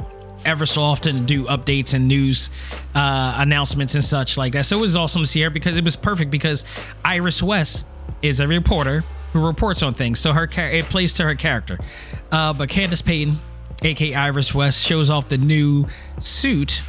ever 0.44 0.66
so 0.66 0.82
often 0.82 1.14
to 1.16 1.20
do 1.22 1.44
updates 1.44 1.94
and 1.94 2.06
news 2.06 2.50
uh, 2.94 3.36
announcements 3.38 3.94
and 3.94 4.04
such 4.04 4.36
like 4.36 4.52
that. 4.52 4.64
So 4.66 4.76
it 4.76 4.80
was 4.80 4.96
awesome 4.96 5.22
to 5.22 5.26
see 5.26 5.40
her 5.42 5.50
because 5.50 5.76
it 5.76 5.84
was 5.84 5.96
perfect 5.96 6.30
because 6.30 6.64
Iris 7.04 7.42
West 7.42 7.86
is 8.22 8.40
a 8.40 8.48
reporter 8.48 9.04
who 9.32 9.44
reports 9.44 9.82
on 9.82 9.94
things. 9.94 10.18
So 10.18 10.32
her 10.32 10.46
char- 10.46 10.68
it 10.68 10.86
plays 10.86 11.12
to 11.14 11.24
her 11.24 11.34
character. 11.34 11.78
Uh, 12.30 12.52
but 12.52 12.68
Candice 12.68 13.04
Patton, 13.04 13.36
aka 13.84 14.14
Iris 14.14 14.54
West, 14.54 14.84
shows 14.84 15.10
off 15.10 15.28
the 15.28 15.38
new 15.38 15.86
suit 16.18 16.82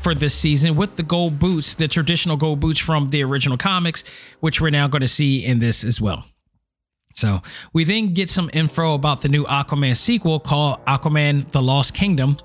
for 0.00 0.14
this 0.14 0.34
season 0.34 0.76
with 0.76 0.96
the 0.96 1.02
gold 1.02 1.38
boots, 1.38 1.74
the 1.74 1.88
traditional 1.88 2.36
gold 2.36 2.60
boots 2.60 2.78
from 2.78 3.10
the 3.10 3.22
original 3.22 3.56
comics, 3.56 4.04
which 4.40 4.60
we're 4.60 4.70
now 4.70 4.88
going 4.88 5.02
to 5.02 5.08
see 5.08 5.44
in 5.44 5.58
this 5.58 5.84
as 5.84 6.00
well. 6.00 6.24
So 7.14 7.42
we 7.72 7.84
then 7.84 8.14
get 8.14 8.30
some 8.30 8.48
info 8.52 8.94
about 8.94 9.22
the 9.22 9.28
new 9.28 9.44
Aquaman 9.44 9.96
sequel 9.96 10.40
called 10.40 10.84
Aquaman: 10.84 11.50
The 11.50 11.60
Lost 11.60 11.94
Kingdom. 11.94 12.36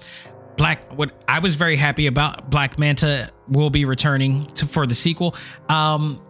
Black, 0.58 0.92
what 0.94 1.12
I 1.28 1.40
was 1.40 1.56
very 1.56 1.76
happy 1.76 2.06
about, 2.06 2.52
Black 2.52 2.78
Manta 2.78 3.32
will 3.48 3.72
be 3.72 3.86
returning 3.86 4.46
to 4.48 4.66
for 4.66 4.86
the 4.86 4.94
sequel. 4.96 5.36
Um, 5.70 6.22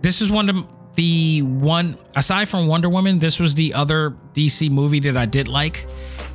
this 0.00 0.20
is 0.20 0.30
one 0.30 0.48
of 0.48 0.66
the 0.94 1.42
one 1.42 1.96
aside 2.16 2.48
from 2.48 2.66
Wonder 2.66 2.88
Woman, 2.88 3.18
this 3.18 3.38
was 3.38 3.54
the 3.54 3.74
other 3.74 4.10
DC 4.34 4.70
movie 4.70 5.00
that 5.00 5.16
I 5.16 5.26
did 5.26 5.48
like. 5.48 5.86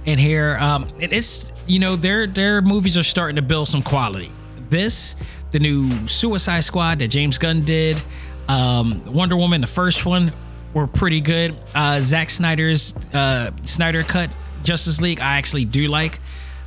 And 0.07 0.19
here, 0.19 0.57
um, 0.59 0.87
and 1.01 1.11
it's 1.11 1.51
you 1.65 1.79
know 1.79 1.95
their 1.95 2.27
their 2.27 2.61
movies 2.61 2.97
are 2.97 3.03
starting 3.03 3.37
to 3.37 3.41
build 3.41 3.67
some 3.67 3.81
quality. 3.81 4.31
This, 4.69 5.15
the 5.51 5.59
new 5.59 6.07
Suicide 6.07 6.61
Squad 6.61 6.99
that 6.99 7.07
James 7.07 7.37
Gunn 7.37 7.61
did, 7.61 8.03
um, 8.47 9.13
Wonder 9.13 9.35
Woman, 9.35 9.61
the 9.61 9.67
first 9.67 10.05
one, 10.05 10.33
were 10.73 10.87
pretty 10.87 11.21
good. 11.21 11.55
Uh, 11.73 12.01
Zack 12.01 12.29
Snyder's 12.29 12.95
uh, 13.13 13.51
Snyder 13.63 14.03
cut 14.03 14.29
Justice 14.63 15.01
League, 15.01 15.19
I 15.19 15.37
actually 15.37 15.65
do 15.65 15.87
like, 15.87 16.19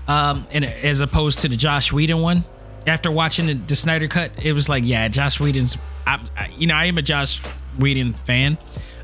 um, 0.06 0.46
and 0.50 0.64
as 0.64 1.00
opposed 1.00 1.40
to 1.40 1.48
the 1.48 1.56
Joss 1.56 1.92
Whedon 1.92 2.20
one. 2.20 2.44
After 2.86 3.10
watching 3.10 3.46
the, 3.46 3.54
the 3.54 3.76
Snyder 3.76 4.08
cut, 4.08 4.30
it 4.42 4.52
was 4.52 4.68
like, 4.68 4.84
yeah, 4.86 5.08
Joss 5.08 5.38
Whedon's. 5.38 5.76
I, 6.06 6.20
I, 6.36 6.48
you 6.56 6.66
know, 6.66 6.74
I 6.74 6.86
am 6.86 6.96
a 6.96 7.02
Joss 7.02 7.38
Whedon 7.78 8.12
fan 8.14 8.56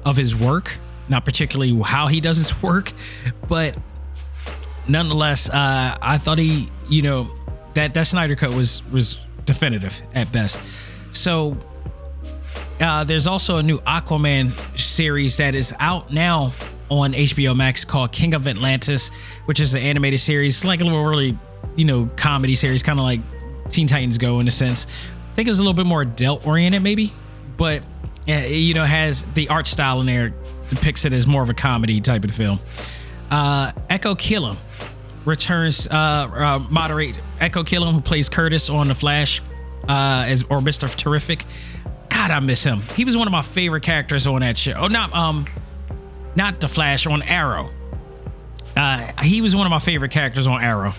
of 0.06 0.16
his 0.16 0.34
work, 0.34 0.78
not 1.08 1.24
particularly 1.24 1.78
how 1.84 2.06
he 2.06 2.20
does 2.20 2.38
his 2.38 2.62
work, 2.62 2.92
but 3.46 3.76
nonetheless, 4.88 5.48
uh, 5.50 5.96
I 6.00 6.18
thought 6.18 6.38
he, 6.38 6.68
you 6.88 7.02
know, 7.02 7.28
that 7.74 7.94
that 7.94 8.06
Snyder 8.06 8.36
cut 8.36 8.52
was 8.52 8.82
was 8.90 9.20
definitive 9.44 10.00
at 10.14 10.32
best. 10.32 10.60
So 11.12 11.56
uh, 12.80 13.04
there's 13.04 13.26
also 13.26 13.58
a 13.58 13.62
new 13.62 13.78
Aquaman 13.80 14.52
series 14.78 15.36
that 15.36 15.54
is 15.54 15.74
out 15.78 16.12
now 16.12 16.52
on 16.90 17.12
HBO 17.12 17.56
Max 17.56 17.84
called 17.84 18.12
King 18.12 18.34
of 18.34 18.46
Atlantis, 18.46 19.10
which 19.46 19.60
is 19.60 19.74
an 19.74 19.82
animated 19.82 20.20
series, 20.20 20.64
like 20.64 20.80
a 20.80 20.84
little 20.84 21.04
really, 21.04 21.36
you 21.76 21.84
know, 21.84 22.10
comedy 22.16 22.54
series, 22.54 22.82
kind 22.82 22.98
of 22.98 23.04
like 23.04 23.20
Teen 23.70 23.86
Titans 23.86 24.18
Go 24.18 24.40
in 24.40 24.48
a 24.48 24.50
sense. 24.50 24.86
I 25.32 25.34
think 25.34 25.48
it's 25.48 25.58
a 25.58 25.62
little 25.62 25.74
bit 25.74 25.86
more 25.86 26.02
adult 26.02 26.46
oriented, 26.46 26.82
maybe, 26.82 27.12
but 27.56 27.82
uh, 28.28 28.32
you 28.32 28.74
know, 28.74 28.84
has 28.84 29.24
the 29.34 29.48
art 29.48 29.66
style 29.66 30.00
in 30.00 30.06
there 30.06 30.34
depicts 30.70 31.04
it 31.04 31.12
as 31.12 31.26
more 31.26 31.42
of 31.42 31.50
a 31.50 31.54
comedy 31.54 32.00
type 32.00 32.24
of 32.24 32.30
film. 32.30 32.58
Uh, 33.30 33.72
Echo 33.90 34.14
Kellum 34.14 34.56
returns, 35.24 35.88
uh, 35.88 35.92
uh, 35.94 36.64
moderate 36.70 37.18
Echo 37.40 37.64
Kellum, 37.64 37.94
who 37.94 38.00
plays 38.00 38.28
Curtis 38.28 38.70
on 38.70 38.88
The 38.88 38.94
Flash, 38.94 39.40
uh, 39.88 40.24
as 40.28 40.44
or 40.50 40.60
Mister 40.60 40.88
Terrific. 40.88 41.44
God, 42.08 42.30
I 42.30 42.40
miss 42.40 42.62
him. 42.62 42.82
He 42.94 43.04
was 43.04 43.16
one 43.16 43.26
of 43.26 43.32
my 43.32 43.42
favorite 43.42 43.82
characters 43.82 44.26
on 44.26 44.40
that 44.40 44.56
show. 44.56 44.74
Oh, 44.76 44.86
not 44.86 45.12
um, 45.12 45.44
not 46.36 46.60
The 46.60 46.68
Flash 46.68 47.06
on 47.06 47.22
Arrow. 47.22 47.70
Uh, 48.76 49.22
he 49.22 49.40
was 49.40 49.54
one 49.56 49.66
of 49.66 49.70
my 49.70 49.78
favorite 49.78 50.10
characters 50.10 50.46
on 50.46 50.62
Arrow 50.62 50.92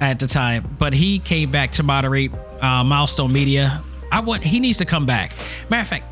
at 0.00 0.18
the 0.20 0.26
time, 0.26 0.76
but 0.78 0.92
he 0.92 1.18
came 1.18 1.50
back 1.50 1.72
to 1.72 1.82
moderate 1.82 2.32
uh, 2.62 2.84
Milestone 2.84 3.32
Media. 3.32 3.82
I 4.10 4.20
want 4.20 4.42
he 4.42 4.60
needs 4.60 4.78
to 4.78 4.84
come 4.84 5.04
back. 5.04 5.34
Matter 5.68 5.82
of 5.82 5.88
fact, 5.88 6.06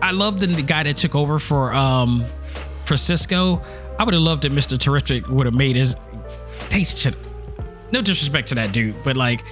I 0.00 0.12
love 0.12 0.40
the, 0.40 0.46
the 0.46 0.62
guy 0.62 0.84
that 0.84 0.96
took 0.96 1.14
over 1.14 1.38
for 1.38 1.74
um 1.74 2.24
for 2.90 2.96
Cisco. 2.96 3.62
I 4.00 4.02
would 4.02 4.14
have 4.14 4.22
loved 4.22 4.44
it. 4.44 4.50
Mister 4.50 4.76
Terrific 4.76 5.28
would 5.28 5.46
have 5.46 5.54
made 5.54 5.76
his 5.76 5.94
taste. 6.70 7.06
No 7.92 8.02
disrespect 8.02 8.48
to 8.48 8.56
that 8.56 8.72
dude, 8.72 9.00
but 9.04 9.16
like 9.16 9.44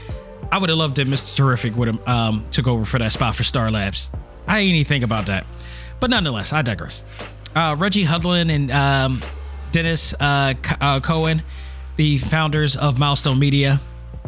I 0.51 0.59
would 0.59 0.71
have 0.71 0.79
loved 0.79 0.99
it. 0.99 1.07
Mister 1.07 1.37
Terrific 1.37 1.77
would 1.77 1.87
have 1.87 2.09
um 2.09 2.45
took 2.51 2.67
over 2.67 2.85
for 2.85 2.99
that 2.99 3.13
spot 3.13 3.37
for 3.37 3.45
Star 3.45 3.71
Labs. 3.71 4.11
I 4.49 4.59
ain't 4.59 4.89
think 4.89 5.05
about 5.05 5.27
that, 5.27 5.47
but 6.01 6.11
nonetheless, 6.11 6.53
I 6.53 6.63
digress. 6.63 7.05
Uh, 7.55 7.77
Reggie 7.79 8.05
Hudlin 8.05 8.51
and 8.51 8.73
um, 8.73 9.23
Denys 9.71 10.15
uh, 10.19 10.55
uh, 10.81 10.99
Cowan, 10.99 11.43
the 11.95 12.19
founders 12.19 12.77
of 12.77 12.99
Milestone 12.99 13.39
Media, 13.39 13.79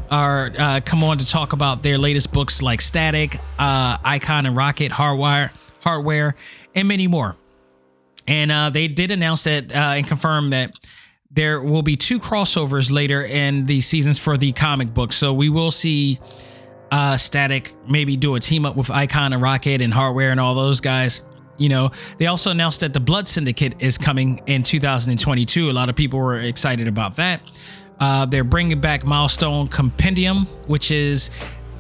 are 0.09 0.53
uh, 0.57 0.81
come 0.85 1.03
on 1.03 1.19
to 1.19 1.27
talk 1.27 1.53
about 1.53 1.83
their 1.83 1.99
latest 1.99 2.33
books 2.33 2.63
like 2.63 2.81
Static, 2.81 3.41
uh, 3.59 3.99
Icon 4.05 4.47
and 4.47 4.55
Rocket, 4.55 4.93
Hardwire, 4.93 5.51
Hardware, 5.81 6.37
and 6.77 6.87
many 6.87 7.09
more. 7.09 7.35
And 8.27 8.53
uh, 8.53 8.71
they 8.71 8.89
did 8.89 9.11
announce 9.11 9.45
that 9.45 9.73
uh, 9.73 9.95
and 9.97 10.07
confirm 10.07 10.51
that 10.51 10.75
there 11.31 11.61
will 11.63 11.83
be 11.83 11.97
two 11.97 12.19
crossovers 12.19 12.93
later 12.93 13.23
in 13.23 13.67
the 13.67 13.81
seasons 13.81 14.19
for 14.19 14.37
the 14.37 14.53
comic 14.53 14.93
book. 14.93 15.13
So 15.13 15.33
we 15.33 15.49
will 15.49 15.71
see 15.71 16.19
uh, 16.91 17.17
Static 17.17 17.73
maybe 17.89 18.17
do 18.17 18.35
a 18.35 18.41
team 18.41 18.67
up 18.67 18.77
with 18.77 18.91
Icon 18.91 19.33
and 19.33 19.41
Rocket 19.41 19.81
and 19.81 19.93
Hardware 19.93 20.31
and 20.31 20.41
all 20.41 20.55
those 20.55 20.81
guys. 20.81 21.23
You 21.57 21.69
know, 21.69 21.91
they 22.19 22.27
also 22.27 22.51
announced 22.51 22.81
that 22.81 22.95
the 22.95 23.01
Blood 23.01 23.29
Syndicate 23.29 23.75
is 23.81 23.99
coming 23.99 24.41
in 24.47 24.63
2022. 24.63 25.71
A 25.71 25.73
lot 25.73 25.89
of 25.89 25.95
people 25.95 26.19
were 26.19 26.39
excited 26.39 26.89
about 26.89 27.17
that. 27.17 27.43
Uh, 28.01 28.25
they're 28.25 28.45
bringing 28.45 28.81
back 28.81 29.07
Milestone 29.07 29.69
Compendium, 29.69 30.47
which 30.67 30.91
is 30.91 31.31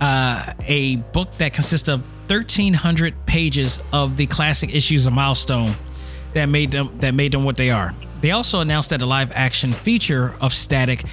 uh, 0.00 0.52
a 0.66 0.96
book 0.96 1.34
that 1.38 1.54
consists 1.54 1.88
of 1.88 2.02
1,300 2.30 3.26
pages 3.26 3.82
of 3.92 4.16
the 4.16 4.26
classic 4.26 4.74
issues 4.74 5.06
of 5.06 5.14
Milestone 5.14 5.74
that 6.34 6.46
made 6.46 6.70
them 6.70 6.96
that 6.98 7.14
made 7.14 7.32
them 7.32 7.44
what 7.44 7.56
they 7.56 7.70
are. 7.70 7.94
They 8.20 8.32
also 8.32 8.60
announced 8.60 8.90
that 8.90 9.02
a 9.02 9.06
live 9.06 9.32
action 9.32 9.72
feature 9.72 10.34
of 10.40 10.52
Static 10.52 11.04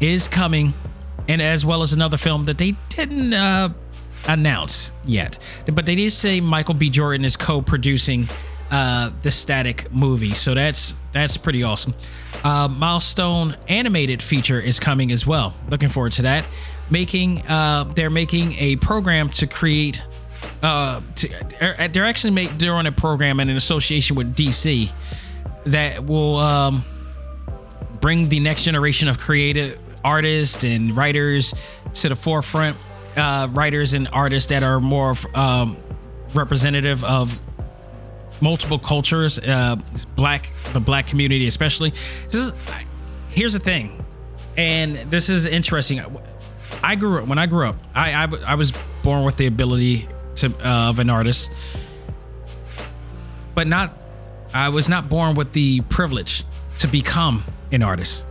is 0.00 0.28
coming, 0.28 0.74
and 1.28 1.40
as 1.40 1.64
well 1.64 1.82
as 1.82 1.92
another 1.92 2.16
film 2.16 2.44
that 2.46 2.58
they 2.58 2.74
didn't 2.88 3.32
uh, 3.32 3.68
announce 4.26 4.92
yet, 5.04 5.38
but 5.72 5.86
they 5.86 5.94
did 5.94 6.10
say 6.10 6.40
Michael 6.40 6.74
B. 6.74 6.90
Jordan 6.90 7.24
is 7.24 7.36
co-producing 7.36 8.28
uh, 8.70 9.10
the 9.22 9.30
Static 9.30 9.92
movie, 9.92 10.34
so 10.34 10.54
that's 10.54 10.96
that's 11.12 11.36
pretty 11.36 11.62
awesome. 11.62 11.94
Uh, 12.44 12.68
Milestone 12.76 13.56
animated 13.68 14.22
feature 14.22 14.60
is 14.60 14.80
coming 14.80 15.12
as 15.12 15.26
well. 15.26 15.54
Looking 15.70 15.88
forward 15.88 16.12
to 16.12 16.22
that. 16.22 16.44
Making 16.90 17.42
uh, 17.46 17.84
they're 17.84 18.10
making 18.10 18.52
a 18.58 18.76
program 18.76 19.28
to 19.30 19.46
create. 19.46 20.02
Uh, 20.62 21.00
to, 21.14 21.28
they're 21.60 21.88
they're 21.88 22.04
actually 22.04 22.32
make 22.32 22.58
they're 22.58 22.74
on 22.74 22.86
a 22.86 22.92
program 22.92 23.40
in 23.40 23.48
an 23.48 23.56
association 23.56 24.16
with 24.16 24.34
DC 24.34 24.90
that 25.64 26.04
will 26.04 26.36
um, 26.36 26.82
bring 28.00 28.28
the 28.28 28.40
next 28.40 28.64
generation 28.64 29.08
of 29.08 29.18
creative 29.18 29.78
artists 30.04 30.64
and 30.64 30.96
writers 30.96 31.54
to 31.94 32.08
the 32.08 32.16
forefront. 32.16 32.76
Uh, 33.16 33.48
writers 33.52 33.94
and 33.94 34.08
artists 34.12 34.50
that 34.50 34.62
are 34.62 34.78
more 34.78 35.14
um, 35.34 35.74
representative 36.34 37.02
of 37.02 37.40
multiple 38.42 38.78
cultures, 38.78 39.38
uh, 39.38 39.76
black 40.16 40.52
the 40.72 40.80
black 40.80 41.06
community 41.06 41.46
especially. 41.46 41.90
This 41.90 42.34
is 42.34 42.52
here's 43.28 43.54
the 43.54 43.58
thing, 43.58 44.04
and 44.56 44.96
this 45.10 45.28
is 45.28 45.46
interesting. 45.46 46.00
I 46.82 46.94
grew 46.94 47.22
up 47.22 47.28
when 47.28 47.38
I 47.38 47.46
grew 47.46 47.66
up. 47.66 47.76
I 47.94 48.12
I, 48.12 48.28
I 48.46 48.54
was 48.54 48.72
born 49.02 49.24
with 49.24 49.36
the 49.36 49.46
ability 49.46 50.08
to 50.36 50.48
uh, 50.64 50.90
of 50.90 50.98
an 50.98 51.10
artist, 51.10 51.50
but 53.54 53.66
not. 53.66 53.96
I 54.54 54.70
was 54.70 54.88
not 54.88 55.08
born 55.10 55.34
with 55.34 55.52
the 55.52 55.82
privilege 55.82 56.44
to 56.78 56.86
become 56.86 57.42
an 57.72 57.82
artist. 57.82 58.26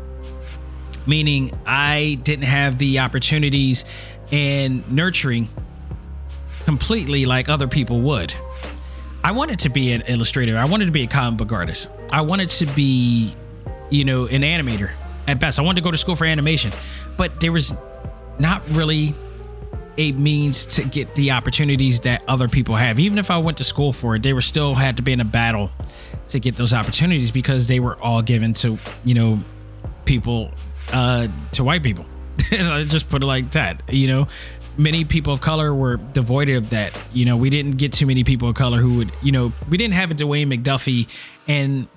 Meaning, 1.06 1.52
I 1.66 2.20
didn't 2.24 2.46
have 2.46 2.80
the 2.80 3.00
opportunities 3.00 3.86
and 4.32 4.90
nurturing 4.92 5.50
completely 6.64 7.26
like 7.26 7.48
other 7.48 7.68
people 7.68 8.02
would. 8.02 8.34
I 9.24 9.32
wanted 9.32 9.60
to 9.60 9.70
be 9.70 9.92
an 9.92 10.02
illustrator. 10.08 10.58
I 10.58 10.66
wanted 10.66 10.86
to 10.86 10.92
be 10.92 11.04
a 11.04 11.08
comic 11.08 11.38
book 11.38 11.52
artist. 11.52 11.90
I 12.12 12.22
wanted 12.22 12.50
to 12.50 12.66
be, 12.68 13.36
you 13.90 14.04
know, 14.04 14.26
an 14.26 14.42
animator 14.42 14.92
at 15.28 15.40
best. 15.40 15.60
I 15.60 15.64
wanted 15.64 15.82
to 15.82 15.84
go 15.84 15.92
to 15.92 15.98
school 15.98 16.16
for 16.16 16.26
animation, 16.26 16.72
but 17.18 17.40
there 17.40 17.52
was 17.52 17.74
not 18.40 18.68
really 18.70 19.14
a 19.98 20.12
means 20.14 20.66
to 20.66 20.84
get 20.84 21.16
the 21.16 21.32
opportunities 21.32 22.02
that 22.02 22.24
other 22.28 22.48
people 22.48 22.76
have. 22.76 23.00
Even 23.00 23.18
if 23.18 23.32
I 23.32 23.38
went 23.38 23.58
to 23.58 23.64
school 23.64 23.94
for 23.94 24.16
it, 24.16 24.24
they 24.24 24.34
were 24.34 24.42
still 24.42 24.76
had 24.76 24.98
to 24.98 25.04
be 25.04 25.14
in 25.14 25.22
a 25.22 25.26
battle 25.26 25.70
to 26.30 26.40
get 26.40 26.56
those 26.56 26.74
opportunities 26.74 27.32
because 27.32 27.68
they 27.68 27.80
were 27.80 27.98
all 28.02 28.22
given 28.22 28.54
to, 28.56 28.78
you 29.04 29.14
know, 29.14 29.40
people 30.06 30.52
uh 30.92 31.28
to 31.54 31.64
white 31.64 31.84
people. 31.84 32.06
I 32.52 32.84
just 32.84 33.10
put 33.10 33.24
it 33.24 33.26
like 33.26 33.52
that. 33.52 33.82
You 33.90 34.08
know, 34.08 34.28
many 34.78 35.06
people 35.06 35.34
of 35.34 35.42
color 35.42 35.74
were 35.74 35.98
devoid 35.98 36.50
of 36.50 36.70
that. 36.72 36.94
You 37.14 37.26
know, 37.26 37.38
we 37.38 37.50
didn't 37.50 37.78
get 37.78 37.94
too 37.94 38.06
many 38.06 38.24
people 38.24 38.50
of 38.50 38.56
color 38.56 38.78
who 38.80 38.98
would, 38.98 39.12
you 39.22 39.32
know, 39.32 39.52
we 39.70 39.78
didn't 39.78 39.96
have 39.96 40.12
a 40.12 40.16
Dwayne 40.16 40.48
McDuffie 40.54 41.08
and 41.48 41.88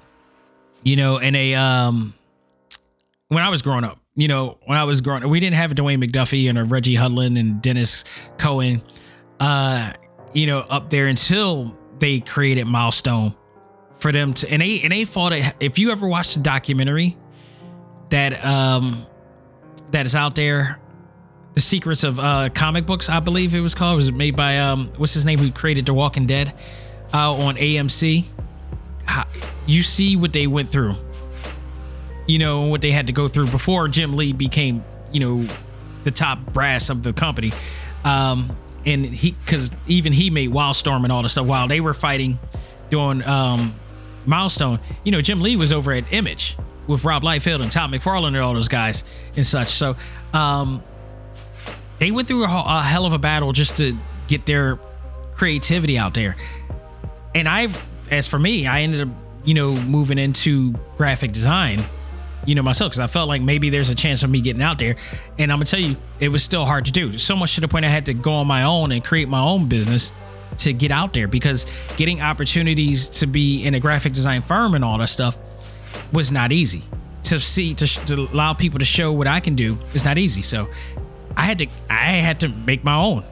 you 0.82 0.96
know, 0.96 1.18
and 1.18 1.36
a 1.36 1.54
um 1.54 2.14
when 3.28 3.42
I 3.42 3.50
was 3.50 3.62
growing 3.62 3.84
up, 3.84 3.98
you 4.18 4.26
know, 4.26 4.58
when 4.64 4.76
I 4.76 4.82
was 4.82 5.00
growing 5.00 5.26
we 5.28 5.38
didn't 5.38 5.54
have 5.54 5.70
Dwayne 5.74 6.02
McDuffie 6.04 6.48
and 6.48 6.58
a 6.58 6.64
Reggie 6.64 6.96
Hudlin 6.96 7.38
and 7.38 7.62
Denys 7.62 8.04
Cowan, 8.36 8.82
uh, 9.38 9.92
you 10.34 10.48
know, 10.48 10.58
up 10.58 10.90
there 10.90 11.06
until 11.06 11.72
they 12.00 12.18
created 12.18 12.66
Milestone 12.66 13.32
for 13.94 14.10
them 14.10 14.34
to, 14.34 14.50
and 14.50 14.60
they, 14.60 14.80
and 14.80 14.90
they 14.90 15.04
fought 15.04 15.32
it. 15.32 15.54
If 15.60 15.78
you 15.78 15.92
ever 15.92 16.08
watched 16.08 16.34
the 16.34 16.40
documentary 16.40 17.16
that, 18.10 18.44
um, 18.44 19.06
that 19.92 20.04
is 20.04 20.16
out 20.16 20.34
there, 20.34 20.80
The 21.54 21.60
Secrets 21.60 22.02
of 22.02 22.18
uh, 22.18 22.48
Comic 22.52 22.86
Books, 22.86 23.08
I 23.08 23.20
believe 23.20 23.54
it 23.54 23.60
was 23.60 23.76
called. 23.76 23.94
It 23.94 23.96
was 23.98 24.12
made 24.12 24.34
by, 24.34 24.58
um, 24.58 24.90
what's 24.96 25.14
his 25.14 25.26
name, 25.26 25.38
who 25.38 25.52
created 25.52 25.86
The 25.86 25.94
Walking 25.94 26.26
Dead 26.26 26.52
uh, 27.14 27.34
on 27.34 27.54
AMC. 27.54 28.24
You 29.68 29.82
see 29.82 30.16
what 30.16 30.32
they 30.32 30.48
went 30.48 30.68
through 30.68 30.96
you 32.28 32.38
know, 32.38 32.66
what 32.66 32.82
they 32.82 32.92
had 32.92 33.08
to 33.08 33.12
go 33.12 33.26
through 33.26 33.50
before 33.50 33.88
Jim 33.88 34.14
Lee 34.14 34.32
became, 34.32 34.84
you 35.10 35.18
know, 35.18 35.54
the 36.04 36.10
top 36.10 36.38
brass 36.52 36.90
of 36.90 37.02
the 37.02 37.12
company. 37.12 37.52
Um, 38.04 38.54
and 38.86 39.04
he, 39.04 39.32
because 39.32 39.72
even 39.88 40.12
he 40.12 40.30
made 40.30 40.50
Wildstorm 40.50 41.02
and 41.02 41.10
all 41.10 41.22
this 41.22 41.32
stuff 41.32 41.46
while 41.46 41.66
they 41.66 41.80
were 41.80 41.94
fighting, 41.94 42.38
doing 42.90 43.24
um, 43.24 43.74
Milestone. 44.26 44.78
You 45.04 45.12
know, 45.12 45.22
Jim 45.22 45.40
Lee 45.40 45.56
was 45.56 45.72
over 45.72 45.90
at 45.92 46.04
Image 46.12 46.56
with 46.86 47.04
Rob 47.04 47.22
Liefeld 47.22 47.62
and 47.62 47.72
Todd 47.72 47.90
McFarlane 47.90 48.28
and 48.28 48.36
all 48.36 48.54
those 48.54 48.68
guys 48.68 49.04
and 49.34 49.44
such. 49.44 49.70
So, 49.70 49.96
um, 50.34 50.82
they 51.98 52.10
went 52.10 52.28
through 52.28 52.44
a, 52.44 52.64
a 52.66 52.82
hell 52.82 53.06
of 53.06 53.12
a 53.14 53.18
battle 53.18 53.52
just 53.52 53.78
to 53.78 53.96
get 54.28 54.46
their 54.46 54.78
creativity 55.32 55.98
out 55.98 56.14
there. 56.14 56.36
And 57.34 57.48
I've, 57.48 57.82
as 58.10 58.28
for 58.28 58.38
me, 58.38 58.66
I 58.66 58.82
ended 58.82 59.00
up, 59.00 59.08
you 59.44 59.54
know, 59.54 59.72
moving 59.72 60.18
into 60.18 60.72
graphic 60.96 61.32
design 61.32 61.84
you 62.48 62.54
know, 62.54 62.62
myself 62.62 62.92
because 62.92 63.00
I 63.00 63.06
felt 63.06 63.28
like 63.28 63.42
maybe 63.42 63.68
there's 63.68 63.90
a 63.90 63.94
chance 63.94 64.22
of 64.22 64.30
me 64.30 64.40
getting 64.40 64.62
out 64.62 64.78
there. 64.78 64.96
And 65.38 65.52
I'm 65.52 65.58
gonna 65.58 65.66
tell 65.66 65.80
you, 65.80 65.96
it 66.18 66.30
was 66.30 66.42
still 66.42 66.64
hard 66.64 66.86
to 66.86 66.92
do. 66.92 67.18
So 67.18 67.36
much 67.36 67.54
to 67.56 67.60
the 67.60 67.68
point 67.68 67.84
I 67.84 67.90
had 67.90 68.06
to 68.06 68.14
go 68.14 68.32
on 68.32 68.46
my 68.46 68.62
own 68.62 68.90
and 68.90 69.04
create 69.04 69.28
my 69.28 69.40
own 69.40 69.68
business 69.68 70.12
to 70.56 70.72
get 70.72 70.90
out 70.90 71.12
there 71.12 71.28
because 71.28 71.66
getting 71.96 72.22
opportunities 72.22 73.08
to 73.08 73.26
be 73.26 73.64
in 73.64 73.74
a 73.74 73.80
graphic 73.80 74.14
design 74.14 74.40
firm 74.40 74.74
and 74.74 74.82
all 74.82 74.96
that 74.96 75.08
stuff 75.08 75.38
was 76.12 76.32
not 76.32 76.50
easy. 76.50 76.82
To 77.24 77.38
see 77.38 77.74
to, 77.74 77.86
to 78.06 78.14
allow 78.32 78.54
people 78.54 78.78
to 78.78 78.86
show 78.86 79.12
what 79.12 79.26
I 79.26 79.40
can 79.40 79.54
do 79.54 79.76
is 79.92 80.06
not 80.06 80.16
easy. 80.16 80.40
So 80.40 80.70
I 81.36 81.42
had 81.42 81.58
to 81.58 81.66
I 81.90 82.12
had 82.12 82.40
to 82.40 82.48
make 82.48 82.82
my 82.82 82.94
own. 82.94 83.24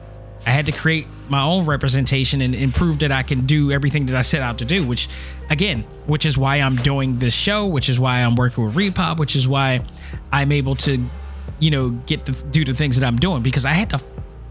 I 0.45 0.51
had 0.51 0.67
to 0.67 0.71
create 0.71 1.07
my 1.29 1.41
own 1.41 1.65
representation 1.65 2.41
and, 2.41 2.55
and 2.55 2.73
prove 2.73 2.99
that 2.99 3.11
I 3.11 3.23
can 3.23 3.45
do 3.45 3.71
everything 3.71 4.05
that 4.07 4.15
I 4.15 4.21
set 4.21 4.41
out 4.41 4.59
to 4.59 4.65
do, 4.65 4.85
which 4.85 5.07
again, 5.49 5.81
which 6.05 6.25
is 6.25 6.37
why 6.37 6.57
I'm 6.57 6.75
doing 6.77 7.19
this 7.19 7.33
show, 7.33 7.65
which 7.65 7.89
is 7.89 7.99
why 7.99 8.19
I'm 8.19 8.35
working 8.35 8.65
with 8.65 8.75
ReedPop, 8.75 9.17
which 9.17 9.35
is 9.35 9.47
why 9.47 9.81
I'm 10.31 10.51
able 10.51 10.75
to, 10.77 11.03
you 11.59 11.71
know, 11.71 11.89
get 11.89 12.25
to 12.25 12.45
do 12.45 12.65
the 12.65 12.73
things 12.73 12.99
that 12.99 13.05
I'm 13.05 13.17
doing 13.17 13.41
because 13.43 13.65
I 13.65 13.73
had 13.73 13.89
to 13.91 13.99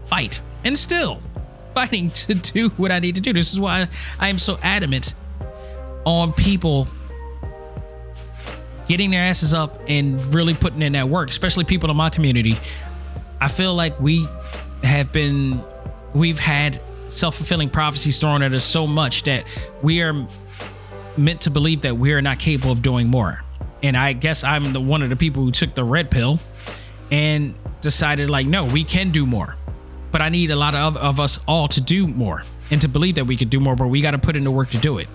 fight 0.07 0.41
and 0.63 0.77
still 0.77 1.19
fighting 1.73 2.09
to 2.11 2.33
do 2.33 2.69
what 2.69 2.91
I 2.91 2.99
need 2.99 3.15
to 3.15 3.21
do. 3.21 3.33
This 3.33 3.53
is 3.53 3.59
why 3.59 3.87
I 4.19 4.29
am 4.29 4.37
so 4.37 4.57
adamant 4.61 5.13
on 6.05 6.33
people 6.33 6.87
getting 8.87 9.11
their 9.11 9.23
asses 9.23 9.53
up 9.53 9.79
and 9.87 10.33
really 10.33 10.53
putting 10.53 10.81
in 10.81 10.93
that 10.93 11.09
work, 11.09 11.29
especially 11.29 11.65
people 11.65 11.91
in 11.91 11.97
my 11.97 12.09
community. 12.09 12.57
I 13.39 13.47
feel 13.49 13.73
like 13.73 13.99
we 13.99 14.25
have 14.83 15.11
been 15.11 15.61
we've 16.17 16.39
had 16.39 16.81
self-fulfilling 17.09 17.69
prophecies 17.69 18.19
thrown 18.19 18.41
at 18.41 18.53
us 18.53 18.63
so 18.63 18.85
much 18.85 19.23
that 19.23 19.45
we 19.81 20.01
are 20.01 20.27
meant 21.15 21.41
to 21.41 21.49
believe 21.49 21.81
that 21.83 21.97
we 21.97 22.13
are 22.13 22.21
not 22.21 22.39
capable 22.39 22.71
of 22.71 22.81
doing 22.81 23.07
more. 23.07 23.41
And 23.83 23.95
I 23.95 24.13
guess 24.13 24.43
I'm 24.43 24.73
the 24.73 24.81
one 24.81 25.03
of 25.03 25.09
the 25.09 25.15
people 25.15 25.43
who 25.43 25.51
took 25.51 25.73
the 25.75 25.83
red 25.83 26.11
pill 26.11 26.39
and 27.11 27.55
decided 27.81 28.29
like, 28.29 28.47
no, 28.47 28.65
we 28.65 28.83
can 28.83 29.11
do 29.11 29.25
more. 29.25 29.55
But 30.11 30.21
I 30.21 30.29
need 30.29 30.51
a 30.51 30.55
lot 30.55 30.75
of, 30.75 30.97
of 30.97 31.19
us 31.19 31.39
all 31.47 31.67
to 31.69 31.81
do 31.81 32.07
more 32.07 32.43
and 32.71 32.81
to 32.81 32.87
believe 32.87 33.15
that 33.15 33.25
we 33.25 33.37
could 33.37 33.49
do 33.49 33.59
more, 33.59 33.75
but 33.75 33.87
we 33.87 34.01
got 34.01 34.11
to 34.11 34.17
put 34.17 34.35
in 34.35 34.43
the 34.43 34.51
work 34.51 34.69
to 34.71 34.77
do 34.77 34.97
it. 34.97 35.07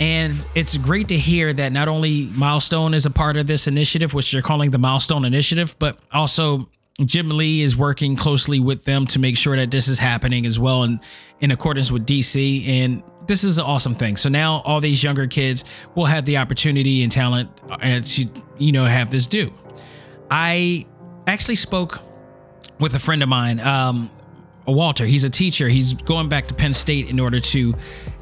And 0.00 0.36
it's 0.54 0.76
great 0.78 1.08
to 1.08 1.16
hear 1.16 1.52
that 1.52 1.72
not 1.72 1.88
only 1.88 2.30
Milestone 2.34 2.94
is 2.94 3.04
a 3.06 3.10
part 3.10 3.36
of 3.36 3.46
this 3.46 3.66
initiative, 3.66 4.14
which 4.14 4.30
they're 4.30 4.42
calling 4.42 4.70
the 4.70 4.78
Milestone 4.78 5.24
Initiative, 5.24 5.74
but 5.78 5.98
also 6.12 6.68
Jim 7.04 7.28
Lee 7.30 7.62
is 7.62 7.76
working 7.76 8.16
closely 8.16 8.58
with 8.58 8.84
them 8.84 9.06
to 9.06 9.18
make 9.20 9.36
sure 9.36 9.56
that 9.56 9.70
this 9.70 9.86
is 9.86 9.98
happening 9.98 10.44
as 10.44 10.58
well 10.58 10.82
and 10.82 11.00
in 11.40 11.52
accordance 11.52 11.92
with 11.92 12.04
DC. 12.04 12.66
And 12.66 13.04
this 13.26 13.44
is 13.44 13.58
an 13.58 13.64
awesome 13.64 13.94
thing. 13.94 14.16
So 14.16 14.28
now 14.28 14.62
all 14.64 14.80
these 14.80 15.02
younger 15.02 15.28
kids 15.28 15.64
will 15.94 16.06
have 16.06 16.24
the 16.24 16.38
opportunity 16.38 17.02
and 17.04 17.12
talent 17.12 17.50
and 17.80 18.04
to, 18.04 18.26
you 18.58 18.72
know, 18.72 18.84
have 18.84 19.10
this 19.10 19.28
do. 19.28 19.52
I 20.30 20.86
actually 21.28 21.54
spoke 21.54 22.00
with 22.80 22.94
a 22.94 22.98
friend 22.98 23.22
of 23.22 23.28
mine, 23.28 23.60
um, 23.60 24.10
Walter. 24.66 25.06
He's 25.06 25.24
a 25.24 25.30
teacher. 25.30 25.68
He's 25.68 25.94
going 25.94 26.28
back 26.28 26.48
to 26.48 26.54
Penn 26.54 26.74
State 26.74 27.08
in 27.08 27.20
order 27.20 27.40
to, 27.40 27.74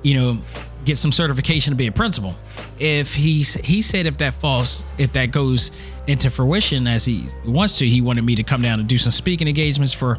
you 0.03 0.15
know, 0.15 0.39
get 0.87 0.97
some 0.97 1.13
certification 1.13 1.73
to 1.73 1.77
be 1.77 1.89
a 1.89 1.93
principal. 1.93 2.35
If 2.79 3.15
he's 3.15 3.55
he 3.55 3.83
said 3.83 4.07
if 4.07 4.19
that 4.19 4.35
falls 4.35 4.87
if 4.97 5.13
that 5.13 5.33
goes 5.33 5.73
into 6.07 6.31
fruition 6.31 6.87
as 6.87 7.05
he 7.05 7.27
wants 7.45 7.79
to, 7.79 7.87
he 7.87 8.01
wanted 8.01 8.25
me 8.25 8.37
to 8.37 8.45
come 8.45 8.63
down 8.63 8.79
and 8.79 8.89
do 8.89 8.97
some 8.97 9.13
speaking 9.13 9.49
engagements 9.49 9.93
for 9.93 10.19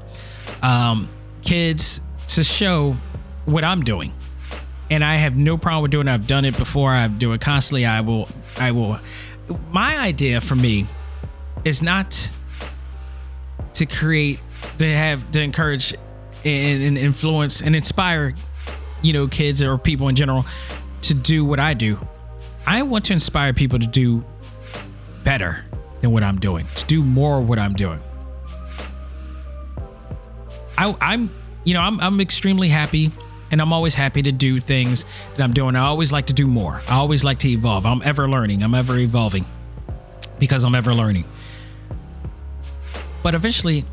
um, 0.61 1.09
kids 1.41 2.01
to 2.27 2.43
show 2.43 2.95
what 3.45 3.63
I'm 3.63 3.81
doing. 3.81 4.11
And 4.89 5.03
I 5.03 5.15
have 5.15 5.35
no 5.35 5.57
problem 5.57 5.83
with 5.83 5.91
doing 5.91 6.07
it. 6.07 6.11
I've 6.11 6.27
done 6.27 6.45
it 6.45 6.57
before. 6.57 6.91
I 6.91 7.07
do 7.07 7.31
it 7.31 7.41
constantly. 7.41 7.85
I 7.85 8.01
will 8.01 8.27
I 8.57 8.71
will 8.71 8.99
my 9.71 9.97
idea 9.97 10.41
for 10.41 10.55
me 10.55 10.85
is 11.63 11.81
not 11.81 12.29
to 13.73 13.85
create 13.85 14.39
to 14.79 14.93
have 14.93 15.31
to 15.31 15.41
encourage 15.41 15.93
and 16.43 16.97
influence 16.97 17.61
and 17.61 17.75
inspire 17.75 18.33
you 19.07 19.13
know, 19.13 19.25
kids 19.25 19.61
or 19.61 19.77
people 19.77 20.09
in 20.09 20.15
general 20.15 20.45
to 21.01 21.13
do 21.13 21.45
what 21.45 21.59
I 21.61 21.73
do. 21.73 21.97
I 22.65 22.81
want 22.83 23.05
to 23.05 23.13
inspire 23.13 23.53
people 23.53 23.79
to 23.79 23.87
do 23.87 24.25
better 25.23 25.65
than 26.01 26.11
what 26.11 26.23
I'm 26.23 26.37
doing, 26.37 26.67
to 26.75 26.85
do 26.85 27.01
more 27.01 27.39
of 27.39 27.47
what 27.47 27.57
I'm 27.57 27.73
doing. 27.73 28.01
I, 30.77 30.95
I'm, 30.99 31.33
you 31.63 31.73
know, 31.73 31.79
I'm, 31.79 31.99
I'm 32.01 32.19
extremely 32.19 32.67
happy 32.67 33.09
and 33.49 33.61
I'm 33.61 33.71
always 33.71 33.95
happy 33.95 34.21
to 34.23 34.31
do 34.33 34.59
things 34.59 35.05
that 35.35 35.43
I'm 35.43 35.53
doing. 35.53 35.77
I 35.77 35.85
always 35.85 36.11
like 36.11 36.27
to 36.27 36.33
do 36.33 36.45
more. 36.45 36.81
I 36.87 36.95
always 36.95 37.23
like 37.23 37.39
to 37.39 37.49
evolve. 37.49 37.85
I'm 37.85 38.01
ever 38.03 38.29
learning. 38.29 38.61
I'm 38.61 38.75
ever 38.75 38.97
evolving 38.97 39.45
because 40.37 40.65
I'm 40.65 40.75
ever 40.75 40.93
learning. 40.93 41.23
But 43.23 43.35
eventually, 43.35 43.85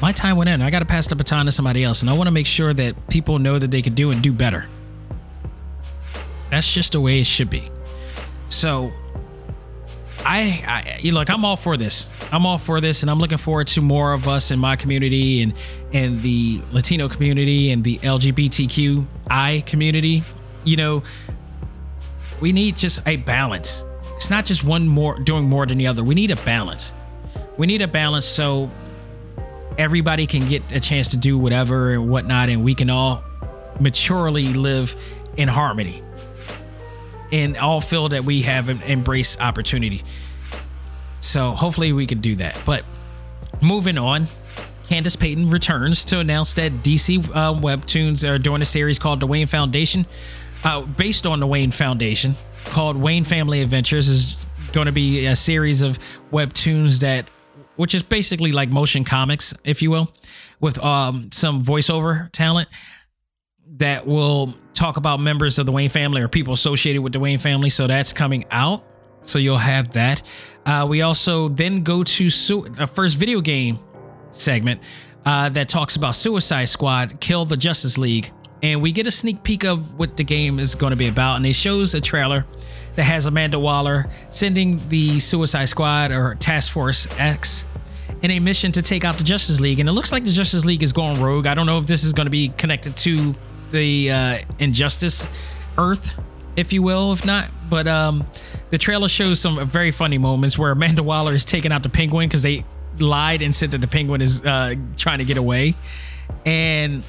my 0.00 0.12
time 0.12 0.36
went 0.36 0.48
in. 0.48 0.62
I 0.62 0.70
got 0.70 0.78
to 0.80 0.84
pass 0.84 1.06
the 1.06 1.16
baton 1.16 1.46
to 1.46 1.52
somebody 1.52 1.82
else, 1.82 2.02
and 2.02 2.10
I 2.10 2.12
want 2.12 2.28
to 2.28 2.32
make 2.32 2.46
sure 2.46 2.72
that 2.72 3.08
people 3.08 3.38
know 3.38 3.58
that 3.58 3.70
they 3.70 3.82
can 3.82 3.94
do 3.94 4.10
and 4.10 4.22
do 4.22 4.32
better. 4.32 4.66
That's 6.50 6.72
just 6.72 6.92
the 6.92 7.00
way 7.00 7.20
it 7.20 7.26
should 7.26 7.50
be. 7.50 7.68
So, 8.46 8.92
I, 10.20 10.62
I 10.66 10.98
you 11.00 11.12
look, 11.12 11.30
I'm 11.30 11.44
all 11.44 11.56
for 11.56 11.76
this. 11.76 12.08
I'm 12.32 12.46
all 12.46 12.58
for 12.58 12.80
this, 12.80 13.02
and 13.02 13.10
I'm 13.10 13.18
looking 13.18 13.38
forward 13.38 13.66
to 13.68 13.80
more 13.80 14.12
of 14.12 14.28
us 14.28 14.50
in 14.50 14.58
my 14.58 14.76
community 14.76 15.42
and 15.42 15.54
and 15.92 16.22
the 16.22 16.62
Latino 16.72 17.08
community 17.08 17.70
and 17.70 17.82
the 17.82 17.98
LGBTQI 17.98 19.66
community. 19.66 20.22
You 20.64 20.76
know, 20.76 21.02
we 22.40 22.52
need 22.52 22.76
just 22.76 23.06
a 23.06 23.16
balance. 23.16 23.84
It's 24.16 24.30
not 24.30 24.44
just 24.46 24.64
one 24.64 24.86
more 24.88 25.18
doing 25.18 25.44
more 25.44 25.66
than 25.66 25.78
the 25.78 25.86
other. 25.86 26.02
We 26.02 26.14
need 26.14 26.30
a 26.30 26.36
balance. 26.36 26.92
We 27.56 27.66
need 27.66 27.82
a 27.82 27.88
balance 27.88 28.24
so 28.24 28.70
everybody 29.78 30.26
can 30.26 30.46
get 30.46 30.72
a 30.72 30.80
chance 30.80 31.08
to 31.08 31.16
do 31.16 31.38
whatever 31.38 31.92
and 31.92 32.10
whatnot, 32.10 32.48
and 32.48 32.64
we 32.64 32.74
can 32.74 32.90
all 32.90 33.22
maturely 33.80 34.52
live 34.52 34.94
in 35.36 35.48
harmony 35.48 36.02
and 37.30 37.56
all 37.56 37.80
feel 37.80 38.08
that 38.08 38.24
we 38.24 38.42
have 38.42 38.68
embraced 38.68 39.40
opportunity. 39.40 40.02
So 41.20 41.52
hopefully 41.52 41.92
we 41.92 42.06
can 42.06 42.20
do 42.20 42.36
that. 42.36 42.56
But 42.64 42.84
moving 43.60 43.98
on, 43.98 44.26
Candice 44.84 45.18
Patton 45.18 45.50
returns 45.50 46.04
to 46.06 46.18
announce 46.18 46.54
that 46.54 46.72
DC 46.72 47.28
uh, 47.28 47.54
Webtoons 47.54 48.28
are 48.28 48.38
doing 48.38 48.62
a 48.62 48.66
series 48.66 48.98
called 48.98 49.20
The 49.20 49.26
Wayne 49.26 49.46
Foundation, 49.46 50.06
uh, 50.64 50.82
based 50.82 51.26
on 51.26 51.40
the 51.40 51.46
Wayne 51.46 51.70
Foundation, 51.70 52.34
called 52.66 52.96
Wayne 52.96 53.24
Family 53.24 53.60
Adventures. 53.60 54.08
is 54.08 54.36
going 54.72 54.86
to 54.86 54.92
be 54.92 55.26
a 55.26 55.36
series 55.36 55.82
of 55.82 55.98
webtoons 56.30 57.00
that 57.00 57.26
which 57.78 57.94
is 57.94 58.02
basically 58.02 58.50
like 58.50 58.70
motion 58.70 59.04
comics, 59.04 59.54
if 59.62 59.82
you 59.82 59.90
will, 59.90 60.12
with 60.58 60.82
um, 60.82 61.30
some 61.30 61.62
voiceover 61.62 62.30
talent 62.32 62.68
that 63.76 64.04
will 64.04 64.52
talk 64.74 64.96
about 64.96 65.20
members 65.20 65.60
of 65.60 65.66
the 65.66 65.70
Wayne 65.70 65.88
family 65.88 66.20
or 66.20 66.26
people 66.26 66.52
associated 66.52 67.02
with 67.02 67.12
the 67.12 67.20
Wayne 67.20 67.38
family. 67.38 67.70
So 67.70 67.86
that's 67.86 68.12
coming 68.12 68.46
out. 68.50 68.82
So 69.22 69.38
you'll 69.38 69.58
have 69.58 69.92
that. 69.92 70.22
Uh, 70.66 70.86
we 70.88 71.02
also 71.02 71.48
then 71.48 71.84
go 71.84 72.02
to 72.02 72.30
su- 72.30 72.66
a 72.80 72.86
first 72.88 73.16
video 73.16 73.40
game 73.40 73.78
segment 74.30 74.80
uh, 75.24 75.48
that 75.50 75.68
talks 75.68 75.94
about 75.94 76.16
Suicide 76.16 76.64
Squad, 76.64 77.20
Kill 77.20 77.44
the 77.44 77.56
Justice 77.56 77.96
League, 77.96 78.32
and 78.60 78.82
we 78.82 78.90
get 78.90 79.06
a 79.06 79.12
sneak 79.12 79.44
peek 79.44 79.64
of 79.64 79.94
what 79.94 80.16
the 80.16 80.24
game 80.24 80.58
is 80.58 80.74
going 80.74 80.90
to 80.90 80.96
be 80.96 81.06
about. 81.06 81.36
And 81.36 81.46
it 81.46 81.54
shows 81.54 81.94
a 81.94 82.00
trailer 82.00 82.44
that 82.98 83.04
has 83.04 83.26
Amanda 83.26 83.60
Waller 83.60 84.06
sending 84.28 84.80
the 84.88 85.20
Suicide 85.20 85.66
Squad 85.66 86.10
or 86.10 86.34
Task 86.34 86.72
Force 86.72 87.06
X 87.16 87.64
in 88.22 88.32
a 88.32 88.40
mission 88.40 88.72
to 88.72 88.82
take 88.82 89.04
out 89.04 89.18
the 89.18 89.22
Justice 89.22 89.60
League. 89.60 89.78
And 89.78 89.88
it 89.88 89.92
looks 89.92 90.10
like 90.10 90.24
the 90.24 90.32
Justice 90.32 90.64
League 90.64 90.82
is 90.82 90.92
going 90.92 91.22
rogue. 91.22 91.46
I 91.46 91.54
don't 91.54 91.66
know 91.66 91.78
if 91.78 91.86
this 91.86 92.02
is 92.02 92.12
going 92.12 92.26
to 92.26 92.30
be 92.30 92.48
connected 92.48 92.96
to 92.96 93.34
the 93.70 94.10
uh, 94.10 94.38
Injustice 94.58 95.28
Earth, 95.78 96.18
if 96.56 96.72
you 96.72 96.82
will, 96.82 97.12
if 97.12 97.24
not. 97.24 97.48
But 97.70 97.86
um, 97.86 98.26
the 98.70 98.78
trailer 98.78 99.06
shows 99.06 99.38
some 99.38 99.64
very 99.68 99.92
funny 99.92 100.18
moments 100.18 100.58
where 100.58 100.72
Amanda 100.72 101.04
Waller 101.04 101.34
is 101.34 101.44
taking 101.44 101.70
out 101.70 101.84
the 101.84 101.88
Penguin 101.88 102.28
because 102.28 102.42
they 102.42 102.64
lied 102.98 103.42
and 103.42 103.54
said 103.54 103.70
that 103.70 103.80
the 103.80 103.86
Penguin 103.86 104.20
is 104.22 104.44
uh, 104.44 104.74
trying 104.96 105.18
to 105.18 105.24
get 105.24 105.36
away, 105.36 105.76
and 106.44 107.04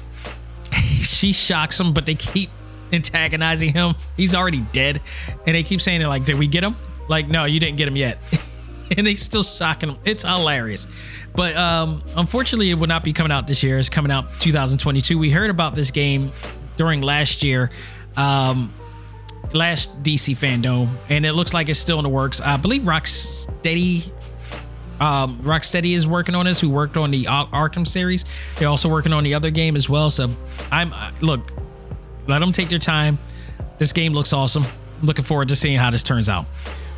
she 0.72 1.32
shocks 1.32 1.80
him, 1.80 1.92
but 1.92 2.06
they 2.06 2.14
keep 2.14 2.48
antagonizing 2.92 3.72
him. 3.72 3.94
He's 4.16 4.34
already 4.34 4.60
dead, 4.72 5.00
and 5.46 5.54
they 5.54 5.62
keep 5.62 5.80
saying 5.80 6.00
it 6.00 6.08
like, 6.08 6.24
"Did 6.24 6.38
we 6.38 6.46
get 6.46 6.64
him?" 6.64 6.76
Like, 7.08 7.28
no, 7.28 7.44
you 7.44 7.58
didn't 7.58 7.76
get 7.76 7.88
him 7.88 7.96
yet. 7.96 8.18
and 8.96 9.06
they 9.06 9.14
still 9.14 9.42
shocking 9.42 9.90
him. 9.90 9.98
It's 10.04 10.22
hilarious. 10.22 10.86
But 11.34 11.56
um, 11.56 12.02
unfortunately, 12.16 12.70
it 12.70 12.74
will 12.74 12.86
not 12.86 13.04
be 13.04 13.12
coming 13.12 13.32
out 13.32 13.46
this 13.46 13.62
year. 13.62 13.78
It's 13.78 13.88
coming 13.88 14.12
out 14.12 14.38
2022. 14.40 15.18
We 15.18 15.30
heard 15.30 15.50
about 15.50 15.74
this 15.74 15.90
game 15.90 16.32
during 16.76 17.02
last 17.02 17.42
year, 17.42 17.70
um, 18.16 18.72
last 19.52 20.02
DC 20.02 20.36
fandom, 20.36 20.88
and 21.08 21.26
it 21.26 21.32
looks 21.32 21.52
like 21.52 21.68
it's 21.68 21.78
still 21.78 21.98
in 21.98 22.04
the 22.04 22.08
works. 22.08 22.40
I 22.40 22.56
believe 22.56 22.82
Rocksteady. 22.82 24.10
Um, 25.00 25.38
Rocksteady 25.38 25.94
is 25.94 26.06
working 26.06 26.34
on 26.34 26.44
this. 26.44 26.60
Who 26.60 26.68
worked 26.68 26.98
on 26.98 27.10
the 27.10 27.26
Ar- 27.26 27.48
Arkham 27.48 27.88
series? 27.88 28.24
They're 28.58 28.68
also 28.68 28.88
working 28.88 29.14
on 29.14 29.24
the 29.24 29.34
other 29.34 29.50
game 29.50 29.74
as 29.74 29.88
well. 29.88 30.10
So 30.10 30.28
I'm 30.70 30.92
uh, 30.92 31.10
look, 31.22 31.52
let 32.30 32.38
them 32.38 32.52
take 32.52 32.68
their 32.68 32.78
time. 32.78 33.18
This 33.78 33.92
game 33.92 34.12
looks 34.12 34.32
awesome. 34.32 34.64
I'm 34.64 35.06
looking 35.06 35.24
forward 35.24 35.48
to 35.48 35.56
seeing 35.56 35.76
how 35.76 35.90
this 35.90 36.02
turns 36.02 36.28
out. 36.28 36.46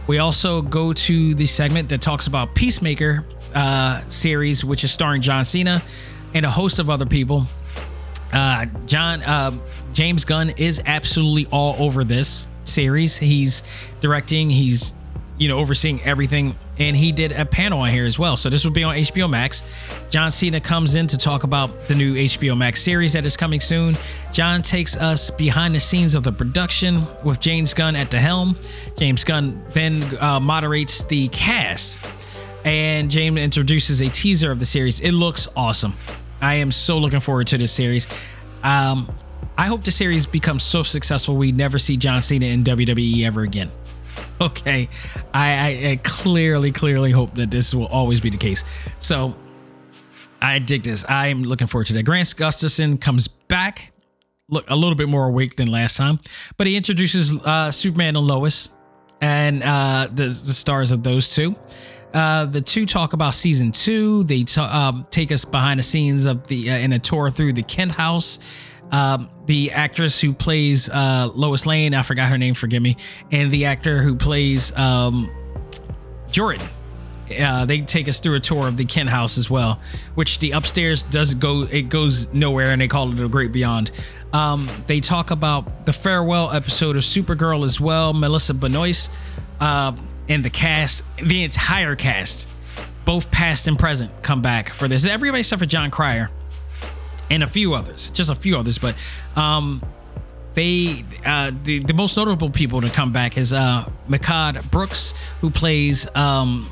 We 0.06 0.18
also 0.18 0.62
go 0.62 0.92
to 0.92 1.34
the 1.34 1.46
segment 1.46 1.88
that 1.88 2.00
talks 2.00 2.26
about 2.26 2.54
Peacemaker 2.54 3.24
uh, 3.54 4.06
series, 4.08 4.64
which 4.64 4.84
is 4.84 4.90
starring 4.90 5.22
John 5.22 5.44
Cena 5.44 5.82
and 6.34 6.44
a 6.44 6.50
host 6.50 6.78
of 6.78 6.90
other 6.90 7.06
people. 7.06 7.44
Uh, 8.32 8.66
John 8.86 9.22
uh, 9.22 9.52
James 9.92 10.24
Gunn 10.24 10.50
is 10.56 10.82
absolutely 10.86 11.46
all 11.50 11.76
over 11.78 12.02
this 12.04 12.48
series. 12.64 13.16
He's 13.18 13.62
directing. 14.00 14.50
He's 14.50 14.94
you 15.42 15.48
know 15.48 15.58
overseeing 15.58 16.00
everything, 16.02 16.56
and 16.78 16.96
he 16.96 17.10
did 17.10 17.32
a 17.32 17.44
panel 17.44 17.80
on 17.80 17.90
here 17.90 18.06
as 18.06 18.16
well. 18.16 18.36
So 18.36 18.48
this 18.48 18.64
will 18.64 18.72
be 18.72 18.84
on 18.84 18.94
HBO 18.94 19.28
Max. 19.28 19.64
John 20.08 20.30
Cena 20.30 20.60
comes 20.60 20.94
in 20.94 21.08
to 21.08 21.18
talk 21.18 21.42
about 21.42 21.88
the 21.88 21.96
new 21.96 22.14
HBO 22.14 22.56
Max 22.56 22.80
series 22.80 23.12
that 23.14 23.26
is 23.26 23.36
coming 23.36 23.58
soon. 23.58 23.98
John 24.30 24.62
takes 24.62 24.96
us 24.96 25.30
behind 25.30 25.74
the 25.74 25.80
scenes 25.80 26.14
of 26.14 26.22
the 26.22 26.32
production 26.32 27.00
with 27.24 27.40
James 27.40 27.74
Gunn 27.74 27.96
at 27.96 28.12
the 28.12 28.20
helm. 28.20 28.56
James 28.96 29.24
Gunn 29.24 29.60
then 29.70 30.04
uh, 30.20 30.38
moderates 30.38 31.02
the 31.04 31.26
cast 31.28 32.00
and 32.64 33.10
James 33.10 33.38
introduces 33.38 34.00
a 34.00 34.08
teaser 34.08 34.52
of 34.52 34.60
the 34.60 34.66
series. 34.66 35.00
It 35.00 35.12
looks 35.12 35.48
awesome. 35.56 35.94
I 36.40 36.54
am 36.54 36.70
so 36.70 36.98
looking 36.98 37.20
forward 37.20 37.48
to 37.48 37.58
this 37.58 37.72
series. 37.72 38.08
Um, 38.62 39.12
I 39.58 39.66
hope 39.66 39.82
the 39.82 39.90
series 39.90 40.24
becomes 40.26 40.62
so 40.62 40.84
successful 40.84 41.36
we 41.36 41.50
never 41.50 41.78
see 41.78 41.96
John 41.96 42.22
Cena 42.22 42.46
in 42.46 42.62
WWE 42.62 43.24
ever 43.24 43.42
again. 43.42 43.70
Okay, 44.52 44.88
I, 45.32 45.52
I, 45.52 45.90
I 45.90 46.00
clearly, 46.02 46.72
clearly 46.72 47.12
hope 47.12 47.30
that 47.34 47.50
this 47.52 47.72
will 47.72 47.86
always 47.86 48.20
be 48.20 48.28
the 48.28 48.36
case. 48.36 48.64
So 48.98 49.36
I 50.40 50.58
dig 50.58 50.82
this. 50.82 51.04
I'm 51.08 51.44
looking 51.44 51.68
forward 51.68 51.86
to 51.86 51.92
that. 51.92 52.02
Grant 52.02 52.34
Gustafson 52.36 52.98
comes 52.98 53.28
back, 53.28 53.92
look 54.48 54.68
a 54.68 54.74
little 54.74 54.96
bit 54.96 55.08
more 55.08 55.26
awake 55.26 55.54
than 55.54 55.70
last 55.70 55.96
time, 55.96 56.18
but 56.56 56.66
he 56.66 56.76
introduces 56.76 57.40
uh, 57.44 57.70
Superman 57.70 58.16
and 58.16 58.26
Lois 58.26 58.70
and 59.20 59.62
uh, 59.62 60.08
the, 60.12 60.24
the 60.24 60.32
stars 60.32 60.90
of 60.90 61.04
those 61.04 61.28
two. 61.28 61.54
Uh, 62.12 62.44
the 62.44 62.60
two 62.60 62.84
talk 62.84 63.12
about 63.12 63.34
season 63.34 63.70
two. 63.70 64.24
They 64.24 64.42
ta- 64.42 64.90
um, 64.92 65.06
take 65.10 65.30
us 65.30 65.44
behind 65.44 65.78
the 65.78 65.84
scenes 65.84 66.26
of 66.26 66.48
the 66.48 66.68
uh, 66.68 66.78
in 66.78 66.92
a 66.92 66.98
tour 66.98 67.30
through 67.30 67.52
the 67.52 67.62
Kent 67.62 67.92
house. 67.92 68.40
Um, 68.92 69.30
the 69.46 69.72
actress 69.72 70.20
who 70.20 70.34
plays 70.34 70.88
uh, 70.90 71.30
Lois 71.34 71.64
Lane, 71.64 71.94
I 71.94 72.02
forgot 72.02 72.28
her 72.28 72.36
name, 72.36 72.54
forgive 72.54 72.82
me, 72.82 72.98
and 73.32 73.50
the 73.50 73.64
actor 73.64 74.02
who 74.02 74.14
plays 74.14 74.76
um, 74.76 75.30
Jordan. 76.30 76.66
Uh, 77.40 77.64
they 77.64 77.80
take 77.80 78.08
us 78.08 78.20
through 78.20 78.34
a 78.34 78.40
tour 78.40 78.68
of 78.68 78.76
the 78.76 78.84
Kent 78.84 79.08
house 79.08 79.38
as 79.38 79.48
well, 79.48 79.80
which 80.14 80.38
the 80.40 80.50
upstairs 80.50 81.02
does 81.04 81.32
go, 81.32 81.62
it 81.62 81.88
goes 81.88 82.32
nowhere, 82.34 82.72
and 82.72 82.82
they 82.82 82.88
call 82.88 83.10
it 83.10 83.18
a 83.18 83.28
great 83.28 83.52
beyond. 83.52 83.90
Um, 84.34 84.68
they 84.86 85.00
talk 85.00 85.30
about 85.30 85.86
the 85.86 85.94
farewell 85.94 86.50
episode 86.52 86.96
of 86.96 87.02
Supergirl 87.02 87.64
as 87.64 87.80
well. 87.80 88.12
Melissa 88.12 88.52
Benoist 88.52 89.10
uh, 89.60 89.96
and 90.28 90.44
the 90.44 90.50
cast, 90.50 91.04
the 91.16 91.42
entire 91.44 91.96
cast, 91.96 92.46
both 93.06 93.30
past 93.30 93.66
and 93.66 93.78
present, 93.78 94.22
come 94.22 94.42
back 94.42 94.68
for 94.68 94.86
this. 94.86 95.06
Everybody 95.06 95.40
except 95.40 95.60
for 95.60 95.66
Jon 95.66 95.90
Cryer 95.90 96.30
and 97.32 97.42
a 97.42 97.46
few 97.46 97.72
others, 97.72 98.10
just 98.10 98.30
a 98.30 98.34
few 98.34 98.58
others, 98.58 98.78
but 98.78 98.94
um, 99.36 99.82
they 100.52 101.02
uh, 101.24 101.50
the 101.64 101.78
the 101.78 101.94
most 101.94 102.14
notable 102.16 102.50
people 102.50 102.82
to 102.82 102.90
come 102.90 103.10
back 103.10 103.38
is 103.38 103.54
uh, 103.54 103.88
Mehcad 104.06 104.70
Brooks, 104.70 105.14
who 105.40 105.48
plays 105.48 106.06
um, 106.14 106.70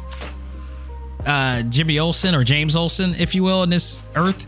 uh, 1.24 1.62
Jimmy 1.62 1.98
Olsen 1.98 2.34
or 2.34 2.44
James 2.44 2.76
Olsen, 2.76 3.14
if 3.18 3.34
you 3.34 3.42
will, 3.42 3.62
in 3.62 3.70
this 3.70 4.04
Earth, 4.14 4.44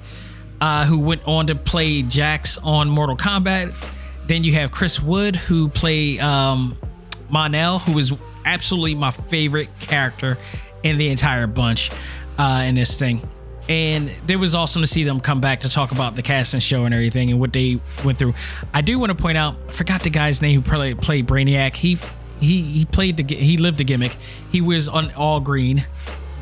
uh, 0.61 0.85
who 0.85 0.99
went 0.99 1.23
on 1.27 1.47
to 1.47 1.55
play 1.55 2.03
Jax 2.03 2.59
on 2.59 2.91
Mortal 2.91 3.17
Kombat. 3.17 3.75
Then 4.27 4.45
you 4.45 4.53
have 4.53 4.71
Chris 4.71 5.01
Wood, 5.01 5.35
who 5.35 5.69
play 5.69 6.19
um, 6.21 6.77
Mon-El, 7.31 7.79
who 7.79 7.99
is 7.99 8.13
absolutely 8.45 8.95
my 8.95 9.11
favorite 9.11 9.69
character 9.79 10.37
in 10.83 10.99
the 10.99 11.09
entire 11.09 11.47
bunch 11.47 11.91
uh, 12.39 12.65
in 12.67 12.75
this 12.75 12.99
thing. 12.99 13.21
And 13.69 14.13
it 14.29 14.37
was 14.37 14.55
awesome 14.55 14.83
to 14.83 14.89
see 14.89 15.05
them 15.05 15.21
come 15.21 15.41
back 15.41 15.61
to 15.61 15.69
talk 15.69 15.93
about 15.93 16.15
the 16.15 16.23
casting 16.23 16.61
show 16.61 16.85
and 16.85 16.93
everything 16.93 17.31
and 17.31 17.41
what 17.41 17.53
they 17.53 17.81
went 18.05 18.19
through. 18.19 18.35
I 18.75 18.81
do 18.81 18.99
want 18.99 19.17
to 19.17 19.21
point 19.21 19.39
out, 19.39 19.57
I 19.69 19.73
forgot 19.73 20.03
the 20.03 20.11
guy's 20.11 20.43
name 20.43 20.61
who 20.61 20.63
played, 20.63 21.01
played 21.01 21.27
Brainiac. 21.27 21.75
He 21.75 21.99
he 22.41 22.61
he 22.61 22.85
played 22.85 23.17
the 23.17 23.35
he 23.35 23.57
lived 23.57 23.79
the 23.79 23.85
gimmick. 23.85 24.17
He 24.51 24.61
was 24.61 24.89
on 24.89 25.13
all 25.13 25.39
green 25.41 25.85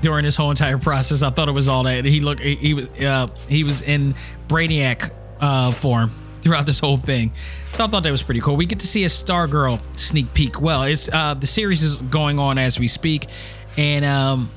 during 0.00 0.24
this 0.24 0.34
whole 0.36 0.50
entire 0.50 0.78
process. 0.78 1.22
I 1.22 1.30
thought 1.30 1.48
it 1.48 1.52
was 1.52 1.68
all 1.68 1.82
that. 1.84 2.04
He 2.04 2.20
looked 2.20 2.40
he, 2.40 2.56
he 2.56 2.74
was 2.74 2.88
uh, 3.00 3.28
he 3.48 3.64
was 3.64 3.82
in 3.82 4.14
Brainiac 4.48 5.10
uh, 5.40 5.72
form 5.72 6.10
throughout 6.40 6.64
this 6.64 6.80
whole 6.80 6.96
thing. 6.96 7.32
So 7.74 7.84
I 7.84 7.86
thought 7.86 8.02
that 8.02 8.10
was 8.10 8.22
pretty 8.22 8.40
cool. 8.40 8.56
We 8.56 8.66
get 8.66 8.80
to 8.80 8.86
see 8.86 9.04
a 9.04 9.08
Stargirl 9.08 9.80
sneak 9.94 10.32
peek. 10.32 10.60
Well, 10.60 10.84
it's 10.84 11.08
uh, 11.12 11.34
the 11.34 11.46
series 11.46 11.82
is 11.82 11.96
going 11.96 12.38
on 12.38 12.58
as 12.58 12.80
we 12.80 12.88
speak, 12.88 13.26
and 13.76 14.04
um, 14.04 14.50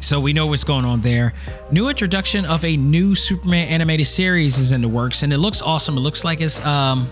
so 0.00 0.20
we 0.20 0.32
know 0.32 0.46
what's 0.46 0.64
going 0.64 0.84
on 0.84 1.00
there. 1.00 1.32
New 1.70 1.88
introduction 1.88 2.44
of 2.44 2.64
a 2.64 2.76
new 2.76 3.14
Superman 3.14 3.68
animated 3.68 4.06
series 4.06 4.58
is 4.58 4.72
in 4.72 4.80
the 4.80 4.88
works, 4.88 5.22
and 5.22 5.32
it 5.32 5.38
looks 5.38 5.62
awesome. 5.62 5.96
It 5.96 6.00
looks 6.00 6.24
like 6.24 6.40
it's 6.40 6.64
um, 6.64 7.10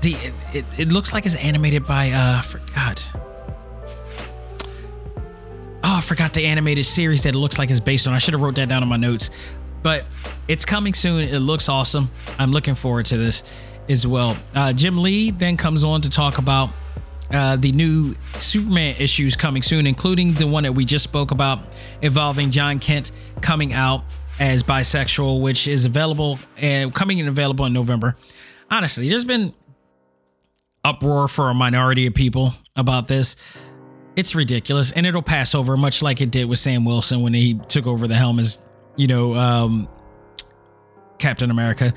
the 0.00 0.16
it, 0.52 0.64
it 0.78 0.92
looks 0.92 1.12
like 1.12 1.26
it's 1.26 1.36
animated 1.36 1.86
by 1.86 2.10
uh, 2.10 2.38
I 2.38 2.42
forgot. 2.42 3.10
Oh, 5.84 5.96
I 5.96 6.00
forgot 6.00 6.32
the 6.32 6.46
animated 6.46 6.86
series 6.86 7.22
that 7.24 7.34
it 7.34 7.38
looks 7.38 7.58
like 7.58 7.70
it's 7.70 7.80
based 7.80 8.06
on. 8.06 8.14
I 8.14 8.18
should 8.18 8.34
have 8.34 8.40
wrote 8.40 8.54
that 8.56 8.68
down 8.68 8.82
in 8.82 8.88
my 8.88 8.96
notes, 8.96 9.30
but 9.82 10.04
it's 10.48 10.64
coming 10.64 10.94
soon. 10.94 11.22
It 11.24 11.40
looks 11.40 11.68
awesome. 11.68 12.08
I'm 12.38 12.52
looking 12.52 12.74
forward 12.74 13.06
to 13.06 13.16
this 13.16 13.42
as 13.88 14.06
well. 14.06 14.36
Uh, 14.54 14.72
Jim 14.72 15.02
Lee 15.02 15.30
then 15.30 15.56
comes 15.56 15.82
on 15.84 16.00
to 16.02 16.10
talk 16.10 16.38
about 16.38 16.70
uh, 17.32 17.56
the 17.56 17.72
new 17.72 18.14
Superman 18.38 18.96
issues 18.98 19.36
coming 19.36 19.62
soon, 19.62 19.86
including 19.86 20.34
the 20.34 20.46
one 20.46 20.64
that 20.64 20.72
we 20.72 20.84
just 20.84 21.04
spoke 21.04 21.30
about 21.30 21.60
involving 22.02 22.50
Jon 22.50 22.78
Kent 22.78 23.12
coming 23.40 23.72
out 23.72 24.04
as 24.38 24.62
bisexual, 24.62 25.40
which 25.40 25.68
is 25.68 25.84
available 25.84 26.38
and 26.56 26.94
coming 26.94 27.18
in 27.18 27.28
available 27.28 27.64
in 27.64 27.72
November. 27.72 28.16
Honestly, 28.70 29.08
there's 29.08 29.24
been 29.24 29.52
uproar 30.84 31.28
for 31.28 31.50
a 31.50 31.54
minority 31.54 32.06
of 32.06 32.14
people 32.14 32.52
about 32.76 33.08
this. 33.08 33.36
It's 34.16 34.34
ridiculous, 34.34 34.92
and 34.92 35.06
it'll 35.06 35.22
pass 35.22 35.54
over, 35.54 35.76
much 35.76 36.02
like 36.02 36.20
it 36.20 36.30
did 36.30 36.46
with 36.46 36.58
Sam 36.58 36.84
Wilson 36.84 37.22
when 37.22 37.32
he 37.32 37.54
took 37.54 37.86
over 37.86 38.06
the 38.06 38.14
helm 38.14 38.38
as, 38.38 38.58
you 38.96 39.06
know, 39.06 39.34
um, 39.34 39.88
Captain 41.18 41.50
America. 41.50 41.94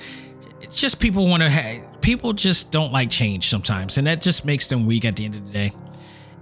It's 0.62 0.80
just 0.80 1.00
people 1.00 1.28
want 1.28 1.44
to 1.44 1.50
have 1.50 1.85
people 2.06 2.34
just 2.34 2.72
don't 2.72 2.92
like 2.92 3.10
change 3.10 3.50
sometimes, 3.50 3.98
and 3.98 4.06
that 4.06 4.22
just 4.22 4.46
makes 4.46 4.68
them 4.68 4.86
weak 4.86 5.04
at 5.04 5.16
the 5.16 5.26
end 5.26 5.34
of 5.34 5.44
the 5.44 5.52
day. 5.52 5.72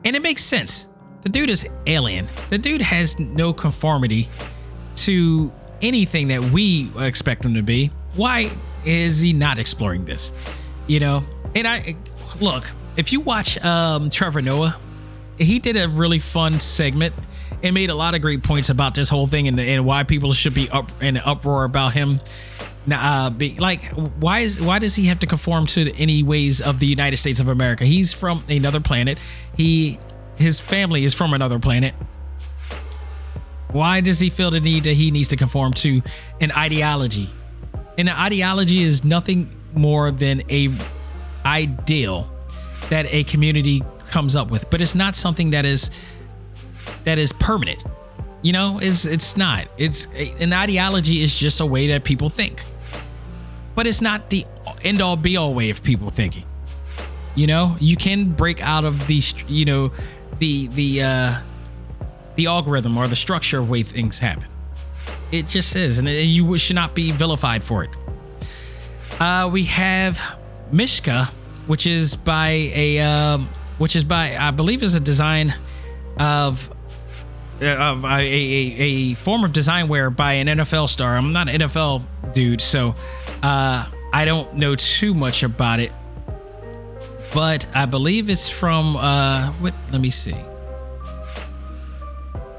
And 0.03 0.13
it 0.13 0.21
makes 0.21 0.43
sense. 0.43 0.89
The 1.21 1.29
dude 1.29 1.49
is 1.49 1.65
alien. 1.87 2.27
The 2.49 2.57
dude 2.57 2.81
has 2.81 3.17
no 3.17 3.53
conformity 3.53 4.27
to 4.95 5.49
anything 5.81 6.27
that 6.27 6.41
we 6.41 6.91
expect 6.99 7.45
him 7.45 7.53
to 7.53 7.63
be. 7.63 7.91
Why 8.15 8.51
is 8.83 9.21
he 9.21 9.31
not 9.31 9.57
exploring 9.57 10.03
this? 10.03 10.33
You 10.87 10.99
know, 10.99 11.23
and 11.55 11.65
I 11.65 11.95
look, 12.41 12.69
if 12.97 13.13
you 13.13 13.21
watch 13.21 13.57
um 13.63 14.09
Trevor 14.09 14.41
Noah, 14.41 14.75
he 15.37 15.59
did 15.59 15.77
a 15.77 15.87
really 15.87 16.19
fun 16.19 16.59
segment 16.59 17.15
and 17.63 17.73
made 17.73 17.89
a 17.89 17.95
lot 17.95 18.15
of 18.15 18.21
great 18.21 18.43
points 18.43 18.69
about 18.69 18.95
this 18.95 19.07
whole 19.07 19.27
thing 19.27 19.47
and, 19.47 19.57
and 19.57 19.85
why 19.85 20.03
people 20.03 20.33
should 20.33 20.53
be 20.53 20.69
up 20.69 20.91
in 21.01 21.15
an 21.15 21.23
uproar 21.25 21.63
about 21.63 21.93
him. 21.93 22.19
Uh, 22.91 23.29
be, 23.29 23.57
like, 23.59 23.81
why 24.19 24.39
is 24.39 24.59
why 24.59 24.79
does 24.79 24.95
he 24.95 25.05
have 25.05 25.19
to 25.19 25.27
conform 25.27 25.65
to 25.67 25.91
any 25.95 26.21
ways 26.21 26.59
of 26.61 26.79
the 26.79 26.85
United 26.85 27.17
States 27.17 27.39
of 27.39 27.47
America? 27.47 27.85
He's 27.85 28.11
from 28.11 28.43
another 28.49 28.81
planet. 28.81 29.19
He 29.55 29.99
his 30.35 30.59
family 30.59 31.05
is 31.05 31.13
from 31.13 31.33
another 31.33 31.59
planet. 31.59 31.93
Why 33.71 34.01
does 34.01 34.19
he 34.19 34.29
feel 34.29 34.51
the 34.51 34.59
need 34.59 34.83
that 34.83 34.93
he 34.93 35.11
needs 35.11 35.29
to 35.29 35.35
conform 35.35 35.73
to 35.75 36.01
an 36.41 36.51
ideology? 36.51 37.29
And 37.97 38.09
an 38.09 38.15
ideology 38.15 38.83
is 38.83 39.03
nothing 39.03 39.49
more 39.73 40.11
than 40.11 40.41
a 40.49 40.69
ideal 41.45 42.29
that 42.89 43.05
a 43.09 43.23
community 43.23 43.81
comes 44.09 44.35
up 44.35 44.51
with, 44.51 44.69
but 44.69 44.81
it's 44.81 44.95
not 44.95 45.15
something 45.15 45.51
that 45.51 45.65
is 45.65 45.89
that 47.03 47.17
is 47.17 47.31
permanent. 47.31 47.83
You 48.41 48.51
know, 48.51 48.79
it's 48.81 49.05
it's 49.05 49.37
not. 49.37 49.67
It's 49.77 50.07
an 50.39 50.53
ideology 50.53 51.23
is 51.23 51.37
just 51.37 51.61
a 51.61 51.65
way 51.65 51.87
that 51.87 52.03
people 52.03 52.29
think. 52.29 52.63
But 53.75 53.87
it's 53.87 54.01
not 54.01 54.29
the 54.29 54.45
end 54.83 55.01
all 55.01 55.15
be 55.15 55.37
all 55.37 55.53
way 55.53 55.69
of 55.69 55.83
people 55.83 56.09
thinking. 56.09 56.45
You 57.35 57.47
know, 57.47 57.75
you 57.79 57.95
can 57.95 58.31
break 58.31 58.61
out 58.61 58.85
of 58.85 59.07
the 59.07 59.21
you 59.47 59.65
know 59.65 59.91
the 60.39 60.67
the 60.67 61.01
uh 61.01 61.41
the 62.35 62.47
algorithm 62.47 62.97
or 62.97 63.07
the 63.07 63.15
structure 63.15 63.59
of 63.59 63.69
way 63.69 63.83
things 63.83 64.19
happen. 64.19 64.47
It 65.31 65.47
just 65.47 65.75
is, 65.75 65.97
and 65.97 66.07
you 66.07 66.57
should 66.57 66.75
not 66.75 66.93
be 66.93 67.11
vilified 67.11 67.63
for 67.63 67.83
it. 67.83 67.89
Uh, 69.19 69.49
we 69.51 69.63
have 69.65 70.37
Mishka, 70.71 71.25
which 71.65 71.87
is 71.87 72.15
by 72.15 72.49
a 72.73 72.99
um, 72.99 73.49
which 73.77 73.95
is 73.95 74.03
by 74.03 74.35
I 74.37 74.51
believe 74.51 74.83
is 74.83 74.93
a 74.93 74.99
design 74.99 75.55
of 76.19 76.69
of 77.61 78.05
a, 78.05 78.07
a, 78.07 78.75
a 78.77 79.13
form 79.15 79.43
of 79.43 79.53
design 79.53 79.87
wear 79.87 80.09
by 80.09 80.33
an 80.33 80.47
NFL 80.47 80.89
star. 80.89 81.15
I'm 81.15 81.33
not 81.33 81.47
an 81.47 81.61
NFL 81.61 82.03
dude, 82.33 82.61
so 82.61 82.95
uh, 83.43 83.85
I 84.11 84.25
don't 84.25 84.55
know 84.55 84.75
too 84.75 85.13
much 85.13 85.43
about 85.43 85.79
it. 85.79 85.91
But 87.33 87.65
I 87.73 87.85
believe 87.85 88.29
it's 88.29 88.49
from 88.49 88.95
uh, 88.95 89.51
what? 89.53 89.73
Let 89.91 90.01
me 90.01 90.11
see. 90.11 90.35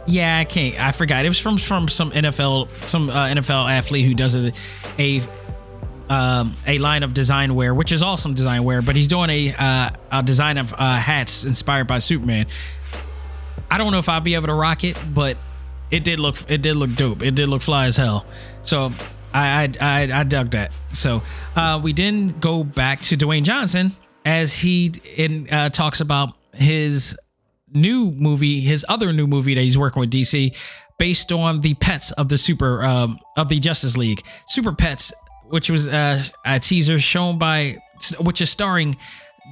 Yeah, 0.07 0.39
I 0.39 0.45
can't. 0.45 0.79
I 0.79 0.91
forgot. 0.93 1.25
It 1.25 1.29
was 1.29 1.39
from 1.39 1.59
from 1.59 1.89
some 1.89 2.11
NFL 2.11 2.69
some 2.87 3.09
uh, 3.09 3.29
NFL 3.29 3.71
athlete 3.71 4.05
who 4.05 4.15
does 4.15 4.35
a 4.35 4.53
a 4.99 5.23
um, 6.11 6.57
a 6.67 6.79
line 6.79 7.03
of 7.05 7.15
design 7.15 7.55
wear, 7.55 7.73
which 7.73 7.93
is 7.93 8.03
awesome 8.03 8.35
design 8.35 8.65
wear. 8.65 8.83
But 8.83 8.97
he's 8.97 9.07
doing 9.07 9.31
a 9.31 9.55
uh, 9.57 9.91
a 10.11 10.23
design 10.23 10.59
of 10.59 10.75
uh, 10.77 10.97
hats 10.97 11.45
inspired 11.45 11.87
by 11.87 12.01
Superman. 12.01 12.47
I 13.71 13.79
don't 13.79 13.93
know 13.93 13.99
if 13.99 14.09
I'll 14.09 14.21
be 14.21 14.35
able 14.35 14.49
to 14.49 14.55
rock 14.55 14.85
it, 14.85 14.97
but 15.15 15.39
it 15.91 16.05
did 16.05 16.19
look 16.19 16.37
it 16.49 16.63
did 16.63 16.75
look 16.77 16.95
dope. 16.95 17.23
It 17.23 17.37
did 17.37 17.49
look 17.49 17.63
fly 17.63 17.87
as 17.87 17.97
hell. 17.97 18.27
So 18.65 18.93
I 19.35 19.65
I 19.81 20.05
I, 20.05 20.21
I 20.21 20.25
dug 20.25 20.53
that. 20.53 20.73
So 20.91 21.23
uh, 21.57 21.81
we 21.83 21.93
then 21.93 22.39
go 22.41 22.65
back 22.65 23.01
to 23.03 23.17
Dwayne 23.17 23.43
Johnson 23.43 23.93
as 24.25 24.55
he 24.55 24.93
in 25.17 25.49
uh, 25.51 25.69
talks 25.69 26.01
about 26.01 26.33
his 26.55 27.19
new 27.75 28.13
movie, 28.13 28.61
his 28.61 28.87
other 28.89 29.13
new 29.13 29.27
movie 29.27 29.55
that 29.55 29.61
he's 29.61 29.77
working 29.77 30.01
with 30.01 30.11
DC, 30.11 30.57
based 30.99 31.33
on 31.33 31.61
the 31.61 31.75
pets 31.75 32.13
of 32.13 32.29
the 32.29 32.39
super 32.39 32.83
um, 32.83 33.19
of 33.37 33.49
the 33.49 33.59
Justice 33.59 33.97
League, 33.97 34.23
Super 34.47 34.73
Pets, 34.73 35.13
which 35.49 35.69
was 35.69 35.89
uh, 35.89 36.23
a 36.47 36.59
teaser 36.61 36.99
shown 36.99 37.39
by, 37.39 37.79
which 38.21 38.41
is 38.41 38.51
starring 38.51 38.97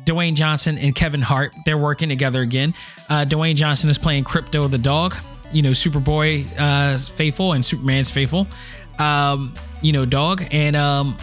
Dwayne 0.05 0.35
Johnson 0.35 0.79
and 0.79 0.95
Kevin 0.95 1.23
Hart. 1.23 1.55
They're 1.65 1.79
working 1.79 2.09
together 2.09 2.41
again. 2.41 2.75
Uh, 3.09 3.25
Dwayne 3.29 3.57
Johnson 3.57 3.91
is 3.91 3.99
playing 3.99 4.25
Krypto 4.25 4.71
the 4.71 4.79
dog, 4.79 5.15
you 5.53 5.63
know, 5.63 5.71
Superboy 5.71 6.47
uh, 6.59 6.97
faithful 6.99 7.53
and 7.53 7.65
Superman's 7.65 8.11
faithful, 8.11 8.47
um, 8.99 9.55
you 9.83 9.93
know, 9.93 10.07
dog, 10.07 10.45
and 10.51 10.77
um, 10.77 11.17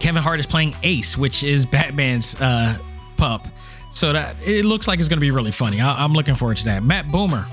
Kevin 0.00 0.22
Hart 0.22 0.40
is 0.40 0.46
playing 0.46 0.74
Ace, 0.82 1.16
which 1.16 1.42
is 1.42 1.64
Batman's 1.64 2.38
uh, 2.40 2.76
pup. 3.16 3.46
So 3.92 4.12
that 4.12 4.36
it 4.44 4.64
looks 4.64 4.86
like 4.86 4.98
it's 4.98 5.08
going 5.08 5.18
to 5.18 5.20
be 5.20 5.30
really 5.30 5.50
funny. 5.50 5.80
I, 5.80 6.04
am 6.04 6.12
looking 6.12 6.34
forward 6.34 6.58
to 6.58 6.64
that. 6.66 6.82
Matt 6.82 7.06
Bomer, 7.06 7.44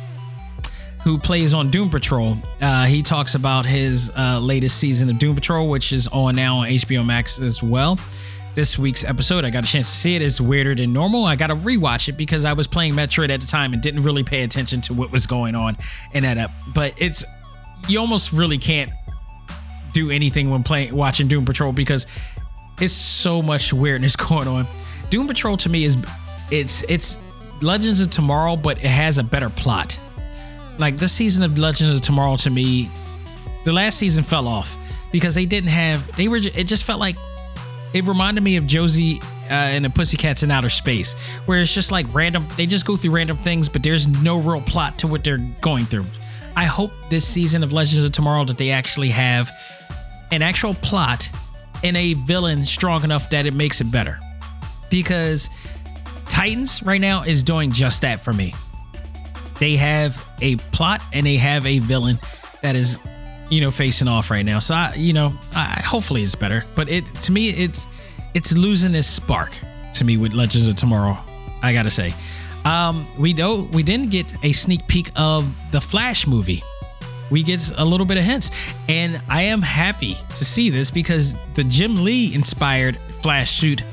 who 1.04 1.18
plays 1.18 1.54
on 1.54 1.70
Doom 1.70 1.90
Patrol, 1.90 2.38
uh, 2.62 2.86
he 2.86 3.02
talks 3.02 3.36
about 3.36 3.66
his 3.66 4.12
uh, 4.16 4.40
latest 4.40 4.78
season 4.78 5.10
of 5.10 5.18
Doom 5.18 5.36
Patrol, 5.36 5.70
which 5.70 5.92
is 5.94 6.08
on 6.08 6.36
now 6.36 6.58
on 6.58 6.68
HBO 6.68 7.06
Max 7.06 7.40
as 7.40 7.64
well. 7.64 8.00
This 8.54 8.78
week's 8.78 9.04
episode, 9.04 9.46
I 9.46 9.52
got 9.52 9.64
a 9.64 9.68
chance 9.68 9.88
to 9.88 9.96
see 9.96 10.16
it. 10.16 10.22
It's 10.24 10.42
weirder 10.42 10.74
than 10.74 10.92
normal. 10.92 11.26
I 11.26 11.36
got 11.36 11.48
to 11.48 11.56
rewatch 11.56 12.10
it 12.10 12.14
because 12.14 12.44
I 12.44 12.54
was 12.54 12.68
playing 12.68 12.94
Metroid 12.94 13.30
at 13.30 13.40
the 13.40 13.46
time 13.46 13.74
and 13.74 13.82
didn't 13.84 14.02
really 14.02 14.24
pay 14.24 14.42
attention 14.42 14.82
to 14.82 14.96
what 14.96 15.12
was 15.12 15.28
going 15.28 15.54
on 15.54 15.78
in 16.14 16.24
that 16.24 16.38
up. 16.40 16.50
But 16.74 16.96
it's 16.98 17.24
you 17.88 18.00
almost 18.00 18.34
really 18.34 18.58
can't 18.58 18.92
do 19.94 20.12
anything 20.12 20.50
when 20.50 20.64
playing 20.64 20.96
watching 20.96 21.28
Doom 21.28 21.46
Patrol 21.46 21.72
because 21.72 22.08
it's 22.80 22.94
so 22.94 23.42
much 23.42 23.74
weirdness 23.74 24.16
going 24.16 24.48
on. 24.48 24.68
Doom 25.10 25.28
Patrol 25.28 25.58
to 25.58 25.70
me 25.70 25.84
is 25.84 25.98
it's 26.52 26.84
it's 26.84 27.20
Legends 27.62 28.02
of 28.02 28.10
Tomorrow, 28.10 28.56
but 28.56 28.78
it 28.78 28.86
has 28.86 29.18
a 29.18 29.24
better 29.24 29.50
plot. 29.50 30.00
Like 30.78 30.98
this 30.98 31.12
season 31.12 31.44
of 31.44 31.58
Legends 31.58 31.96
of 31.96 32.02
Tomorrow 32.02 32.38
to 32.38 32.50
me, 32.50 32.90
the 33.66 33.72
last 33.72 33.98
season 33.98 34.24
fell 34.24 34.48
off 34.48 34.78
because 35.12 35.36
they 35.36 35.46
didn't 35.46 35.70
have 35.70 36.16
they 36.16 36.28
were 36.28 36.38
it 36.38 36.66
just 36.66 36.84
felt 36.84 37.00
like 37.00 37.16
it 37.94 38.06
reminded 38.06 38.44
me 38.44 38.58
of 38.58 38.68
Josie 38.68 39.20
uh, 39.50 39.54
and 39.54 39.86
the 39.86 39.90
Pussycats 39.90 40.44
in 40.44 40.52
Outer 40.52 40.70
Space, 40.70 41.14
where 41.46 41.62
it's 41.62 41.74
just 41.74 41.92
like 41.92 42.14
random. 42.14 42.46
They 42.58 42.66
just 42.66 42.86
go 42.86 42.96
through 42.96 43.12
random 43.12 43.38
things, 43.38 43.70
but 43.70 43.82
there's 43.82 44.08
no 44.08 44.38
real 44.38 44.62
plot 44.62 45.00
to 45.00 45.08
what 45.08 45.24
they're 45.24 45.38
going 45.62 45.86
through. 45.86 46.06
I 46.58 46.66
hope 46.66 46.92
this 47.12 47.24
season 47.24 47.64
of 47.64 47.72
Legends 47.72 48.04
of 48.04 48.12
Tomorrow 48.12 48.46
that 48.46 48.58
they 48.58 48.72
actually 48.72 49.10
have 49.10 49.52
an 50.32 50.42
actual 50.42 50.74
plot 50.74 51.30
and 51.84 51.96
a 51.96 52.16
villain 52.16 52.66
strong 52.66 53.04
enough 53.04 53.30
that 53.30 53.46
it 53.46 53.54
makes 53.54 53.80
it 53.80 53.92
better. 53.92 54.18
Because 54.90 55.52
Titans 56.28 56.82
right 56.82 57.00
now 57.00 57.22
is 57.22 57.44
doing 57.44 57.72
just 57.72 58.02
that 58.02 58.20
for 58.20 58.34
me. 58.34 58.56
They 59.60 59.76
have 59.76 60.26
a 60.42 60.56
plot 60.56 61.04
and 61.14 61.28
they 61.28 61.38
have 61.38 61.64
a 61.68 61.78
villain 61.78 62.18
that 62.64 62.76
is, 62.76 63.06
you 63.52 63.62
know, 63.62 63.70
facing 63.70 64.08
off 64.08 64.32
right 64.32 64.44
now. 64.44 64.58
So 64.58 64.74
I, 64.74 64.96
you 64.96 65.14
know, 65.14 65.34
I 65.54 65.80
hopefully 65.86 66.24
it's 66.24 66.34
better. 66.34 66.64
But 66.76 66.90
it 66.90 67.06
to 67.06 67.32
me 67.32 67.50
it's 67.50 67.86
it's 68.34 68.58
losing 68.58 68.92
this 68.92 69.08
spark 69.08 69.52
to 69.94 70.04
me 70.04 70.18
with 70.18 70.34
Legends 70.34 70.68
of 70.68 70.76
Tomorrow. 70.76 71.20
I 71.62 71.72
gotta 71.74 71.92
say, 71.92 72.16
um, 72.68 73.08
we 73.18 73.32
know 73.32 73.68
we 73.72 73.82
didn't 73.82 74.10
get 74.10 74.34
a 74.44 74.52
sneak 74.52 74.86
peek 74.88 75.10
of 75.16 75.50
the 75.72 75.80
Flash 75.80 76.28
movie. 76.28 76.62
We 77.32 77.42
get 77.42 77.72
a 77.78 77.86
little 77.86 78.06
bit 78.06 78.18
of 78.18 78.26
hints, 78.26 78.52
and 78.90 79.22
I 79.30 79.44
am 79.44 79.62
happy 79.62 80.16
to 80.16 80.46
see 80.46 80.70
this 80.70 80.92
because 80.92 81.36
the 81.54 81.64
Jim 81.64 82.04
Lee 82.04 82.36
inspired 82.36 83.00
Flash 83.22 83.52
suit 83.52 83.84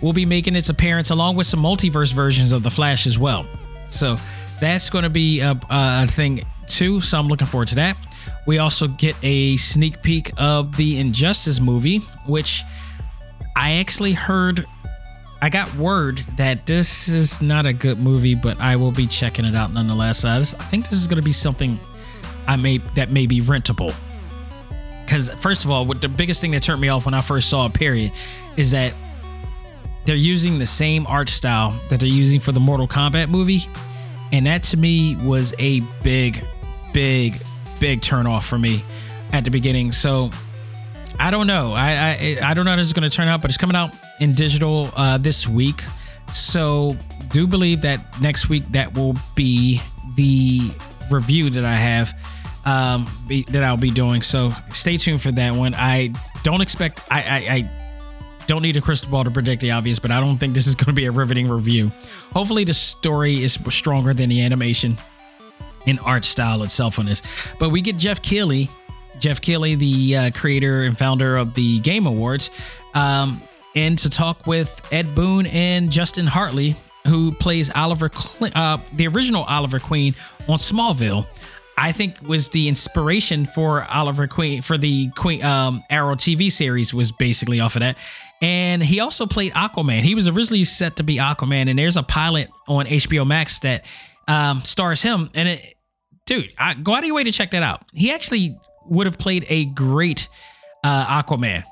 will 0.00 0.12
be 0.12 0.24
making 0.26 0.54
its 0.54 0.68
appearance 0.68 1.10
along 1.10 1.36
with 1.36 1.48
some 1.48 1.60
multiverse 1.60 2.12
versions 2.12 2.52
of 2.52 2.62
the 2.62 2.70
Flash 2.70 3.06
as 3.08 3.18
well. 3.18 3.46
So 3.88 4.16
that's 4.60 4.90
going 4.90 5.04
to 5.04 5.10
be 5.10 5.40
a, 5.40 5.58
a 5.68 6.06
thing 6.06 6.40
too. 6.68 7.00
So 7.00 7.18
I'm 7.18 7.26
looking 7.26 7.48
forward 7.48 7.68
to 7.68 7.74
that. 7.76 7.96
We 8.46 8.58
also 8.58 8.86
get 8.86 9.16
a 9.24 9.56
sneak 9.56 10.02
peek 10.02 10.30
of 10.36 10.76
the 10.76 11.00
Injustice 11.00 11.60
movie, 11.60 11.98
which 12.26 12.62
I 13.56 13.74
actually 13.74 14.12
heard. 14.12 14.66
I 15.42 15.48
got 15.48 15.74
word 15.76 16.18
that 16.36 16.66
this 16.66 17.08
is 17.08 17.40
not 17.40 17.64
a 17.64 17.72
good 17.72 17.98
movie, 17.98 18.34
but 18.34 18.60
I 18.60 18.76
will 18.76 18.92
be 18.92 19.06
checking 19.06 19.46
it 19.46 19.54
out 19.54 19.72
nonetheless. 19.72 20.24
I 20.24 20.42
think 20.42 20.88
this 20.88 20.98
is 20.98 21.06
going 21.06 21.16
to 21.16 21.24
be 21.24 21.32
something 21.32 21.78
I 22.46 22.56
may 22.56 22.78
that 22.94 23.10
may 23.10 23.26
be 23.26 23.40
rentable. 23.40 23.94
Because 25.04 25.30
first 25.30 25.64
of 25.64 25.70
all, 25.70 25.86
what 25.86 26.00
the 26.02 26.08
biggest 26.08 26.40
thing 26.40 26.50
that 26.50 26.62
turned 26.62 26.80
me 26.80 26.88
off 26.88 27.06
when 27.06 27.14
I 27.14 27.20
first 27.20 27.48
saw 27.48 27.66
it, 27.66 27.74
period, 27.74 28.12
is 28.56 28.72
that 28.72 28.92
they're 30.04 30.14
using 30.14 30.58
the 30.58 30.66
same 30.66 31.06
art 31.06 31.28
style 31.28 31.78
that 31.88 32.00
they're 32.00 32.08
using 32.08 32.40
for 32.40 32.52
the 32.52 32.60
Mortal 32.60 32.86
Kombat 32.86 33.28
movie. 33.28 33.60
And 34.32 34.46
that 34.46 34.62
to 34.64 34.76
me 34.76 35.16
was 35.16 35.54
a 35.58 35.80
big, 36.02 36.44
big, 36.92 37.40
big 37.80 38.02
turn 38.02 38.26
off 38.26 38.46
for 38.46 38.58
me 38.58 38.84
at 39.32 39.44
the 39.44 39.50
beginning. 39.50 39.92
So 39.92 40.30
I 41.18 41.30
don't 41.30 41.46
know. 41.46 41.72
I 41.72 41.90
I, 41.90 42.38
I 42.42 42.54
don't 42.54 42.66
know 42.66 42.72
how 42.72 42.76
this 42.76 42.86
is 42.86 42.92
going 42.92 43.08
to 43.08 43.14
turn 43.14 43.26
out, 43.26 43.40
but 43.40 43.50
it's 43.50 43.58
coming 43.58 43.76
out 43.76 43.90
in 44.20 44.34
digital 44.34 44.90
uh, 44.94 45.18
this 45.18 45.48
week. 45.48 45.82
So 46.32 46.96
do 47.30 47.46
believe 47.46 47.82
that 47.82 48.20
next 48.20 48.48
week 48.48 48.64
that 48.72 48.94
will 48.94 49.16
be 49.34 49.80
the 50.14 50.70
review 51.10 51.50
that 51.50 51.64
I 51.64 51.74
have 51.74 52.12
um, 52.64 53.06
be, 53.26 53.42
that 53.44 53.64
I'll 53.64 53.76
be 53.76 53.90
doing. 53.90 54.22
So 54.22 54.52
stay 54.70 54.96
tuned 54.96 55.22
for 55.22 55.32
that 55.32 55.54
one. 55.54 55.74
I 55.74 56.12
don't 56.44 56.60
expect 56.60 57.00
I, 57.10 57.22
I, 57.22 57.54
I 57.54 57.70
don't 58.46 58.62
need 58.62 58.76
a 58.76 58.80
crystal 58.80 59.10
ball 59.10 59.24
to 59.24 59.30
predict 59.30 59.62
the 59.62 59.70
obvious, 59.72 59.98
but 59.98 60.10
I 60.10 60.20
don't 60.20 60.38
think 60.38 60.54
this 60.54 60.66
is 60.66 60.74
going 60.74 60.86
to 60.86 60.92
be 60.92 61.06
a 61.06 61.12
riveting 61.12 61.48
review. 61.48 61.90
Hopefully, 62.32 62.64
the 62.64 62.74
story 62.74 63.42
is 63.42 63.58
stronger 63.70 64.14
than 64.14 64.28
the 64.28 64.42
animation 64.42 64.96
and 65.86 65.98
art 66.00 66.24
style 66.24 66.62
itself 66.62 66.98
on 66.98 67.06
this. 67.06 67.52
But 67.58 67.70
we 67.70 67.80
get 67.80 67.96
Jeff 67.96 68.20
Keighley, 68.22 68.68
Jeff 69.18 69.40
Keighley, 69.40 69.74
the 69.74 70.16
uh, 70.16 70.30
creator 70.34 70.82
and 70.82 70.96
founder 70.96 71.36
of 71.36 71.54
the 71.54 71.80
Game 71.80 72.06
Awards, 72.06 72.50
um, 72.94 73.40
and 73.74 73.98
to 73.98 74.10
talk 74.10 74.46
with 74.46 74.86
Ed 74.92 75.14
Boon 75.14 75.46
and 75.46 75.90
Justin 75.90 76.26
Hartley, 76.26 76.74
who 77.06 77.32
plays 77.32 77.70
Oliver, 77.74 78.10
uh, 78.54 78.78
the 78.94 79.06
original 79.08 79.44
Oliver 79.44 79.78
Queen 79.78 80.14
on 80.48 80.58
Smallville. 80.58 81.26
I 81.76 81.92
think 81.92 82.20
was 82.28 82.50
the 82.50 82.68
inspiration 82.68 83.46
for 83.46 83.84
Oliver 83.84 84.26
Queen 84.26 84.60
for 84.60 84.76
the 84.76 85.08
Queen 85.10 85.42
um, 85.42 85.82
Arrow 85.88 86.14
TV 86.14 86.52
series 86.52 86.92
was 86.92 87.10
basically 87.10 87.58
off 87.60 87.74
of 87.74 87.80
that. 87.80 87.96
And 88.42 88.82
he 88.82 89.00
also 89.00 89.26
played 89.26 89.52
Aquaman. 89.52 90.00
He 90.00 90.14
was 90.14 90.28
originally 90.28 90.64
set 90.64 90.96
to 90.96 91.02
be 91.02 91.16
Aquaman, 91.16 91.70
and 91.70 91.78
there's 91.78 91.96
a 91.96 92.02
pilot 92.02 92.48
on 92.68 92.84
HBO 92.86 93.26
Max 93.26 93.60
that 93.60 93.86
um, 94.28 94.60
stars 94.60 95.00
him. 95.00 95.30
And 95.34 95.48
it, 95.48 95.74
dude, 96.26 96.50
I, 96.58 96.74
go 96.74 96.94
out 96.94 97.00
of 97.00 97.06
your 97.06 97.16
way 97.16 97.24
to 97.24 97.32
check 97.32 97.52
that 97.52 97.62
out. 97.62 97.82
He 97.94 98.12
actually 98.12 98.58
would 98.86 99.06
have 99.06 99.18
played 99.18 99.46
a 99.48 99.64
great 99.66 100.28
uh, 100.84 101.22
Aquaman, 101.22 101.64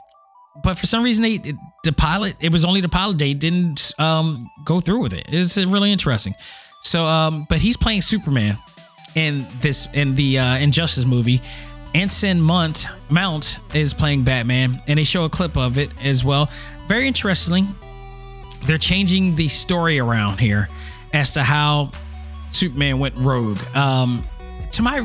but 0.62 0.78
for 0.78 0.86
some 0.86 1.02
reason 1.02 1.22
they 1.22 1.54
the 1.84 1.92
pilot 1.92 2.36
it 2.40 2.52
was 2.52 2.64
only 2.64 2.80
the 2.80 2.88
pilot 2.88 3.18
they 3.18 3.34
didn't 3.34 3.92
um, 3.98 4.38
go 4.64 4.80
through 4.80 5.00
with 5.00 5.12
it. 5.12 5.26
It's 5.28 5.56
really 5.56 5.92
interesting. 5.92 6.34
So, 6.80 7.04
um, 7.04 7.46
but 7.48 7.60
he's 7.60 7.76
playing 7.76 8.02
Superman 8.02 8.56
in 9.14 9.46
this 9.60 9.88
in 9.92 10.14
the 10.14 10.38
uh, 10.38 10.56
Injustice 10.58 11.04
movie. 11.04 11.40
Anson 11.94 12.40
Mount 12.40 12.86
Mount 13.10 13.58
is 13.74 13.94
playing 13.94 14.24
Batman, 14.24 14.80
and 14.86 14.98
they 14.98 15.04
show 15.04 15.24
a 15.24 15.30
clip 15.30 15.56
of 15.56 15.78
it 15.78 15.90
as 16.02 16.24
well. 16.24 16.50
Very 16.86 17.06
interesting. 17.06 17.66
They're 18.64 18.78
changing 18.78 19.36
the 19.36 19.48
story 19.48 19.98
around 19.98 20.40
here 20.40 20.68
as 21.12 21.32
to 21.32 21.42
how 21.42 21.90
Superman 22.52 22.98
went 22.98 23.14
rogue. 23.16 23.60
Um, 23.74 24.24
to 24.72 24.82
my 24.82 25.00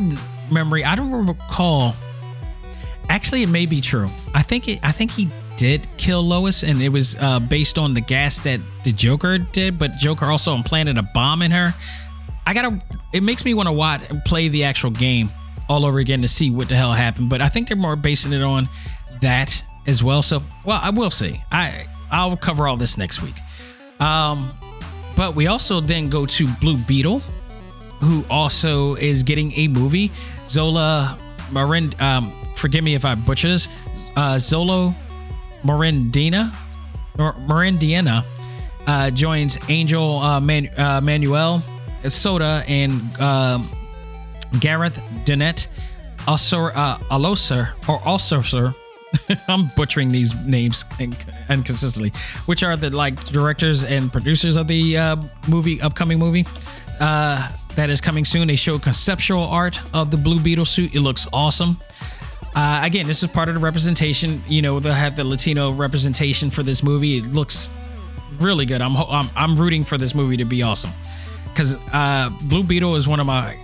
memory, 0.52 0.84
I 0.84 0.96
don't 0.96 1.28
recall. 1.28 1.96
Actually, 3.10 3.44
it 3.44 3.50
may 3.50 3.66
be 3.66 3.80
true. 3.80 4.10
I 4.34 4.42
think 4.42 4.68
it. 4.68 4.80
I 4.84 4.92
think 4.92 5.12
he 5.12 5.30
did 5.58 5.88
kill 5.98 6.22
Lois, 6.22 6.64
and 6.64 6.82
it 6.82 6.90
was 6.90 7.18
uh, 7.20 7.40
based 7.40 7.78
on 7.78 7.94
the 7.94 8.02
gas 8.02 8.40
that 8.40 8.60
the 8.84 8.92
Joker 8.92 9.38
did. 9.38 9.80
But 9.80 9.98
Joker 9.98 10.26
also 10.26 10.54
implanted 10.56 10.98
a 10.98 11.04
bomb 11.14 11.42
in 11.42 11.52
her. 11.52 11.74
I 12.46 12.54
gotta. 12.54 12.80
It 13.14 13.24
makes 13.24 13.46
me 13.46 13.54
want 13.54 13.68
to 13.68 13.74
watch 13.74 14.02
and 14.10 14.24
play 14.24 14.48
the 14.48 14.66
actual 14.66 14.90
game 14.92 15.30
all 15.70 15.86
over 15.86 16.00
again 16.00 16.22
to 16.22 16.28
see 16.28 16.50
what 16.50 16.70
the 16.70 16.76
hell 16.76 16.94
happened. 16.94 17.30
But 17.30 17.42
I 17.42 17.48
think 17.48 17.68
they're 17.68 17.78
more 17.78 17.96
basing 17.96 18.34
it 18.34 18.42
on 18.42 18.68
that 19.22 19.64
as 19.88 20.04
well. 20.04 20.22
So, 20.22 20.40
well, 20.66 20.80
I 20.82 20.90
will 20.90 21.12
see. 21.12 21.42
I 21.52 21.86
I'll 22.12 22.38
cover 22.38 22.68
all 22.68 22.78
this 22.78 22.98
next 22.98 23.22
week. 23.22 23.36
Um, 24.00 24.50
but 25.16 25.36
we 25.36 25.48
also 25.48 25.80
then 25.80 26.10
go 26.10 26.26
to 26.26 26.48
Blue 26.60 26.78
Beetle, 26.78 27.20
who 28.02 28.26
also 28.30 28.96
is 28.96 29.24
getting 29.24 29.54
a 29.54 29.68
movie. 29.68 30.12
Zola 30.46 31.18
Marin. 31.52 31.94
Um, 32.00 32.32
forgive 32.56 32.84
me 32.84 32.96
if 32.96 33.06
I 33.06 33.16
butcher 33.16 33.48
this. 33.48 33.70
Uh, 34.16 34.36
Zolo 34.36 34.94
Morindina 35.64 36.54
or 37.20 37.34
Morindiana 37.34 38.24
uh, 38.88 39.12
joins 39.12 39.58
Angel 39.70 40.20
uh, 40.20 40.40
Man, 40.40 40.70
uh, 40.78 41.02
Manuel 41.02 41.62
Soda 42.08 42.64
and 42.68 43.02
um, 43.20 43.70
Gareth 44.60 45.02
Dennett, 45.26 45.68
also 46.28 46.66
uh, 46.66 46.98
Aloser 47.10 47.70
or. 47.88 48.74
I'm 49.48 49.70
butchering 49.76 50.12
these 50.12 50.34
names 50.46 50.86
inconsistently, 51.50 52.12
which 52.46 52.64
are 52.64 52.76
the 52.76 52.90
like 52.90 53.24
directors 53.26 53.84
and 53.84 54.12
producers 54.12 54.58
of 54.58 54.68
the 54.68 54.98
uh, 54.98 55.16
movie, 55.48 55.80
upcoming 55.82 56.18
movie 56.18 56.46
uh, 57.00 57.52
that 57.76 57.90
is 57.90 58.02
coming 58.02 58.26
soon. 58.26 58.48
They 58.48 58.56
show 58.56 58.80
conceptual 58.80 59.44
art 59.44 59.80
of 59.94 60.10
the 60.10 60.18
Blue 60.18 60.40
Beetle 60.40 60.66
suit. 60.66 60.96
It 60.96 61.02
looks 61.02 61.28
awesome. 61.32 61.78
Uh, 62.56 62.82
again, 62.84 63.08
this 63.08 63.24
is 63.24 63.30
part 63.30 63.50
of 63.50 63.56
the 63.56 63.62
representation. 63.62 64.44
You 64.48 64.62
know, 64.62 64.80
they'll 64.80 64.94
have 64.94 65.16
the 65.16 65.24
Latino 65.24 65.72
representation 65.72 66.50
for 66.50 66.64
this 66.64 66.84
movie. 66.84 67.18
It 67.18 67.28
looks 67.28 67.70
really 68.40 68.66
good. 68.66 68.82
I'm 68.82 68.96
I'm, 68.96 69.30
I'm 69.36 69.56
rooting 69.56 69.84
for 69.84 69.98
this 69.98 70.14
movie 70.14 70.38
to 70.38 70.46
be 70.46 70.62
awesome 70.62 70.92
because 71.50 71.78
uh, 71.92 72.30
Blue 72.44 72.64
Beetle 72.64 72.96
is 72.96 73.08
one 73.08 73.20
of 73.20 73.26
my 73.26 73.58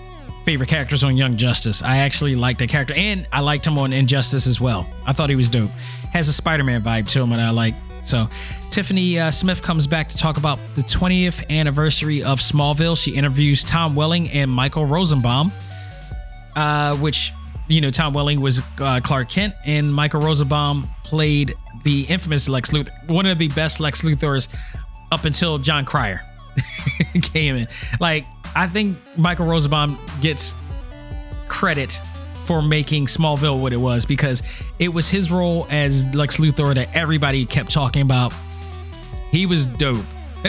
favorite 0.45 0.69
characters 0.69 1.03
on 1.03 1.17
Young 1.17 1.37
Justice. 1.37 1.83
I 1.83 1.97
actually 1.97 2.35
liked 2.35 2.59
the 2.59 2.67
character, 2.67 2.93
and 2.95 3.27
I 3.31 3.41
liked 3.41 3.65
him 3.65 3.77
on 3.77 3.93
Injustice 3.93 4.47
as 4.47 4.61
well. 4.61 4.87
I 5.05 5.13
thought 5.13 5.29
he 5.29 5.35
was 5.35 5.49
dope. 5.49 5.69
Has 6.11 6.27
a 6.27 6.33
Spider-Man 6.33 6.81
vibe 6.81 7.07
to 7.09 7.21
him, 7.21 7.31
and 7.31 7.41
I 7.41 7.51
like. 7.51 7.75
So, 8.01 8.27
Tiffany 8.71 9.19
uh, 9.19 9.29
Smith 9.29 9.61
comes 9.61 9.85
back 9.85 10.09
to 10.09 10.17
talk 10.17 10.37
about 10.37 10.57
the 10.75 10.81
20th 10.81 11.49
anniversary 11.49 12.23
of 12.23 12.39
Smallville. 12.39 13.01
She 13.01 13.11
interviews 13.11 13.63
Tom 13.63 13.93
Welling 13.93 14.29
and 14.29 14.49
Michael 14.49 14.85
Rosenbaum, 14.85 15.51
uh, 16.55 16.95
which 16.95 17.33
you 17.69 17.81
know 17.81 17.91
Tom 17.91 18.13
Welling 18.13 18.41
was 18.41 18.61
uh, 18.79 18.99
Clark 19.01 19.29
Kent, 19.29 19.53
and 19.65 19.93
Michael 19.93 20.21
Rosenbaum 20.21 20.83
played 21.03 21.53
the 21.83 22.03
infamous 22.09 22.49
Lex 22.49 22.71
Luthor, 22.71 22.89
one 23.09 23.25
of 23.25 23.37
the 23.37 23.47
best 23.49 23.79
Lex 23.79 24.01
Luthors 24.01 24.49
up 25.11 25.25
until 25.25 25.57
Jon 25.57 25.85
Cryer 25.85 26.21
came 27.21 27.55
in. 27.55 27.67
Like 27.99 28.25
I 28.55 28.67
think 28.67 28.97
Michael 29.17 29.45
Rosenbaum 29.45 29.97
gets 30.21 30.55
credit 31.47 32.01
for 32.45 32.61
making 32.61 33.05
Smallville 33.05 33.61
what 33.61 33.73
it 33.73 33.77
was 33.77 34.05
because 34.05 34.41
it 34.79 34.89
was 34.89 35.07
his 35.07 35.31
role 35.31 35.67
as 35.69 36.13
Lex 36.15 36.37
Luthor 36.37 36.73
that 36.73 36.95
everybody 36.95 37.45
kept 37.45 37.71
talking 37.71 38.01
about. 38.01 38.33
He 39.31 39.45
was 39.45 39.67
dope. 39.67 40.05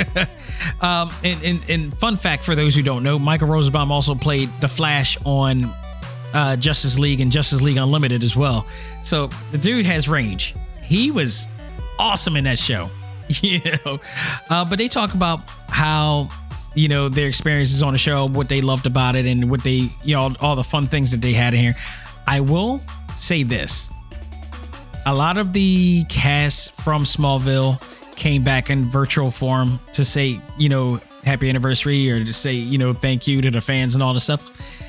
um, 0.81 1.11
and, 1.25 1.43
and, 1.45 1.61
and 1.69 1.99
fun 1.99 2.17
fact 2.17 2.45
for 2.45 2.55
those 2.55 2.75
who 2.75 2.83
don't 2.83 3.03
know, 3.03 3.19
Michael 3.19 3.49
Rosenbaum 3.49 3.93
also 3.93 4.15
played 4.15 4.49
the 4.61 4.69
Flash 4.69 5.19
on 5.25 5.71
uh, 6.35 6.57
Justice 6.57 6.99
League 6.99 7.21
and 7.21 7.31
Justice 7.33 7.61
League 7.61 7.77
Unlimited 7.77 8.23
as 8.23 8.37
well. 8.37 8.67
So 9.03 9.29
the 9.53 9.59
dude 9.59 9.87
has 9.87 10.09
range. 10.09 10.55
He 10.83 11.11
was 11.11 11.49
awesome 11.99 12.37
in 12.37 12.45
that 12.45 12.59
show, 12.59 12.91
you 13.29 13.61
know. 13.85 14.01
Uh, 14.49 14.65
but 14.65 14.79
they 14.79 14.89
talk 14.89 15.15
about 15.15 15.41
how 15.69 16.31
you 16.75 16.89
know 16.89 17.09
their 17.09 17.29
experiences 17.29 17.83
on 17.83 17.93
the 17.93 17.99
show, 17.99 18.27
what 18.27 18.49
they 18.49 18.61
loved 18.61 18.87
about 18.87 19.17
it, 19.17 19.27
and 19.27 19.51
what 19.51 19.63
they 19.63 19.89
you 20.05 20.17
know 20.17 20.35
all 20.41 20.57
the 20.57 20.65
fun 20.65 20.87
things 20.87 21.11
that 21.11 21.21
they 21.21 21.33
had 21.33 21.55
in 21.55 21.61
here. 21.61 21.75
I 22.27 22.41
will 22.41 22.81
say 23.17 23.43
this: 23.43 23.91
a 25.07 25.15
lot 25.15 25.39
of 25.39 25.53
the 25.53 26.05
cast 26.09 26.73
from 26.81 27.05
Smallville 27.05 27.81
came 28.17 28.43
back 28.43 28.69
in 28.69 28.85
virtual 28.85 29.31
form 29.31 29.81
to 29.95 30.05
say 30.05 30.41
you 30.59 30.69
know 30.69 31.01
happy 31.25 31.49
anniversary 31.49 32.11
or 32.11 32.25
to 32.25 32.33
say 32.33 32.53
you 32.53 32.79
know 32.79 32.93
thank 32.93 33.27
you 33.27 33.41
to 33.43 33.51
the 33.51 33.61
fans 33.61 33.95
and 33.95 34.03
all 34.03 34.15
this 34.15 34.25
stuff. 34.25 34.80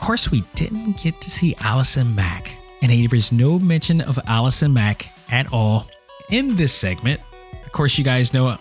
Of 0.00 0.06
course, 0.06 0.30
we 0.30 0.40
didn't 0.54 0.96
get 0.96 1.20
to 1.20 1.30
see 1.30 1.54
Allison 1.60 2.14
Mack, 2.14 2.56
and 2.80 2.90
there 2.90 3.14
is 3.14 3.32
no 3.32 3.58
mention 3.58 4.00
of 4.00 4.18
Allison 4.26 4.72
Mack 4.72 5.12
at 5.30 5.52
all 5.52 5.86
in 6.30 6.56
this 6.56 6.72
segment. 6.72 7.20
Of 7.66 7.72
course, 7.72 7.98
you 7.98 8.02
guys 8.02 8.32
know 8.32 8.56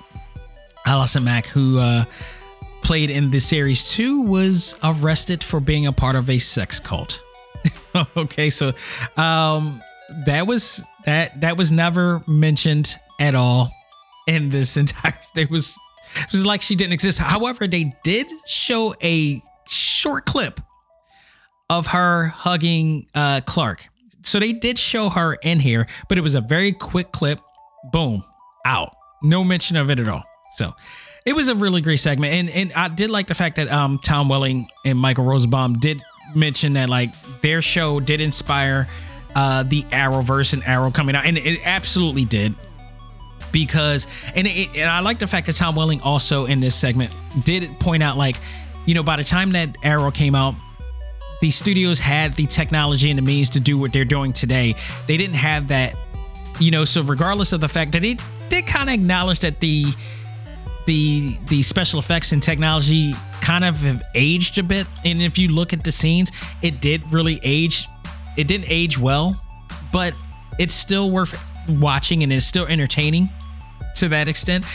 Allison 0.86 1.24
Mack, 1.24 1.46
who 1.46 1.80
uh, 1.80 2.04
played 2.82 3.10
in 3.10 3.32
the 3.32 3.40
series 3.40 3.90
two, 3.90 4.22
was 4.24 4.76
arrested 4.84 5.42
for 5.42 5.62
being 5.62 5.88
a 5.88 5.94
part 5.94 6.18
of 6.18 6.30
a 6.30 6.40
sex 6.40 6.78
cult. 6.78 7.22
okay, 8.18 8.50
so 8.50 8.74
um, 9.16 9.82
that 10.26 10.46
was 10.46 10.84
that 11.06 11.40
that 11.40 11.56
was 11.56 11.72
never 11.72 12.22
mentioned 12.28 12.98
at 13.18 13.34
all 13.34 13.72
in 14.28 14.50
this 14.50 14.76
entire. 14.78 15.18
It 15.38 15.50
was 15.50 15.74
it 16.18 16.34
was 16.34 16.46
like 16.46 16.62
she 16.62 16.76
didn't 16.76 16.94
exist. 16.94 17.18
However, 17.18 17.66
they 17.66 17.94
did 18.04 18.28
show 18.46 18.94
a 19.02 19.42
short 19.70 20.26
clip 20.26 20.60
of 21.70 21.88
her 21.88 22.28
hugging 22.28 23.06
uh, 23.16 23.42
Clark. 23.42 23.88
So 24.24 24.40
they 24.40 24.54
did 24.54 24.78
show 24.78 25.10
her 25.10 25.36
in 25.42 25.60
here, 25.60 25.88
but 26.08 26.18
it 26.18 26.22
was 26.22 26.36
a 26.36 26.42
very 26.42 26.74
quick 26.74 27.12
clip. 27.12 27.40
Boom, 27.92 28.24
out. 28.66 28.94
No 29.24 29.44
mention 29.44 29.78
of 29.78 29.90
it 29.90 30.00
at 30.00 30.10
all. 30.10 30.24
So 30.52 30.74
it 31.26 31.34
was 31.34 31.48
a 31.48 31.56
really 31.56 31.82
great 31.82 32.00
segment, 32.00 32.34
and 32.34 32.50
and 32.50 32.74
I 32.74 32.88
did 32.88 33.10
like 33.10 33.28
the 33.28 33.36
fact 33.36 33.56
that 33.58 33.72
um 33.72 34.00
Tom 34.00 34.30
Welling 34.30 34.68
and 34.86 34.98
Michael 34.98 35.26
Rosenbaum 35.26 35.80
did 35.80 36.02
mention 36.36 36.74
that 36.74 36.90
like 36.90 37.10
their 37.42 37.62
show 37.62 38.00
did 38.00 38.22
inspire 38.22 38.88
uh 39.36 39.64
the 39.64 39.84
Arrowverse 39.84 40.54
and 40.54 40.64
Arrow 40.64 40.92
coming 40.92 41.16
out, 41.16 41.26
and 41.26 41.38
it 41.38 41.60
absolutely 41.66 42.26
did 42.26 42.56
because 43.52 44.08
and 44.36 44.48
it, 44.48 44.76
and 44.76 44.90
I 44.90 45.00
like 45.00 45.20
the 45.20 45.28
fact 45.28 45.48
that 45.48 45.56
Tom 45.56 45.76
Welling 45.76 46.02
also 46.02 46.46
in 46.46 46.60
this 46.60 46.76
segment 46.76 47.14
did 47.44 47.70
point 47.80 48.04
out 48.04 48.18
like 48.18 48.38
you 48.86 48.96
know 48.96 49.04
by 49.04 49.16
the 49.16 49.24
time 49.24 49.52
that 49.52 49.76
Arrow 49.84 50.12
came 50.12 50.36
out 50.36 50.56
the 51.42 51.52
studios 51.52 52.00
had 52.00 52.34
the 52.34 52.46
technology 52.46 53.10
and 53.10 53.18
the 53.18 53.22
means 53.24 53.50
to 53.52 53.60
do 53.60 53.78
what 53.78 53.94
they're 53.94 54.06
doing 54.06 54.34
today. 54.34 54.76
They 55.08 55.18
didn't 55.18 55.36
have 55.36 55.70
that, 55.70 55.96
you 56.60 56.72
know. 56.72 56.86
So 56.86 57.02
regardless 57.02 57.54
of 57.54 57.62
the 57.62 57.70
fact 57.70 57.94
that 57.94 58.04
it 58.04 58.24
did 58.50 58.68
kind 58.68 58.90
of 58.90 58.94
acknowledge 58.94 59.40
that 59.40 59.60
the 59.60 59.86
the 60.86 61.38
the 61.48 61.62
special 61.64 62.00
effects 62.00 62.32
and 62.32 62.42
technology 62.42 63.14
kind 63.42 63.64
of 63.64 63.82
have 63.82 64.04
aged 64.16 64.58
a 64.58 64.64
bit, 64.64 64.88
and 65.06 65.22
if 65.22 65.38
you 65.38 65.50
look 65.50 65.74
at 65.74 65.84
the 65.84 65.92
scenes, 65.92 66.32
it 66.62 66.82
did 66.82 67.12
really 67.12 67.40
age. 67.44 67.88
It 68.38 68.48
didn't 68.48 68.70
age 68.70 68.98
well, 68.98 69.42
but 69.92 70.14
it's 70.58 70.74
still 70.74 71.12
worth 71.12 71.38
watching 71.70 72.24
and 72.24 72.32
it's 72.32 72.46
still 72.46 72.66
entertaining 72.66 73.30
to 73.96 74.10
that 74.10 74.28
extent. 74.28 74.66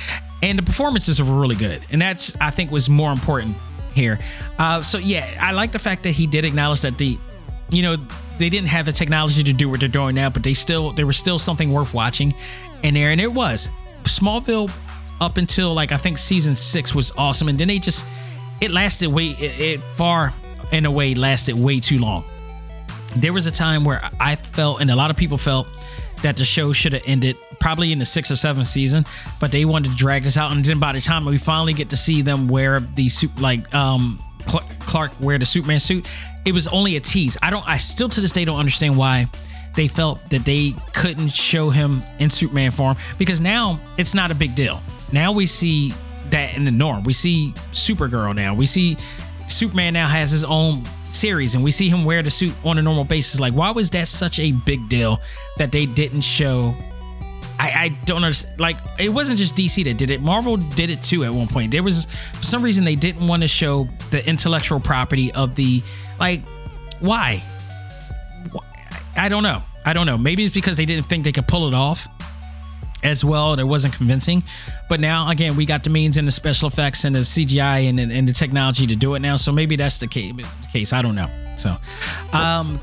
And 0.43 0.59
the 0.59 0.63
performances 0.63 1.21
are 1.21 1.25
really 1.25 1.57
good. 1.57 1.83
And 1.91 2.03
that's, 2.03 2.37
I 2.41 2.51
think, 2.51 2.71
was 2.71 2.91
more 2.91 3.13
important 3.13 3.57
here. 3.95 4.19
Uh, 4.59 4.83
so, 4.83 4.99
yeah, 4.99 5.27
I 5.41 5.53
like 5.53 5.73
the 5.73 5.79
fact 5.79 6.03
that 6.03 6.11
he 6.11 6.27
did 6.27 6.45
acknowledge 6.45 6.83
that 6.83 6.99
the, 6.99 7.19
you 7.71 7.83
know, 7.83 7.97
they 8.39 8.51
didn't 8.51 8.69
have 8.69 8.85
the 8.87 8.93
technology 8.93 9.43
to 9.45 9.53
do 9.53 9.69
what 9.69 9.81
they're 9.81 9.89
doing 9.89 10.15
now, 10.15 10.29
but 10.29 10.43
they 10.43 10.55
still, 10.55 10.93
there 10.93 11.07
was 11.07 11.17
still 11.17 11.39
something 11.39 11.73
worth 11.73 11.95
watching 11.95 12.35
in 12.83 12.95
there. 12.95 13.11
And 13.11 13.21
it 13.21 13.33
was. 13.33 13.69
Smallville, 14.03 14.71
up 15.21 15.37
until 15.37 15.73
like, 15.73 15.93
I 15.93 15.97
think 15.97 16.19
season 16.19 16.55
six 16.55 16.95
was 16.95 17.13
awesome. 17.17 17.49
And 17.49 17.59
then 17.59 17.69
they 17.69 17.79
just, 17.79 18.07
it 18.61 18.71
lasted 18.71 19.09
way, 19.09 19.29
it, 19.29 19.61
it 19.61 19.81
far 19.81 20.33
in 20.73 20.85
a 20.85 20.91
way 20.91 21.15
lasted 21.15 21.55
way 21.55 21.81
too 21.81 21.99
long. 21.99 22.25
There 23.17 23.33
was 23.33 23.47
a 23.47 23.53
time 23.53 23.85
where 23.85 24.11
I 24.19 24.35
felt, 24.35 24.81
and 24.81 24.91
a 24.91 24.97
lot 24.97 25.11
of 25.11 25.17
people 25.17 25.39
felt, 25.39 25.69
that 26.23 26.37
the 26.37 26.45
show 26.45 26.73
should 26.73 26.95
have 26.95 27.03
ended 27.07 27.37
probably 27.61 27.93
in 27.93 27.99
the 27.99 28.05
sixth 28.05 28.31
or 28.31 28.37
seventh 28.37 28.67
season, 28.67 29.05
but 29.41 29.53
they 29.53 29.65
wanted 29.65 29.91
to 29.91 29.97
drag 29.97 30.25
this 30.25 30.37
out. 30.37 30.53
And 30.53 30.65
then 30.65 30.79
by 30.79 30.93
the 30.93 31.01
time 31.01 31.25
we 31.25 31.39
finally 31.39 31.73
get 31.73 31.91
to 31.91 31.97
see 31.97 32.23
them 32.23 32.49
wear 32.49 32.81
the 32.81 33.09
suit, 33.09 33.39
like 33.41 33.73
um, 33.75 34.19
Clark 34.81 35.13
wear 35.21 35.39
the 35.39 35.47
Superman 35.47 35.81
suit, 35.81 36.07
it 36.45 36.53
was 36.53 36.69
only 36.69 36.97
a 36.97 37.01
tease. 37.01 37.37
I 37.43 37.51
don't, 37.51 37.67
I 37.67 37.79
still 37.79 38.09
to 38.09 38.21
this 38.21 38.33
day 38.33 38.45
don't 38.45 38.59
understand 38.59 38.97
why 38.97 39.27
they 39.75 39.89
felt 39.89 40.29
that 40.31 40.45
they 40.45 40.75
couldn't 40.93 41.31
show 41.31 41.71
him 41.71 42.03
in 42.19 42.31
Superman 42.31 42.71
form 42.71 42.97
because 43.19 43.41
now 43.41 43.81
it's 43.99 44.15
not 44.15 44.31
a 44.31 44.35
big 44.35 44.55
deal. 44.55 44.81
Now 45.13 45.33
we 45.33 45.47
see 45.47 45.93
that 46.31 46.57
in 46.57 46.65
the 46.65 46.71
norm. 46.71 47.05
We 47.05 47.13
see 47.13 47.53
Supergirl 47.73 48.35
now. 48.35 48.55
We 48.55 48.67
see 48.67 48.97
Superman 49.49 49.95
now 49.95 50.09
has 50.09 50.31
his 50.31 50.45
own 50.45 50.83
series 51.11 51.55
and 51.55 51.63
we 51.63 51.71
see 51.71 51.89
him 51.89 52.05
wear 52.05 52.23
the 52.23 52.31
suit 52.31 52.53
on 52.65 52.79
a 52.79 52.83
normal 52.83 53.05
basis. 53.05 53.41
Like, 53.41 53.55
why 53.55 53.71
was 53.71 53.91
that 53.91 54.09
such 54.09 54.39
a 54.39 54.53
big 54.53 54.89
deal 54.89 55.21
that 55.59 55.73
they 55.73 55.87
didn't 55.87 56.23
show? 56.23 56.75
I, 57.59 57.71
I 57.85 57.89
don't 58.05 58.25
understand. 58.25 58.59
Like, 58.61 58.77
it 58.99 59.09
wasn't 59.09 59.39
just 59.39 59.55
DC 59.55 59.85
that 59.85 59.97
did 59.97 60.11
it. 60.11 60.21
Marvel 60.21 60.57
did 60.57 60.91
it 60.91 61.03
too 61.03 61.25
at 61.25 61.33
one 61.33 61.47
point. 61.47 61.71
There 61.71 61.83
was, 61.83 62.07
for 62.07 62.43
some 62.43 62.63
reason, 62.63 62.85
they 62.85 62.97
didn't 62.97 63.27
want 63.27 63.43
to 63.43 63.49
show 63.49 63.89
the 64.11 64.27
intellectual 64.29 64.81
property 64.81 65.33
of 65.33 65.55
the, 65.55 65.83
like, 66.19 66.43
why? 67.01 67.43
I 69.17 69.29
don't 69.29 69.43
know. 69.43 69.63
I 69.85 69.93
don't 69.93 70.07
know. 70.07 70.19
Maybe 70.19 70.45
it's 70.45 70.55
because 70.55 70.77
they 70.77 70.87
didn't 70.87 71.07
think 71.07 71.25
they 71.25 71.33
could 71.33 71.47
pull 71.47 71.69
it 71.69 71.75
off 71.75 72.09
as 73.05 73.25
well. 73.25 73.55
It 73.55 73.65
wasn't 73.65 73.95
convincing. 73.95 74.43
But 74.89 74.99
now, 74.99 75.29
again, 75.29 75.57
we 75.57 75.67
got 75.67 75.85
the 75.85 75.91
means 75.91 76.17
and 76.17 76.27
the 76.27 76.33
special 76.33 76.69
effects 76.69 77.05
and 77.05 77.15
the 77.15 77.21
CGI 77.21 77.89
and, 77.89 78.01
and 78.01 78.27
the 78.27 78.33
technology 78.33 78.87
to 78.87 78.97
do 78.97 79.15
it 79.15 79.21
now. 79.21 79.37
So 79.37 79.53
maybe 79.53 79.77
that's 79.77 79.99
the 79.99 80.09
case. 80.09 80.93
I 80.93 81.03
don't 81.03 81.15
know. 81.15 81.29
So, 81.57 81.77
um, 82.33 82.81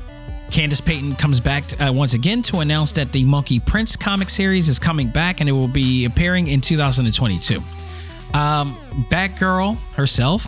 Candice 0.52 0.84
Patton 0.84 1.16
comes 1.16 1.40
back 1.40 1.64
uh, 1.80 1.90
once 1.90 2.12
again 2.12 2.42
to 2.42 2.58
announce 2.58 2.92
that 2.92 3.10
the 3.10 3.24
Monkey 3.24 3.58
Prince 3.58 3.96
comic 3.96 4.28
series 4.28 4.68
is 4.68 4.78
coming 4.78 5.08
back 5.08 5.40
and 5.40 5.48
it 5.48 5.52
will 5.52 5.66
be 5.66 6.04
appearing 6.04 6.46
in 6.48 6.60
2022. 6.60 7.56
Um, 8.34 8.76
Batgirl 9.10 9.78
herself, 9.94 10.46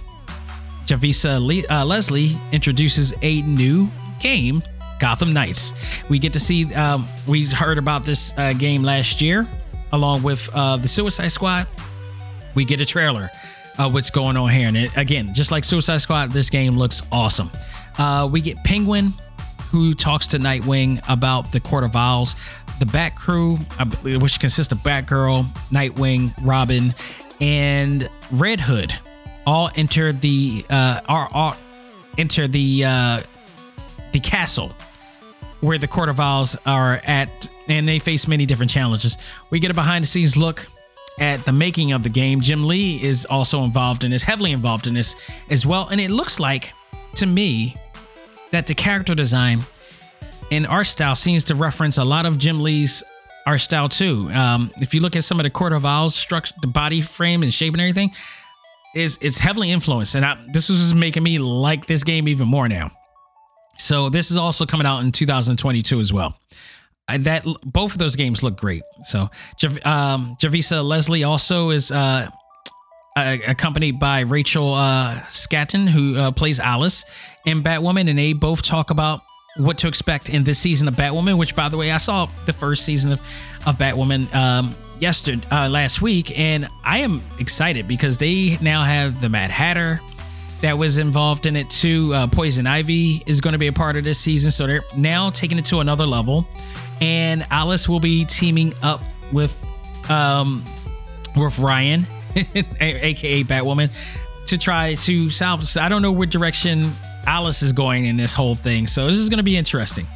Javicia 0.85 1.71
uh, 1.71 1.87
Leslie, 1.87 2.37
introduces 2.53 3.15
a 3.23 3.41
new 3.43 3.89
game, 4.21 4.63
Gotham 5.01 5.33
Knights. 5.33 5.73
We 6.11 6.19
get 6.19 6.35
to 6.35 6.41
see, 6.41 6.73
um, 6.75 7.07
we 7.27 7.47
heard 7.47 7.79
about 7.79 8.05
this 8.05 8.35
uh, 8.37 8.53
game 8.53 8.83
last 8.83 9.23
year 9.23 9.47
along 9.91 10.23
with 10.23 10.51
uh, 10.53 10.77
the 10.77 10.89
Suicide 10.89 11.29
Squad. 11.29 11.67
We 12.55 12.67
get 12.67 12.79
a 12.79 12.85
trailer 12.85 13.31
of 13.79 13.95
what's 13.95 14.11
going 14.11 14.37
on 14.37 14.51
here. 14.51 14.69
And 14.69 14.77
it, 14.77 14.95
again, 14.99 15.33
just 15.33 15.51
like 15.51 15.65
Suicide 15.65 16.03
Squad, 16.03 16.31
this 16.31 16.51
game 16.51 16.77
looks 16.77 17.01
awesome. 17.11 17.51
Uh, 17.97 18.29
we 18.31 18.43
get 18.43 18.63
Penguin, 18.65 19.15
who 19.75 19.93
talks 19.93 20.29
to 20.29 20.39
Nightwing 20.39 21.03
about 21.09 21.51
the 21.51 21.59
Court 21.59 21.83
of 21.83 21.97
Owls. 21.97 22.37
The 22.79 22.87
Bat 22.87 23.17
Crew, 23.17 23.57
which 24.05 24.39
consists 24.39 24.73
of 24.73 24.79
Batgirl, 24.79 25.47
Nightwing, 25.71 26.33
Robin, 26.43 26.95
and 27.41 28.09
Red 28.31 28.61
Hood, 28.61 28.95
all 29.45 29.71
enter 29.75 30.13
the 30.13 30.65
uh, 30.71 31.01
are, 31.09 31.29
are 31.33 31.57
enter 32.17 32.47
the 32.47 32.85
uh, 32.85 33.23
the 34.13 34.21
castle 34.21 34.73
where 35.59 35.77
the 35.77 35.89
Court 35.89 36.09
of 36.09 36.21
Owls 36.21 36.57
are 36.65 37.01
at 37.05 37.51
and 37.67 37.89
they 37.89 37.99
face 37.99 38.29
many 38.29 38.47
different 38.47 38.71
challenges. 38.71 39.19
We 39.51 39.59
get 39.59 39.73
a 39.73 39.75
behind 39.75 40.05
the 40.05 40.07
scenes 40.07 40.37
look 40.37 40.69
at 41.19 41.41
the 41.41 41.53
making 41.53 41.91
of 41.91 42.05
the 42.05 42.11
game. 42.11 42.41
Jim 42.43 42.65
Lee 42.65 43.03
is 43.03 43.25
also 43.25 43.65
involved 43.65 44.05
in 44.05 44.13
this, 44.13 44.23
heavily 44.23 44.53
involved 44.53 44.87
in 44.87 44.95
this 44.95 45.17
as 45.51 45.67
well. 45.67 45.89
And 45.89 46.01
it 46.01 46.13
looks 46.13 46.39
like, 46.39 46.73
to 47.15 47.27
me, 47.27 47.77
that 48.55 48.69
the 48.69 48.75
character 48.75 49.17
design 49.17 49.65
and 50.53 50.65
art 50.69 50.87
style 50.87 51.17
seems 51.17 51.43
to 51.43 51.57
reference 51.57 51.99
a 51.99 52.05
lot 52.05 52.25
of 52.25 52.39
Jim 52.39 52.63
Lee's 52.63 53.03
art 53.47 53.61
style 53.61 53.89
too. 53.89 54.31
Um, 54.33 54.71
if 54.77 54.95
you 54.95 55.01
look 55.01 55.17
at 55.17 55.25
some 55.25 55.41
of 55.41 55.45
the 55.45 55.51
Court 55.51 55.73
of 55.73 55.85
Owls 55.85 56.15
structure, 56.15 56.55
the 56.61 56.69
body 56.69 57.01
frame 57.01 57.43
and 57.43 57.53
shape 57.53 57.75
and 57.75 57.81
everything, 57.81 58.13
is 58.95 59.19
it's 59.21 59.41
heavily 59.41 59.73
influenced. 59.73 60.15
And 60.15 60.25
I, 60.25 60.39
this 60.53 60.69
was 60.69 60.95
making 60.95 61.25
me 61.25 61.39
like 61.39 61.87
this 61.87 62.05
game 62.05 62.29
even 62.29 62.47
more 62.47 62.69
now. 62.69 62.93
So 63.77 64.09
this 64.09 64.31
is 64.31 64.37
also 64.37 64.67
coming 64.67 64.87
out 64.87 65.01
in 65.03 65.11
2022 65.11 65.99
as 65.99 66.13
well. 66.13 66.39
I, 67.09 67.19
that 67.19 67.45
both 67.65 67.93
of 67.93 67.99
those 67.99 68.15
games 68.15 68.45
look 68.45 68.57
great. 68.57 68.85
So 69.03 69.23
um, 69.85 70.37
Javicia 70.41 70.85
Leslie 70.85 71.25
also 71.25 71.71
is 71.71 71.91
uh, 71.91 72.29
accompanied 73.17 73.99
by 73.99 74.21
Rachel 74.21 74.75
uh, 74.75 75.15
Skarsten, 75.27 75.89
who 75.89 76.17
uh, 76.17 76.31
plays 76.33 76.61
Alice 76.61 77.05
in 77.45 77.63
Batwoman, 77.63 78.09
and 78.09 78.19
they 78.19 78.33
both 78.33 78.63
talk 78.63 78.91
about 78.91 79.21
what 79.57 79.79
to 79.79 79.89
expect 79.89 80.29
in 80.29 80.45
this 80.45 80.59
season 80.59 80.89
of 80.89 80.95
Batwoman. 80.95 81.39
Which, 81.39 81.55
by 81.55 81.69
the 81.69 81.77
way, 81.77 81.93
I 81.93 81.99
saw 81.99 82.27
the 82.47 82.53
first 82.53 82.85
season 82.85 83.13
of 83.13 83.21
of 83.67 83.77
Batwoman 83.79 84.33
um, 84.35 84.75
yesterday, 84.99 85.47
uh, 85.51 85.69
last 85.69 86.03
week, 86.03 86.37
and 86.39 86.69
I 86.85 86.99
am 86.99 87.23
excited 87.39 87.87
because 87.89 88.19
they 88.19 88.59
now 88.61 88.83
have 88.83 89.21
the 89.21 89.29
Mad 89.29 89.51
Hatter 89.51 90.01
that 90.61 90.79
was 90.79 90.99
involved 90.99 91.47
in 91.47 91.57
it 91.57 91.69
too. 91.71 92.13
Uh, 92.15 92.27
Poison 92.27 92.67
Ivy 92.67 93.23
is 93.27 93.41
going 93.41 93.53
to 93.53 93.59
be 93.59 93.67
a 93.67 93.73
part 93.73 93.97
of 93.97 94.05
this 94.05 94.19
season, 94.19 94.51
so 94.51 94.67
they're 94.67 94.83
now 94.97 95.31
taking 95.31 95.59
it 95.59 95.67
to 95.67 95.81
another 95.81 96.07
level 96.07 96.49
and 97.01 97.47
Alice 97.51 97.89
will 97.89 98.01
be 98.01 98.25
teaming 98.25 98.73
up 98.83 99.03
with 99.33 99.55
um 100.11 100.65
with 101.37 101.59
Ryan, 101.59 102.07
aka 102.81 103.45
Batwoman, 103.45 103.91
to 104.47 104.59
try 104.59 104.95
to 104.97 105.31
salvage. 105.31 105.77
I 105.77 105.89
don't 105.89 106.03
know 106.03 106.13
what 106.13 106.31
direction 106.31 106.93
Alice 107.27 107.63
is 107.63 107.73
going 107.73 108.05
in 108.05 108.17
this 108.17 108.35
whole 108.35 108.55
thing, 108.55 108.87
so 108.87 109.07
this 109.07 109.19
is 109.19 109.29
going 109.29 109.39
to 109.39 109.45
be 109.45 109.57
interesting. 109.57 110.07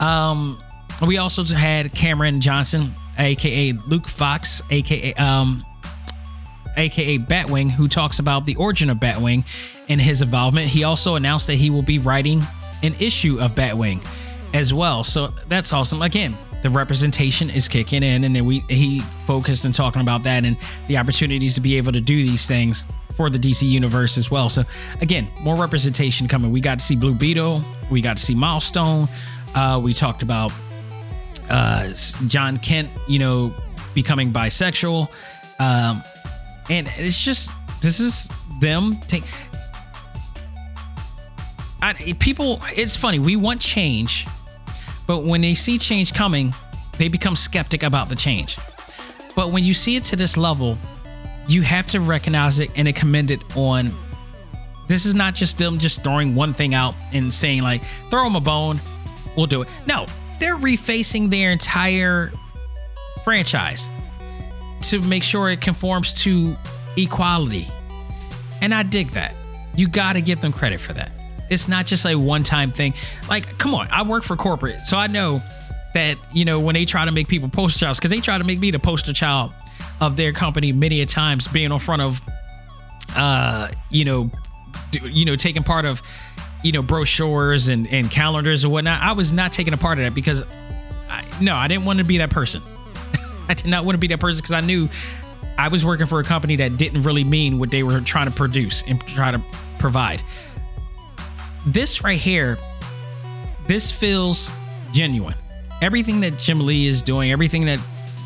Um, 0.00 0.62
we 1.06 1.18
also 1.18 1.44
had 1.44 1.92
Cameron 1.92 2.40
Johnson, 2.40 2.94
aka 3.18 3.72
Luke 3.72 4.06
Fox, 4.08 4.62
aka 4.70 5.14
um, 5.14 5.64
aka 6.76 7.18
Batwing, 7.18 7.70
who 7.70 7.88
talks 7.88 8.18
about 8.18 8.46
the 8.46 8.56
origin 8.56 8.90
of 8.90 8.98
Batwing 8.98 9.44
and 9.88 10.00
his 10.00 10.22
involvement. 10.22 10.68
He 10.68 10.84
also 10.84 11.16
announced 11.16 11.46
that 11.48 11.56
he 11.56 11.70
will 11.70 11.82
be 11.82 11.98
writing 11.98 12.42
an 12.82 12.94
issue 12.98 13.40
of 13.40 13.52
Batwing 13.52 14.04
as 14.54 14.72
well. 14.72 15.04
So 15.04 15.28
that's 15.48 15.72
awesome. 15.72 16.02
Again, 16.02 16.36
the 16.62 16.70
representation 16.70 17.50
is 17.50 17.68
kicking 17.68 18.02
in, 18.02 18.24
and 18.24 18.34
then 18.34 18.44
we 18.44 18.60
he 18.68 19.00
focused 19.26 19.64
on 19.64 19.72
talking 19.72 20.02
about 20.02 20.22
that 20.24 20.44
and 20.44 20.56
the 20.88 20.98
opportunities 20.98 21.54
to 21.54 21.60
be 21.60 21.76
able 21.76 21.92
to 21.92 22.00
do 22.00 22.16
these 22.16 22.46
things 22.46 22.84
for 23.16 23.30
the 23.30 23.38
DC 23.38 23.68
universe 23.68 24.16
as 24.18 24.30
well. 24.30 24.48
So 24.48 24.64
again, 25.00 25.28
more 25.40 25.56
representation 25.56 26.28
coming. 26.28 26.50
We 26.50 26.60
got 26.60 26.78
to 26.78 26.84
see 26.84 26.96
Blue 26.96 27.14
Beetle, 27.14 27.62
we 27.90 28.00
got 28.00 28.16
to 28.16 28.22
see 28.22 28.34
Milestone. 28.34 29.08
Uh, 29.54 29.80
we 29.82 29.92
talked 29.92 30.22
about 30.22 30.52
uh, 31.48 31.92
Jon 32.26 32.56
Kent, 32.56 32.88
you 33.08 33.18
know, 33.18 33.52
becoming 33.94 34.32
bisexual, 34.32 35.08
um, 35.58 36.02
and 36.68 36.88
it's 36.96 37.22
just 37.22 37.50
this 37.82 38.00
is 38.00 38.30
them 38.60 38.96
take. 39.08 39.24
I, 41.82 41.94
people, 42.18 42.60
it's 42.76 42.94
funny. 42.94 43.18
We 43.18 43.36
want 43.36 43.60
change, 43.60 44.26
but 45.10 45.24
when 45.24 45.40
they 45.40 45.54
see 45.54 45.76
change 45.76 46.14
coming, 46.14 46.54
they 46.96 47.08
become 47.08 47.34
skeptic 47.34 47.82
about 47.82 48.08
the 48.08 48.14
change. 48.14 48.56
But 49.34 49.50
when 49.50 49.64
you 49.64 49.74
see 49.74 49.96
it 49.96 50.04
to 50.04 50.14
this 50.14 50.36
level, 50.36 50.78
you 51.48 51.62
have 51.62 51.88
to 51.88 51.98
recognize 51.98 52.60
it 52.60 52.70
and 52.76 52.94
commend 52.94 53.32
it 53.32 53.40
on. 53.56 53.90
This 54.86 55.06
is 55.06 55.16
not 55.16 55.34
just 55.34 55.58
them 55.58 55.78
just 55.78 56.04
throwing 56.04 56.36
one 56.36 56.52
thing 56.52 56.74
out 56.74 56.94
and 57.12 57.34
saying 57.34 57.62
like, 57.62 57.82
throw 58.08 58.22
them 58.22 58.36
a 58.36 58.40
bone, 58.40 58.80
we'll 59.36 59.46
do 59.46 59.62
it. 59.62 59.68
No, 59.84 60.06
they're 60.38 60.54
refacing 60.54 61.28
their 61.28 61.50
entire 61.50 62.30
franchise 63.24 63.90
to 64.82 65.00
make 65.00 65.24
sure 65.24 65.50
it 65.50 65.60
conforms 65.60 66.14
to 66.22 66.54
equality. 66.96 67.66
And 68.62 68.72
I 68.72 68.84
dig 68.84 69.10
that. 69.14 69.34
You 69.74 69.88
got 69.88 70.12
to 70.12 70.20
give 70.20 70.40
them 70.40 70.52
credit 70.52 70.78
for 70.78 70.92
that. 70.92 71.19
It's 71.50 71.68
not 71.68 71.86
just 71.86 72.06
a 72.06 72.14
one 72.14 72.42
time 72.42 72.70
thing. 72.70 72.94
Like, 73.28 73.58
come 73.58 73.74
on, 73.74 73.88
I 73.90 74.02
work 74.02 74.22
for 74.22 74.36
corporate, 74.36 74.86
so 74.86 74.96
I 74.96 75.08
know 75.08 75.42
that, 75.94 76.16
you 76.32 76.44
know, 76.44 76.60
when 76.60 76.74
they 76.74 76.84
try 76.84 77.04
to 77.04 77.10
make 77.10 77.28
people 77.28 77.48
poster 77.48 77.80
childs, 77.80 77.98
because 77.98 78.10
they 78.10 78.20
try 78.20 78.38
to 78.38 78.44
make 78.44 78.60
me 78.60 78.70
the 78.70 78.78
poster 78.78 79.12
child 79.12 79.52
of 80.00 80.16
their 80.16 80.32
company 80.32 80.72
many 80.72 81.00
a 81.00 81.06
times 81.06 81.48
being 81.48 81.72
on 81.72 81.80
front 81.80 82.02
of, 82.02 82.20
uh, 83.16 83.68
you 83.90 84.04
know, 84.04 84.30
you 85.02 85.24
know, 85.24 85.36
taking 85.36 85.62
part 85.62 85.84
of, 85.84 86.00
you 86.62 86.72
know, 86.72 86.82
brochures 86.82 87.68
and, 87.68 87.86
and 87.88 88.10
calendars 88.10 88.64
and 88.64 88.72
whatnot. 88.72 89.02
I 89.02 89.12
was 89.12 89.32
not 89.32 89.52
taking 89.52 89.74
a 89.74 89.76
part 89.76 89.98
of 89.98 90.04
that 90.04 90.14
because, 90.14 90.44
I, 91.08 91.24
no, 91.40 91.56
I 91.56 91.68
didn't 91.68 91.84
want 91.84 91.98
to 91.98 92.04
be 92.04 92.18
that 92.18 92.30
person. 92.30 92.62
I 93.48 93.54
did 93.54 93.66
not 93.66 93.84
want 93.84 93.94
to 93.94 93.98
be 94.00 94.06
that 94.08 94.20
person 94.20 94.38
because 94.38 94.52
I 94.52 94.60
knew 94.60 94.88
I 95.58 95.68
was 95.68 95.84
working 95.84 96.06
for 96.06 96.20
a 96.20 96.24
company 96.24 96.56
that 96.56 96.76
didn't 96.76 97.02
really 97.02 97.24
mean 97.24 97.58
what 97.58 97.70
they 97.70 97.82
were 97.82 98.00
trying 98.00 98.26
to 98.26 98.32
produce 98.32 98.82
and 98.86 99.00
try 99.08 99.30
to 99.30 99.42
provide. 99.78 100.22
This 101.66 102.02
right 102.02 102.18
here, 102.18 102.58
this 103.66 103.90
feels 103.92 104.50
genuine. 104.92 105.34
Everything 105.82 106.20
that 106.20 106.38
Jim 106.38 106.64
Lee 106.64 106.86
is 106.86 107.02
doing, 107.02 107.30
everything 107.30 107.66
that 107.66 107.78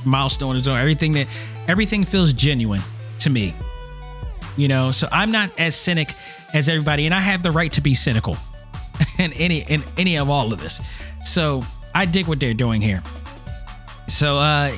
Milestone 0.04 0.56
is 0.56 0.62
doing, 0.62 0.78
everything 0.78 1.12
that 1.12 1.26
everything 1.68 2.04
feels 2.04 2.32
genuine 2.32 2.80
to 3.20 3.30
me. 3.30 3.54
You 4.56 4.68
know, 4.68 4.90
so 4.90 5.08
I'm 5.10 5.32
not 5.32 5.50
as 5.58 5.74
cynic 5.74 6.14
as 6.52 6.68
everybody, 6.68 7.06
and 7.06 7.14
I 7.14 7.20
have 7.20 7.42
the 7.42 7.50
right 7.50 7.72
to 7.72 7.80
be 7.80 7.94
cynical 7.94 8.36
in 9.18 9.32
any 9.34 9.62
in 9.62 9.82
any 9.96 10.16
of 10.16 10.30
all 10.30 10.52
of 10.52 10.60
this. 10.60 10.80
So 11.24 11.62
I 11.94 12.06
dig 12.06 12.28
what 12.28 12.38
they're 12.38 12.54
doing 12.54 12.80
here. 12.80 13.02
So 14.06 14.38
uh 14.38 14.70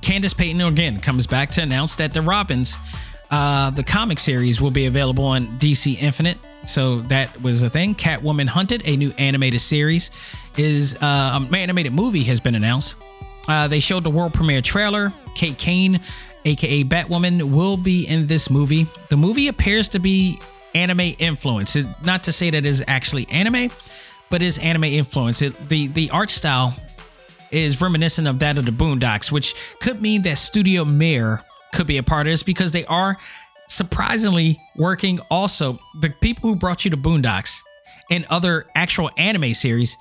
Candice 0.00 0.34
Patton 0.34 0.60
again 0.62 1.00
comes 1.00 1.26
back 1.26 1.50
to 1.50 1.62
announce 1.62 1.96
that 1.96 2.14
the 2.14 2.22
Robins, 2.22 2.78
uh, 3.30 3.68
the 3.68 3.84
comic 3.84 4.18
series, 4.18 4.58
will 4.58 4.70
be 4.70 4.86
available 4.86 5.24
on 5.24 5.46
DC 5.58 6.00
Infinite. 6.00 6.38
So 6.68 7.00
that 7.02 7.40
was 7.42 7.62
a 7.62 7.70
thing. 7.70 7.94
Catwoman 7.94 8.46
Hunted, 8.46 8.82
a 8.84 8.96
new 8.96 9.12
animated 9.18 9.60
series, 9.60 10.10
is 10.56 10.94
uh, 10.96 11.40
an 11.42 11.54
animated 11.54 11.92
movie 11.92 12.24
has 12.24 12.40
been 12.40 12.54
announced. 12.54 12.96
Uh, 13.48 13.66
they 13.68 13.80
showed 13.80 14.04
the 14.04 14.10
world 14.10 14.34
premiere 14.34 14.60
trailer. 14.60 15.12
Kate 15.34 15.56
Kane, 15.56 16.00
aka 16.44 16.84
Batwoman, 16.84 17.42
will 17.50 17.76
be 17.76 18.06
in 18.06 18.26
this 18.26 18.50
movie. 18.50 18.86
The 19.08 19.16
movie 19.16 19.48
appears 19.48 19.88
to 19.90 19.98
be 19.98 20.38
anime 20.74 21.14
influence. 21.18 21.74
It- 21.76 21.86
Not 22.04 22.24
to 22.24 22.32
say 22.32 22.50
that 22.50 22.58
it 22.58 22.66
is 22.66 22.84
actually 22.86 23.26
anime, 23.30 23.70
but 24.28 24.42
is 24.42 24.58
anime 24.58 24.84
influence. 24.84 25.40
It, 25.40 25.68
the 25.70 25.86
the 25.88 26.10
art 26.10 26.30
style 26.30 26.74
is 27.50 27.80
reminiscent 27.80 28.28
of 28.28 28.40
that 28.40 28.58
of 28.58 28.66
the 28.66 28.70
Boondocks, 28.72 29.32
which 29.32 29.54
could 29.80 30.02
mean 30.02 30.20
that 30.22 30.36
Studio 30.36 30.84
Mir 30.84 31.40
could 31.72 31.86
be 31.86 31.96
a 31.96 32.02
part 32.02 32.26
of 32.26 32.32
this 32.32 32.42
because 32.42 32.72
they 32.72 32.84
are 32.84 33.16
surprisingly 33.68 34.58
working 34.76 35.20
also. 35.30 35.78
The 36.00 36.10
people 36.20 36.50
who 36.50 36.56
brought 36.56 36.84
you 36.84 36.90
to 36.90 36.96
Boondocks 36.96 37.60
and 38.10 38.24
other 38.30 38.66
actual 38.74 39.10
anime 39.16 39.54
series 39.54 39.96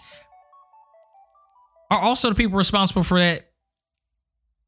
are 1.91 1.99
also 1.99 2.30
the 2.30 2.35
people 2.35 2.57
responsible 2.57 3.03
for 3.03 3.19
that 3.19 3.44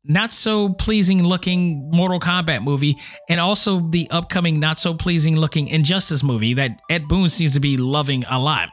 not 0.06 0.32
so 0.32 0.70
pleasing 0.70 1.24
looking 1.24 1.90
Mortal 1.92 2.20
Kombat 2.20 2.64
movie 2.64 2.96
and 3.30 3.40
also 3.40 3.80
the 3.80 4.10
upcoming 4.10 4.60
not 4.60 4.80
so 4.80 4.94
pleasing 4.94 5.36
looking 5.36 5.68
Injustice 5.68 6.24
movie 6.24 6.54
that 6.54 6.80
Ed 6.90 7.08
Boon 7.08 7.30
seems 7.30 7.54
to 7.54 7.60
be 7.60 7.78
loving 7.78 8.24
a 8.30 8.40
lot. 8.40 8.70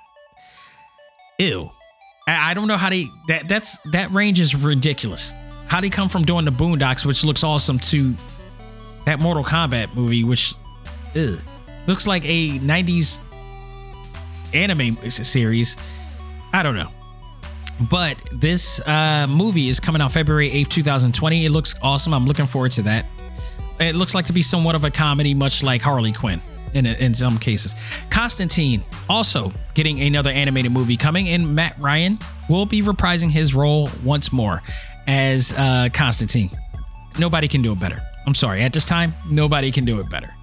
Ew. 1.39 1.71
I 2.29 2.55
don't 2.55 2.67
know 2.67 2.77
how 2.77 2.91
they 2.91 3.07
that 3.29 3.47
that's 3.49 3.79
that 3.93 4.11
range 4.11 4.41
is 4.41 4.55
ridiculous. 4.55 5.33
How 5.67 5.81
they 5.81 5.91
come 5.91 6.09
from 6.09 6.25
doing 6.25 6.45
the 6.45 6.53
Boondocks, 6.53 7.05
which 7.05 7.25
looks 7.25 7.45
awesome, 7.45 7.79
to 7.81 8.15
that 9.07 9.19
Mortal 9.19 9.43
Kombat 9.43 9.95
movie, 9.95 10.23
which 10.23 10.55
ugh, 11.17 11.41
looks 11.87 12.07
like 12.07 12.25
a 12.27 12.59
'90s 12.59 13.21
anime 14.53 14.97
series. 15.11 15.77
I 16.53 16.63
don't 16.63 16.77
know, 16.77 16.91
but 17.91 18.19
this 18.33 18.81
uh, 18.87 19.27
movie 19.29 19.69
is 19.69 19.81
coming 19.81 20.03
out 20.03 20.13
February 20.13 20.51
8th, 20.51 20.69
2020. 20.69 21.47
It 21.47 21.51
looks 21.51 21.75
awesome. 21.83 22.13
I'm 22.13 22.27
looking 22.27 22.47
forward 22.47 22.73
to 22.73 22.83
that. 22.83 23.07
It 23.81 23.95
looks 23.95 24.15
like 24.15 24.27
to 24.27 24.33
be 24.33 24.43
somewhat 24.43 24.75
of 24.75 24.85
a 24.85 24.91
comedy, 24.91 25.35
much 25.35 25.63
like 25.63 25.83
Harley 25.83 26.13
Quinn 26.13 26.41
in, 26.73 26.87
in 26.87 27.15
some 27.15 27.39
cases. 27.39 27.75
Constantine 28.11 28.83
also 29.09 29.53
getting 29.75 30.01
another 30.01 30.31
animated 30.31 30.73
movie 30.73 30.97
coming, 30.97 31.29
and 31.29 31.55
Matt 31.55 31.79
Ryan 31.79 32.19
will 32.49 32.67
be 32.67 32.83
reprising 32.83 33.31
his 33.31 33.55
role 33.55 33.91
once 34.05 34.33
more 34.33 34.63
as 35.07 35.53
uh, 35.53 35.89
Constantine. 35.93 36.51
Nobody 37.19 37.49
can 37.49 37.63
do 37.63 37.73
it 37.73 37.81
better. 37.81 38.01
I'm 38.27 38.35
sorry. 38.35 38.63
At 38.63 38.73
this 38.73 38.87
time, 38.87 39.15
nobody 39.29 39.71
can 39.71 39.85
do 39.85 40.01
it 40.01 40.11
better. 40.11 40.35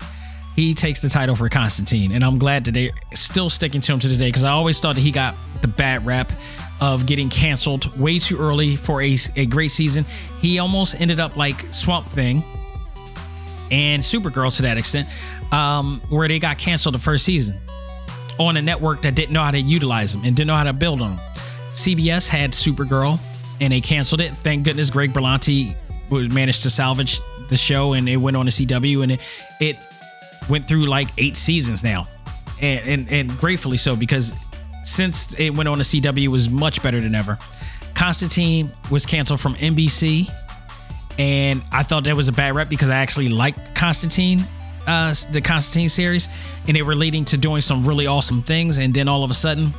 He 0.56 0.74
takes 0.74 1.02
the 1.02 1.10
title 1.10 1.36
for 1.36 1.50
Constantine, 1.50 2.12
and 2.12 2.24
I'm 2.24 2.38
glad 2.38 2.66
that 2.66 2.74
they're 2.74 2.92
still 3.14 3.50
sticking 3.50 3.82
to 3.82 3.94
him 3.94 4.00
to 4.00 4.08
this 4.08 4.18
day 4.18 4.28
because 4.28 4.44
I 4.44 4.52
always 4.52 4.80
thought 4.80 4.96
that 4.96 5.02
he 5.02 5.12
got 5.12 5.36
the 5.62 5.68
bad 5.68 6.06
rap 6.06 6.32
of 6.80 7.08
getting 7.08 7.30
canceled 7.30 7.98
way 8.00 8.20
too 8.20 8.38
early 8.38 8.76
for 8.76 9.02
a, 9.02 9.18
a 9.36 9.46
great 9.48 9.72
season. 9.72 10.06
He 10.40 10.60
almost 10.60 11.00
ended 11.02 11.20
up 11.20 11.38
like 11.38 11.74
Swamp 11.74 12.08
Thing 12.08 12.44
and 13.72 14.04
Supergirl 14.04 14.56
to 14.58 14.62
that 14.64 14.78
extent, 14.78 15.10
um, 15.52 16.02
where 16.10 16.28
they 16.28 16.38
got 16.38 16.60
canceled 16.60 16.94
the 16.94 17.00
first 17.00 17.26
season 17.26 17.60
on 18.38 18.58
a 18.58 18.62
network 18.62 19.02
that 19.02 19.16
didn't 19.16 19.34
know 19.34 19.44
how 19.44 19.52
to 19.52 19.60
utilize 19.60 20.14
them 20.14 20.24
and 20.24 20.36
didn't 20.36 20.48
know 20.48 20.56
how 20.56 20.64
to 20.64 20.74
build 20.74 21.02
on 21.02 21.16
them. 21.16 21.26
CBS 21.72 22.28
had 22.28 22.52
Supergirl 22.52 23.20
and 23.60 23.74
they 23.74 23.82
canceled 23.82 24.22
it. 24.22 24.32
Thank 24.32 24.66
goodness 24.66 24.90
Greg 24.92 25.14
Berlanti 25.14 25.76
managed 26.12 26.64
to 26.64 26.70
salvage 26.70 27.22
the 27.54 27.58
show 27.58 27.94
and 27.94 28.10
it 28.10 28.18
went 28.18 28.36
on 28.36 28.46
to 28.46 28.52
CW 28.52 29.04
and 29.04 29.12
it, 29.14 29.22
it 29.60 29.80
went 30.50 30.66
through 30.66 30.86
like 30.86 31.08
eight 31.18 31.38
seasons 31.38 31.84
now. 31.84 32.08
And, 32.62 32.88
and 32.88 33.12
and 33.12 33.38
gratefully 33.38 33.78
so 33.78 33.96
because 33.96 34.34
since 34.84 35.34
it 35.40 35.52
went 35.52 35.70
on 35.70 35.78
to 35.78 35.84
CW 35.84 36.28
was 36.28 36.50
much 36.50 36.84
better 36.84 37.00
than 37.00 37.16
ever. 37.16 37.38
Constantine 37.94 38.72
was 38.92 39.06
canceled 39.06 39.40
from 39.40 39.54
NBC 39.56 40.30
and 41.20 41.62
I 41.72 41.84
thought 41.84 42.06
that 42.06 42.16
was 42.16 42.28
a 42.28 42.32
bad 42.32 42.56
rep 42.56 42.70
because 42.70 42.90
I 42.90 42.98
actually 42.98 43.30
liked 43.30 43.76
Constantine, 43.76 44.46
uh, 44.88 45.14
the 45.32 45.42
Constantine 45.42 45.90
series, 45.90 46.28
and 46.68 46.76
they 46.76 46.82
were 46.82 46.96
leading 46.96 47.24
to 47.26 47.38
doing 47.38 47.62
some 47.62 47.86
really 47.86 48.08
awesome 48.08 48.42
things. 48.42 48.78
And 48.80 48.94
then 48.94 49.08
all 49.08 49.24
of 49.24 49.30
a 49.30 49.36
sudden, 49.36 49.74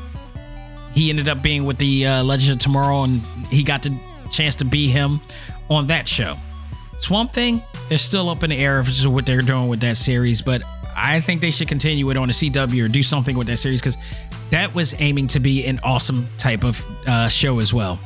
he 0.95 1.11
ended 1.11 1.29
up 1.29 1.43
being 1.43 1.65
with 1.65 1.79
the 1.79 2.07
uh, 2.07 2.23
Legend 2.23 2.59
of 2.59 2.59
Tomorrow, 2.61 3.03
and 3.03 3.21
he 3.51 3.65
got 3.65 3.83
the 3.83 3.99
chance 4.31 4.55
to 4.57 4.65
be 4.65 4.89
him 4.89 5.21
on 5.69 5.89
that 5.89 6.07
show. 6.07 6.37
Swamp 6.99 7.33
Thing, 7.33 7.63
they're 7.89 7.99
still 7.99 8.29
up 8.31 8.43
in 8.43 8.51
the 8.51 8.57
air 8.57 8.79
of 8.79 8.89
what 9.07 9.27
they're 9.27 9.43
doing 9.43 9.69
with 9.69 9.81
that 9.81 9.97
series, 9.97 10.41
but 10.41 10.63
I 10.97 11.21
think 11.21 11.41
they 11.41 11.51
should 11.51 11.69
continue 11.69 12.09
it 12.11 12.17
on 12.17 12.29
the 12.29 12.33
CW 12.33 12.85
or 12.85 12.89
do 12.89 13.03
something 13.03 13.37
with 13.37 13.47
that 13.49 13.59
series 13.59 13.81
because 13.81 13.99
that 14.51 14.75
was 14.75 14.95
aiming 15.01 15.27
to 15.29 15.41
be 15.41 15.67
an 15.67 15.81
awesome 15.83 16.29
type 16.39 16.65
of 16.65 16.85
uh, 17.07 17.29
show 17.29 17.59
as 17.59 17.75
well. 17.75 17.99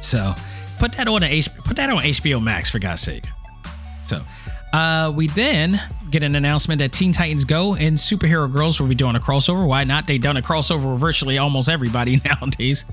So 0.00 0.34
put 0.78 0.92
that 0.92 1.08
on 1.08 1.22
a 1.22 1.42
put 1.64 1.76
that 1.76 1.88
on 1.90 1.98
HBO 1.98 2.42
Max 2.42 2.70
for 2.70 2.78
God's 2.78 3.02
sake. 3.02 3.24
So 4.02 4.20
uh, 4.72 5.12
we 5.14 5.28
then 5.28 5.80
get 6.10 6.22
an 6.22 6.36
announcement 6.36 6.80
that 6.80 6.92
Teen 6.92 7.12
Titans 7.12 7.44
Go 7.44 7.74
and 7.74 7.96
Superhero 7.96 8.52
Girls 8.52 8.80
will 8.80 8.88
be 8.88 8.94
doing 8.94 9.16
a 9.16 9.20
crossover. 9.20 9.66
Why 9.66 9.84
not? 9.84 10.06
They've 10.06 10.20
done 10.20 10.36
a 10.36 10.42
crossover 10.42 10.92
with 10.92 11.00
virtually 11.00 11.38
almost 11.38 11.68
everybody 11.68 12.20
nowadays. 12.40 12.84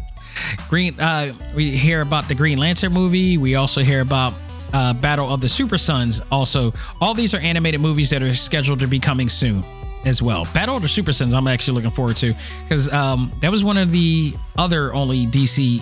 Green, 0.69 0.97
uh, 0.99 1.33
we 1.53 1.71
hear 1.71 2.01
about 2.01 2.29
the 2.29 2.35
Green 2.35 2.57
Lantern 2.57 2.93
movie. 2.93 3.37
We 3.37 3.55
also 3.55 3.81
hear 3.81 3.99
about 4.01 4.33
uh, 4.73 4.93
Battle 4.93 5.31
of 5.31 5.41
the 5.41 5.49
Super 5.49 5.77
Sons. 5.77 6.21
Also, 6.31 6.73
all 6.99 7.13
these 7.13 7.33
are 7.33 7.39
animated 7.39 7.81
movies 7.81 8.09
that 8.11 8.21
are 8.21 8.35
scheduled 8.35 8.79
to 8.79 8.87
be 8.87 8.99
coming 8.99 9.29
soon 9.29 9.63
as 10.05 10.21
well. 10.21 10.47
Battle 10.53 10.75
of 10.75 10.81
the 10.81 10.87
Super 10.87 11.13
Sons, 11.13 11.33
I'm 11.33 11.47
actually 11.47 11.75
looking 11.75 11.91
forward 11.91 12.17
to 12.17 12.33
because 12.63 12.91
um, 12.91 13.31
that 13.41 13.51
was 13.51 13.63
one 13.63 13.77
of 13.77 13.91
the 13.91 14.33
other 14.57 14.93
only 14.93 15.25
DC 15.27 15.81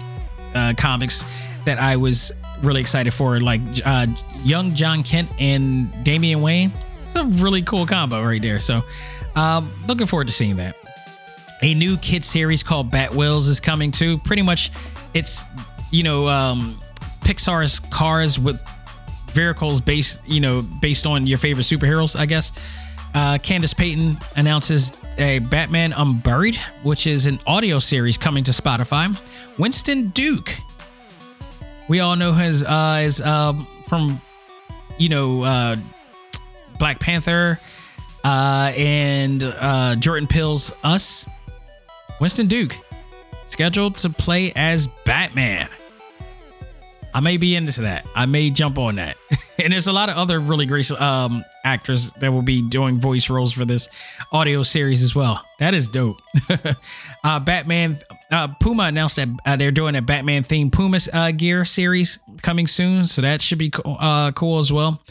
uh, 0.56 0.74
comics 0.78 1.26
that 1.66 1.80
I 1.80 1.96
was 1.96 2.32
really 2.62 2.82
excited 2.82 3.14
for, 3.14 3.40
like 3.40 3.62
uh, 3.86 4.08
young 4.44 4.76
Jon 4.76 5.04
Kent 5.04 5.30
and 5.40 6.04
Damian 6.04 6.42
Wayne. 6.42 6.72
It's 7.06 7.16
a 7.16 7.26
really 7.26 7.62
cool 7.62 7.86
combo 7.86 8.24
right 8.24 8.42
there. 8.42 8.60
So, 8.60 8.82
um, 9.36 9.72
looking 9.88 10.08
forward 10.08 10.28
to 10.28 10.34
seeing 10.34 10.58
that. 10.58 10.76
A 11.62 11.74
new 11.74 11.98
kid 11.98 12.24
series 12.24 12.64
called 12.64 12.92
Bat 12.92 13.16
Wheels 13.16 13.48
is 13.48 13.60
coming 13.60 13.92
too. 13.92 14.18
Pretty 14.20 14.42
much, 14.42 14.72
it's 15.14 15.44
you 15.92 16.04
know 16.04 16.28
um, 16.28 16.80
Pixar's 17.22 17.80
Cars 17.80 18.40
with 18.40 18.62
vehicles 19.32 19.82
based 19.82 20.22
you 20.28 20.40
know 20.40 20.62
based 20.82 21.06
on 21.06 21.28
your 21.28 21.38
favorite 21.38 21.64
superheroes, 21.64 22.18
I 22.20 22.26
guess. 22.26 22.52
Uh, 23.14 23.40
Candice 23.42 23.76
Patton 23.76 24.18
announces 24.36 25.02
a 25.18 25.40
Batman 25.40 25.94
Unburied, 25.94 26.58
which 26.84 27.08
is 27.08 27.26
an 27.26 27.40
audio 27.48 27.80
series 27.80 28.20
coming 28.20 28.44
to 28.44 28.52
Spotify. 28.52 29.18
Winston 29.58 30.10
Duke 30.10 30.56
we 31.90 32.00
all 32.00 32.16
know 32.16 32.32
his 32.32 32.64
uh 32.64 33.02
is 33.04 33.20
um 33.20 33.68
from 33.88 34.22
you 34.98 35.10
know 35.10 35.44
uh 35.44 35.76
Black 36.78 37.00
Panther 37.00 37.60
uh 38.24 38.72
and 38.78 39.44
uh 39.44 39.96
Jordan 39.98 40.28
Peele's 40.28 40.72
Us. 40.84 41.28
Winston 42.22 42.48
Duke 42.48 42.78
scheduled 43.48 43.98
to 43.98 44.10
play 44.10 44.54
as 44.56 44.88
Batman. 45.04 45.68
I 47.14 47.20
may 47.22 47.38
be 47.38 47.56
into 47.56 47.82
that. 47.82 48.06
I 48.16 48.26
may 48.26 48.50
jump 48.50 48.78
on 48.78 48.96
that. 48.96 49.18
and 49.58 49.74
there's 49.74 49.88
a 49.88 49.94
lot 49.94 50.10
of 50.10 50.18
other 50.18 50.40
really 50.40 50.66
great 50.66 50.90
um 50.92 51.44
actors 51.64 52.12
that 52.14 52.32
will 52.32 52.42
be 52.42 52.62
doing 52.68 53.00
voice 53.00 53.30
roles 53.30 53.52
for 53.52 53.66
this 53.66 53.90
audio 54.32 54.64
series 54.64 55.04
as 55.04 55.16
well. 55.16 55.44
That 55.60 55.74
is 55.74 55.88
dope. 55.88 56.18
uh 57.24 57.40
Batman 57.40 57.98
uh, 58.32 58.48
Puma 58.60 58.84
announced 58.84 59.16
that 59.16 59.28
uh, 59.46 59.56
they're 59.56 59.72
doing 59.72 59.96
a 59.96 60.02
Batman 60.02 60.44
themed 60.44 60.72
Puma 60.72 61.00
uh, 61.12 61.32
gear 61.32 61.66
series 61.66 62.20
coming 62.42 62.68
soon, 62.68 63.08
so 63.08 63.22
that 63.22 63.42
should 63.42 63.58
be 63.58 63.72
cool, 63.72 63.98
uh, 64.00 64.32
cool 64.32 64.60
as 64.60 64.72
well. 64.72 65.02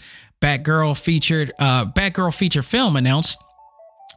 Batgirl 0.41 1.01
featured 1.01 1.53
uh, 1.59 1.87
Batgirl 1.87 2.35
feature 2.35 2.63
film 2.63 2.97
announced 2.97 3.43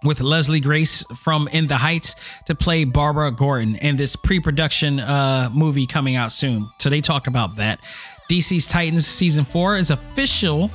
with 0.03 0.21
Leslie 0.21 0.59
Grace 0.59 1.03
from 1.15 1.47
In 1.49 1.67
the 1.67 1.77
Heights 1.77 2.15
to 2.45 2.55
play 2.55 2.83
Barbara 2.83 3.31
Gordon 3.31 3.75
in 3.75 3.97
this 3.97 4.15
pre-production 4.15 4.99
uh, 4.99 5.49
movie 5.53 5.85
coming 5.85 6.15
out 6.15 6.31
soon. 6.31 6.67
So 6.79 6.89
they 6.89 7.01
talked 7.01 7.27
about 7.27 7.57
that. 7.57 7.81
DC's 8.29 8.67
Titans 8.67 9.05
season 9.05 9.45
four 9.45 9.75
is 9.75 9.91
official 9.91 10.71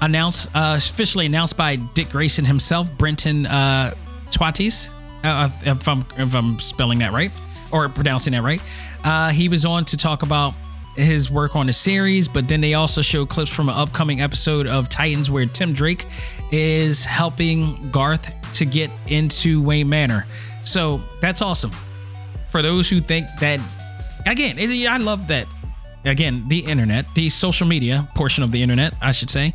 announced 0.00 0.48
uh, 0.54 0.74
officially 0.76 1.26
announced 1.26 1.56
by 1.56 1.76
Dick 1.76 2.10
Grayson 2.10 2.44
himself, 2.44 2.90
Brenton 2.98 3.46
uh, 3.46 3.94
Thwaites, 4.30 4.90
uh, 5.24 5.48
if 5.62 5.88
I'm 5.88 6.04
if 6.18 6.34
I'm 6.34 6.58
spelling 6.58 6.98
that 6.98 7.12
right 7.12 7.30
or 7.70 7.88
pronouncing 7.88 8.32
that 8.32 8.42
right. 8.42 8.60
Uh, 9.04 9.30
he 9.30 9.48
was 9.48 9.64
on 9.64 9.84
to 9.86 9.96
talk 9.96 10.22
about 10.22 10.54
his 10.96 11.30
work 11.30 11.56
on 11.56 11.66
the 11.66 11.72
series, 11.72 12.28
but 12.28 12.48
then 12.48 12.60
they 12.60 12.74
also 12.74 13.00
show 13.00 13.24
clips 13.24 13.50
from 13.50 13.68
an 13.68 13.74
upcoming 13.74 14.20
episode 14.20 14.66
of 14.66 14.88
Titans 14.88 15.30
where 15.30 15.46
Tim 15.46 15.72
Drake 15.72 16.06
is 16.50 17.04
helping 17.04 17.90
Garth 17.90 18.30
to 18.54 18.66
get 18.66 18.90
into 19.06 19.62
Wayne 19.62 19.88
Manor. 19.88 20.26
So 20.62 21.00
that's 21.20 21.40
awesome. 21.40 21.70
For 22.50 22.60
those 22.60 22.88
who 22.88 23.00
think 23.00 23.26
that, 23.40 23.60
again, 24.26 24.58
I 24.58 24.98
love 24.98 25.28
that. 25.28 25.46
Again, 26.04 26.44
the 26.48 26.58
internet, 26.58 27.06
the 27.14 27.28
social 27.28 27.66
media 27.66 28.08
portion 28.14 28.42
of 28.42 28.50
the 28.50 28.62
internet, 28.62 28.92
I 29.00 29.12
should 29.12 29.30
say. 29.30 29.52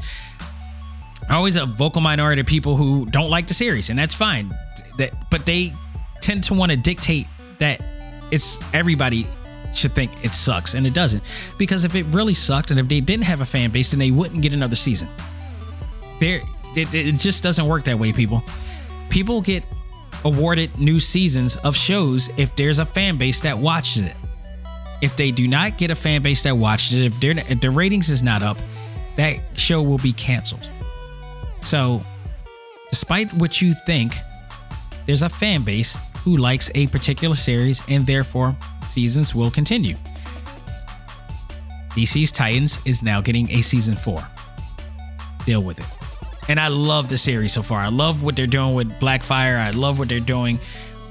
Always 1.29 1.57
a 1.57 1.65
vocal 1.65 2.01
minority 2.01 2.39
of 2.39 2.47
people 2.47 2.77
who 2.77 3.05
don't 3.07 3.29
like 3.29 3.47
the 3.47 3.53
series, 3.53 3.89
and 3.89 3.99
that's 3.99 4.15
fine. 4.15 4.49
That, 4.97 5.11
but 5.29 5.45
they 5.45 5.73
tend 6.21 6.45
to 6.45 6.53
want 6.53 6.71
to 6.71 6.77
dictate 6.77 7.27
that 7.59 7.83
it's 8.31 8.61
everybody 8.73 9.27
should 9.77 9.93
think 9.93 10.11
it 10.23 10.33
sucks, 10.33 10.73
and 10.73 10.85
it 10.85 10.93
doesn't. 10.93 11.23
Because 11.57 11.83
if 11.83 11.95
it 11.95 12.05
really 12.07 12.33
sucked, 12.33 12.71
and 12.71 12.79
if 12.79 12.87
they 12.87 12.99
didn't 12.99 13.25
have 13.25 13.41
a 13.41 13.45
fan 13.45 13.69
base, 13.69 13.91
then 13.91 13.99
they 13.99 14.11
wouldn't 14.11 14.41
get 14.41 14.53
another 14.53 14.75
season. 14.75 15.07
There, 16.19 16.41
it, 16.75 16.93
it 16.93 17.17
just 17.17 17.43
doesn't 17.43 17.65
work 17.65 17.85
that 17.85 17.97
way, 17.97 18.11
people. 18.11 18.43
People 19.09 19.41
get 19.41 19.63
awarded 20.25 20.77
new 20.79 20.99
seasons 20.99 21.55
of 21.57 21.75
shows 21.75 22.29
if 22.37 22.55
there's 22.55 22.79
a 22.79 22.85
fan 22.85 23.17
base 23.17 23.41
that 23.41 23.57
watches 23.57 24.03
it. 24.03 24.15
If 25.01 25.15
they 25.15 25.31
do 25.31 25.47
not 25.47 25.77
get 25.77 25.91
a 25.91 25.95
fan 25.95 26.23
base 26.23 26.43
that 26.43 26.57
watches 26.57 26.93
it, 26.95 27.23
if, 27.23 27.49
if 27.51 27.61
the 27.61 27.69
ratings 27.69 28.09
is 28.09 28.23
not 28.23 28.41
up, 28.41 28.57
that 29.15 29.37
show 29.53 29.81
will 29.81 29.99
be 29.99 30.11
canceled. 30.11 30.67
So, 31.61 32.01
despite 32.89 33.31
what 33.33 33.61
you 33.61 33.73
think, 33.85 34.13
there's 35.05 35.21
a 35.21 35.29
fan 35.29 35.61
base 35.61 35.97
who 36.19 36.37
likes 36.37 36.71
a 36.75 36.87
particular 36.87 37.35
series 37.35 37.81
and 37.87 38.05
therefore 38.05 38.55
seasons 38.87 39.35
will 39.35 39.51
continue. 39.51 39.95
DC's 41.89 42.31
Titans 42.31 42.79
is 42.85 43.01
now 43.01 43.21
getting 43.21 43.49
a 43.51 43.61
season 43.61 43.95
four. 43.95 44.25
Deal 45.45 45.61
with 45.61 45.79
it. 45.79 45.85
And 46.49 46.59
I 46.59 46.67
love 46.67 47.09
the 47.09 47.17
series 47.17 47.53
so 47.53 47.63
far. 47.63 47.79
I 47.79 47.89
love 47.89 48.23
what 48.23 48.35
they're 48.35 48.47
doing 48.47 48.75
with 48.75 48.91
Blackfire. 48.99 49.57
I 49.57 49.71
love 49.71 49.99
what 49.99 50.07
they're 50.07 50.19
doing 50.19 50.59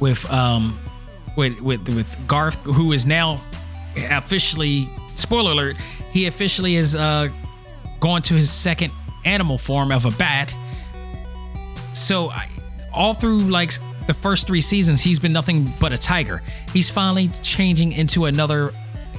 with 0.00 0.30
um 0.30 0.78
with 1.36 1.60
with 1.60 1.88
with 1.88 2.16
Garth, 2.26 2.60
who 2.64 2.92
is 2.92 3.06
now 3.06 3.38
officially 3.96 4.88
spoiler 5.14 5.52
alert, 5.52 5.76
he 6.12 6.26
officially 6.26 6.76
is 6.76 6.94
uh 6.94 7.28
going 8.00 8.22
to 8.22 8.34
his 8.34 8.50
second 8.50 8.92
animal 9.24 9.58
form 9.58 9.90
of 9.90 10.04
a 10.06 10.10
bat. 10.12 10.54
So 11.92 12.30
I, 12.30 12.48
all 12.92 13.14
through 13.14 13.40
like 13.40 13.72
the 14.06 14.14
first 14.14 14.46
three 14.46 14.60
seasons, 14.60 15.00
he's 15.02 15.18
been 15.18 15.32
nothing 15.32 15.72
but 15.80 15.92
a 15.92 15.98
tiger. 15.98 16.42
He's 16.72 16.90
finally 16.90 17.28
changing 17.42 17.92
into 17.92 18.26
another 18.26 18.72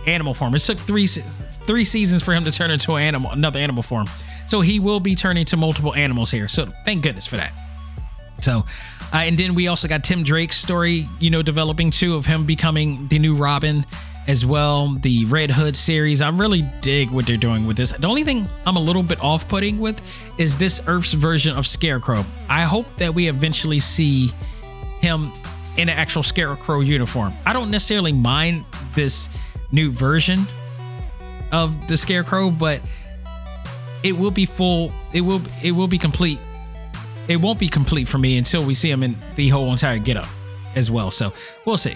animal 0.06 0.34
form. 0.34 0.56
It 0.56 0.60
took 0.60 0.78
three 0.78 1.08
three 1.08 1.84
seasons 1.84 2.24
for 2.24 2.34
him 2.34 2.46
to 2.46 2.52
turn 2.52 2.72
into 2.72 2.94
an 2.94 3.04
animal, 3.04 3.32
another 3.32 3.60
animal 3.60 3.84
form. 3.84 4.08
So 4.48 4.62
he 4.62 4.80
will 4.80 5.02
be 5.02 5.16
turning 5.16 5.46
to 5.46 5.58
multiple 5.58 5.94
animals 5.94 6.32
here. 6.32 6.48
So 6.48 6.66
thank 6.66 7.04
goodness 7.04 7.28
for 7.28 7.36
that. 7.36 7.52
So, 8.40 8.66
uh, 9.14 9.18
and 9.18 9.38
then 9.38 9.56
we 9.56 9.68
also 9.68 9.88
got 9.88 10.04
Tim 10.04 10.24
Drake's 10.24 10.58
story, 10.58 11.08
you 11.20 11.30
know, 11.30 11.42
developing 11.42 11.92
too 11.92 12.16
of 12.16 12.26
him 12.26 12.46
becoming 12.46 13.08
the 13.08 13.20
new 13.20 13.36
Robin 13.36 13.84
as 14.28 14.46
well. 14.46 14.94
The 14.94 15.26
Red 15.26 15.52
Hood 15.52 15.76
series. 15.76 16.22
I 16.22 16.30
really 16.30 16.64
dig 16.82 17.10
what 17.10 17.26
they're 17.26 17.36
doing 17.36 17.66
with 17.66 17.78
this. 17.78 17.92
The 17.92 18.08
only 18.08 18.24
thing 18.24 18.48
I'm 18.66 18.76
a 18.76 18.82
little 18.82 19.04
bit 19.04 19.22
off 19.22 19.48
putting 19.50 19.80
with 19.80 20.02
is 20.40 20.58
this 20.58 20.82
Earth's 20.88 21.14
version 21.14 21.58
of 21.58 21.66
Scarecrow. 21.66 22.24
I 22.48 22.64
hope 22.64 22.86
that 22.98 23.14
we 23.14 23.28
eventually 23.28 23.80
see 23.80 24.32
him 25.02 25.32
in 25.78 25.90
an 25.90 25.98
actual 25.98 26.24
Scarecrow 26.24 26.80
uniform. 26.80 27.34
I 27.46 27.54
don't 27.54 27.72
necessarily 27.72 28.12
mind 28.12 28.66
this 28.96 29.30
new 29.72 29.92
version 29.92 30.46
of 31.52 31.88
the 31.88 31.98
Scarecrow, 31.98 32.50
but 32.50 32.82
it 34.04 34.18
will 34.18 34.32
be 34.32 34.46
full. 34.46 34.92
It 35.14 35.22
will 35.22 35.42
it 35.64 35.72
will 35.72 35.88
be 35.88 35.98
complete. 35.98 36.40
It 37.28 37.38
won't 37.38 37.60
be 37.60 37.68
complete 37.68 38.08
for 38.08 38.18
me 38.18 38.38
until 38.38 38.66
we 38.66 38.74
see 38.74 38.90
him 38.90 39.04
in 39.04 39.16
the 39.36 39.50
whole 39.50 39.72
entire 39.72 40.00
getup 40.00 40.30
as 40.76 40.90
well. 40.90 41.12
So 41.12 41.34
we'll 41.66 41.78
see. 41.78 41.96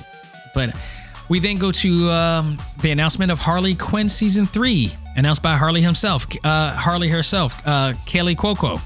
But 0.54 0.76
we 1.30 1.40
then 1.40 1.58
go 1.58 1.72
to 1.72 2.10
um, 2.12 2.58
the 2.82 2.92
announcement 2.92 3.32
of 3.32 3.40
Harley 3.40 3.76
Quinn 3.76 4.10
season 4.10 4.46
three, 4.46 4.92
announced 5.16 5.42
by 5.42 5.56
Harley 5.56 5.82
himself, 5.82 6.28
uh, 6.44 6.74
Harley 6.74 7.08
herself, 7.08 7.56
uh, 7.66 7.94
Kaley 8.06 8.36
Cuoco, 8.36 8.78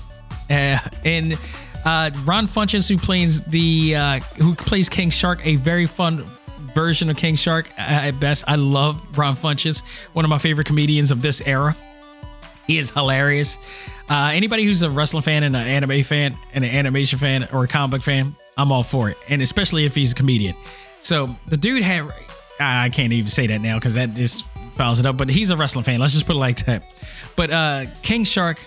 uh, 0.52 0.90
and 1.04 1.40
uh, 1.86 2.12
Ron 2.26 2.48
Funches, 2.48 2.90
who 2.90 2.98
plays 2.98 3.44
the 3.44 3.96
uh, 3.96 4.20
who 4.38 4.56
plays 4.56 4.90
King 4.90 5.10
Shark, 5.10 5.46
a 5.46 5.56
very 5.58 5.86
fun 5.86 6.26
version 6.74 7.10
of 7.10 7.18
King 7.18 7.36
Shark 7.36 7.70
at 7.78 8.20
best. 8.20 8.44
I 8.48 8.56
love 8.56 9.18
Ron 9.18 9.36
Funches, 9.36 9.84
one 10.14 10.26
of 10.26 10.30
my 10.30 10.38
favorite 10.38 10.68
comedians 10.68 11.12
of 11.12 11.22
this 11.22 11.42
era. 11.42 11.76
He 12.68 12.78
is 12.80 12.92
hilarious. 12.92 13.58
Uh, 14.10 14.32
anybody 14.34 14.64
who's 14.64 14.82
a 14.82 14.90
wrestling 14.90 15.22
fan 15.22 15.44
and 15.44 15.56
an 15.56 15.68
anime 15.68 16.04
fan 16.04 16.36
and 16.54 16.64
an 16.64 16.72
animation 16.72 17.20
fan 17.20 17.48
or 17.54 17.64
a 17.64 17.68
comic 17.68 18.02
fan, 18.02 18.36
I'm 18.58 18.72
all 18.72 18.84
for 18.84 19.10
it, 19.10 19.18
and 19.30 19.42
especially 19.42 19.86
if 19.86 19.96
he's 19.96 20.12
a 20.12 20.16
comedian. 20.16 20.56
So 21.00 21.36
the 21.48 21.58
dude 21.58 21.84
had 21.84 22.12
I 22.60 22.90
can't 22.90 23.14
even 23.14 23.30
say 23.30 23.48
that 23.48 23.62
now 23.62 23.76
because 23.76 23.96
that 23.96 24.14
just 24.14 24.48
fouls 24.76 25.00
it 25.00 25.06
up. 25.06 25.18
But 25.18 25.30
he's 25.30 25.50
a 25.50 25.58
wrestling 25.58 25.84
fan. 25.84 26.00
Let's 26.00 26.14
just 26.14 26.26
put 26.26 26.36
it 26.36 26.40
like 26.40 26.66
that. 26.66 26.84
But 27.36 27.52
uh, 27.52 27.86
King 28.02 28.24
Shark, 28.24 28.60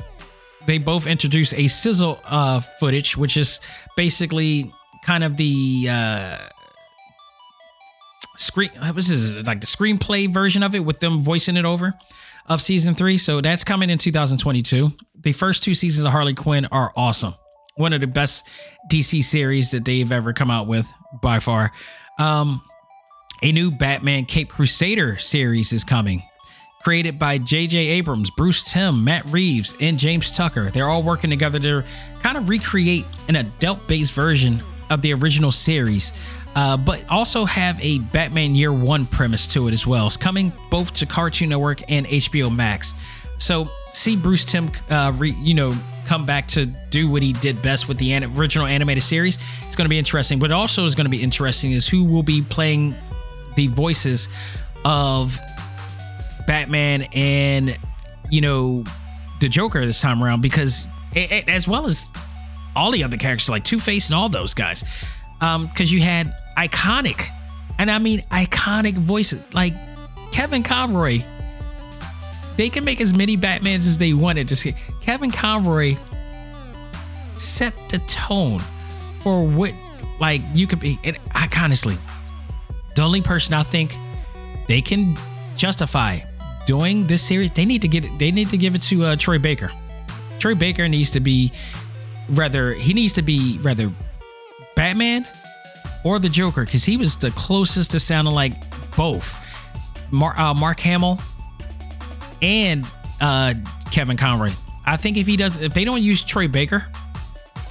they 0.69 0.77
both 0.77 1.07
introduce 1.07 1.55
a 1.55 1.67
sizzle 1.67 2.21
uh, 2.27 2.61
footage, 2.61 3.17
which 3.17 3.39
is 3.39 3.59
basically 3.97 4.71
kind 5.03 5.25
of 5.25 5.39
the 5.39 5.89
uh, 5.91 6.37
screen. 8.37 8.69
What 8.79 8.99
is 8.99 9.35
this? 9.35 9.47
Like 9.47 9.63
the 9.63 9.67
screenplay 9.67 10.33
version 10.33 10.63
of 10.63 10.75
it 10.75 10.81
with 10.81 11.01
them 11.01 11.21
voicing 11.21 11.57
it 11.57 11.65
over 11.65 11.95
of 12.47 12.61
season 12.61 12.95
three. 12.95 13.17
So 13.17 13.41
that's 13.41 13.65
coming 13.65 13.89
in 13.89 13.97
2022. 13.97 14.91
The 15.21 15.33
first 15.33 15.63
two 15.63 15.75
seasons 15.75 16.05
of 16.05 16.13
Harley 16.13 16.35
Quinn 16.35 16.67
are 16.71 16.93
awesome. 16.95 17.33
One 17.77 17.95
of 17.95 18.03
the 18.03 18.07
best 18.07 18.47
DC 18.93 19.25
series 19.25 19.71
that 19.71 19.87
they've 19.87 20.13
ever 20.13 20.35
come 20.35 20.51
out 20.51 20.67
with 20.67 20.93
by 21.23 21.39
far. 21.39 21.73
Um, 22.19 22.61
a 23.43 23.53
new 23.53 23.71
Batman 23.71 24.27
Cape 24.27 24.51
Crusader 24.51 25.17
series 25.17 25.73
is 25.73 25.83
coming. 25.83 26.23
Created 26.89 27.19
by 27.19 27.37
J.J. 27.37 27.77
Abrams, 27.77 28.31
Bruce 28.31 28.63
Timm, 28.63 29.05
Matt 29.05 29.27
Reeves, 29.27 29.75
and 29.79 29.99
James 29.99 30.35
Tucker. 30.35 30.71
They're 30.71 30.89
all 30.89 31.03
working 31.03 31.29
together 31.29 31.59
to 31.59 31.85
kind 32.23 32.39
of 32.39 32.49
recreate 32.49 33.05
an 33.29 33.37
adult 33.37 33.87
based 33.87 34.15
version 34.15 34.63
of 34.89 35.03
the 35.03 35.13
original 35.13 35.53
series, 35.53 36.15
uh, 36.57 36.79
but 36.79 37.05
also 37.11 37.45
have 37.45 37.79
a 37.85 37.99
Batman 37.99 38.55
Year 38.55 38.73
One 38.73 39.05
premise 39.05 39.47
to 39.49 39.69
it 39.69 39.75
as 39.75 39.87
well. 39.87 40.07
It's 40.07 40.17
coming 40.17 40.51
both 40.71 40.95
to 40.95 41.05
Cartoon 41.05 41.51
Network 41.51 41.83
and 41.91 42.07
HBO 42.07 42.51
Max. 42.51 42.95
So 43.37 43.69
see 43.93 44.17
Bruce 44.17 44.47
Timm, 44.47 44.71
uh, 44.89 45.13
re, 45.15 45.33
you 45.43 45.53
know, 45.53 45.75
come 46.07 46.25
back 46.25 46.49
to 46.49 46.65
do 46.65 47.11
what 47.11 47.23
he 47.23 47.35
did 47.35 47.61
best 47.61 47.87
with 47.87 47.99
the 47.99 48.17
original 48.35 48.67
animated 48.67 49.03
series. 49.03 49.39
It's 49.67 49.77
going 49.77 49.85
to 49.85 49.91
be 49.91 49.99
interesting. 49.99 50.39
But 50.39 50.53
also 50.53 50.87
is 50.87 50.95
going 50.95 51.05
to 51.05 51.11
be 51.11 51.23
interesting 51.23 51.73
is 51.73 51.87
who 51.87 52.05
will 52.05 52.23
be 52.23 52.41
playing 52.41 52.95
the 53.57 53.67
voices 53.67 54.31
of 54.87 55.39
Batman 56.49 57.03
and 57.13 57.79
you 58.31 58.41
know 58.41 58.83
the 59.41 59.49
Joker 59.51 59.85
this 59.85 60.01
time 60.01 60.25
around 60.25 60.41
because 60.41 60.89
it, 61.15 61.31
it, 61.31 61.49
as 61.49 61.69
well 61.69 61.87
as 61.87 62.11
all 62.75 62.91
the 62.91 63.05
other 63.05 63.19
characters 63.19 63.51
like 63.51 63.65
Two 63.65 63.79
Face 63.79 64.09
and 64.09 64.17
all 64.17 64.31
those 64.31 64.55
guys, 64.55 64.83
um, 65.43 65.67
because 65.67 65.93
you 65.93 66.01
had 66.01 66.33
iconic, 66.57 67.29
and 67.79 67.91
I 67.91 67.99
mean 67.99 68.23
iconic 68.31 68.95
voices 68.95 69.43
like 69.53 69.75
Kevin 70.33 70.63
Conroy. 70.63 71.21
They 72.57 72.71
can 72.71 72.83
make 72.83 73.01
as 73.01 73.17
many 73.17 73.37
Batmans 73.37 73.87
as 73.87 73.99
they 73.99 74.15
wanted. 74.15 74.49
Just 74.49 74.67
Kevin 75.03 75.31
Conroy 75.31 75.97
set 77.37 77.73
the 77.91 77.99
tone 78.09 78.61
for 79.21 79.47
what 79.47 79.73
like 80.19 80.41
you 80.55 80.67
could 80.67 80.81
be, 80.81 80.99
and 81.05 81.19
I 81.35 81.47
honestly 81.61 81.99
the 82.95 83.03
only 83.03 83.21
person 83.21 83.53
I 83.53 83.65
think 83.65 83.95
they 84.67 84.81
can 84.81 85.15
justify 85.57 86.21
doing 86.69 87.07
this 87.07 87.23
series, 87.23 87.51
they 87.53 87.65
need 87.65 87.81
to 87.81 87.89
get 87.89 88.05
it, 88.05 88.11
they 88.19 88.31
need 88.31 88.51
to 88.51 88.59
give 88.59 88.75
it 88.75 88.83
to 88.83 89.03
uh, 89.03 89.17
Troy 89.17 89.39
Baker. 89.39 89.73
Troy 90.39 90.55
Baker 90.55 90.87
needs 90.87 91.11
to 91.13 91.21
be 91.21 91.51
rather 92.29 92.75
he 92.75 92.93
needs 92.93 93.15
to 93.15 93.23
be 93.23 93.59
rather 93.63 93.91
Batman 94.77 95.27
or 96.05 96.19
the 96.19 96.29
Joker 96.29 96.67
because 96.67 96.85
he 96.85 96.99
was 96.99 97.17
the 97.17 97.31
closest 97.31 97.93
to 97.93 98.01
sounding 98.01 98.35
like 98.35 98.53
both 98.95 99.35
Mar- 100.13 100.39
uh, 100.39 100.53
Mark 100.53 100.79
Hamill 100.81 101.19
and 102.43 102.85
uh, 103.23 103.55
Kevin 103.91 104.19
Conroy. 104.19 104.51
I 104.85 104.99
think 104.99 105.17
if 105.17 105.27
he 105.27 105.39
does, 105.39 105.63
if 105.63 105.73
they 105.73 105.87
don't 105.87 106.03
use 106.03 106.23
Troy 106.23 106.49
Baker, 106.49 106.87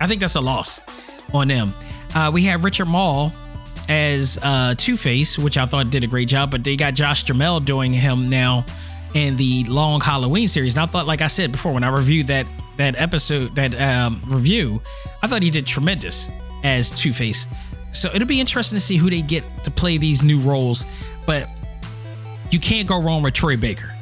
I 0.02 0.08
think 0.08 0.22
that's 0.22 0.36
a 0.36 0.42
loss 0.42 0.82
on 1.36 1.50
them. 1.50 1.72
Uh, 2.16 2.32
we 2.34 2.46
have 2.46 2.64
Richard 2.64 2.86
Moll 2.86 3.32
as 3.90 4.38
uh, 4.42 4.76
Two 4.78 4.98
Face, 4.98 5.38
which 5.38 5.58
I 5.58 5.66
thought 5.66 5.90
did 5.90 6.04
a 6.04 6.08
great 6.08 6.28
job, 6.28 6.52
but 6.52 6.64
they 6.64 6.76
got 6.76 6.94
Josh 6.94 7.24
Duhamel 7.24 7.62
doing 7.62 7.94
him 7.94 8.30
now 8.30 8.66
in 9.14 9.38
the 9.38 9.64
long 9.66 10.02
Halloween 10.02 10.48
series. 10.48 10.76
And 10.76 10.84
I 10.84 10.86
thought, 10.86 11.08
like 11.08 11.22
I 11.22 11.28
said 11.28 11.52
before, 11.52 11.74
when 11.74 11.84
I 11.84 11.90
reviewed 11.90 12.28
that 12.28 12.46
that 12.78 13.00
episode, 13.00 13.56
that 13.56 13.74
um, 13.82 14.22
review, 14.28 14.82
I 15.24 15.28
thought 15.28 15.42
he 15.42 15.50
did 15.50 15.66
tremendous 15.66 16.30
as 16.64 16.92
Two 16.92 17.14
Face. 17.14 17.48
So 17.92 18.10
it'll 18.14 18.28
be 18.28 18.40
interesting 18.40 18.76
to 18.76 18.82
see 18.82 18.98
who 18.98 19.10
they 19.10 19.22
get 19.22 19.44
to 19.64 19.72
play 19.72 19.98
these 19.98 20.22
new 20.22 20.40
roles. 20.40 20.86
But 21.26 21.50
you 22.52 22.60
can't 22.60 22.88
go 22.88 23.02
wrong 23.02 23.24
with 23.24 23.34
Troy 23.34 23.58
Baker. 23.58 23.94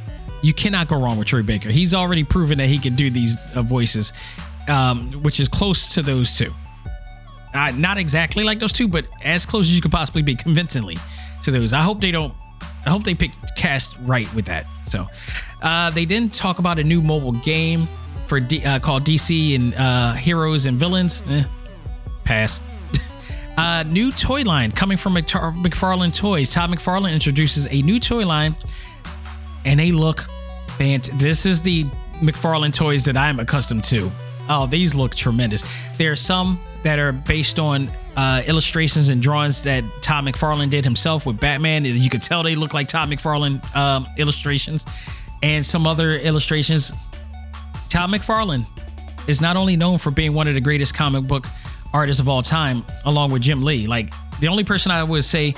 You 0.42 0.54
cannot 0.54 0.88
go 0.88 1.02
wrong 1.02 1.18
with 1.18 1.28
Troy 1.28 1.44
Baker. 1.44 1.70
He's 1.70 1.94
already 1.94 2.24
proven 2.24 2.58
that 2.58 2.68
he 2.68 2.78
can 2.78 2.96
do 2.96 3.10
these 3.10 3.36
uh, 3.56 3.62
voices, 3.62 4.14
um, 4.68 5.12
which 5.24 5.40
is 5.40 5.48
close 5.48 5.94
to 5.96 6.02
those 6.02 6.38
two. 6.38 6.54
Uh, 7.56 7.72
not 7.78 7.98
exactly 7.98 8.44
like 8.44 8.60
those 8.60 8.74
two, 8.74 8.88
but 8.88 9.06
as 9.24 9.46
close 9.46 9.68
as 9.68 9.76
you 9.76 9.82
could 9.82 9.92
possibly 9.92 10.22
be 10.22 10.36
convincingly 10.36 10.98
to 11.44 11.52
those. 11.52 11.72
I 11.72 11.82
hope 11.82 12.02
they 12.02 12.12
don't. 12.12 12.34
I 12.86 12.90
hope 12.90 13.04
they 13.04 13.16
pick 13.16 13.32
cast 13.56 13.96
right 14.02 14.32
with 14.36 14.46
that. 14.46 14.68
So 14.86 15.08
uh, 15.62 15.90
they 15.92 16.06
didn't 16.06 16.34
talk 16.34 16.60
about 16.60 16.78
a 16.80 16.84
new 16.84 17.02
mobile 17.02 17.32
game 17.32 17.88
for 18.28 18.40
D, 18.40 18.64
uh, 18.64 18.80
called 18.80 19.04
DC 19.04 19.56
and 19.56 19.74
uh, 19.76 20.14
Heroes 20.14 20.66
and 20.66 20.78
Villains. 20.78 21.24
Eh, 21.30 21.44
pass. 22.26 22.62
uh, 23.58 23.84
new 23.88 24.12
toy 24.12 24.42
line 24.42 24.72
coming 24.72 24.98
from 24.98 25.16
McFarlane 25.16 26.16
Toys. 26.16 26.54
Todd 26.54 26.70
McFarlane 26.70 27.14
introduces 27.14 27.68
a 27.72 27.82
new 27.82 28.00
toy 28.00 28.26
line, 28.26 28.56
and 29.64 29.80
they 29.80 29.92
look 29.92 30.26
fantastic. 30.78 31.18
This 31.20 31.46
is 31.46 31.62
the 31.62 31.86
McFarlane 32.22 32.74
toys 32.74 33.06
that 33.06 33.16
I'm 33.16 33.40
accustomed 33.40 33.86
to. 33.86 34.12
Oh, 34.50 34.68
these 34.68 34.94
look 34.94 35.16
tremendous. 35.16 35.64
There 35.98 36.12
are 36.12 36.18
some 36.18 36.60
that 36.86 37.00
are 37.00 37.12
based 37.12 37.58
on 37.58 37.90
uh, 38.16 38.44
illustrations 38.46 39.10
and 39.10 39.20
drawings 39.20 39.64
that 39.64 39.84
Todd 40.04 40.24
McFarlane 40.24 40.70
did 40.70 40.86
himself 40.86 41.26
with 41.26 41.40
Batman. 41.40 41.84
You 41.84 42.10
could 42.12 42.22
tell 42.22 42.44
they 42.44 42.54
look 42.54 42.76
like 42.76 42.88
Todd 42.88 43.10
McFarlane 43.10 43.76
um, 43.76 44.06
illustrations, 44.20 44.86
and 45.42 45.66
some 45.66 45.88
other 45.88 46.12
illustrations. 46.12 46.92
Todd 47.90 48.12
McFarlane 48.12 48.68
is 49.28 49.42
not 49.42 49.58
only 49.58 49.76
known 49.76 49.98
for 49.98 50.12
being 50.12 50.36
one 50.36 50.48
of 50.48 50.54
the 50.54 50.62
greatest 50.62 50.94
comic 50.94 51.28
book 51.28 51.48
artists 51.92 52.22
of 52.22 52.30
all 52.30 52.44
time, 52.44 52.86
along 53.06 53.32
with 53.32 53.42
Jim 53.42 53.64
Lee. 53.64 53.88
Like 53.88 54.12
the 54.40 54.48
only 54.48 54.64
person 54.64 54.92
I 54.92 55.04
would 55.04 55.26
say 55.26 55.56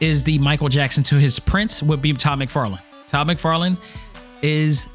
is 0.00 0.24
the 0.24 0.38
Michael 0.38 0.70
Jackson 0.70 1.02
to 1.04 1.16
his 1.16 1.38
Prince 1.38 1.82
would 1.82 2.00
be 2.00 2.14
Todd 2.14 2.38
McFarlane. 2.38 2.80
Todd 3.08 3.28
McFarlane 3.28 3.76
is 4.40 4.88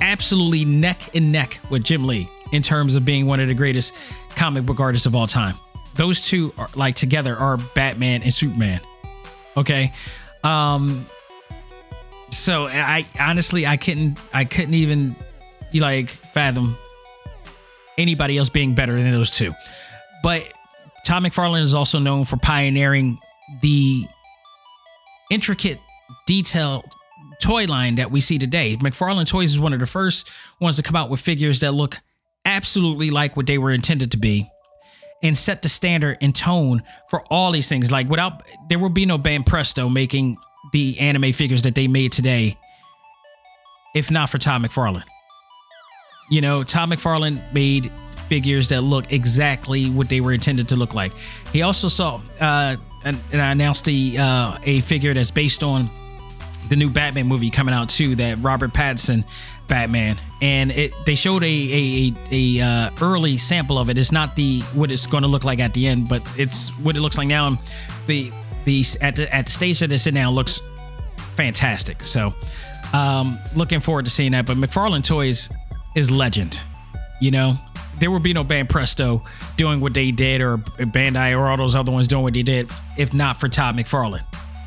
absolutely 0.00 0.64
neck 0.64 1.16
and 1.16 1.32
neck 1.32 1.60
with 1.68 1.82
Jim 1.82 2.06
Lee 2.06 2.28
in 2.52 2.62
terms 2.62 2.94
of 2.94 3.04
being 3.04 3.26
one 3.26 3.40
of 3.40 3.48
the 3.48 3.54
greatest 3.54 3.94
comic 4.36 4.64
book 4.66 4.80
artists 4.80 5.06
of 5.06 5.14
all 5.14 5.26
time. 5.26 5.54
Those 5.94 6.20
two 6.20 6.52
are 6.56 6.68
like 6.74 6.94
together 6.94 7.36
are 7.36 7.56
Batman 7.74 8.22
and 8.22 8.32
Superman. 8.32 8.80
Okay. 9.56 9.92
Um 10.44 11.06
so 12.30 12.66
I 12.66 13.06
honestly 13.18 13.66
I 13.66 13.76
couldn't 13.76 14.18
I 14.32 14.44
couldn't 14.44 14.74
even 14.74 15.16
like 15.74 16.08
fathom 16.08 16.76
anybody 17.98 18.38
else 18.38 18.48
being 18.48 18.74
better 18.74 18.94
than 18.94 19.10
those 19.10 19.30
two. 19.30 19.52
But 20.22 20.52
Tom 21.04 21.24
McFarlane 21.24 21.62
is 21.62 21.74
also 21.74 21.98
known 21.98 22.24
for 22.24 22.36
pioneering 22.36 23.18
the 23.62 24.04
intricate 25.30 25.80
detail 26.26 26.84
toy 27.40 27.64
line 27.64 27.96
that 27.96 28.10
we 28.10 28.20
see 28.20 28.38
today. 28.38 28.76
McFarlane 28.76 29.26
Toys 29.26 29.50
is 29.50 29.58
one 29.58 29.72
of 29.72 29.80
the 29.80 29.86
first 29.86 30.28
ones 30.60 30.76
to 30.76 30.82
come 30.82 30.96
out 30.96 31.10
with 31.10 31.20
figures 31.20 31.60
that 31.60 31.72
look 31.72 32.00
absolutely 32.60 33.08
like 33.08 33.38
what 33.38 33.46
they 33.46 33.56
were 33.56 33.70
intended 33.70 34.10
to 34.10 34.18
be 34.18 34.46
and 35.22 35.36
set 35.36 35.62
the 35.62 35.68
standard 35.68 36.18
and 36.20 36.34
tone 36.34 36.82
for 37.08 37.24
all 37.30 37.52
these 37.52 37.70
things. 37.70 37.90
Like 37.90 38.06
without 38.10 38.42
there 38.68 38.78
will 38.78 38.90
be 38.90 39.06
no 39.06 39.16
Banpresto 39.16 39.90
making 39.90 40.36
the 40.74 41.00
anime 41.00 41.32
figures 41.32 41.62
that 41.62 41.74
they 41.74 41.88
made 41.88 42.12
today 42.12 42.58
if 43.94 44.10
not 44.10 44.28
for 44.28 44.36
Todd 44.36 44.62
McFarlane. 44.62 45.04
You 46.30 46.42
know, 46.42 46.62
Todd 46.62 46.90
McFarlane 46.90 47.40
made 47.54 47.90
figures 48.28 48.68
that 48.68 48.82
look 48.82 49.10
exactly 49.10 49.88
what 49.88 50.10
they 50.10 50.20
were 50.20 50.32
intended 50.32 50.68
to 50.68 50.76
look 50.76 50.92
like. 50.92 51.12
He 51.54 51.62
also 51.62 51.88
saw 51.88 52.20
uh 52.42 52.76
and, 53.02 53.18
and 53.32 53.40
I 53.40 53.52
announced 53.52 53.86
the 53.86 54.18
uh 54.18 54.58
a 54.64 54.82
figure 54.82 55.14
that's 55.14 55.30
based 55.30 55.62
on 55.62 55.88
the 56.68 56.76
new 56.76 56.90
Batman 56.90 57.26
movie 57.26 57.48
coming 57.48 57.74
out 57.74 57.88
too, 57.88 58.16
that 58.16 58.36
Robert 58.42 58.74
Pattinson 58.74 59.24
Batman, 59.70 60.20
and 60.42 60.70
it 60.70 60.92
they 61.06 61.14
showed 61.14 61.42
a 61.42 61.46
a, 61.46 62.12
a, 62.30 62.58
a 62.58 62.64
uh, 62.66 62.90
early 63.00 63.38
sample 63.38 63.78
of 63.78 63.88
it. 63.88 63.96
It's 63.96 64.12
not 64.12 64.36
the 64.36 64.60
what 64.74 64.90
it's 64.90 65.06
going 65.06 65.22
to 65.22 65.28
look 65.28 65.44
like 65.44 65.60
at 65.60 65.72
the 65.72 65.86
end, 65.86 66.08
but 66.08 66.22
it's 66.36 66.68
what 66.78 66.96
it 66.96 67.00
looks 67.00 67.16
like 67.16 67.28
now. 67.28 67.46
And 67.46 67.58
the 68.06 68.30
the 68.64 68.84
at 69.00 69.16
the 69.16 69.34
at 69.34 69.46
the 69.46 69.52
stage 69.52 69.78
that 69.78 69.90
it's 69.90 70.06
in 70.06 70.14
now 70.14 70.30
looks 70.30 70.60
fantastic. 71.36 72.02
So, 72.02 72.34
um, 72.92 73.38
looking 73.54 73.80
forward 73.80 74.04
to 74.04 74.10
seeing 74.10 74.32
that. 74.32 74.44
But 74.44 74.58
McFarlane 74.58 75.04
Toys 75.04 75.48
is 75.94 76.10
legend. 76.10 76.60
You 77.20 77.30
know, 77.30 77.54
there 77.98 78.10
would 78.10 78.22
be 78.22 78.34
no 78.34 78.44
Banpresto 78.44 79.22
doing 79.56 79.80
what 79.80 79.94
they 79.94 80.10
did, 80.10 80.40
or 80.40 80.58
Bandai, 80.58 81.38
or 81.38 81.48
all 81.48 81.56
those 81.56 81.76
other 81.76 81.92
ones 81.92 82.08
doing 82.08 82.24
what 82.24 82.34
they 82.34 82.42
did, 82.42 82.68
if 82.98 83.14
not 83.14 83.38
for 83.38 83.48
Todd 83.48 83.76
McFarlane 83.76 84.24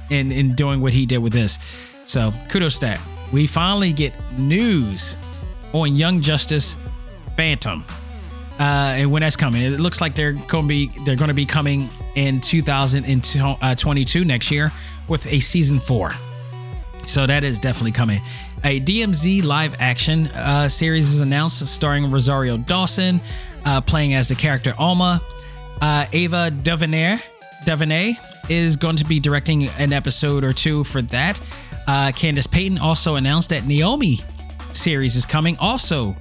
and 0.09 0.31
in 0.31 0.55
doing 0.55 0.79
what 0.81 0.93
he 0.93 1.05
did 1.05 1.17
with 1.17 1.33
this. 1.33 1.59
So 2.05 2.33
kudos 2.49 2.79
to 2.79 2.85
that 2.87 3.01
we 3.33 3.47
finally 3.47 3.91
get 3.91 4.13
news 4.37 5.17
on 5.73 5.95
Young 5.95 6.21
Justice 6.21 6.77
Phantom. 7.35 7.83
Uh, 8.59 8.93
and 8.97 9.11
when 9.11 9.21
that's 9.23 9.35
coming, 9.35 9.63
it 9.63 9.79
looks 9.79 9.99
like 9.99 10.15
they're 10.15 10.33
going 10.33 10.65
to 10.65 10.69
be 10.69 10.91
they're 11.03 11.15
going 11.15 11.29
to 11.29 11.33
be 11.33 11.47
coming 11.47 11.89
in 12.15 12.39
2022 12.39 14.23
next 14.23 14.51
year 14.51 14.71
with 15.07 15.25
a 15.25 15.39
season 15.39 15.79
four. 15.79 16.11
So 17.07 17.25
that 17.25 17.43
is 17.43 17.57
definitely 17.59 17.91
coming. 17.91 18.21
A 18.63 18.79
DMZ 18.79 19.43
live 19.43 19.75
action 19.79 20.27
uh, 20.27 20.69
series 20.69 21.13
is 21.13 21.19
announced, 21.19 21.65
starring 21.67 22.11
Rosario 22.11 22.55
Dawson 22.57 23.19
uh, 23.65 23.81
playing 23.81 24.13
as 24.13 24.29
the 24.29 24.35
character 24.35 24.73
Alma. 24.77 25.19
Uh, 25.81 26.05
Ava 26.13 26.51
DuVernay, 26.51 27.17
DuVernay 27.65 28.13
is 28.47 28.77
going 28.77 28.95
to 28.97 29.05
be 29.05 29.19
directing 29.19 29.67
an 29.79 29.91
episode 29.91 30.43
or 30.43 30.53
two 30.53 30.83
for 30.83 31.01
that. 31.01 31.39
Uh, 31.87 32.11
Candice 32.11 32.49
Patton 32.49 32.77
also 32.77 33.15
announced 33.15 33.49
that 33.49 33.65
Naomi 33.65 34.19
series 34.71 35.15
is 35.15 35.25
coming, 35.25 35.57
also 35.59 36.15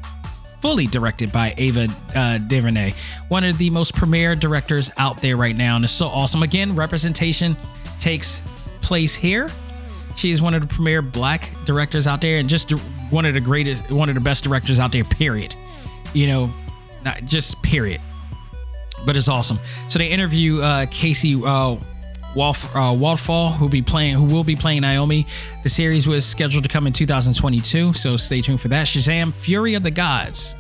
fully 0.60 0.86
directed 0.86 1.32
by 1.32 1.55
Ava 1.56 1.89
uh, 2.14 2.39
DuVernay, 2.39 2.94
one 3.28 3.44
of 3.44 3.59
the 3.59 3.68
most 3.70 3.94
premier 3.94 4.36
directors 4.36 4.90
out 4.97 5.20
there 5.20 5.36
right 5.36 5.56
now, 5.56 5.76
and 5.76 5.84
it's 5.84 5.93
so 5.93 6.06
awesome. 6.06 6.43
Again, 6.43 6.74
representation 6.74 7.56
takes 7.98 8.43
place 8.80 9.14
here. 9.14 9.51
She 10.14 10.30
is 10.30 10.43
one 10.43 10.55
of 10.55 10.60
the 10.60 10.68
premier 10.68 11.02
black 11.02 11.52
directors 11.64 12.06
out 12.06 12.20
there, 12.20 12.39
and 12.39 12.48
just 12.48 12.70
one 13.10 13.24
of 13.24 13.34
the 13.34 13.40
greatest, 13.40 13.90
one 13.90 14.09
of 14.09 14.14
the 14.14 14.20
best 14.20 14.44
directors 14.44 14.78
out 14.78 14.93
there. 14.93 15.05
Period. 15.05 15.55
You 16.12 16.26
know, 16.26 16.51
not 17.05 17.24
just 17.24 17.62
period. 17.62 18.01
But 19.05 19.16
it's 19.16 19.28
awesome. 19.28 19.59
So 19.89 19.98
they 19.98 20.09
interview 20.09 20.60
uh, 20.60 20.86
Casey 20.90 21.40
uh, 21.44 21.76
Walf, 22.34 22.64
uh, 22.74 22.96
Waldfall, 22.96 23.52
who 23.56 23.68
be 23.68 23.82
playing, 23.82 24.14
who 24.14 24.24
will 24.24 24.44
be 24.44 24.56
playing 24.56 24.80
Naomi. 24.80 25.26
The 25.62 25.68
series 25.68 26.09
was 26.09 26.24
scheduled 26.24 26.64
to 26.64 26.68
come 26.68 26.86
in 26.86 26.92
2022, 26.94 27.92
so 27.92 28.16
stay 28.16 28.40
tuned 28.40 28.60
for 28.60 28.68
that. 28.68 28.86
Shazam: 28.86 29.34
Fury 29.34 29.74
of 29.74 29.82
the 29.82 29.90
Gods. 29.90 30.54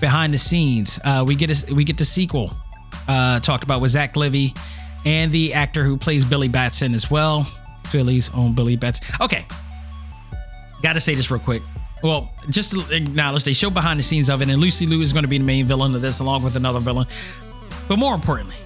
Behind 0.00 0.32
the 0.32 0.38
scenes, 0.38 0.98
uh, 1.04 1.24
we 1.26 1.34
get 1.34 1.50
a, 1.50 1.74
we 1.74 1.84
get 1.84 1.98
the 1.98 2.04
sequel 2.04 2.52
uh, 3.08 3.40
talked 3.40 3.64
about 3.64 3.80
with 3.80 3.90
Zach 3.90 4.16
Levi 4.16 4.56
and 5.04 5.32
the 5.32 5.52
actor 5.52 5.82
who 5.82 5.96
plays 5.96 6.24
Billy 6.24 6.48
Batson 6.48 6.94
as 6.94 7.10
well. 7.10 7.42
Philly's 7.86 8.30
own 8.32 8.54
Billy 8.54 8.76
Batson. 8.76 9.04
Okay, 9.20 9.44
got 10.82 10.92
to 10.92 11.00
say 11.00 11.14
this 11.14 11.30
real 11.30 11.40
quick. 11.40 11.62
Well, 12.02 12.32
just 12.48 12.72
to 12.72 12.94
acknowledge 12.94 13.44
they 13.44 13.52
show 13.52 13.68
behind 13.68 13.98
the 13.98 14.04
scenes 14.04 14.30
of 14.30 14.40
it, 14.42 14.48
and 14.48 14.58
Lucy 14.58 14.86
Liu 14.86 15.02
is 15.02 15.12
going 15.12 15.24
to 15.24 15.28
be 15.28 15.38
the 15.38 15.44
main 15.44 15.66
villain 15.66 15.94
of 15.94 16.02
this, 16.02 16.20
along 16.20 16.44
with 16.44 16.56
another 16.56 16.80
villain. 16.80 17.06
But 17.88 17.98
more 17.98 18.14
importantly, 18.14 18.56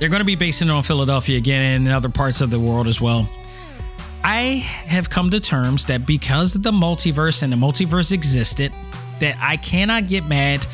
they're 0.00 0.08
going 0.08 0.20
to 0.20 0.26
be 0.26 0.34
basing 0.34 0.68
it 0.68 0.72
on 0.72 0.82
Philadelphia 0.82 1.36
again 1.36 1.76
and 1.76 1.86
in 1.86 1.92
other 1.92 2.08
parts 2.08 2.40
of 2.40 2.50
the 2.50 2.58
world 2.58 2.88
as 2.88 3.00
well. 3.00 3.28
I 4.24 4.64
have 4.86 5.10
come 5.10 5.30
to 5.30 5.40
terms 5.40 5.84
that 5.86 6.06
because 6.06 6.54
the 6.54 6.72
multiverse 6.72 7.42
and 7.42 7.52
the 7.52 7.56
multiverse 7.56 8.10
existed, 8.10 8.72
that 9.20 9.36
I 9.40 9.58
cannot 9.58 10.08
get 10.08 10.26
mad 10.26 10.66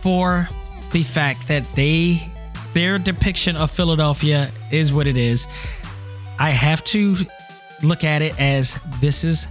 for 0.00 0.48
the 0.92 1.02
fact 1.02 1.48
that 1.48 1.64
they 1.74 2.26
their 2.72 3.00
depiction 3.00 3.56
of 3.56 3.70
Philadelphia 3.70 4.52
is 4.70 4.92
what 4.92 5.08
it 5.08 5.16
is. 5.16 5.48
I 6.38 6.50
have 6.50 6.84
to 6.86 7.16
look 7.82 8.04
at 8.04 8.22
it 8.22 8.40
as 8.40 8.78
this 9.00 9.24
is 9.24 9.48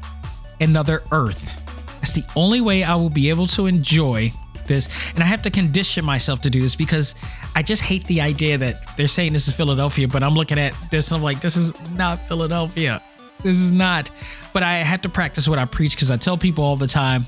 another 0.61 1.01
Earth. 1.11 1.55
That's 1.99 2.13
the 2.13 2.23
only 2.37 2.61
way 2.61 2.83
I 2.83 2.95
will 2.95 3.09
be 3.09 3.29
able 3.29 3.45
to 3.47 3.65
enjoy 3.65 4.31
this. 4.67 5.11
And 5.13 5.21
I 5.21 5.25
have 5.25 5.41
to 5.41 5.51
condition 5.51 6.05
myself 6.05 6.39
to 6.41 6.49
do 6.49 6.61
this 6.61 6.77
because 6.77 7.15
I 7.55 7.63
just 7.63 7.81
hate 7.81 8.05
the 8.05 8.21
idea 8.21 8.57
that 8.57 8.75
they're 8.95 9.07
saying 9.07 9.33
this 9.33 9.47
is 9.47 9.55
Philadelphia, 9.55 10.07
but 10.07 10.23
I'm 10.23 10.33
looking 10.33 10.59
at 10.59 10.73
this 10.91 11.11
and 11.11 11.17
I'm 11.17 11.23
like, 11.23 11.41
this 11.41 11.55
is 11.55 11.73
not 11.91 12.19
Philadelphia. 12.27 13.01
This 13.43 13.57
is 13.57 13.71
not. 13.71 14.11
But 14.53 14.63
I 14.63 14.75
had 14.75 15.03
to 15.03 15.09
practice 15.09 15.47
what 15.47 15.59
I 15.59 15.65
preach 15.65 15.95
because 15.95 16.11
I 16.11 16.17
tell 16.17 16.37
people 16.37 16.63
all 16.63 16.75
the 16.75 16.87
time 16.87 17.25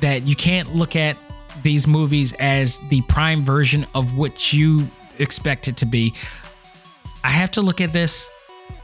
that 0.00 0.26
you 0.26 0.36
can't 0.36 0.74
look 0.74 0.96
at 0.96 1.16
these 1.62 1.86
movies 1.86 2.34
as 2.34 2.78
the 2.88 3.00
prime 3.02 3.42
version 3.42 3.86
of 3.94 4.16
what 4.16 4.52
you 4.52 4.88
expect 5.18 5.68
it 5.68 5.78
to 5.78 5.86
be. 5.86 6.14
I 7.22 7.28
have 7.28 7.52
to 7.52 7.62
look 7.62 7.80
at 7.80 7.92
this 7.92 8.30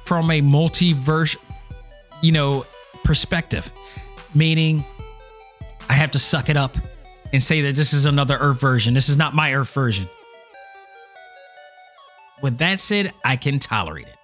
from 0.05 0.31
a 0.31 0.41
multiverse 0.41 1.37
you 2.21 2.33
know, 2.33 2.67
perspective, 3.05 3.73
meaning 4.35 4.85
I 5.89 5.95
have 5.95 6.11
to 6.13 6.19
suck 6.19 6.49
it 6.49 6.57
up 6.57 6.77
and 7.33 7.43
say 7.43 7.63
that 7.63 7.75
this 7.75 7.93
is 7.93 8.07
another 8.07 8.37
Earth 8.39 8.61
version. 8.61 8.95
This 8.95 9.09
is 9.09 9.17
not 9.17 9.35
my 9.35 9.55
Earth 9.55 9.73
version. 9.73 10.09
With 12.43 12.59
that 12.59 12.81
said, 12.81 13.13
I 13.25 13.37
can 13.37 13.59
tolerate 13.59 14.07
it. 14.07 14.17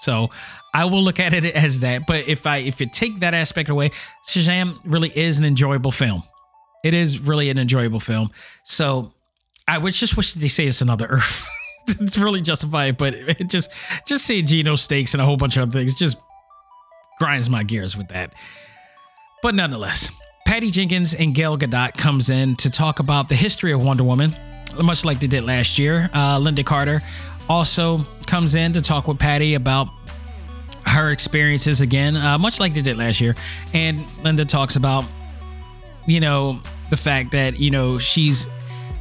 So 0.00 0.30
I 0.74 0.84
will 0.86 1.02
look 1.02 1.20
at 1.20 1.32
it 1.32 1.44
as 1.44 1.80
that. 1.80 2.06
But 2.06 2.26
if 2.26 2.46
I 2.46 2.58
if 2.58 2.80
you 2.80 2.88
take 2.88 3.20
that 3.20 3.34
aspect 3.34 3.68
away, 3.68 3.90
Shazam 4.26 4.78
really 4.84 5.16
is 5.16 5.38
an 5.38 5.44
enjoyable 5.44 5.92
film. 5.92 6.22
It 6.82 6.94
is 6.94 7.20
really 7.20 7.50
an 7.50 7.58
enjoyable 7.58 8.00
film. 8.00 8.30
So 8.64 9.12
I 9.68 9.78
would 9.78 9.92
just 9.92 10.16
wish 10.16 10.34
they 10.34 10.48
say 10.48 10.66
it's 10.66 10.80
another 10.80 11.06
Earth. 11.06 11.48
it's 12.00 12.18
really 12.18 12.40
justified, 12.40 12.96
but 12.96 13.14
it 13.14 13.48
just 13.48 13.72
just 14.06 14.24
say 14.24 14.42
Geno 14.42 14.74
Stakes 14.74 15.14
and 15.14 15.20
a 15.20 15.24
whole 15.24 15.36
bunch 15.36 15.56
of 15.56 15.62
other 15.62 15.78
things 15.78 15.94
just 15.94 16.18
grinds 17.18 17.48
my 17.48 17.62
gears 17.62 17.96
with 17.96 18.08
that. 18.08 18.34
But 19.42 19.54
nonetheless, 19.54 20.10
Patty 20.46 20.70
Jenkins 20.70 21.14
and 21.14 21.34
Gal 21.34 21.56
Gadot 21.56 21.94
comes 21.94 22.28
in 22.30 22.56
to 22.56 22.70
talk 22.70 22.98
about 22.98 23.28
the 23.28 23.34
history 23.34 23.72
of 23.72 23.84
Wonder 23.84 24.04
Woman, 24.04 24.32
much 24.82 25.04
like 25.04 25.20
they 25.20 25.26
did 25.26 25.44
last 25.44 25.78
year. 25.78 26.10
Uh, 26.12 26.38
Lynda 26.38 26.64
Carter 26.64 27.02
also 27.52 27.98
comes 28.26 28.54
in 28.54 28.72
to 28.72 28.80
talk 28.80 29.06
with 29.06 29.18
Patty 29.18 29.54
about 29.54 29.88
her 30.86 31.10
experiences 31.10 31.82
again, 31.82 32.16
uh, 32.16 32.38
much 32.38 32.58
like 32.58 32.72
they 32.72 32.80
did 32.80 32.96
last 32.96 33.20
year. 33.20 33.36
And 33.74 34.00
Lynda 34.22 34.48
talks 34.48 34.76
about, 34.76 35.04
you 36.06 36.20
know, 36.20 36.60
the 36.90 36.96
fact 36.96 37.32
that, 37.32 37.58
you 37.58 37.70
know, 37.70 37.98
she's 37.98 38.48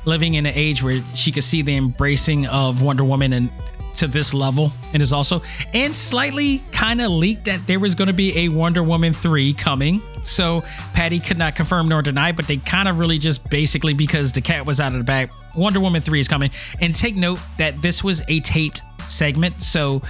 living 0.04 0.34
in 0.34 0.46
an 0.46 0.54
age 0.54 0.84
where 0.84 1.02
she 1.16 1.32
could 1.32 1.46
see 1.46 1.62
the 1.62 1.78
embracing 1.78 2.46
of 2.48 2.82
Wonder 2.82 3.06
Woman 3.06 3.34
and 3.34 3.50
to 3.96 4.08
this 4.08 4.34
level 4.34 4.72
and 4.94 5.02
is 5.02 5.14
also 5.14 5.42
and 5.74 5.94
slightly 5.94 6.60
kind 6.72 7.02
of 7.02 7.10
leaked 7.10 7.46
that 7.46 7.68
there 7.68 7.80
was 7.80 7.94
going 7.94 8.08
to 8.08 8.14
be 8.14 8.38
a 8.38 8.50
Wonder 8.50 8.84
Woman 8.84 9.14
3 9.14 9.54
coming. 9.54 10.02
So 10.24 10.64
Patty 10.94 11.20
could 11.20 11.38
not 11.38 11.56
confirm 11.56 11.88
nor 11.88 12.02
deny, 12.02 12.32
but 12.32 12.48
they 12.48 12.58
kind 12.58 12.88
of 12.88 13.00
really 13.00 13.18
just 13.18 13.50
basically 13.50 13.94
because 13.94 14.32
the 14.32 14.42
cat 14.42 14.66
was 14.66 14.80
out 14.80 14.92
of 14.94 14.98
the 14.98 15.04
bag, 15.04 15.30
Wonder 15.56 15.80
Woman 15.80 16.02
3 16.02 16.20
is 16.20 16.28
coming. 16.28 16.52
And 16.80 16.96
take 16.96 17.16
note 17.16 17.40
that 17.58 17.82
this 17.82 18.04
was 18.04 18.22
a 18.28 18.40
taped 18.42 18.82
segment. 19.06 19.62
So 19.62 20.02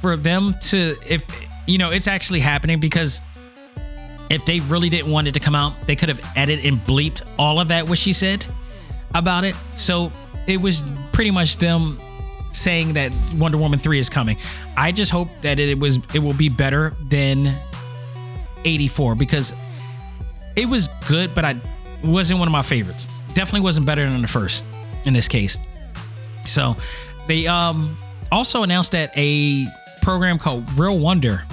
for 0.00 0.16
them 0.16 0.54
to 0.62 0.96
if 1.06 1.24
you 1.66 1.78
know, 1.78 1.90
it's 1.90 2.08
actually 2.08 2.40
happening 2.40 2.80
because 2.80 3.22
if 4.28 4.44
they 4.44 4.60
really 4.60 4.88
didn't 4.88 5.10
want 5.10 5.28
it 5.28 5.34
to 5.34 5.40
come 5.40 5.54
out, 5.54 5.74
they 5.86 5.94
could 5.94 6.08
have 6.08 6.20
edited 6.36 6.64
and 6.64 6.78
bleeped 6.80 7.22
all 7.38 7.60
of 7.60 7.68
that 7.68 7.88
what 7.88 7.98
she 7.98 8.12
said 8.12 8.44
about 9.14 9.44
it. 9.44 9.54
So 9.74 10.10
it 10.46 10.60
was 10.60 10.82
pretty 11.12 11.30
much 11.30 11.58
them 11.58 11.98
saying 12.50 12.94
that 12.94 13.14
Wonder 13.36 13.58
Woman 13.58 13.78
3 13.78 13.98
is 13.98 14.08
coming. 14.08 14.36
I 14.76 14.92
just 14.92 15.10
hope 15.10 15.28
that 15.42 15.58
it 15.58 15.78
was 15.78 15.98
it 16.14 16.18
will 16.18 16.34
be 16.34 16.48
better 16.48 16.94
than 17.08 17.54
84 18.64 19.14
because 19.14 19.54
it 20.56 20.66
was 20.66 20.88
good, 21.08 21.34
but 21.34 21.44
I 21.44 21.56
wasn't 22.02 22.38
one 22.38 22.48
of 22.48 22.52
my 22.52 22.62
favorites. 22.62 23.06
Definitely 23.34 23.62
wasn't 23.62 23.86
better 23.86 24.08
than 24.08 24.22
the 24.22 24.28
first 24.28 24.64
in 25.04 25.12
this 25.12 25.28
case. 25.28 25.58
So 26.46 26.76
they 27.26 27.46
um 27.46 27.96
also 28.30 28.62
announced 28.62 28.92
that 28.92 29.12
a 29.16 29.66
program 30.00 30.38
called 30.38 30.64
Real 30.78 30.98
Wonder 30.98 31.44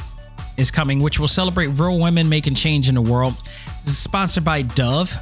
is 0.58 0.72
coming, 0.72 1.02
which 1.02 1.20
will 1.20 1.28
celebrate 1.28 1.68
real 1.68 2.00
women 2.00 2.30
making 2.30 2.56
change 2.56 2.90
in 2.90 2.96
the 2.96 3.02
world. 3.02 3.34
This 3.82 3.92
is 3.92 3.98
sponsored 3.98 4.44
by 4.44 4.62
Dove, 4.62 5.16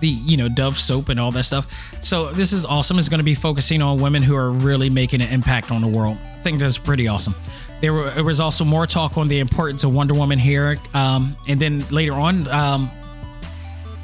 the 0.00 0.08
you 0.08 0.36
know 0.36 0.48
Dove 0.48 0.76
soap 0.76 1.08
and 1.08 1.18
all 1.18 1.30
that 1.32 1.44
stuff. 1.44 1.70
So 2.04 2.30
this 2.30 2.52
is 2.52 2.64
awesome. 2.64 2.98
It's 2.98 3.08
going 3.08 3.18
to 3.18 3.24
be 3.24 3.34
focusing 3.34 3.82
on 3.82 4.00
women 4.00 4.22
who 4.22 4.36
are 4.36 4.50
really 4.50 4.90
making 4.90 5.20
an 5.20 5.32
impact 5.32 5.70
on 5.70 5.82
the 5.82 5.88
world. 5.88 6.16
I 6.22 6.38
think 6.44 6.60
that's 6.60 6.78
pretty 6.78 7.08
awesome. 7.08 7.34
There, 7.80 7.92
were, 7.92 8.10
there 8.10 8.24
was 8.24 8.40
also 8.40 8.64
more 8.64 8.86
talk 8.86 9.18
on 9.18 9.28
the 9.28 9.40
importance 9.40 9.82
of 9.84 9.94
Wonder 9.94 10.14
Woman 10.14 10.38
here, 10.38 10.78
um, 10.94 11.36
and 11.48 11.58
then 11.58 11.86
later 11.88 12.14
on, 12.14 12.46
um, 12.48 12.90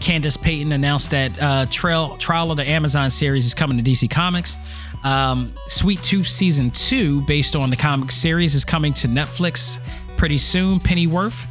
Candice 0.00 0.40
Patton 0.40 0.72
announced 0.72 1.10
that 1.10 1.40
uh, 1.40 1.66
Trail 1.70 2.16
Trial 2.16 2.50
of 2.50 2.56
the 2.56 2.68
Amazon 2.68 3.10
series 3.10 3.46
is 3.46 3.54
coming 3.54 3.82
to 3.82 3.88
DC 3.88 4.10
Comics. 4.10 4.56
Um, 5.04 5.52
Sweet 5.68 6.02
Tooth 6.02 6.26
season 6.26 6.70
two, 6.70 7.20
based 7.22 7.54
on 7.54 7.70
the 7.70 7.76
comic 7.76 8.10
series, 8.10 8.54
is 8.54 8.64
coming 8.64 8.92
to 8.94 9.08
Netflix 9.08 9.78
pretty 10.16 10.38
soon. 10.38 10.80
Pennyworth, 10.80 11.44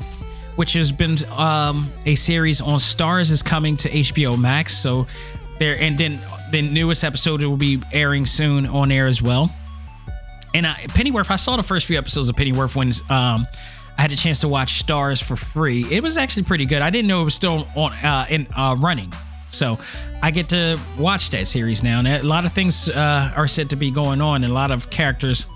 which 0.56 0.74
has 0.74 0.92
been 0.92 1.18
um, 1.32 1.88
a 2.06 2.16
series 2.16 2.60
on 2.60 2.80
Starz, 2.80 3.32
is 3.32 3.44
coming 3.44 3.78
to 3.78 3.90
HBO 3.90 4.40
Max. 4.40 4.76
So 4.78 5.08
there, 5.60 5.78
and 5.80 5.98
then 5.98 6.20
the 6.52 6.62
newest 6.62 7.04
episode 7.04 7.44
will 7.44 7.58
be 7.58 7.82
airing 7.92 8.26
soon 8.26 8.66
on 8.66 8.92
air 8.92 9.08
as 9.08 9.22
well. 9.22 9.52
And 10.54 10.66
I, 10.66 10.86
Pennyworth, 10.90 11.30
I 11.30 11.36
saw 11.36 11.56
the 11.56 11.64
first 11.64 11.86
few 11.86 11.98
episodes 11.98 12.30
of 12.30 12.36
Pennyworth 12.36 12.76
when 12.76 12.92
um, 13.10 13.46
I 14.00 14.04
had 14.04 14.14
a 14.14 14.16
chance 14.16 14.40
to 14.40 14.48
watch 14.48 14.82
Starz 14.82 15.22
for 15.22 15.36
free. 15.36 15.86
It 15.92 16.02
was 16.02 16.16
actually 16.16 16.44
pretty 16.44 16.66
good. 16.66 16.82
I 16.82 16.90
didn't 16.90 17.10
know 17.10 17.20
it 17.20 17.26
was 17.26 17.36
still 17.36 17.68
on 17.76 17.92
uh, 17.92 18.26
in 18.30 18.48
uh, 18.56 18.78
running. 18.80 19.12
So 19.50 19.78
I 20.24 20.32
get 20.32 20.48
to 20.50 20.80
watch 20.98 21.32
that 21.32 21.50
series 21.50 21.84
now, 21.84 22.00
and 22.00 22.08
a 22.08 22.24
lot 22.24 22.46
of 22.46 22.54
things 22.54 22.88
uh, 22.88 23.34
are 23.36 23.50
said 23.50 23.72
to 23.72 23.76
be 23.76 23.92
going 23.92 24.22
on, 24.22 24.46
and 24.46 24.52
a 24.52 24.56
lot 24.56 24.72
of 24.72 24.90
characters. 24.90 25.48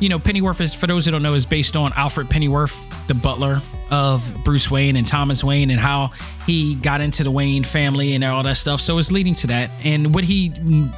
You 0.00 0.08
know, 0.08 0.18
Pennyworth 0.18 0.62
is, 0.62 0.74
for 0.74 0.86
those 0.86 1.04
who 1.04 1.10
don't 1.10 1.22
know, 1.22 1.34
is 1.34 1.44
based 1.44 1.76
on 1.76 1.92
Alfred 1.94 2.30
Pennyworth, 2.30 2.82
the 3.08 3.14
butler 3.14 3.60
of 3.90 4.36
Bruce 4.42 4.70
Wayne 4.70 4.96
and 4.96 5.06
Thomas 5.06 5.44
Wayne, 5.44 5.70
and 5.70 5.78
how 5.78 6.12
he 6.46 6.76
got 6.76 7.02
into 7.02 7.24
the 7.24 7.30
Wayne 7.30 7.62
family 7.62 8.14
and 8.14 8.24
all 8.24 8.42
that 8.42 8.56
stuff. 8.56 8.80
So 8.80 8.96
it's 8.96 9.12
leading 9.12 9.34
to 9.34 9.48
that, 9.48 9.70
and 9.84 10.14
what 10.14 10.24
he 10.24 10.50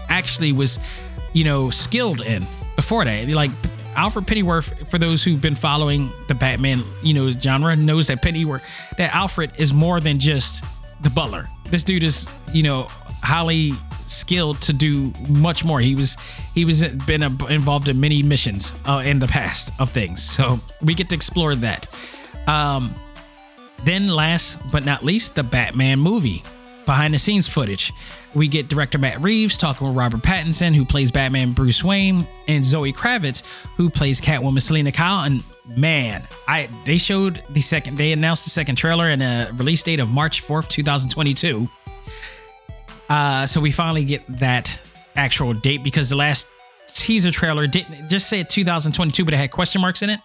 actually 0.09 0.53
was, 0.53 0.79
you 1.33 1.43
know, 1.43 1.71
skilled 1.71 2.21
in 2.21 2.47
before 2.77 3.05
that. 3.05 3.27
Like 3.31 3.51
Alfred 3.97 4.27
Pennyworth, 4.27 4.89
for 4.91 4.99
those 4.99 5.23
who've 5.25 5.41
been 5.41 5.55
following 5.55 6.11
the 6.29 6.35
Batman, 6.35 6.83
you 7.03 7.15
know, 7.15 7.31
genre, 7.31 7.77
knows 7.77 8.09
that 8.09 8.23
Pennyworth, 8.23 8.63
that 8.97 9.15
Alfred 9.15 9.53
is 9.59 9.73
more 9.73 10.01
than 10.01 10.19
just 10.19 10.65
the 11.03 11.11
butler. 11.11 11.47
This 11.67 11.85
dude 11.85 12.05
is, 12.05 12.29
you 12.53 12.63
know, 12.63 12.87
highly 13.23 13.73
skilled 14.07 14.61
to 14.63 14.73
do 14.73 15.13
much 15.29 15.65
more. 15.65 15.81
He 15.81 15.95
was 15.95 16.17
he 16.55 16.65
was 16.65 16.83
been 16.83 17.23
involved 17.23 17.89
in 17.89 18.01
many 18.01 18.23
missions 18.23 18.75
uh, 18.85 19.03
in 19.05 19.19
the 19.19 19.27
past 19.27 19.71
of 19.81 19.91
things, 19.91 20.23
so 20.23 20.59
we 20.83 20.95
get 20.95 21.09
to 21.09 21.15
explore 21.15 21.55
that. 21.57 21.89
Um, 22.47 22.95
then, 23.85 24.09
last 24.09 24.61
but 24.73 24.85
not 24.85 25.05
least, 25.05 25.35
the 25.35 25.43
Batman 25.43 25.99
movie 25.99 26.43
behind 26.87 27.15
the 27.15 27.19
scenes 27.19 27.49
footage. 27.49 27.93
We 28.35 28.49
get 28.49 28.69
director 28.69 28.99
Matt 28.99 29.21
Reeves 29.21 29.57
talking 29.57 29.87
with 29.87 29.97
Robert 29.97 30.21
Pattinson, 30.21 30.75
who 30.75 30.85
plays 30.85 31.11
Batman 31.11 31.53
Bruce 31.53 31.85
Wayne, 31.85 32.27
and 32.49 32.65
Zoe 32.65 32.93
Kravitz, 32.93 33.43
who 33.77 33.89
plays 33.91 34.21
Catwoman 34.21 34.61
Selina 34.61 34.91
Kyle. 34.91 35.25
And 35.25 35.45
man, 35.77 36.23
I 36.49 36.69
they 36.85 36.99
showed 36.99 37.43
the 37.51 37.61
second, 37.61 37.97
they 37.97 38.13
announced 38.13 38.45
the 38.45 38.51
second 38.51 38.77
trailer 38.77 39.07
and 39.07 39.23
a 39.23 39.51
release 39.55 39.83
date 39.83 40.01
of 40.01 40.11
March 40.11 40.43
4th, 40.43 40.69
2022. 40.69 41.69
Uh, 43.09 43.47
so 43.47 43.61
we 43.61 43.71
finally 43.71 44.05
get 44.05 44.25
that 44.41 44.81
actual 45.15 45.55
date 45.55 45.85
because 45.85 46.09
the 46.09 46.17
last 46.17 46.49
teaser 46.89 47.31
trailer 47.31 47.67
didn't 47.67 48.09
just 48.09 48.29
say 48.29 48.43
2022, 48.43 49.25
but 49.25 49.35
it 49.35 49.37
had 49.37 49.51
question 49.51 49.81
marks 49.81 50.03
in 50.03 50.11
it. 50.11 50.21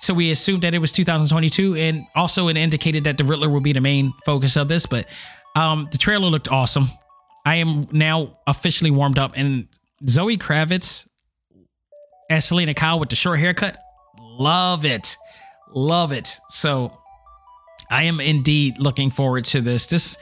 So 0.00 0.12
we 0.12 0.30
assumed 0.30 0.62
that 0.62 0.74
it 0.74 0.78
was 0.78 0.92
2022, 0.92 1.76
and 1.76 2.06
also 2.14 2.48
it 2.48 2.56
indicated 2.56 3.04
that 3.04 3.16
the 3.16 3.24
Riddler 3.24 3.48
will 3.48 3.60
be 3.60 3.72
the 3.72 3.80
main 3.80 4.12
focus 4.24 4.56
of 4.56 4.68
this. 4.68 4.86
But 4.86 5.06
um, 5.54 5.88
the 5.90 5.98
trailer 5.98 6.26
looked 6.26 6.48
awesome. 6.48 6.86
I 7.44 7.56
am 7.56 7.86
now 7.92 8.38
officially 8.46 8.90
warmed 8.90 9.18
up, 9.18 9.32
and 9.36 9.68
Zoe 10.06 10.36
Kravitz 10.36 11.06
as 12.30 12.46
Selina 12.46 12.74
Kyle 12.74 12.98
with 12.98 13.10
the 13.10 13.16
short 13.16 13.38
haircut, 13.38 13.76
love 14.18 14.84
it, 14.84 15.16
love 15.72 16.12
it. 16.12 16.40
So 16.48 16.98
I 17.90 18.04
am 18.04 18.20
indeed 18.20 18.78
looking 18.78 19.10
forward 19.10 19.44
to 19.46 19.60
this. 19.60 19.86
This 19.86 20.16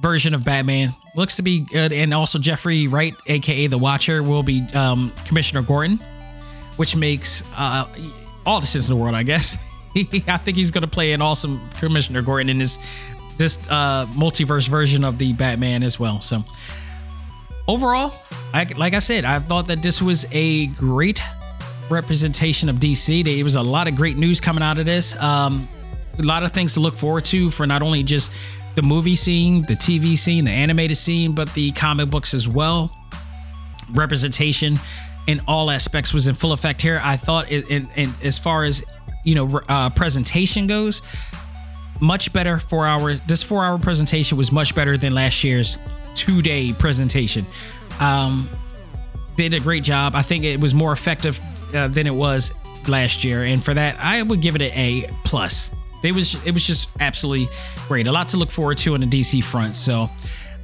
version 0.00 0.34
of 0.34 0.44
Batman 0.44 0.94
looks 1.14 1.36
to 1.36 1.42
be 1.42 1.60
good, 1.60 1.92
and 1.92 2.14
also 2.14 2.38
Jeffrey 2.38 2.86
Wright, 2.86 3.14
aka 3.26 3.66
the 3.66 3.78
Watcher, 3.78 4.22
will 4.22 4.42
be 4.42 4.66
um, 4.74 5.12
Commissioner 5.26 5.62
Gordon, 5.62 5.98
which 6.76 6.96
makes 6.96 7.42
uh, 7.56 7.86
all 8.46 8.60
the 8.60 8.66
sense 8.66 8.88
in 8.88 8.96
the 8.96 9.00
world, 9.00 9.14
I 9.14 9.22
guess. 9.22 9.58
I 9.96 10.38
think 10.38 10.56
he's 10.56 10.70
going 10.70 10.82
to 10.82 10.88
play 10.88 11.12
an 11.12 11.20
awesome 11.20 11.60
Commissioner 11.78 12.22
Gordon 12.22 12.48
in 12.48 12.58
this 12.58 12.78
this 13.38 13.58
uh, 13.68 14.06
multiverse 14.06 14.68
version 14.68 15.04
of 15.04 15.18
the 15.18 15.32
Batman 15.32 15.82
as 15.82 15.98
well. 15.98 16.20
So 16.20 16.44
overall, 17.66 18.12
I, 18.52 18.66
like 18.76 18.94
I 18.94 18.98
said, 18.98 19.24
I 19.24 19.38
thought 19.38 19.68
that 19.68 19.82
this 19.82 20.02
was 20.02 20.26
a 20.32 20.66
great 20.68 21.22
representation 21.90 22.68
of 22.68 22.76
DC. 22.76 23.24
There 23.24 23.44
was 23.44 23.56
a 23.56 23.62
lot 23.62 23.88
of 23.88 23.96
great 23.96 24.16
news 24.16 24.40
coming 24.40 24.62
out 24.62 24.78
of 24.78 24.86
this. 24.86 25.20
Um, 25.20 25.68
a 26.18 26.22
lot 26.22 26.42
of 26.42 26.52
things 26.52 26.74
to 26.74 26.80
look 26.80 26.96
forward 26.96 27.24
to 27.26 27.50
for 27.50 27.66
not 27.66 27.82
only 27.82 28.02
just 28.02 28.32
the 28.74 28.82
movie 28.82 29.16
scene, 29.16 29.62
the 29.62 29.74
TV 29.74 30.16
scene, 30.16 30.44
the 30.44 30.50
animated 30.50 30.96
scene, 30.96 31.32
but 31.32 31.52
the 31.54 31.72
comic 31.72 32.10
books 32.10 32.34
as 32.34 32.48
well. 32.48 32.94
Representation 33.92 34.78
in 35.26 35.40
all 35.46 35.70
aspects 35.70 36.12
was 36.12 36.26
in 36.26 36.34
full 36.34 36.52
effect 36.52 36.82
here. 36.82 37.00
I 37.02 37.16
thought, 37.16 37.50
in 37.50 37.88
as 38.22 38.38
far 38.38 38.64
as 38.64 38.84
you 39.24 39.34
know, 39.34 39.60
uh, 39.68 39.90
presentation 39.90 40.66
goes, 40.66 41.02
much 42.02 42.32
better 42.32 42.58
four 42.58 42.84
hour. 42.84 43.14
This 43.14 43.42
four 43.42 43.64
hour 43.64 43.78
presentation 43.78 44.36
was 44.36 44.52
much 44.52 44.74
better 44.74 44.98
than 44.98 45.14
last 45.14 45.42
year's 45.44 45.78
two 46.14 46.42
day 46.42 46.72
presentation. 46.72 47.46
Um, 48.00 48.48
they 49.36 49.48
did 49.48 49.60
a 49.60 49.62
great 49.62 49.84
job. 49.84 50.14
I 50.14 50.22
think 50.22 50.44
it 50.44 50.60
was 50.60 50.74
more 50.74 50.92
effective 50.92 51.40
uh, 51.72 51.88
than 51.88 52.06
it 52.06 52.14
was 52.14 52.52
last 52.88 53.24
year, 53.24 53.44
and 53.44 53.62
for 53.62 53.72
that, 53.72 53.98
I 53.98 54.20
would 54.22 54.42
give 54.42 54.56
it 54.56 54.62
an 54.62 54.72
A 54.74 55.08
plus. 55.24 55.70
It 56.02 56.12
was 56.12 56.34
it 56.44 56.52
was 56.52 56.66
just 56.66 56.88
absolutely 57.00 57.48
great. 57.86 58.08
A 58.08 58.12
lot 58.12 58.28
to 58.30 58.36
look 58.36 58.50
forward 58.50 58.78
to 58.78 58.94
on 58.94 59.00
the 59.00 59.06
DC 59.06 59.42
front. 59.44 59.76
So 59.76 60.08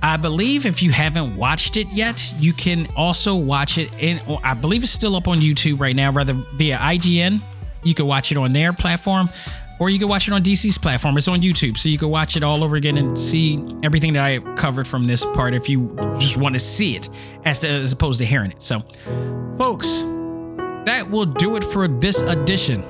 I 0.02 0.16
believe 0.16 0.66
if 0.66 0.82
you 0.82 0.90
haven't 0.90 1.36
watched 1.36 1.77
it 1.77 1.86
yet, 1.93 2.35
you 2.39 2.52
can 2.52 2.89
also 2.97 3.36
watch 3.36 3.78
it 3.78 3.90
in 4.01 4.20
I 4.43 4.55
believe 4.55 4.82
it's 4.82 4.93
still 4.93 5.15
up 5.15 5.28
on 5.28 5.39
YouTube 5.39 5.78
right 5.78 5.94
now, 5.94 6.10
rather 6.10 6.32
via 6.32 6.77
IGN. 6.78 7.40
You 7.85 7.94
can 7.94 8.06
watch 8.06 8.32
it 8.32 8.36
on 8.36 8.52
their 8.52 8.73
platform 8.73 9.28
or 9.78 9.90
you 9.90 9.98
can 9.98 10.09
watch 10.09 10.28
it 10.28 10.34
on 10.34 10.42
DC's 10.42 10.78
platform. 10.78 11.16
It's 11.16 11.28
on 11.28 11.40
YouTube, 11.40 11.76
so 11.76 11.88
you 11.88 11.98
can 11.98 12.09
watch 12.09 12.36
it 12.36 12.42
all 12.42 12.64
over 12.64 12.76
again 12.76 12.98
and 12.98 13.18
see 13.18 13.59
everything 13.82 14.12
that 14.14 14.24
I 14.24 14.38
covered 14.55 14.88
from 14.88 15.06
this 15.06 15.24
part 15.24 15.55
if 15.55 15.68
you 15.68 15.94
just 16.18 16.36
want 16.36 16.55
to 16.55 16.59
see 16.59 16.96
it 16.96 17.09
as, 17.44 17.60
to, 17.60 17.68
as 17.68 17.92
opposed 17.92 18.18
to 18.20 18.26
hearing 18.26 18.50
it. 18.50 18.62
So, 18.62 18.80
folks, 19.56 20.02
that 20.84 21.06
will 21.10 21.26
do 21.26 21.56
it 21.56 21.64
for 21.64 21.86
this 21.86 22.22
edition 22.22 22.82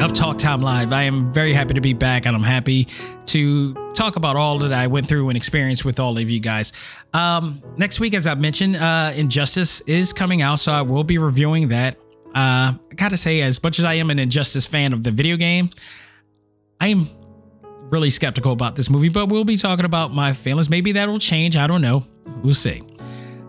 of 0.00 0.12
Talk 0.12 0.38
Time 0.38 0.60
Live. 0.60 0.92
I 0.92 1.04
am 1.04 1.32
very 1.32 1.52
happy 1.52 1.74
to 1.74 1.80
be 1.80 1.92
back 1.92 2.26
and 2.26 2.34
I'm 2.34 2.42
happy 2.42 2.88
to 3.26 3.74
talk 3.94 4.16
about 4.16 4.36
all 4.36 4.58
that 4.58 4.72
I 4.72 4.88
went 4.88 5.06
through 5.06 5.28
and 5.28 5.36
experienced 5.36 5.84
with 5.84 6.00
all 6.00 6.18
of 6.18 6.30
you 6.30 6.40
guys. 6.40 6.72
Um, 7.12 7.62
next 7.76 8.00
week, 8.00 8.14
as 8.14 8.26
I 8.26 8.34
mentioned, 8.34 8.76
uh, 8.76 9.12
Injustice 9.14 9.82
is 9.82 10.12
coming 10.12 10.42
out, 10.42 10.58
so 10.58 10.72
I 10.72 10.82
will 10.82 11.04
be 11.04 11.18
reviewing 11.18 11.68
that. 11.68 11.96
Uh, 12.34 12.74
I 12.74 12.94
gotta 12.96 13.16
say, 13.16 13.42
as 13.42 13.62
much 13.62 13.78
as 13.78 13.84
I 13.84 13.94
am 13.94 14.10
an 14.10 14.18
Injustice 14.18 14.66
fan 14.66 14.92
of 14.92 15.02
the 15.02 15.10
video 15.10 15.36
game, 15.36 15.70
I 16.80 16.88
am 16.88 17.06
really 17.90 18.10
skeptical 18.10 18.52
about 18.52 18.76
this 18.76 18.90
movie, 18.90 19.08
but 19.08 19.28
we'll 19.28 19.44
be 19.44 19.56
talking 19.56 19.84
about 19.84 20.12
my 20.12 20.32
feelings. 20.32 20.68
Maybe 20.68 20.92
that 20.92 21.08
will 21.08 21.18
change. 21.18 21.56
I 21.56 21.66
don't 21.66 21.82
know. 21.82 22.02
We'll 22.42 22.54
see. 22.54 22.82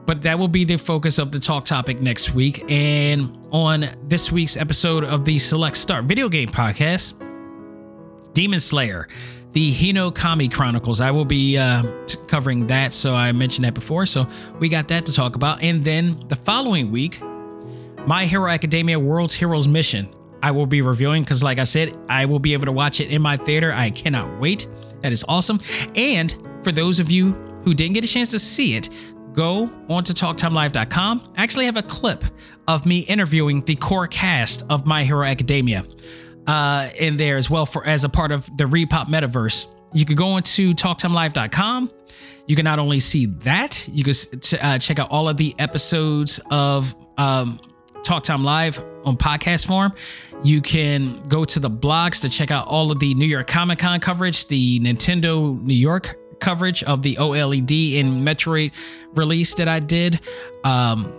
But 0.06 0.22
that 0.22 0.38
will 0.38 0.48
be 0.48 0.66
the 0.66 0.78
focus 0.78 1.18
of 1.18 1.32
the 1.32 1.40
talk 1.40 1.66
topic 1.66 2.00
next 2.00 2.36
week. 2.36 2.64
And 2.70 3.48
on 3.52 3.88
this 4.04 4.32
week's 4.32 4.56
episode 4.56 5.04
of 5.04 5.26
the 5.26 5.40
Select 5.40 5.76
Start 5.78 6.06
video 6.06 6.30
game 6.30 6.48
podcast, 6.48 7.16
Demon 8.34 8.60
Slayer, 8.60 9.08
the 9.54 9.74
Hinokami 9.74 10.54
Chronicles. 10.54 11.02
I 11.02 11.10
will 11.10 11.26
be 11.26 11.58
uh, 11.58 11.82
covering 12.28 12.68
that. 12.68 12.94
So 12.94 13.16
I 13.16 13.32
mentioned 13.32 13.66
that 13.66 13.74
before. 13.74 14.06
So 14.06 14.28
we 14.60 14.70
got 14.70 14.90
that 14.90 15.08
to 15.08 15.14
talk 15.14 15.36
about. 15.36 15.64
And 15.64 15.82
then 15.82 16.20
the 16.28 16.36
following 16.36 16.92
week, 16.92 17.20
my 18.08 18.26
Hero 18.26 18.50
Academia 18.50 19.00
World's 19.00 19.34
Heroes 19.34 19.68
Mission. 19.68 20.14
I 20.44 20.52
will 20.52 20.68
be 20.68 20.82
reviewing 20.82 21.24
because, 21.24 21.42
like 21.42 21.58
I 21.58 21.64
said, 21.64 21.98
I 22.08 22.26
will 22.26 22.40
be 22.40 22.54
able 22.54 22.66
to 22.66 22.72
watch 22.72 23.00
it 23.00 23.10
in 23.10 23.22
my 23.22 23.36
theater. 23.36 23.74
I 23.74 23.90
cannot 23.90 24.40
wait. 24.40 24.68
That 25.02 25.12
is 25.12 25.26
awesome. 25.28 25.60
And 25.96 26.36
for 26.64 26.72
those 26.72 27.00
of 27.00 27.10
you 27.10 27.32
who 27.64 27.74
didn't 27.74 27.94
get 27.94 28.04
a 28.04 28.08
chance 28.08 28.30
to 28.30 28.40
see 28.40 28.76
it, 28.76 28.90
go 29.34 29.68
onto 29.90 30.14
talktimelive.com. 30.14 31.34
I 31.36 31.44
actually 31.44 31.66
have 31.66 31.78
a 31.78 31.84
clip 31.84 32.24
of 32.68 32.86
me 32.86 33.00
interviewing 33.00 33.62
the 33.62 33.76
core 33.76 34.08
cast 34.08 34.64
of 34.70 34.86
My 34.86 35.04
Hero 35.04 35.26
Academia 35.26 35.84
uh, 36.46 36.90
in 37.00 37.18
there 37.18 37.38
as 37.38 37.50
well 37.50 37.66
for 37.66 37.86
as 37.86 38.04
a 38.04 38.10
part 38.10 38.32
of 38.32 38.46
the 38.58 38.66
ReedPop 38.66 39.06
metaverse. 39.08 39.68
You 39.94 40.06
could 40.06 40.18
go 40.18 40.38
into 40.38 40.76
talktimelive.com. 40.76 41.90
You 42.48 42.56
can 42.56 42.66
not 42.66 42.78
only 42.78 43.00
see 43.00 43.26
that, 43.26 43.88
you 43.92 44.04
can 44.04 44.14
uh, 44.62 44.78
check 44.78 45.00
out 45.00 45.10
all 45.10 45.28
of 45.28 45.38
the 45.38 45.56
episodes 45.58 46.40
of 46.52 46.94
um, 47.18 47.60
Talk 48.06 48.24
Time 48.24 48.44
Live 48.44 48.84
on 49.04 49.18
podcast 49.18 49.66
form. 49.66 49.92
You 50.44 50.62
can 50.62 51.24
go 51.24 51.44
to 51.44 51.60
the 51.60 51.70
blogs 51.70 52.22
to 52.22 52.30
check 52.30 52.52
out 52.52 52.68
all 52.68 52.92
of 52.92 53.00
the 53.00 53.16
New 53.16 53.26
York 53.26 53.48
Comic 53.48 53.80
Con 53.80 54.00
coverage, 54.00 54.48
the 54.48 54.80
Nintendo 54.80 55.60
New 55.60 55.74
York 55.74 56.16
coverage 56.40 56.84
of 56.84 57.02
the 57.02 57.16
OLED 57.16 58.00
and 58.00 58.22
Metroid 58.22 58.74
release 59.16 59.56
that 59.56 59.68
I 59.68 59.80
did. 59.80 60.20
Um, 60.64 61.12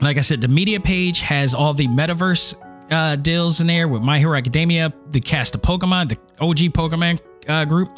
like 0.00 0.16
I 0.16 0.22
said, 0.22 0.40
the 0.40 0.48
media 0.48 0.80
page 0.80 1.20
has 1.20 1.52
all 1.52 1.74
the 1.74 1.86
metaverse 1.88 2.54
uh, 2.90 3.16
deals 3.16 3.60
in 3.60 3.66
there 3.66 3.86
with 3.86 4.02
My 4.02 4.18
Hero 4.18 4.36
Academia, 4.36 4.94
the 5.10 5.20
cast 5.20 5.54
of 5.54 5.60
Pokemon, 5.60 6.08
the 6.08 6.18
OG 6.40 6.72
Pokemon 6.72 7.20
uh, 7.48 7.66
group. 7.66 7.90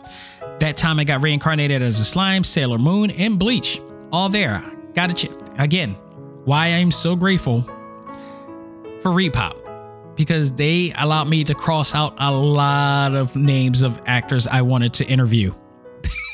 That 0.58 0.76
time 0.76 0.98
I 0.98 1.04
got 1.04 1.22
reincarnated 1.22 1.82
as 1.82 2.00
a 2.00 2.04
slime, 2.04 2.42
Sailor 2.42 2.78
Moon, 2.78 3.12
and 3.12 3.38
Bleach. 3.38 3.80
All 4.10 4.28
there. 4.28 4.64
Got 4.94 5.08
to 5.08 5.14
check 5.14 5.30
again. 5.58 5.92
Why 6.44 6.68
I'm 6.68 6.90
so 6.90 7.14
grateful 7.14 7.68
for 9.02 9.10
ReedPop 9.10 9.68
because 10.16 10.52
they 10.52 10.92
allowed 10.98 11.28
me 11.28 11.44
to 11.44 11.54
cross 11.54 11.94
out 11.94 12.14
a 12.18 12.32
lot 12.32 13.14
of 13.14 13.36
names 13.36 13.82
of 13.82 14.00
actors 14.04 14.46
I 14.46 14.62
wanted 14.62 14.92
to 14.94 15.06
interview. 15.06 15.52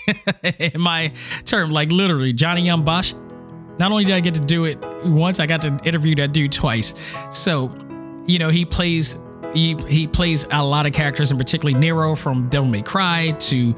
In 0.58 0.80
my 0.80 1.12
term, 1.44 1.70
like 1.70 1.92
literally 1.92 2.32
Johnny 2.32 2.62
Yong 2.62 2.82
Bosch. 2.82 3.12
Not 3.78 3.90
only 3.90 4.04
did 4.04 4.14
I 4.14 4.20
get 4.20 4.34
to 4.34 4.40
do 4.40 4.64
it 4.64 4.78
once, 5.04 5.40
I 5.40 5.46
got 5.46 5.60
to 5.62 5.78
interview 5.84 6.14
that 6.16 6.32
dude 6.32 6.52
twice. 6.52 6.94
So, 7.30 7.74
you 8.26 8.38
know, 8.38 8.48
he 8.48 8.64
plays 8.64 9.18
he 9.52 9.76
he 9.88 10.06
plays 10.06 10.46
a 10.50 10.64
lot 10.64 10.86
of 10.86 10.92
characters, 10.92 11.30
and 11.30 11.38
particularly 11.38 11.78
Nero 11.78 12.14
from 12.14 12.48
Devil 12.48 12.70
May 12.70 12.82
Cry 12.82 13.32
to 13.32 13.68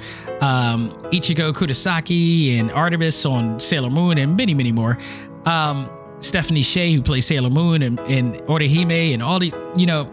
um, 0.41 0.91
Ichigo 1.13 1.53
Kurosaki 1.53 2.59
and 2.59 2.71
Artemis 2.73 3.25
on 3.25 3.59
Sailor 3.61 3.91
Moon, 3.91 4.19
and 4.19 4.37
many 4.37 4.55
many 4.55 4.73
more. 4.73 4.99
Um, 5.45 5.91
Stephanie 6.21 6.63
Sheh, 6.63 6.93
who 6.93 7.03
plays 7.03 7.27
Sailor 7.27 7.51
Moon, 7.51 7.83
and, 7.83 7.99
and 8.01 8.35
Orihime, 8.47 9.13
and 9.13 9.23
all 9.23 9.39
the, 9.39 9.53
you 9.77 9.87
know, 9.87 10.13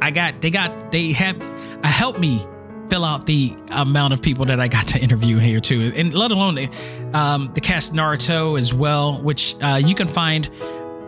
I 0.00 0.10
got, 0.10 0.40
they 0.40 0.50
got, 0.50 0.92
they 0.92 1.12
have, 1.12 1.40
uh, 1.40 1.86
helped 1.86 2.20
me 2.20 2.44
fill 2.88 3.04
out 3.04 3.26
the 3.26 3.56
amount 3.70 4.12
of 4.12 4.20
people 4.20 4.44
that 4.46 4.60
I 4.60 4.68
got 4.68 4.86
to 4.88 5.00
interview 5.00 5.38
here 5.38 5.60
too, 5.60 5.92
and 5.96 6.14
let 6.14 6.30
alone 6.30 6.54
the, 6.54 6.68
um, 7.14 7.50
the 7.54 7.60
cast 7.60 7.92
Naruto 7.92 8.58
as 8.58 8.74
well, 8.74 9.22
which 9.22 9.56
uh, 9.62 9.80
you 9.84 9.94
can 9.94 10.06
find 10.06 10.48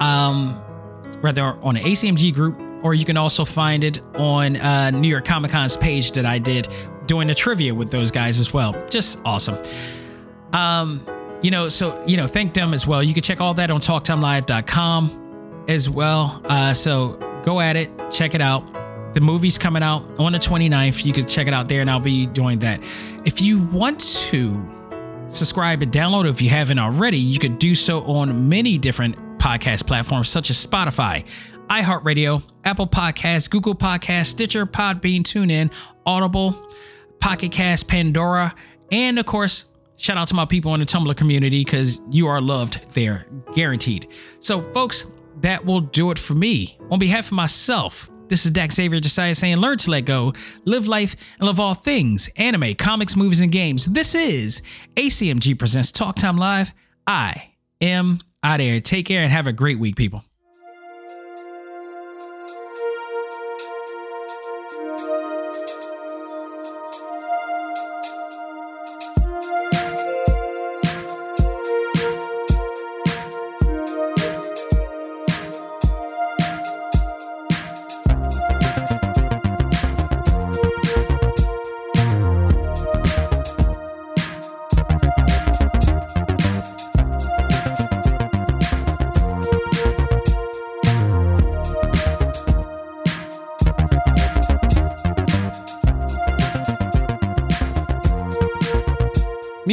um, 0.00 0.60
rather 1.22 1.42
on 1.42 1.74
the 1.74 1.80
ACMG 1.80 2.32
group, 2.32 2.58
or 2.82 2.94
you 2.94 3.04
can 3.04 3.16
also 3.16 3.44
find 3.44 3.84
it 3.84 4.00
on 4.16 4.56
uh, 4.56 4.90
New 4.90 5.08
York 5.08 5.24
Comic 5.24 5.50
Con's 5.50 5.76
page 5.76 6.12
that 6.12 6.26
I 6.26 6.38
did 6.38 6.68
doing 7.06 7.30
a 7.30 7.34
trivia 7.34 7.74
with 7.74 7.90
those 7.90 8.10
guys 8.10 8.38
as 8.38 8.52
well. 8.52 8.74
Just 8.88 9.20
awesome. 9.24 9.56
Um, 10.52 11.00
you 11.42 11.50
know, 11.50 11.68
so, 11.68 12.02
you 12.06 12.16
know, 12.16 12.26
thank 12.26 12.54
them 12.54 12.74
as 12.74 12.86
well. 12.86 13.02
You 13.02 13.14
can 13.14 13.22
check 13.22 13.40
all 13.40 13.54
that 13.54 13.70
on 13.70 13.80
talktimelive.com 13.80 15.64
as 15.68 15.90
well. 15.90 16.40
Uh, 16.44 16.72
so 16.74 17.18
go 17.42 17.60
at 17.60 17.76
it, 17.76 17.90
check 18.10 18.34
it 18.34 18.40
out. 18.40 18.72
The 19.14 19.20
movie's 19.20 19.56
coming 19.56 19.82
out 19.82 20.02
on 20.18 20.32
the 20.32 20.38
29th. 20.38 21.04
You 21.04 21.12
can 21.12 21.26
check 21.26 21.46
it 21.46 21.54
out 21.54 21.68
there, 21.68 21.80
and 21.80 21.90
I'll 21.90 22.00
be 22.00 22.26
doing 22.26 22.58
that. 22.58 22.80
If 23.24 23.40
you 23.40 23.60
want 23.60 24.00
to 24.00 24.62
subscribe 25.28 25.82
and 25.82 25.90
download, 25.90 26.28
if 26.28 26.42
you 26.42 26.50
haven't 26.50 26.78
already, 26.78 27.18
you 27.18 27.38
could 27.38 27.58
do 27.58 27.74
so 27.74 28.02
on 28.04 28.48
many 28.48 28.76
different 28.76 29.16
podcast 29.38 29.86
platforms 29.86 30.28
such 30.28 30.50
as 30.50 30.64
Spotify, 30.64 31.24
iHeartRadio, 31.68 32.42
Apple 32.64 32.86
Podcasts, 32.86 33.48
Google 33.48 33.74
Podcasts, 33.74 34.26
Stitcher, 34.26 34.66
Podbean, 34.66 35.20
TuneIn, 35.22 35.72
Audible, 36.04 36.54
Pocket 37.20 37.52
Cast, 37.52 37.88
Pandora, 37.88 38.54
and 38.92 39.18
of 39.18 39.26
course, 39.26 39.64
shout 39.96 40.16
out 40.16 40.28
to 40.28 40.34
my 40.34 40.44
people 40.44 40.74
in 40.74 40.80
the 40.80 40.86
Tumblr 40.86 41.16
community 41.16 41.64
because 41.64 42.00
you 42.10 42.26
are 42.26 42.40
loved 42.40 42.80
there, 42.94 43.26
guaranteed. 43.54 44.08
So, 44.40 44.62
folks, 44.72 45.06
that 45.40 45.64
will 45.64 45.80
do 45.80 46.10
it 46.10 46.18
for 46.18 46.34
me. 46.34 46.78
On 46.90 46.98
behalf 46.98 47.26
of 47.26 47.32
myself, 47.32 48.10
this 48.28 48.44
is 48.44 48.50
Dak 48.50 48.72
Xavier 48.72 49.00
Josiah 49.00 49.34
saying, 49.34 49.56
learn 49.58 49.78
to 49.78 49.90
let 49.90 50.04
go, 50.04 50.32
live 50.64 50.88
life, 50.88 51.14
and 51.38 51.46
love 51.46 51.60
all 51.60 51.74
things 51.74 52.28
anime, 52.36 52.74
comics, 52.74 53.16
movies, 53.16 53.40
and 53.40 53.52
games. 53.52 53.86
This 53.86 54.14
is 54.14 54.62
ACMG 54.96 55.58
Presents 55.58 55.92
Talk 55.92 56.16
Time 56.16 56.36
Live. 56.36 56.72
I 57.06 57.50
am 57.80 58.18
out 58.42 58.58
there. 58.58 58.80
Take 58.80 59.06
care 59.06 59.22
and 59.22 59.30
have 59.30 59.46
a 59.46 59.52
great 59.52 59.78
week, 59.78 59.96
people. 59.96 60.24